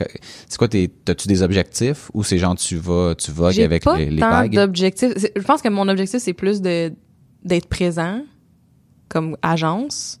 c'est 0.48 0.56
quoi 0.58 0.68
tes 0.68 0.88
t'as-tu 0.88 1.28
des 1.28 1.42
objectifs? 1.42 2.10
Ou 2.14 2.24
c'est 2.24 2.38
genre 2.38 2.56
tu 2.56 2.76
vas 2.76 3.14
tu 3.14 3.30
vogues 3.30 3.60
avec 3.60 3.84
pas 3.84 3.98
les, 3.98 4.10
les 4.10 4.20
tant 4.20 4.46
d'objectifs. 4.48 5.12
Je 5.36 5.42
pense 5.42 5.62
que 5.62 5.68
mon 5.68 5.88
objectif, 5.88 6.20
c'est 6.20 6.32
plus 6.32 6.60
de 6.62 6.92
d'être 7.44 7.66
présent 7.68 8.22
comme 9.08 9.36
agence, 9.42 10.20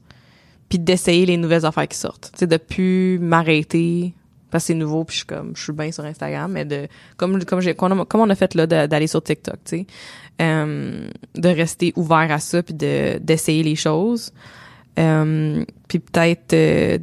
puis 0.68 0.78
d'essayer 0.78 1.24
les 1.24 1.36
nouvelles 1.36 1.64
affaires 1.64 1.88
qui 1.88 1.96
sortent. 1.96 2.30
Tu 2.34 2.40
sais, 2.40 2.46
de 2.46 2.56
plus 2.58 3.18
m'arrêter 3.20 4.14
parce 4.52 4.62
que 4.64 4.66
c'est 4.68 4.74
nouveau, 4.74 5.02
puis 5.04 5.14
je 5.14 5.18
suis 5.18 5.26
comme, 5.26 5.52
je 5.56 5.62
suis 5.64 5.72
bien 5.72 5.90
sur 5.90 6.04
Instagram, 6.04 6.52
mais 6.52 6.64
de 6.64 6.86
comme 7.16 7.42
comme 7.44 7.60
j'ai 7.60 7.74
comme 7.74 7.92
on 7.92 8.00
a- 8.02 8.32
on 8.32 8.34
fait 8.36 8.54
là 8.54 8.66
d'aller 8.68 9.08
sur 9.08 9.22
TikTok, 9.22 9.56
tu 9.64 9.78
sais, 9.78 9.86
euh, 10.40 11.08
de 11.34 11.48
rester 11.48 11.92
ouvert 11.96 12.30
à 12.30 12.38
ça, 12.38 12.62
puis 12.62 12.74
de 12.74 13.18
d'essayer 13.18 13.64
les 13.64 13.74
choses, 13.76 14.32
Euh, 14.98 15.64
puis 15.88 15.98
peut-être 16.00 16.52
euh, 16.52 16.98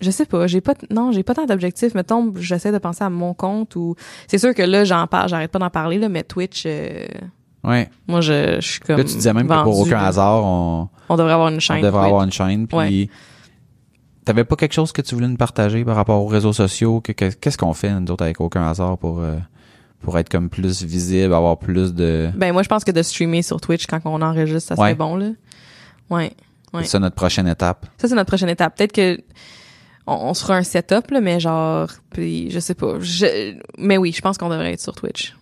je 0.00 0.10
sais 0.10 0.24
pas, 0.24 0.46
j'ai 0.46 0.62
pas 0.62 0.72
non, 0.90 1.12
j'ai 1.12 1.22
pas 1.22 1.34
tant 1.34 1.44
d'objectifs. 1.44 1.94
Mettons, 1.94 2.32
j'essaie 2.36 2.72
de 2.72 2.78
penser 2.78 3.04
à 3.04 3.10
mon 3.10 3.34
compte 3.34 3.76
ou 3.76 3.94
c'est 4.26 4.38
sûr 4.38 4.54
que 4.54 4.62
là 4.62 4.84
j'en 4.84 5.06
parle, 5.06 5.28
j'arrête 5.28 5.50
pas 5.50 5.58
d'en 5.58 5.68
parler 5.68 5.98
là, 5.98 6.08
mais 6.08 6.22
Twitch 6.22 6.62
euh, 6.66 7.06
Ouais. 7.62 7.90
moi 8.08 8.22
je, 8.22 8.56
je 8.60 8.66
suis 8.66 8.80
comme 8.80 8.96
Là 8.96 9.04
tu 9.04 9.14
disais 9.16 9.34
même 9.34 9.46
que 9.46 9.52
pour 9.62 9.74
vendu, 9.74 9.90
aucun 9.90 9.98
hasard 10.02 10.42
on, 10.42 10.88
on 11.10 11.16
devrait 11.18 11.34
avoir 11.34 11.48
une 11.48 11.56
on 11.56 11.60
chaîne. 11.60 11.82
devrait 11.82 11.90
Twitch. 12.00 12.06
avoir 12.06 12.22
une 12.24 12.32
chaîne 12.32 12.66
puis 12.66 12.76
Ouais. 12.78 13.08
T'avais 14.32 14.44
pas 14.44 14.56
quelque 14.56 14.72
chose 14.72 14.92
que 14.92 15.02
tu 15.02 15.14
voulais 15.14 15.28
nous 15.28 15.36
partager 15.36 15.84
par 15.84 15.96
rapport 15.96 16.22
aux 16.22 16.26
réseaux 16.28 16.52
sociaux? 16.52 17.00
Que, 17.00 17.12
que- 17.12 17.30
qu'est-ce 17.34 17.58
qu'on 17.58 17.74
fait, 17.74 17.90
nous 17.98 18.10
autres, 18.12 18.24
avec 18.24 18.40
aucun 18.40 18.68
hasard 18.68 18.96
pour, 18.98 19.20
euh, 19.20 19.36
pour 20.00 20.18
être 20.18 20.28
comme 20.28 20.48
plus 20.48 20.82
visible, 20.84 21.34
avoir 21.34 21.58
plus 21.58 21.94
de... 21.94 22.30
Ben, 22.36 22.52
moi, 22.52 22.62
je 22.62 22.68
pense 22.68 22.84
que 22.84 22.90
de 22.92 23.02
streamer 23.02 23.42
sur 23.42 23.60
Twitch 23.60 23.86
quand 23.86 24.00
on 24.04 24.22
enregistre, 24.22 24.68
ça 24.68 24.76
serait 24.76 24.88
Ouais. 24.90 24.94
bon, 24.94 25.16
là. 25.16 25.30
Ouais. 26.10 26.32
Ouais. 26.72 26.82
C'est 26.84 26.90
ça 26.90 26.98
notre 27.00 27.16
prochaine 27.16 27.48
étape. 27.48 27.86
Ça, 27.98 28.08
c'est 28.08 28.14
notre 28.14 28.28
prochaine 28.28 28.48
étape. 28.48 28.76
Peut-être 28.76 28.92
que 28.92 29.18
on, 30.06 30.14
on 30.14 30.34
se 30.34 30.42
fera 30.42 30.56
un 30.56 30.62
setup, 30.62 31.10
là, 31.10 31.20
mais 31.20 31.40
genre, 31.40 31.88
puis 32.12 32.50
je 32.50 32.58
sais 32.60 32.74
pas. 32.74 32.94
Je, 33.00 33.54
mais 33.78 33.96
oui, 33.98 34.12
je 34.12 34.20
pense 34.20 34.38
qu'on 34.38 34.48
devrait 34.48 34.72
être 34.72 34.80
sur 34.80 34.94
Twitch. 34.94 35.36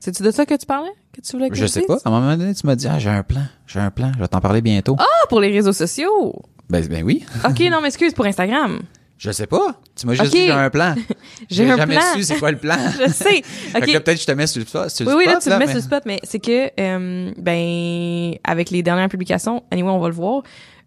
C'est-tu 0.00 0.22
de 0.22 0.30
ça 0.30 0.44
que 0.46 0.54
tu 0.54 0.66
parlais? 0.66 0.90
Que 1.12 1.20
tu 1.20 1.32
voulais 1.32 1.48
que 1.48 1.54
Je 1.54 1.66
sais 1.66 1.80
dise? 1.80 1.86
pas. 1.86 1.98
À 2.04 2.08
un 2.08 2.10
moment 2.20 2.36
donné, 2.36 2.54
tu 2.54 2.66
m'as 2.66 2.74
dit, 2.74 2.88
ah, 2.88 2.98
j'ai 2.98 3.10
un 3.10 3.22
plan, 3.22 3.44
j'ai 3.66 3.78
un 3.78 3.90
plan, 3.90 4.10
je 4.14 4.18
vais 4.20 4.26
t'en 4.28 4.40
parler 4.40 4.60
bientôt. 4.62 4.96
Ah, 4.98 5.04
pour 5.28 5.38
les 5.40 5.52
réseaux 5.52 5.72
sociaux! 5.72 6.42
Ben, 6.72 6.86
ben 6.88 7.04
oui. 7.04 7.24
OK, 7.48 7.60
non, 7.70 7.80
mais 7.80 7.88
excuse, 7.88 8.12
pour 8.14 8.26
Instagram. 8.26 8.80
Je 9.18 9.30
sais 9.30 9.46
pas. 9.46 9.80
Tu 9.94 10.06
m'as 10.06 10.14
juste 10.14 10.26
Ok. 10.26 10.32
dit, 10.32 10.46
j'ai 10.46 10.50
un 10.50 10.68
plan. 10.70 10.94
J'ai 11.50 11.70
un 11.70 11.76
jamais 11.76 11.94
plan. 11.94 12.02
su 12.16 12.22
c'est 12.24 12.38
quoi 12.38 12.50
le 12.50 12.56
plan. 12.58 12.76
Je 12.98 13.08
sais. 13.12 13.42
Fait 13.42 13.80
que 13.80 13.84
OK. 13.84 13.92
là, 13.92 14.00
peut-être 14.00 14.16
que 14.16 14.22
je 14.22 14.26
te 14.26 14.32
mets 14.32 14.46
sur 14.48 14.60
le 14.60 14.66
spot. 14.66 14.90
sur 14.90 15.04
le 15.04 15.10
Oui, 15.12 15.24
oui, 15.26 15.32
là, 15.32 15.38
tu 15.40 15.48
me 15.48 15.54
mets 15.54 15.58
mais- 15.60 15.66
sur 15.66 15.76
le 15.76 15.82
spot, 15.82 16.02
mais 16.06 16.18
c'est 16.24 16.40
que, 16.40 16.70
euh, 16.80 17.30
ben, 17.38 18.34
avec 18.42 18.70
les 18.70 18.82
dernières 18.82 19.08
publications, 19.08 19.62
anyway, 19.70 19.90
on 19.90 20.00
va 20.00 20.08
le 20.08 20.14
voir, 20.14 20.42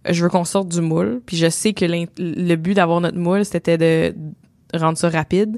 je 0.10 0.22
veux 0.22 0.30
qu'on 0.30 0.44
sorte 0.44 0.68
du 0.68 0.82
moule, 0.82 1.22
puis 1.26 1.38
je 1.38 1.50
sais 1.50 1.72
que 1.74 1.86
le 1.86 2.56
but 2.56 2.74
d'avoir 2.74 3.00
notre 3.00 3.18
moule, 3.18 3.46
c'était 3.46 3.78
de 3.78 4.14
rendre 4.74 4.98
ça 4.98 5.10
rapide, 5.10 5.58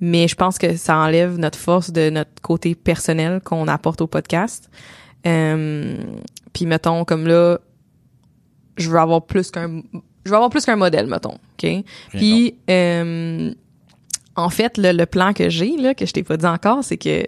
mais 0.00 0.26
je 0.28 0.34
pense 0.34 0.56
que 0.56 0.76
ça 0.76 0.96
enlève 0.96 1.36
notre 1.36 1.58
force 1.58 1.90
de 1.92 2.08
notre 2.08 2.40
côté 2.40 2.74
personnel 2.74 3.40
qu'on 3.44 3.68
apporte 3.68 4.00
au 4.00 4.06
podcast. 4.06 4.70
Euh, 5.26 5.96
puis 6.54 6.64
mettons, 6.66 7.04
comme 7.04 7.26
là, 7.26 7.58
je 8.76 8.90
veux 8.90 8.98
avoir 8.98 9.22
plus 9.24 9.50
qu'un... 9.50 9.82
Je 10.24 10.30
veux 10.30 10.36
avoir 10.36 10.50
plus 10.50 10.64
qu'un 10.64 10.76
modèle, 10.76 11.06
mettons, 11.06 11.34
OK? 11.34 11.84
Puis, 12.10 12.54
euh, 12.70 13.52
en 14.36 14.48
fait, 14.48 14.78
le, 14.78 14.92
le 14.92 15.06
plan 15.06 15.32
que 15.32 15.50
j'ai, 15.50 15.76
là, 15.76 15.94
que 15.94 16.06
je 16.06 16.12
t'ai 16.12 16.22
pas 16.22 16.36
dit 16.36 16.46
encore, 16.46 16.82
c'est 16.82 16.96
que 16.96 17.26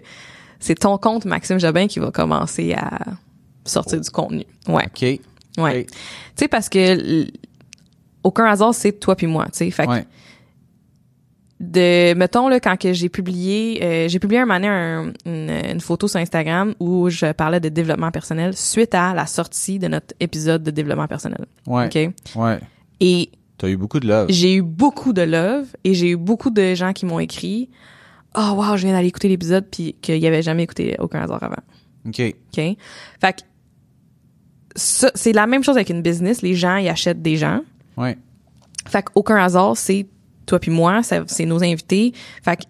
c'est 0.59 0.75
ton 0.75 0.97
compte 0.97 1.25
Maxime 1.25 1.59
Jobin 1.59 1.87
qui 1.87 1.99
va 1.99 2.09
commencer 2.11 2.73
à 2.73 2.99
sortir 3.65 4.01
du 4.01 4.09
contenu. 4.09 4.45
Ouais, 4.67 4.85
OK. 4.85 5.19
ouais. 5.63 5.85
Tu 5.85 5.93
sais 6.35 6.47
parce 6.47 6.69
que 6.69 7.27
aucun 8.23 8.45
hasard 8.45 8.73
c'est 8.73 8.93
toi 8.93 9.15
puis 9.15 9.27
moi, 9.27 9.45
tu 9.45 9.59
sais. 9.59 9.71
Fait 9.71 9.85
que 9.85 9.91
Ouais. 9.91 10.05
De 11.59 12.13
mettons 12.13 12.49
là 12.49 12.59
quand 12.59 12.77
que 12.77 12.93
j'ai 12.93 13.09
publié 13.09 13.83
euh, 13.83 14.07
j'ai 14.07 14.19
publié 14.19 14.41
un 14.41 14.45
moment 14.45 14.67
un- 14.67 15.11
une, 15.25 15.49
une 15.71 15.79
photo 15.81 16.07
sur 16.07 16.19
Instagram 16.19 16.75
où 16.79 17.09
je 17.09 17.31
parlais 17.31 17.59
de 17.59 17.69
développement 17.69 18.11
personnel 18.11 18.55
suite 18.55 18.93
à 18.93 19.15
la 19.15 19.25
sortie 19.25 19.79
de 19.79 19.87
notre 19.87 20.13
épisode 20.19 20.61
de 20.61 20.69
développement 20.69 21.07
personnel. 21.07 21.45
Ouais. 21.65 21.85
OK? 21.87 22.13
Ouais. 22.35 22.59
Et 22.99 23.31
T'as 23.57 23.69
eu 23.69 23.75
beaucoup 23.77 23.99
de 23.99 24.07
love. 24.07 24.27
j'ai 24.29 24.53
eu 24.55 24.61
beaucoup 24.61 25.13
de 25.13 25.23
love 25.23 25.65
et 25.83 25.95
j'ai 25.95 26.11
eu 26.11 26.15
beaucoup 26.17 26.51
de 26.51 26.75
gens 26.75 26.93
qui 26.93 27.07
m'ont 27.07 27.19
écrit 27.19 27.69
"Oh 28.37 28.51
wow, 28.55 28.77
je 28.77 28.83
viens 28.85 28.93
d'aller 28.93 29.07
écouter 29.07 29.27
l'épisode 29.29 29.65
puis 29.71 29.95
qu'il 29.99 30.17
y 30.19 30.27
avait 30.27 30.43
jamais 30.43 30.61
écouté 30.63 30.95
aucun 30.99 31.21
hasard 31.23 31.41
avant." 31.41 31.55
OK. 32.07 32.21
OK? 32.21 32.77
Fait 33.19 33.33
que 33.33 33.41
c'est 34.75 35.33
la 35.33 35.47
même 35.47 35.63
chose 35.63 35.75
avec 35.75 35.89
une 35.89 36.03
business. 36.03 36.41
Les 36.43 36.53
gens, 36.53 36.75
ils 36.77 36.87
achètent 36.87 37.21
des 37.23 37.35
gens. 37.37 37.61
Ouais. 37.97 38.15
Fait 38.87 39.01
qu'aucun 39.03 39.37
hasard, 39.37 39.75
c'est 39.75 40.05
toi 40.47 40.59
puis 40.59 40.71
moi, 40.71 41.01
c'est 41.03 41.45
nos 41.45 41.63
invités. 41.63 42.13
Fait 42.41 42.57
que 42.57 42.63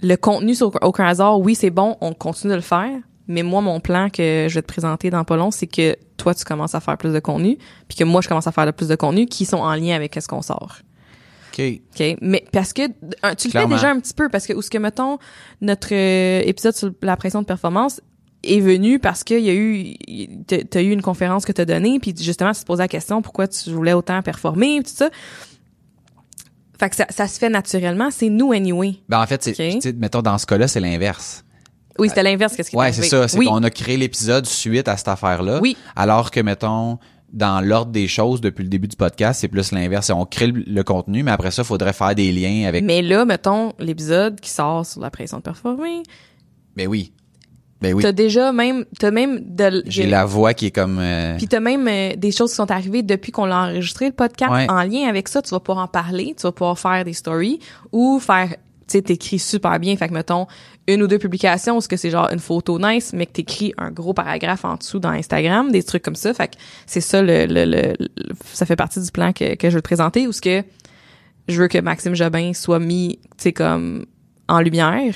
le 0.00 0.16
contenu 0.16 0.54
sur 0.54 0.72
aucun 0.82 1.06
hasard, 1.06 1.40
oui, 1.40 1.54
c'est 1.54 1.70
bon, 1.70 1.96
on 2.00 2.14
continue 2.14 2.52
de 2.52 2.56
le 2.56 2.62
faire. 2.62 2.98
Mais 3.26 3.42
moi, 3.42 3.60
mon 3.60 3.78
plan 3.78 4.08
que 4.08 4.46
je 4.48 4.54
vais 4.54 4.62
te 4.62 4.66
présenter 4.66 5.10
dans 5.10 5.22
pas 5.24 5.36
long, 5.36 5.50
c'est 5.50 5.66
que 5.66 5.96
toi, 6.16 6.34
tu 6.34 6.44
commences 6.44 6.74
à 6.74 6.80
faire 6.80 6.96
plus 6.96 7.12
de 7.12 7.20
contenu, 7.20 7.58
puis 7.86 7.98
que 7.98 8.04
moi, 8.04 8.22
je 8.22 8.28
commence 8.28 8.46
à 8.46 8.52
faire 8.52 8.72
plus 8.72 8.88
de 8.88 8.96
contenu 8.96 9.26
qui 9.26 9.44
sont 9.44 9.58
en 9.58 9.74
lien 9.74 9.94
avec 9.94 10.16
ce 10.18 10.26
qu'on 10.26 10.40
sort. 10.40 10.78
OK. 11.52 11.80
OK? 11.94 12.16
Mais 12.22 12.44
parce 12.52 12.72
que 12.72 12.82
un, 13.22 13.34
tu 13.34 13.48
le 13.48 13.52
fais 13.52 13.66
déjà 13.66 13.90
un 13.90 14.00
petit 14.00 14.14
peu 14.14 14.28
parce 14.28 14.46
que 14.46 14.52
où 14.52 14.62
ce 14.62 14.70
que 14.70 14.78
mettons 14.78 15.18
notre 15.60 15.88
euh, 15.92 16.42
épisode 16.44 16.74
sur 16.74 16.90
la 17.02 17.16
pression 17.16 17.42
de 17.42 17.46
performance 17.46 18.00
est 18.44 18.60
venu 18.60 18.98
parce 18.98 19.24
qu'il 19.24 19.40
y 19.40 19.50
a 19.50 19.54
eu 19.54 19.94
t'as 20.46 20.62
t'as 20.62 20.82
eu 20.82 20.90
une 20.90 21.02
conférence 21.02 21.44
que 21.44 21.52
t'as 21.52 21.64
donnée 21.64 21.98
puis 21.98 22.14
justement 22.16 22.52
tu 22.52 22.60
te 22.60 22.66
posais 22.66 22.84
la 22.84 22.88
question 22.88 23.20
pourquoi 23.20 23.48
tu 23.48 23.70
voulais 23.70 23.92
autant 23.92 24.22
performer 24.22 24.80
tout 24.84 24.92
ça. 24.94 25.10
Fait 26.78 26.90
que 26.90 26.96
ça, 26.96 27.06
ça 27.10 27.26
se 27.26 27.38
fait 27.38 27.48
naturellement, 27.48 28.10
c'est 28.10 28.28
nous 28.28 28.52
anyway. 28.52 28.96
Ben, 29.08 29.20
en 29.20 29.26
fait, 29.26 29.42
c'est, 29.42 29.50
Ok. 29.50 29.74
tu 29.74 29.80
sais, 29.80 29.92
mettons, 29.94 30.22
dans 30.22 30.38
ce 30.38 30.46
cas-là, 30.46 30.68
c'est 30.68 30.80
l'inverse. 30.80 31.44
Oui, 31.98 32.08
c'était 32.08 32.22
l'inverse 32.22 32.54
qu'est-ce 32.54 32.70
qui 32.70 32.76
est 32.76 32.78
Ouais, 32.78 32.92
c'est 32.92 33.00
arrivé. 33.00 33.08
ça. 33.10 33.26
C'est 33.28 33.38
oui. 33.38 33.46
qu'on 33.46 33.62
a 33.64 33.70
créé 33.70 33.96
l'épisode 33.96 34.46
suite 34.46 34.86
à 34.86 34.96
cette 34.96 35.08
affaire-là. 35.08 35.58
Oui. 35.60 35.76
Alors 35.96 36.30
que, 36.30 36.38
mettons, 36.38 36.98
dans 37.32 37.60
l'ordre 37.60 37.90
des 37.90 38.06
choses, 38.06 38.40
depuis 38.40 38.62
le 38.62 38.68
début 38.68 38.86
du 38.86 38.94
podcast, 38.96 39.40
c'est 39.40 39.48
plus 39.48 39.72
l'inverse. 39.72 40.08
On 40.10 40.24
crée 40.24 40.46
le, 40.46 40.62
le 40.64 40.84
contenu, 40.84 41.24
mais 41.24 41.32
après 41.32 41.50
ça, 41.50 41.62
il 41.62 41.64
faudrait 41.64 41.92
faire 41.92 42.14
des 42.14 42.30
liens 42.30 42.68
avec... 42.68 42.84
Mais 42.84 43.02
là, 43.02 43.24
mettons 43.24 43.72
l'épisode 43.80 44.40
qui 44.40 44.50
sort 44.50 44.86
sur 44.86 45.00
la 45.00 45.10
pression 45.10 45.38
de 45.38 45.42
performer, 45.42 46.04
Ben 46.76 46.86
oui. 46.86 47.12
Ben 47.80 47.94
oui. 47.94 48.02
t'as 48.02 48.10
déjà 48.12 48.50
même 48.52 48.84
t'as 48.98 49.12
même 49.12 49.38
de 49.54 49.84
J'ai 49.86 50.06
la 50.08 50.24
voix 50.24 50.52
qui 50.52 50.66
est 50.66 50.70
comme... 50.72 50.98
euh, 50.98 51.36
Puis 51.36 51.46
t'as 51.46 51.60
même 51.60 51.86
euh, 51.86 52.16
des 52.16 52.32
choses 52.32 52.50
qui 52.50 52.56
sont 52.56 52.70
arrivées 52.72 53.02
depuis 53.02 53.30
qu'on 53.30 53.44
l'a 53.46 53.66
enregistré 53.66 54.06
le 54.06 54.12
podcast 54.12 54.50
Ouais. 54.52 54.68
en 54.68 54.82
lien 54.82 55.08
avec 55.08 55.28
ça. 55.28 55.42
Tu 55.42 55.50
vas 55.50 55.60
pouvoir 55.60 55.84
en 55.84 55.88
parler, 55.88 56.34
tu 56.36 56.42
vas 56.42 56.50
pouvoir 56.52 56.76
faire 56.78 57.04
des 57.04 57.12
stories 57.12 57.60
ou 57.92 58.18
faire, 58.18 58.48
tu 58.48 58.56
sais, 58.88 59.02
t'écris 59.02 59.38
super 59.38 59.78
bien. 59.78 59.96
Fait 59.96 60.08
que 60.08 60.14
mettons 60.14 60.46
une 60.88 61.02
ou 61.02 61.06
deux 61.06 61.18
publications 61.18 61.76
où 61.76 61.80
ce 61.80 61.86
que 61.86 61.96
c'est 61.96 62.10
genre 62.10 62.28
une 62.32 62.38
photo 62.40 62.78
nice, 62.80 63.12
mais 63.12 63.26
que 63.26 63.32
t'écris 63.32 63.72
un 63.78 63.90
gros 63.92 64.12
paragraphe 64.14 64.64
en 64.64 64.74
dessous 64.74 64.98
dans 64.98 65.10
Instagram, 65.10 65.70
des 65.70 65.82
trucs 65.84 66.02
comme 66.02 66.16
ça. 66.16 66.34
Fait 66.34 66.48
que 66.48 66.54
c'est 66.86 67.00
ça 67.02 67.22
le, 67.22 67.46
le, 67.46 67.64
le- 67.64 67.94
le- 67.98 68.08
ça 68.54 68.66
fait 68.66 68.74
partie 68.74 69.00
du 69.00 69.10
plan 69.12 69.32
que, 69.32 69.54
que 69.54 69.70
je 69.70 69.74
veux 69.76 69.82
te 69.82 69.86
présenter 69.86 70.26
où 70.26 70.32
ce 70.32 70.40
que 70.40 70.64
je 71.46 71.60
veux 71.62 71.68
que 71.68 71.78
Maxime 71.78 72.14
Jobin 72.14 72.52
soit 72.54 72.80
mis, 72.80 73.18
tu 73.22 73.44
sais, 73.44 73.52
comme 73.52 74.04
en 74.48 74.60
lumière. 74.60 75.14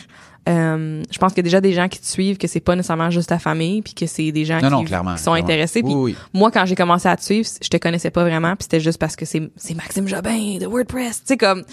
Euh, 0.48 1.02
je 1.10 1.18
pense 1.18 1.32
qu'il 1.32 1.38
y 1.38 1.40
a 1.40 1.44
déjà 1.44 1.60
des 1.60 1.72
gens 1.72 1.86
qui 1.88 2.00
te 2.00 2.06
suivent, 2.06 2.36
que 2.36 2.48
c'est 2.48 2.58
pas 2.60 2.74
nécessairement 2.74 3.10
juste 3.10 3.28
ta 3.28 3.38
famille, 3.38 3.80
puis 3.80 3.94
que 3.94 4.06
c'est 4.06 4.32
des 4.32 4.44
gens 4.44 4.56
Non, 4.60 4.68
qui, 4.68 4.70
non, 4.72 4.84
clairement. 4.84 5.14
qui 5.14 5.22
sont 5.22 5.32
clairement. 5.32 5.48
intéressés. 5.48 5.82
Puis 5.82 5.94
Oui, 5.94 6.12
oui. 6.12 6.16
moi, 6.34 6.50
quand 6.50 6.66
j'ai 6.66 6.74
commencé 6.74 7.08
à 7.08 7.16
te 7.16 7.22
suivre, 7.22 7.48
je 7.62 7.68
te 7.68 7.76
connaissais 7.76 8.10
pas 8.10 8.22
vraiment, 8.24 8.50
puis 8.56 8.64
c'était 8.64 8.80
juste 8.80 8.98
parce 8.98 9.14
que 9.14 9.24
c'est 9.24 9.50
c'est 9.56 9.74
Maxime 9.74 10.08
Jobin 10.08 10.58
de 10.60 10.66
WordPress, 10.66 11.18
tu 11.20 11.28
sais 11.28 11.36
comme. 11.36 11.62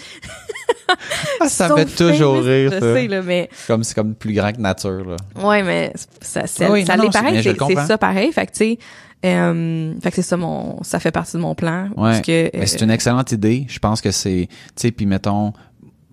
Ah, 1.40 1.48
ça 1.48 1.68
me 1.68 1.76
fait 1.76 2.04
toujours 2.04 2.42
rire, 2.42 2.70
Je 2.72 2.80
ça. 2.80 2.94
sais 2.94 3.06
là, 3.06 3.22
mais 3.22 3.48
Comme, 3.68 3.84
c'est 3.84 3.94
comme 3.94 4.14
plus 4.16 4.32
grand 4.32 4.50
que 4.52 4.60
nature, 4.60 5.04
là. 5.04 5.16
ouais, 5.46 5.62
mais 5.62 5.92
ça 6.20 6.48
ça, 6.48 6.68
oui, 6.70 6.84
ça 6.84 6.96
l'est 6.96 7.10
pareil, 7.12 7.40
c'est 7.42 7.86
ça 7.86 7.96
pareil. 7.96 8.32
Fait 8.32 8.46
que 8.46 8.50
tu 8.52 8.58
sais, 8.58 8.78
euh, 9.24 9.94
fait 10.02 10.10
que 10.10 10.16
c'est 10.16 10.22
ça 10.22 10.36
mon, 10.36 10.82
ça 10.82 10.98
fait 10.98 11.12
partie 11.12 11.36
de 11.36 11.42
mon 11.42 11.54
plan. 11.54 11.84
Ouais. 11.96 12.10
parce 12.10 12.20
que, 12.22 12.50
Mais 12.56 12.66
c'est 12.66 12.82
euh, 12.82 12.84
une 12.86 12.90
excellente 12.90 13.30
idée. 13.30 13.66
Je 13.68 13.78
pense 13.78 14.00
que 14.00 14.10
c'est, 14.10 14.48
tu 14.50 14.56
sais, 14.74 14.90
puis 14.90 15.06
mettons, 15.06 15.52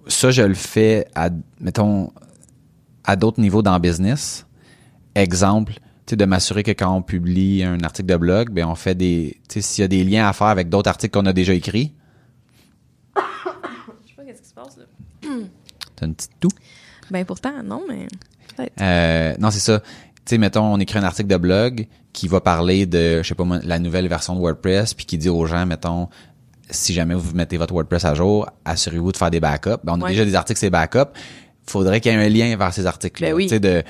ça 0.07 0.29
je 0.29 0.43
le 0.43 0.53
fais 0.53 1.07
à, 1.15 1.29
mettons, 1.59 2.11
à 3.07 3.15
d'autres 3.15 3.41
niveaux 3.41 3.63
dans 3.63 3.73
le 3.73 3.79
business. 3.79 4.45
Exemple, 5.15 5.73
tu 6.05 6.11
sais, 6.11 6.15
de 6.15 6.25
m'assurer 6.25 6.61
que 6.61 6.71
quand 6.71 6.93
on 6.95 7.01
publie 7.01 7.63
un 7.63 7.79
article 7.81 8.07
de 8.09 8.17
blog, 8.17 8.51
ben 8.51 8.65
on 8.67 8.75
fait 8.75 8.93
des, 8.95 9.37
tu 9.49 9.55
sais, 9.55 9.61
s'il 9.61 9.81
y 9.81 9.85
a 9.85 9.87
des 9.87 10.03
liens 10.03 10.27
à 10.27 10.33
faire 10.33 10.47
avec 10.47 10.69
d'autres 10.69 10.89
articles 10.89 11.17
qu'on 11.19 11.25
a 11.25 11.33
déjà 11.33 11.53
écrits. 11.53 11.95
Je 13.15 13.21
sais 14.09 14.15
pas 14.15 14.23
qu'est-ce 14.23 14.41
qui 14.41 14.49
se 14.49 14.53
passe 14.53 14.77
là. 14.77 14.83
T'as 15.95 16.05
une 16.05 16.13
petite 16.15 16.39
toux? 16.39 16.49
Ben 17.09 17.25
pourtant 17.25 17.63
non, 17.63 17.83
mais 17.87 18.07
peut-être. 18.55 18.73
Euh, 18.81 19.35
non, 19.39 19.49
c'est 19.49 19.59
ça. 19.59 19.79
Tu 19.79 19.85
sais, 20.25 20.37
mettons, 20.37 20.63
on 20.73 20.79
écrit 20.79 20.99
un 20.99 21.03
article 21.03 21.29
de 21.29 21.37
blog 21.37 21.87
qui 22.13 22.27
va 22.27 22.41
parler 22.41 22.85
de, 22.85 23.21
je 23.23 23.27
sais 23.27 23.35
pas 23.35 23.43
moi, 23.45 23.59
la 23.63 23.79
nouvelle 23.79 24.07
version 24.07 24.35
de 24.35 24.39
WordPress, 24.39 24.93
puis 24.93 25.05
qui 25.05 25.17
dit 25.17 25.29
aux 25.29 25.45
gens, 25.45 25.65
mettons, 25.65 26.09
si 26.69 26.93
jamais 26.93 27.15
vous 27.15 27.33
mettez 27.33 27.57
votre 27.57 27.73
WordPress 27.73 28.03
à 28.05 28.13
jour, 28.13 28.49
assurez-vous 28.65 29.11
de 29.13 29.17
faire 29.17 29.31
des 29.31 29.39
backups. 29.39 29.77
Ben, 29.83 29.93
on 29.93 30.01
a 30.01 30.05
Ouais. 30.05 30.11
déjà 30.11 30.25
des 30.25 30.35
articles, 30.35 30.59
c'est 30.59 30.69
backups. 30.69 31.11
Faudrait 31.67 32.01
qu'il 32.01 32.11
y 32.11 32.15
ait 32.15 32.17
un 32.17 32.29
lien 32.29 32.55
vers 32.55 32.73
ces 32.73 32.85
articles. 32.85 33.21
Ben 33.21 33.33
oui. 33.33 33.43
Tu 33.45 33.49
sais, 33.49 33.59
de 33.59 33.83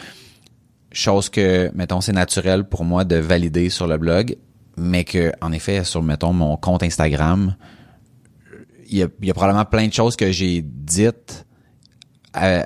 choses 0.92 1.30
que, 1.30 1.72
mettons, 1.76 2.02
c'est 2.02 2.14
naturel 2.14 2.64
pour 2.64 2.86
moi 2.86 3.04
de 3.04 3.18
valider 3.18 3.70
sur 3.70 3.88
le 3.88 3.98
blog, 3.98 4.36
mais 4.78 5.04
que, 5.04 5.32
en 5.42 5.52
effet, 5.52 5.84
sur, 5.84 6.02
mettons, 6.02 6.34
mon 6.34 6.58
compte 6.58 6.84
Instagram, 6.84 7.56
il 8.90 8.98
y 8.98 9.04
a, 9.04 9.08
il 9.22 9.28
y 9.28 9.32
a 9.32 9.34
probablement 9.34 9.66
plein 9.66 9.88
de 9.88 9.94
choses 9.94 10.16
que 10.16 10.32
j'ai 10.32 10.64
dites 10.64 11.46
euh, 12.42 12.64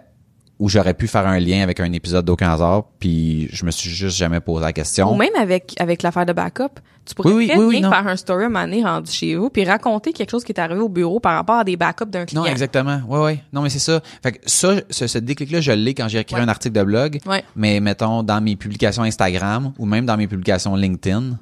où 0.61 0.69
j'aurais 0.69 0.93
pu 0.93 1.07
faire 1.07 1.25
un 1.25 1.39
lien 1.39 1.63
avec 1.63 1.79
un 1.79 1.91
épisode 1.91 2.23
d'aucun 2.23 2.51
hasard, 2.53 2.83
puis 2.99 3.49
je 3.51 3.65
me 3.65 3.71
suis 3.71 3.89
juste 3.89 4.15
jamais 4.15 4.39
posé 4.39 4.61
la 4.63 4.71
question. 4.71 5.11
Ou 5.11 5.15
même 5.15 5.33
avec 5.35 5.73
avec 5.79 6.03
l'affaire 6.03 6.25
de 6.27 6.33
backup, 6.33 6.79
tu 7.03 7.15
pourrais 7.15 7.29
Oui, 7.31 7.35
oui, 7.35 7.47
très 7.47 7.57
oui, 7.57 7.65
oui, 7.65 7.79
bien 7.79 7.89
faire 7.89 8.07
un 8.07 8.15
story 8.15 8.43
à 8.43 8.45
un 8.45 8.49
moment 8.49 8.65
donné 8.65 8.83
rendu 8.83 9.11
chez 9.11 9.35
vous 9.35 9.49
puis 9.49 9.65
raconter 9.65 10.13
quelque 10.13 10.29
chose 10.29 10.43
qui 10.43 10.51
est 10.51 10.59
arrivé 10.59 10.79
au 10.79 10.87
bureau 10.87 11.19
par 11.19 11.33
rapport 11.33 11.55
à 11.57 11.63
des 11.63 11.77
backups 11.77 12.11
d'un 12.11 12.25
client. 12.25 12.43
Non, 12.43 12.47
exactement. 12.47 13.01
Ouais, 13.07 13.19
ouais. 13.23 13.43
Non, 13.51 13.63
mais 13.63 13.69
c'est 13.69 13.79
ça. 13.79 14.01
Fait 14.21 14.33
que 14.33 14.37
ça, 14.45 14.75
ce, 14.91 15.07
ce 15.07 15.17
déclic-là, 15.17 15.61
je 15.61 15.71
l'ai 15.71 15.95
quand 15.95 16.07
j'ai 16.07 16.19
écrit 16.19 16.35
Ouais. 16.35 16.41
un 16.41 16.47
article 16.47 16.77
de 16.77 16.83
blog. 16.83 17.19
Ouais. 17.25 17.43
Mais 17.55 17.79
mettons, 17.79 18.21
dans 18.21 18.39
mes 18.39 18.55
publications 18.55 19.01
Instagram 19.01 19.73
ou 19.79 19.85
même 19.87 20.05
dans 20.05 20.15
mes 20.15 20.27
publications 20.27 20.75
LinkedIn, 20.75 21.39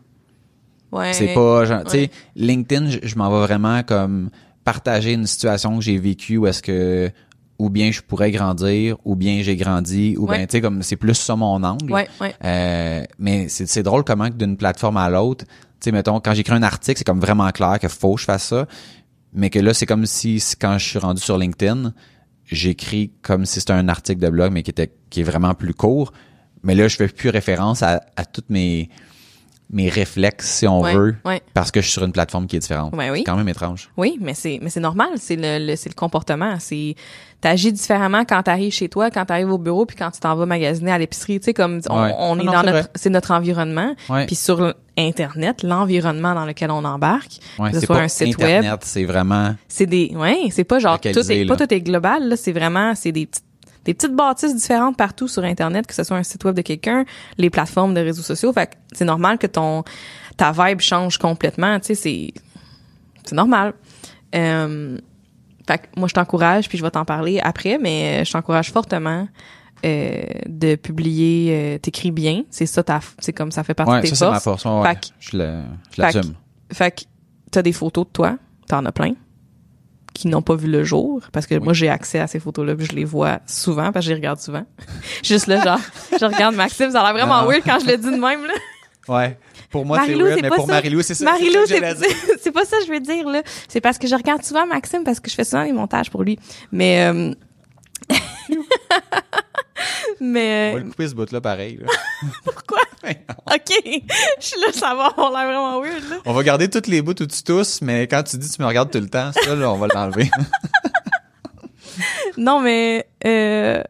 Ouais. 0.94 1.12
c'est 1.12 1.34
pas, 1.34 1.66
tu 1.84 1.90
sais, 1.92 1.98
Ouais. 2.00 2.10
LinkedIn, 2.38 2.90
je, 2.90 3.00
je 3.04 3.16
m'en 3.18 3.30
vais 3.30 3.46
vraiment 3.46 3.84
comme 3.84 4.30
partager 4.64 5.12
une 5.14 5.28
situation 5.28 5.78
que 5.78 5.84
j'ai 5.84 5.98
vécue 5.98 6.38
où 6.38 6.48
est-ce 6.48 6.62
que, 6.62 7.12
ou 7.60 7.70
bien 7.70 7.92
je 7.92 8.02
pourrais 8.02 8.32
grandir, 8.32 8.96
ou 9.06 9.16
bien 9.16 9.42
j'ai 9.44 9.56
grandi, 9.58 10.16
ou 10.18 10.26
Ouais. 10.28 10.38
bien, 10.38 10.48
tu 10.48 10.54
sais, 10.54 10.62
comme 10.62 10.82
c'est 10.82 10.96
plus 10.96 11.14
ça 11.14 11.36
mon 11.36 11.62
angle. 11.64 11.92
Ouais, 11.92 12.08
ouais. 12.22 12.34
Euh, 12.44 13.04
mais 13.20 13.48
c'est 13.50 13.68
c'est 13.68 13.84
drôle 13.84 14.04
comment 14.04 14.30
que 14.30 14.34
d'une 14.36 14.58
plateforme 14.58 14.98
à 14.98 15.10
l'autre, 15.10 15.46
sais, 15.82 15.92
mettons, 15.92 16.20
quand 16.20 16.34
j'écris 16.34 16.54
un 16.56 16.64
article, 16.64 16.98
c'est 16.98 17.04
comme 17.06 17.20
vraiment 17.22 17.50
clair 17.52 17.78
qu'il 17.80 17.90
faut 17.90 18.16
que 18.16 18.22
je 18.22 18.26
fasse 18.26 18.46
ça. 18.46 18.66
Mais 19.34 19.50
que 19.50 19.60
là, 19.60 19.74
c'est 19.74 19.86
comme 19.86 20.06
si, 20.06 20.40
si 20.40 20.56
quand 20.56 20.78
je 20.78 20.86
suis 20.88 21.00
rendu 21.00 21.22
sur 21.22 21.38
LinkedIn, 21.38 21.94
j'écris 22.46 23.12
comme 23.22 23.46
si 23.46 23.60
c'était 23.60 23.74
un 23.74 23.88
article 23.88 24.20
de 24.22 24.30
blog, 24.30 24.52
mais 24.52 24.64
qui 24.64 24.72
était, 24.72 24.92
qui 25.10 25.22
est 25.22 25.24
vraiment 25.24 25.54
plus 25.54 25.74
court. 25.74 26.12
Mais 26.64 26.76
là, 26.76 26.88
je 26.88 26.96
fais 26.96 27.08
plus 27.08 27.30
référence 27.30 27.84
à, 27.84 28.02
à 28.16 28.26
toutes 28.26 28.50
mes, 28.50 28.90
mes 29.72 29.88
réflexes, 29.90 30.50
si 30.50 30.68
on 30.68 30.82
Ouais, 30.82 30.96
veut, 30.96 31.16
ouais. 31.26 31.42
parce 31.54 31.70
que 31.72 31.80
je 31.80 31.86
suis 31.86 31.94
sur 31.94 32.04
une 32.04 32.12
plateforme 32.12 32.48
qui 32.48 32.56
est 32.56 32.60
différente. 32.60 32.96
Ouais, 32.96 33.10
oui. 33.12 33.20
C'est 33.20 33.24
quand 33.26 33.36
même 33.38 33.50
étrange. 33.50 33.90
Oui, 33.98 34.18
mais 34.20 34.34
c'est 34.34 34.60
mais 34.62 34.70
c'est 34.72 34.80
normal, 34.80 35.10
c'est 35.18 35.36
le, 35.36 35.66
le- 35.66 35.76
c'est 35.76 35.90
le 35.90 35.96
comportement, 35.96 36.56
c'est 36.60 36.96
t'agis 37.42 37.72
différemment 37.72 38.26
quand 38.26 38.42
t'arrives 38.44 38.74
chez 38.74 38.90
toi, 38.90 39.12
quand 39.12 39.26
t'arrives 39.26 39.52
au 39.52 39.58
bureau 39.60 39.86
puis 39.86 39.96
quand 39.96 40.10
tu 40.12 40.20
t'en 40.20 40.36
vas 40.36 40.46
magasiner 40.48 40.92
à 40.92 40.98
l'épicerie, 40.98 41.40
tu 41.40 41.46
sais 41.46 41.54
comme 41.54 41.82
on, 41.90 41.94
on 41.96 42.36
Non, 42.36 42.42
est 42.42 42.46
non, 42.46 42.52
dans 42.52 42.64
notre 42.64 42.90
c'est 42.96 43.10
notre 43.12 43.32
environnement, 43.32 43.96
puis 44.26 44.36
sur 44.36 44.74
internet, 44.98 45.64
l'environnement 45.64 46.34
dans 46.34 46.46
lequel 46.46 46.72
on 46.72 46.84
embarque, 46.84 47.40
que 47.58 47.72
ce 47.72 47.80
c'est 47.80 47.86
soit 47.86 47.96
pas 47.98 48.02
un 48.02 48.08
site 48.08 48.28
Internet, 48.42 48.72
web, 48.72 48.80
c'est 48.84 49.06
vraiment, 49.06 49.56
c'est 49.68 49.86
des 49.86 50.12
ouais, 50.16 50.48
c'est 50.52 50.64
pas 50.66 50.80
genre 50.80 51.00
tout 51.00 51.08
est 51.32 51.46
pas 51.46 51.56
tout 51.56 51.74
est 51.74 51.82
global 51.82 52.28
là, 52.30 52.36
c'est 52.36 52.52
vraiment 52.52 52.96
c'est 52.96 53.12
des 53.12 53.26
petites 53.28 53.44
des 53.86 53.94
petites 53.94 54.16
bâtisses 54.16 54.56
différentes 54.56 54.98
partout 54.98 55.28
sur 55.28 55.44
internet 55.44 55.88
que 55.88 55.94
ce 55.96 56.04
soit 56.04 56.18
un 56.18 56.24
site 56.24 56.44
web 56.46 56.56
de 56.56 56.62
quelqu'un, 56.62 57.06
les 57.38 57.50
plateformes 57.50 57.94
de 57.94 58.02
réseaux 58.02 58.22
sociaux, 58.22 58.52
fait 58.54 58.68
que 58.72 58.76
c'est 58.94 59.06
normal 59.06 59.38
que 59.38 59.48
ton 59.48 59.84
ta 60.38 60.52
vibe 60.52 60.80
change 60.82 61.18
complètement, 61.18 61.80
tu 61.80 61.88
sais 61.88 61.96
c'est 61.96 62.34
c'est 63.26 63.36
normal. 63.36 63.74
Euh, 64.36 64.98
fait 65.68 65.78
que 65.80 65.86
moi 66.00 66.08
je 66.08 66.14
t'encourage 66.14 66.68
puis 66.70 66.78
je 66.78 66.84
vais 66.84 66.92
t'en 66.92 67.06
parler 67.06 67.40
après 67.40 67.78
mais 67.80 68.22
euh, 68.22 68.26
je 68.26 68.32
t'encourage 68.32 68.72
fortement 68.72 69.28
euh, 69.86 70.22
de 70.48 70.76
publier 70.76 71.52
euh, 71.52 71.78
t'écris 71.78 72.12
bien, 72.12 72.44
c'est 72.50 72.66
ça 72.66 72.84
ta 72.84 73.00
c'est 73.20 73.34
comme 73.34 73.52
ça 73.52 73.64
fait 73.64 73.74
partie 73.74 73.94
de 73.96 74.02
tes 74.02 74.08
ça 74.10 74.16
c'est 74.16 74.26
ma 74.26 74.40
forces. 74.40 74.64
force. 74.64 74.66
Ouais, 74.66 74.82
ouais. 74.82 74.96
Fait 74.96 75.00
que- 75.00 75.16
je 75.96 76.02
l'assume. 76.02 76.34
Fait 76.72 76.92
que 76.92 77.02
t'as 77.52 77.62
des 77.62 77.72
photos 77.74 78.06
de 78.06 78.12
toi, 78.12 78.38
t'en 78.68 78.86
as 78.86 78.92
plein 78.92 79.14
qui 80.20 80.28
n'ont 80.28 80.42
pas 80.42 80.56
vu 80.56 80.68
le 80.68 80.84
jour 80.84 81.22
parce 81.32 81.48
que 81.48 81.56
moi 81.56 81.74
j'ai 81.74 81.90
accès 81.90 82.20
à 82.20 82.28
ces 82.28 82.40
photos-là 82.40 82.76
puis 82.76 82.86
je 82.86 82.96
les 82.96 83.06
vois 83.06 83.40
souvent 83.46 83.92
parce 83.92 84.06
que 84.06 84.10
je 84.10 84.10
les 84.10 84.16
regarde 84.16 84.40
souvent. 84.40 84.66
Juste 85.24 85.48
là 85.48 85.64
genre 85.64 85.80
je 86.20 86.26
regarde 86.26 86.56
Maxime, 86.56 86.92
ça 86.92 87.02
a 87.02 87.04
l'air 87.06 87.14
vraiment 87.14 87.42
Non. 87.44 87.48
weird 87.50 87.64
quand 87.66 87.80
je 87.80 87.86
le 87.88 87.98
dis 87.98 88.12
de 88.12 88.18
même 88.18 88.46
là. 88.46 88.54
Ouais. 89.08 89.38
Pour 89.72 89.86
moi, 89.86 90.02
c'est 90.06 90.16
weird, 90.16 90.40
mais 90.42 90.50
pour. 90.50 90.68
Marilou, 90.68 91.02
c'est 91.04 91.14
ça. 91.14 91.26
Marilou, 91.26 91.66
c'est 91.68 92.52
pas 92.52 92.66
ça 92.66 92.78
que 92.80 92.86
je 92.88 92.92
veux 92.92 93.00
dire 93.00 93.28
là. 93.30 93.44
C'est 93.68 93.82
parce 93.82 94.00
que 94.00 94.08
je 94.08 94.16
regarde 94.16 94.44
souvent 94.44 94.66
Maxime 94.66 95.04
parce 95.04 95.20
que 95.20 95.30
je 95.30 95.36
fais 95.36 95.44
souvent 95.44 95.64
les 95.64 95.72
montages 95.74 96.10
pour 96.10 96.24
lui. 96.24 96.40
Mais 96.72 97.08
euh, 97.08 97.34
On 100.22 100.26
mais 100.26 100.72
va 100.74 100.78
euh, 100.78 100.84
le 100.84 100.90
couper 100.90 101.08
ce 101.08 101.16
bout-là 101.16 101.40
pareil. 101.40 101.80
là. 101.82 101.88
pourquoi? 102.44 102.82
OK, 103.10 103.74
je 104.40 104.46
suis 104.46 104.60
là 104.60 104.68
ça 104.74 104.94
va 104.94 105.08
avoir 105.08 105.32
l'air 105.32 105.48
vraiment 105.48 105.82
weird 105.82 106.10
là. 106.10 106.18
On 106.26 106.34
va 106.34 106.44
garder 106.44 106.70
toutes 106.70 106.88
les 106.88 107.02
bouts 107.02 107.12
où 107.12 107.26
tu 107.26 107.44
tousses, 107.44 107.82
mais 107.82 108.08
quand 108.08 108.24
tu 108.24 108.38
dis 108.38 108.50
tu 108.50 108.62
me 108.62 108.68
regardes 108.68 108.92
tout 108.92 109.00
le 109.00 109.10
temps, 109.10 109.32
ça, 109.32 109.56
là, 109.56 109.72
on 109.72 109.78
va 109.78 109.88
l'enlever. 109.94 110.30
Non, 112.38 112.62
mais 112.62 113.06
euh, 113.26 113.84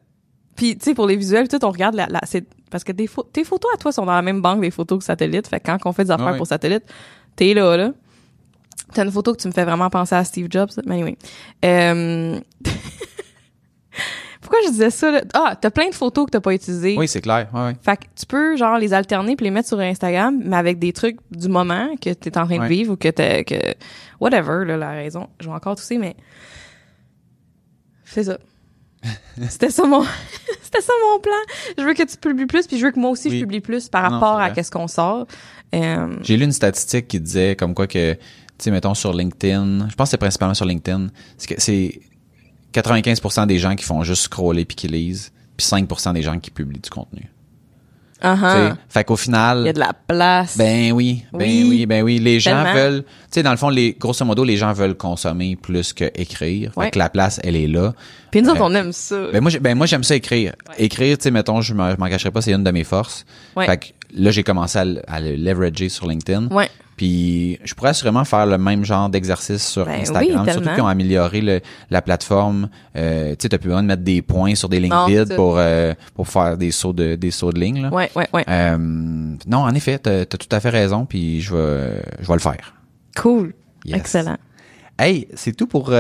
puis 0.56 0.76
tu 0.78 0.86
sais 0.86 0.94
pour 0.96 1.06
les 1.06 1.16
visuels 1.16 1.48
tout 1.48 1.64
on 1.64 1.70
regarde 1.70 1.94
la, 1.94 2.08
la 2.08 2.22
c'est 2.26 2.46
parce 2.72 2.84
que 2.84 2.92
tes 2.92 3.08
photos 3.08 3.72
à 3.74 3.78
toi 3.78 3.92
sont 3.92 4.06
dans 4.06 4.14
la 4.14 4.22
même 4.22 4.42
banque 4.42 4.62
des 4.62 4.72
photos 4.72 5.00
que 5.00 5.06
satellite. 5.06 5.48
Fait 5.48 5.60
que 5.60 5.66
quand 5.66 5.78
on 5.86 5.94
fait 5.94 6.06
des 6.06 6.12
affaires 6.12 6.38
pour 6.38 6.48
satellite, 6.48 6.84
t'es 7.36 7.54
là 7.54 7.78
là. 7.78 7.92
T'as 8.94 9.06
une 9.06 9.12
photo 9.12 9.34
que 9.34 9.42
tu 9.42 9.48
me 9.48 9.54
fais 9.54 9.66
vraiment 9.66 9.90
penser 9.90 10.16
à 10.16 10.24
Steve 10.24 10.48
Jobs. 10.50 10.70
Mais 10.86 10.96
anyway. 10.96 11.18
Euh... 11.66 12.40
Pourquoi 14.50 14.66
je 14.66 14.72
disais 14.72 14.90
ça 14.90 15.12
là? 15.12 15.22
Ah, 15.36 15.56
t'as 15.60 15.70
plein 15.70 15.90
de 15.90 15.94
photos 15.94 16.26
que 16.26 16.32
t'as 16.32 16.40
pas 16.40 16.54
utilisées. 16.56 16.96
oui, 16.98 17.08
c'est 17.08 17.22
clair. 17.22 17.48
Ouais, 17.54 17.66
ouais. 17.66 17.76
Fait 17.84 17.98
que 17.98 18.06
tu 18.20 18.26
peux 18.26 18.58
genre 18.58 18.80
les 18.80 18.94
alterner 18.94 19.36
puis 19.36 19.44
les 19.44 19.52
mettre 19.52 19.68
sur 19.68 19.80
Instagram, 19.80 20.42
mais 20.44 20.58
avec 20.58 20.80
des 20.80 20.92
trucs 20.92 21.18
du 21.30 21.50
moment 21.50 21.90
que 22.02 22.10
t'es 22.14 22.36
en 22.36 22.46
train 22.48 22.58
de 22.58 22.66
vivre 22.66 22.94
ou 22.94 22.96
que 22.96 23.10
t'as 23.10 23.44
que 23.44 23.56
whatever 24.20 24.66
là, 24.66 24.76
la 24.78 24.90
raison. 24.90 25.28
Je 25.40 25.46
vais 25.48 25.54
encore 25.54 25.76
tousser, 25.76 26.00
mais 26.00 26.16
c'est 28.06 28.24
ça. 28.24 28.38
C'était 29.50 29.70
ça 29.70 29.86
mon 29.86 30.04
c'était 30.62 30.82
ça 30.82 30.94
mon 31.14 31.20
plan. 31.20 31.32
Je 31.78 31.84
veux 31.84 31.94
que 31.94 32.04
tu 32.04 32.18
publies 32.18 32.46
plus 32.48 32.68
puis 32.68 32.78
je 32.78 32.86
veux 32.86 32.92
que 32.92 33.00
moi 33.00 33.12
aussi 33.12 33.30
Oui. 33.30 33.36
je 33.38 33.44
publie 33.44 33.62
plus 33.62 33.88
par 33.88 34.04
Non, 34.10 34.20
rapport 34.20 34.40
à 34.40 34.50
qu'est-ce 34.50 34.72
qu'on 34.72 34.88
sort. 34.88 35.26
Euh, 35.74 36.16
J'ai 36.22 36.36
lu 36.38 36.44
une 36.44 36.52
statistique 36.52 37.08
qui 37.08 37.20
disait 37.20 37.56
comme 37.56 37.74
quoi 37.74 37.88
que, 37.88 38.14
tu 38.14 38.20
sais, 38.58 38.72
mettons 38.72 38.94
sur 38.96 39.14
LinkedIn, 39.14 39.88
je 39.90 39.96
pense 39.96 40.08
que 40.08 40.12
c'est 40.12 40.18
principalement 40.18 40.54
sur 40.56 40.66
LinkedIn, 40.66 41.08
c'est 41.38 41.56
que 41.56 41.62
c'est 41.62 42.02
95% 42.74 43.48
des 43.48 43.60
gens 43.60 43.76
qui 43.76 43.84
font 43.86 44.04
juste 44.04 44.24
scroller 44.24 44.66
puis 44.66 44.76
qui 44.76 44.88
lisent, 44.88 45.32
puis 45.58 45.66
5% 45.66 46.14
des 46.14 46.22
gens 46.22 46.40
qui 46.40 46.52
publient 46.52 46.80
du 46.80 46.90
contenu. 46.90 47.30
Tu 48.22 48.28
sais, 48.28 48.72
Fait 48.90 49.06
qu'au 49.06 49.16
final, 49.16 49.60
Il 49.62 49.66
y 49.68 49.70
a 49.70 49.74
de 49.74 49.80
la 49.80 49.94
place. 49.94 50.58
Ben 50.58 50.92
oui, 50.92 51.24
ben 51.32 51.40
Oui. 51.40 51.66
oui, 51.70 51.86
ben 51.86 52.04
oui. 52.04 52.20
Les 52.20 52.42
gens 52.42 52.66
veulent, 52.74 53.04
tu 53.04 53.10
sais, 53.32 53.44
dans 53.44 53.52
le 53.52 53.56
fond, 53.58 53.70
les 53.70 53.94
grosso 53.98 54.26
modo, 54.26 54.44
les 54.44 54.58
gens 54.58 54.74
veulent 54.74 54.98
consommer 54.98 55.56
plus 55.56 55.94
que 55.94 56.04
écrire. 56.16 56.74
Fait 56.74 56.80
Ouais. 56.82 56.92
que 56.92 57.00
la 57.00 57.10
place, 57.10 57.40
elle 57.46 57.56
est 57.56 57.68
là. 57.68 57.94
puis 58.30 58.42
nous 58.42 58.50
autres 58.50 58.60
euh, 58.62 58.66
on 58.66 58.76
aime 58.76 58.92
ça. 58.92 59.28
Ben 59.32 59.40
moi, 59.42 59.52
ben 59.62 59.74
moi 59.78 59.86
j'aime 59.88 60.04
ça 60.04 60.16
écrire. 60.18 60.54
Écrire, 60.78 61.18
tu 61.18 61.24
sais, 61.24 61.32
mettons, 61.32 61.62
je 61.62 61.74
m'en 61.74 61.96
cacherai 62.10 62.32
pas, 62.32 62.42
c'est 62.42 62.52
une 62.52 62.64
de 62.66 62.72
mes 62.72 62.84
forces. 62.84 63.26
Ouais. 63.56 63.66
Fait 63.66 63.78
que 63.78 63.86
là, 64.14 64.32
j'ai 64.32 64.44
commencé 64.44 64.78
à, 64.80 64.86
à 65.08 65.22
le 65.22 65.38
leverager 65.38 65.88
sur 65.88 66.06
LinkedIn. 66.06 66.48
ouais. 66.48 66.70
Puis 67.00 67.58
je 67.64 67.74
pourrais 67.76 67.92
assurément 67.92 68.26
faire 68.26 68.46
le 68.46 68.58
même 68.58 68.84
genre 68.84 69.08
d'exercice 69.08 69.66
sur 69.66 69.86
Ben 69.86 69.94
oui, 69.94 70.02
Instagram, 70.02 70.50
surtout 70.52 70.70
qu'ils 70.74 70.82
ont 70.82 70.88
amélioré 70.88 71.40
le- 71.40 71.62
la 71.90 72.02
plateforme. 72.02 72.68
Euh, 72.98 73.30
tu 73.30 73.44
sais, 73.44 73.48
t'as 73.48 73.58
plus 73.58 73.70
besoin 73.70 73.84
de 73.84 73.88
mettre 73.88 74.04
des 74.04 74.22
points 74.22 74.54
sur 74.56 74.68
des 74.68 74.82
lignes 74.82 74.92
Non, 74.92 75.06
vides 75.06 75.34
pour 75.34 75.56
euh, 75.58 75.94
pour 76.14 76.28
faire 76.28 76.58
des 76.58 76.72
sauts 76.72 76.92
de 76.92 77.16
des 77.16 77.32
sauts 77.32 77.54
de 77.54 77.60
ligne. 77.62 77.84
Là. 77.84 77.90
Ouais, 77.90 78.12
ouais, 78.18 78.28
ouais. 78.34 78.44
Euh, 78.50 78.78
non, 78.78 79.60
en 79.60 79.74
effet, 79.76 79.98
t'as 79.98 80.24
as 80.24 80.26
tout 80.26 80.50
à 80.52 80.60
fait 80.60 80.72
raison, 80.72 81.06
puis 81.06 81.40
je 81.40 81.56
vais 81.56 82.04
je 82.20 82.28
vais 82.28 82.34
le 82.34 82.40
faire. 82.40 82.74
Cool. 83.16 83.54
Yes. 83.86 83.96
Excellent. 83.96 84.36
Hey, 84.98 85.30
c'est 85.36 85.56
tout 85.56 85.68
pour 85.68 85.94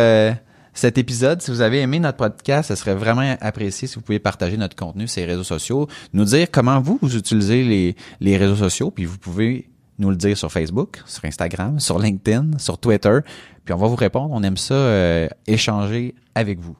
cet 0.73 0.97
épisode. 0.97 1.41
Si 1.41 1.49
vous 1.49 1.61
avez 1.61 1.79
aimé 1.79 1.99
notre 2.01 2.17
podcast, 2.17 2.67
ce 2.67 2.75
serait 2.75 2.93
vraiment 2.95 3.37
apprécié 3.39 3.87
si 3.87 3.95
vous 3.95 4.01
pouvez 4.01 4.19
partager 4.19 4.57
notre 4.57 4.75
contenu 4.75 5.07
sur 5.07 5.21
les 5.21 5.27
réseaux 5.27 5.45
sociaux, 5.45 5.87
nous 6.11 6.25
dire 6.25 6.47
comment 6.51 6.81
vous, 6.81 6.99
vous 7.01 7.15
utilisez 7.15 7.63
les, 7.63 7.95
les 8.19 8.35
réseaux 8.35 8.57
sociaux, 8.57 8.91
puis 8.91 9.05
vous 9.05 9.17
pouvez 9.17 9.69
nous 9.99 10.09
le 10.09 10.15
dire 10.15 10.37
sur 10.37 10.51
Facebook, 10.51 11.01
sur 11.05 11.25
Instagram, 11.25 11.79
sur 11.79 11.99
LinkedIn, 11.99 12.57
sur 12.57 12.77
Twitter, 12.77 13.19
puis 13.65 13.73
on 13.73 13.77
va 13.77 13.87
vous 13.87 13.95
répondre. 13.95 14.29
On 14.31 14.41
aime 14.43 14.57
ça 14.57 14.73
euh, 14.73 15.27
échanger 15.47 16.15
avec 16.35 16.59
vous. 16.59 16.75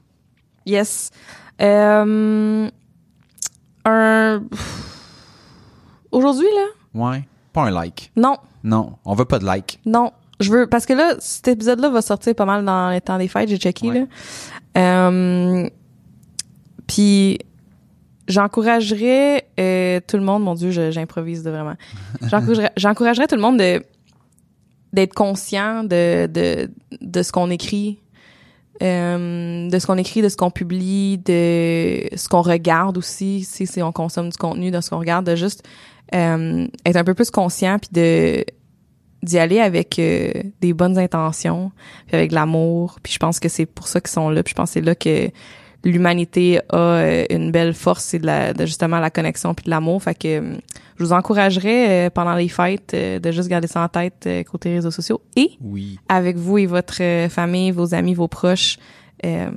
Yes. 0.66 1.12
Euh, 1.62 2.70
un 3.86 4.44
aujourd'hui 6.12 6.48
là? 6.56 6.66
Ouais, 6.94 7.24
pas 7.54 7.64
un 7.64 7.72
like. 7.72 8.12
Non, 8.16 8.38
Non, 8.64 8.94
on 9.06 9.14
veut 9.14 9.26
pas 9.26 9.40
de 9.40 9.46
like. 9.46 9.80
non. 9.86 10.12
Je 10.42 10.50
veux 10.54 10.68
parce 10.68 10.86
que 10.86 10.94
là, 10.94 11.16
cet 11.20 11.50
épisode-là 11.50 11.90
va 11.90 12.02
sortir 12.02 12.34
pas 12.34 12.46
mal 12.46 12.64
dans 12.64 12.92
les 12.92 13.02
temps 13.02 13.18
des 13.18 13.28
fêtes. 13.28 13.50
J'ai 13.50 13.58
checké 13.58 13.90
Ouais. 13.90 14.08
là. 14.76 15.08
Euh, 15.10 15.70
Puis 16.88 17.40
j'encouragerais 18.30 19.46
euh, 19.60 20.00
tout 20.08 20.18
le 20.18 20.24
monde. 20.24 20.44
Mon 20.44 20.54
Dieu, 20.54 20.72
j'improvise 20.92 21.44
de 21.44 21.50
vraiment. 21.50 21.76
J'encouragerais, 22.22 22.72
j'encouragerais 22.78 23.28
tout 23.28 23.36
le 23.36 23.42
monde 23.42 23.58
de 23.60 23.84
d'être 24.94 25.14
conscient 25.14 25.84
de 25.84 26.28
de 26.28 26.70
de 27.02 27.24
ce 27.24 27.32
qu'on 27.32 27.50
écrit. 27.50 28.00
euh, 28.82 29.70
de 29.70 29.78
ce 29.78 29.86
qu'on 29.86 29.98
écrit, 29.98 30.22
de 30.22 30.30
ce 30.30 30.38
qu'on 30.38 30.52
publie, 30.52 31.18
de 31.18 32.08
ce 32.16 32.30
qu'on 32.30 32.42
regarde 32.42 32.98
aussi, 32.98 33.44
si, 33.44 33.68
si 33.68 33.82
on 33.82 33.92
consomme 33.92 34.30
du 34.30 34.38
contenu, 34.38 34.72
de 34.72 34.80
ce 34.80 34.90
qu'on 34.90 35.00
regarde, 35.00 35.26
de 35.26 35.36
juste 35.36 35.68
euh, 36.16 36.66
être 36.86 36.96
un 36.96 37.04
peu 37.04 37.14
plus 37.14 37.30
conscient 37.30 37.78
puis 37.78 37.90
de 37.92 38.46
d'y 39.22 39.38
aller 39.38 39.60
avec 39.60 40.00
euh, 40.00 40.32
des 40.62 40.72
bonnes 40.74 40.98
intentions, 40.98 41.74
puis 42.08 42.16
avec 42.16 42.30
de 42.30 42.36
l'amour. 42.36 43.00
Puis 43.04 43.12
je 43.12 43.20
pense 43.20 43.40
que 43.42 43.50
c'est 43.50 43.66
pour 43.66 43.88
ça 43.90 44.00
qu'ils 44.00 44.12
sont 44.12 44.30
là. 44.30 44.44
Puis 44.44 44.52
je 44.52 44.56
pense 44.56 44.70
que 44.70 44.74
c'est 44.76 44.82
là 44.82 44.96
que 44.96 45.30
l'humanité 45.84 46.60
a 46.70 46.78
euh, 46.78 47.26
une 47.30 47.52
belle 47.52 47.74
force, 47.74 48.04
c'est 48.04 48.20
de, 48.20 48.26
la, 48.26 48.54
de 48.54 48.66
justement 48.66 49.00
la 49.00 49.10
connexion 49.10 49.54
puis 49.54 49.66
de 49.66 49.70
l'amour. 49.70 50.04
Fait 50.04 50.16
que 50.16 50.28
euh, 50.28 50.56
je 50.98 51.04
vous 51.04 51.14
encouragerais 51.14 52.08
euh, 52.08 52.10
pendant 52.10 52.36
les 52.36 52.50
fêtes 52.50 52.92
euh, 52.94 53.20
de 53.20 53.32
juste 53.32 53.48
garder 53.48 53.68
ça 53.68 53.82
en 53.84 53.88
tête 53.88 54.24
euh, 54.28 54.44
côté 54.44 54.74
réseaux 54.74 54.92
sociaux 54.92 55.22
et 55.38 55.52
Oui. 55.62 55.98
avec 56.10 56.36
vous 56.38 56.58
et 56.58 56.66
votre 56.66 57.02
famille, 57.30 57.72
vos 57.72 57.94
amis, 57.94 58.14
vos 58.14 58.28
proches. 58.28 58.78
Euh, 59.26 59.50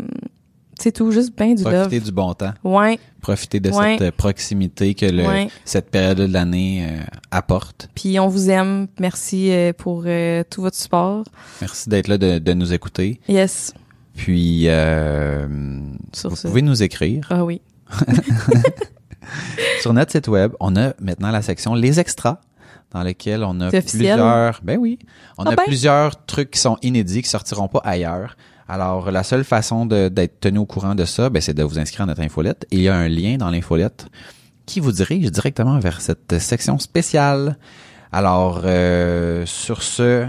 c'est 0.79 0.91
tout, 0.93 1.13
juste 1.13 1.37
bien 1.37 1.55
du 1.55 1.63
Profitez 1.63 1.97
love. 1.99 2.05
du 2.07 2.13
bon 2.13 2.33
temps. 2.35 2.55
Ouais, 2.65 2.99
Profitez 3.21 3.61
de 3.61 3.71
Ouais. 3.71 3.97
cette 4.01 4.17
proximité 4.17 4.95
que 4.95 5.07
le, 5.07 5.25
Ouais. 5.25 5.49
cette 5.65 5.91
période 5.91 6.19
de 6.19 6.25
l'année 6.33 6.85
euh, 6.89 7.01
apporte. 7.31 7.89
puis 7.95 8.19
on 8.19 8.27
vous 8.27 8.51
aime. 8.51 8.89
Merci 8.99 9.53
pour 9.79 10.05
euh, 10.07 10.43
tout 10.51 10.61
votre 10.63 10.77
support. 10.77 11.23
Merci 11.61 11.89
d'être 11.89 12.09
là, 12.09 12.19
de, 12.19 12.39
de 12.39 12.53
nous 12.55 12.73
écouter. 12.73 13.21
Yes. 13.29 13.75
Puis, 14.17 14.65
euh, 14.69 15.47
vous 16.25 16.37
ce. 16.37 16.47
pouvez 16.47 16.63
nous 16.63 16.83
écrire. 16.83 17.27
Ah 17.31 17.45
oui. 17.45 17.61
Sur 19.81 19.93
notre 19.93 20.13
site 20.13 20.29
web, 20.29 20.53
on 20.61 20.77
a 20.77 20.93
maintenant 21.01 21.31
la 21.31 21.43
section 21.43 21.75
Les 21.75 21.99
Extras, 22.01 22.39
dans 22.91 23.03
lequel 23.03 23.45
on 23.45 23.61
a 23.61 23.71
plusieurs... 23.71 24.61
Ben 24.63 24.79
oui. 24.79 24.99
On 25.39 25.45
Ah 25.45 25.51
a 25.53 25.57
ben. 25.57 25.63
plusieurs 25.67 26.25
trucs 26.27 26.51
qui 26.53 26.61
sont 26.61 26.77
inédits, 26.83 27.23
qui 27.23 27.29
sortiront 27.29 27.69
pas 27.69 27.81
ailleurs. 27.85 28.37
Alors, 28.69 29.11
la 29.11 29.23
seule 29.23 29.45
façon 29.45 29.87
de- 29.87 30.09
d'être 30.09 30.41
tenu 30.41 30.59
au 30.59 30.67
courant 30.67 30.95
de 30.95 31.05
ça, 31.05 31.31
ben, 31.31 31.41
c'est 31.43 31.55
de 31.55 31.63
vous 31.63 31.79
inscrire 31.79 32.03
à 32.03 32.07
notre 32.07 32.21
infolette. 32.23 32.67
Et 32.71 32.77
il 32.77 32.83
y 32.83 32.89
a 32.89 32.97
un 32.97 33.09
lien 33.09 33.37
dans 33.37 33.51
l'infolette 33.51 34.07
qui 34.67 34.81
vous 34.81 34.93
dirige 34.93 35.31
directement 35.31 35.79
vers 35.79 36.01
cette 36.01 36.39
section 36.39 36.79
spéciale. 36.79 37.59
Alors, 38.13 38.63
euh, 38.65 39.45
sur 39.47 39.83
ce, 39.83 40.27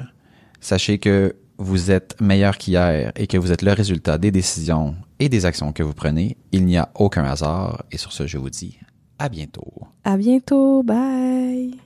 sachez 0.61 0.97
que 0.99 1.35
vous 1.64 1.91
êtes 1.91 2.19
meilleur 2.22 2.57
qu'hier 2.57 3.11
et 3.15 3.27
que 3.27 3.38
vous 3.38 3.52
êtes 3.52 3.61
le 3.61 3.72
résultat 3.72 4.18
des 4.18 4.31
décisions 4.31 4.95
et 5.19 5.30
des 5.30 5.45
actions 5.45 5.72
que 5.72 5.81
vous 5.84 5.94
prenez. 5.94 6.38
Il 6.52 6.65
n'y 6.65 6.77
a 6.77 6.90
aucun 6.95 7.23
hasard. 7.23 7.84
Et 7.91 7.98
sur 7.98 8.11
ce, 8.11 8.27
je 8.27 8.38
vous 8.38 8.49
dis 8.49 8.77
à 9.18 9.30
bientôt. 9.30 9.72
À 10.03 10.18
bientôt. 10.18 10.84
Bye. 10.84 11.77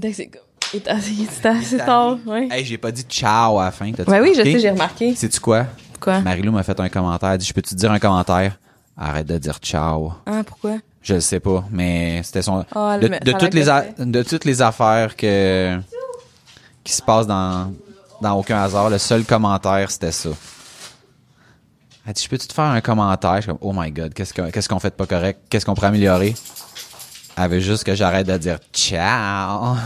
Comme- 0.00 0.47
il 0.74 0.76
est 0.78 0.88
assez, 1.46 1.76
tard, 1.78 2.18
ouais. 2.26 2.48
Hey, 2.50 2.64
j'ai 2.64 2.78
pas 2.78 2.90
dit 2.92 3.02
ciao 3.08 3.58
à 3.58 3.64
la 3.66 3.70
fin. 3.70 3.90
T'as-tu 3.92 4.10
Ouais, 4.10 4.20
oui, 4.20 4.32
je 4.36 4.42
sais, 4.42 4.58
j'ai 4.58 4.70
remarqué. 4.70 5.14
Sais-tu 5.14 5.40
quoi? 5.40 5.66
Quoi? 6.00 6.20
Marilou 6.20 6.52
m'a 6.52 6.62
fait 6.62 6.78
un 6.80 6.88
commentaire. 6.88 7.30
Elle 7.30 7.38
dit, 7.38 7.46
je 7.46 7.52
peux 7.52 7.62
te 7.62 7.74
dire 7.74 7.90
un 7.90 7.98
commentaire? 7.98 8.58
Arrête 8.96 9.26
de 9.26 9.38
dire 9.38 9.58
ciao. 9.62 10.12
Ah, 10.26 10.42
pourquoi? 10.44 10.76
Je 11.02 11.14
le 11.14 11.20
sais 11.20 11.40
pas, 11.40 11.64
mais 11.70 12.20
c'était 12.24 12.42
son. 12.42 12.64
Ah, 12.74 12.98
de, 12.98 13.08
toutes 13.32 13.54
les 13.54 13.68
a- 13.68 13.84
de 13.98 14.22
toutes 14.22 14.44
les 14.44 14.60
affaires 14.60 15.14
que 15.16 15.78
qui 16.84 16.92
se 16.92 17.02
passent 17.02 17.26
dans 17.26 17.72
dans 18.20 18.34
aucun 18.34 18.60
hasard, 18.60 18.90
le 18.90 18.98
seul 18.98 19.24
commentaire 19.24 19.90
c'était 19.92 20.10
ça. 20.10 20.30
Elle 22.06 22.12
dit, 22.14 22.22
je 22.24 22.28
peux-tu 22.28 22.48
te 22.48 22.52
faire 22.52 22.64
un 22.64 22.80
commentaire? 22.80 23.36
Je 23.36 23.40
suis 23.42 23.48
comme, 23.48 23.58
oh 23.60 23.72
my 23.74 23.90
god, 23.92 24.12
qu'est-ce 24.14 24.32
que- 24.34 24.50
qu'est-ce 24.50 24.68
qu'on 24.68 24.80
fait 24.80 24.90
de 24.90 24.94
pas 24.94 25.06
correct? 25.06 25.40
Qu'est-ce 25.48 25.64
qu'on 25.66 25.74
pourrait 25.74 25.88
améliorer? 25.88 26.34
Elle 27.40 27.50
veut 27.50 27.60
juste 27.60 27.84
que 27.84 27.94
j'arrête 27.94 28.26
de 28.26 28.36
dire 28.36 28.58
ciao. 28.72 29.76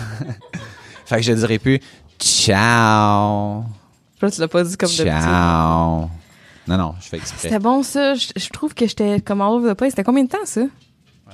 fait 1.05 1.17
que 1.17 1.23
je 1.23 1.33
dirai 1.33 1.59
plus 1.59 1.81
ciao. 2.19 3.65
Je 4.23 4.27
tu 4.29 4.41
l'as 4.41 4.49
pas 4.49 4.65
dit 4.65 4.77
comme 4.77 4.89
petit. 4.89 5.03
Ciao. 5.03 6.09
Non, 6.67 6.79
non, 6.79 6.95
je 7.01 7.09
fais 7.09 7.17
exprès. 7.17 7.49
C'était 7.49 7.59
bon, 7.59 7.83
ça. 7.83 8.15
Je, 8.15 8.29
je 8.37 8.49
trouve 8.51 8.73
que 8.73 8.87
j'étais 8.87 9.21
comme 9.21 9.41
all 9.41 9.51
over 9.51 9.73
the 9.73 9.77
place. 9.77 9.91
C'était 9.91 10.05
combien 10.05 10.25
de 10.25 10.29
temps, 10.29 10.45
ça? 10.45 10.61
Ouais, 10.61 10.69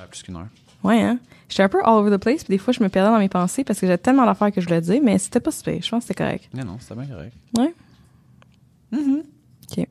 plus 0.09 0.23
qu'une 0.23 0.35
heure. 0.35 0.47
Ouais, 0.83 1.01
hein? 1.01 1.19
J'étais 1.47 1.63
un 1.63 1.69
peu 1.69 1.79
all 1.83 1.93
over 1.93 2.15
the 2.15 2.19
place, 2.19 2.43
puis 2.43 2.53
des 2.53 2.57
fois, 2.57 2.73
je 2.73 2.83
me 2.83 2.89
perdais 2.89 3.11
dans 3.11 3.19
mes 3.19 3.29
pensées 3.29 3.63
parce 3.63 3.79
que 3.79 3.87
j'avais 3.87 3.97
tellement 3.97 4.25
d'affaires 4.25 4.51
que 4.51 4.61
je 4.61 4.67
voulais 4.67 4.81
dire, 4.81 5.01
mais 5.03 5.17
c'était 5.17 5.39
pas 5.39 5.51
super. 5.51 5.81
Je 5.81 5.89
pense 5.89 6.03
que 6.03 6.07
c'était 6.07 6.23
correct. 6.23 6.49
Non, 6.53 6.65
non, 6.65 6.77
c'était 6.79 6.95
bien 6.95 7.05
correct. 7.05 7.33
Ouais? 7.57 7.73
OK. 8.93 9.87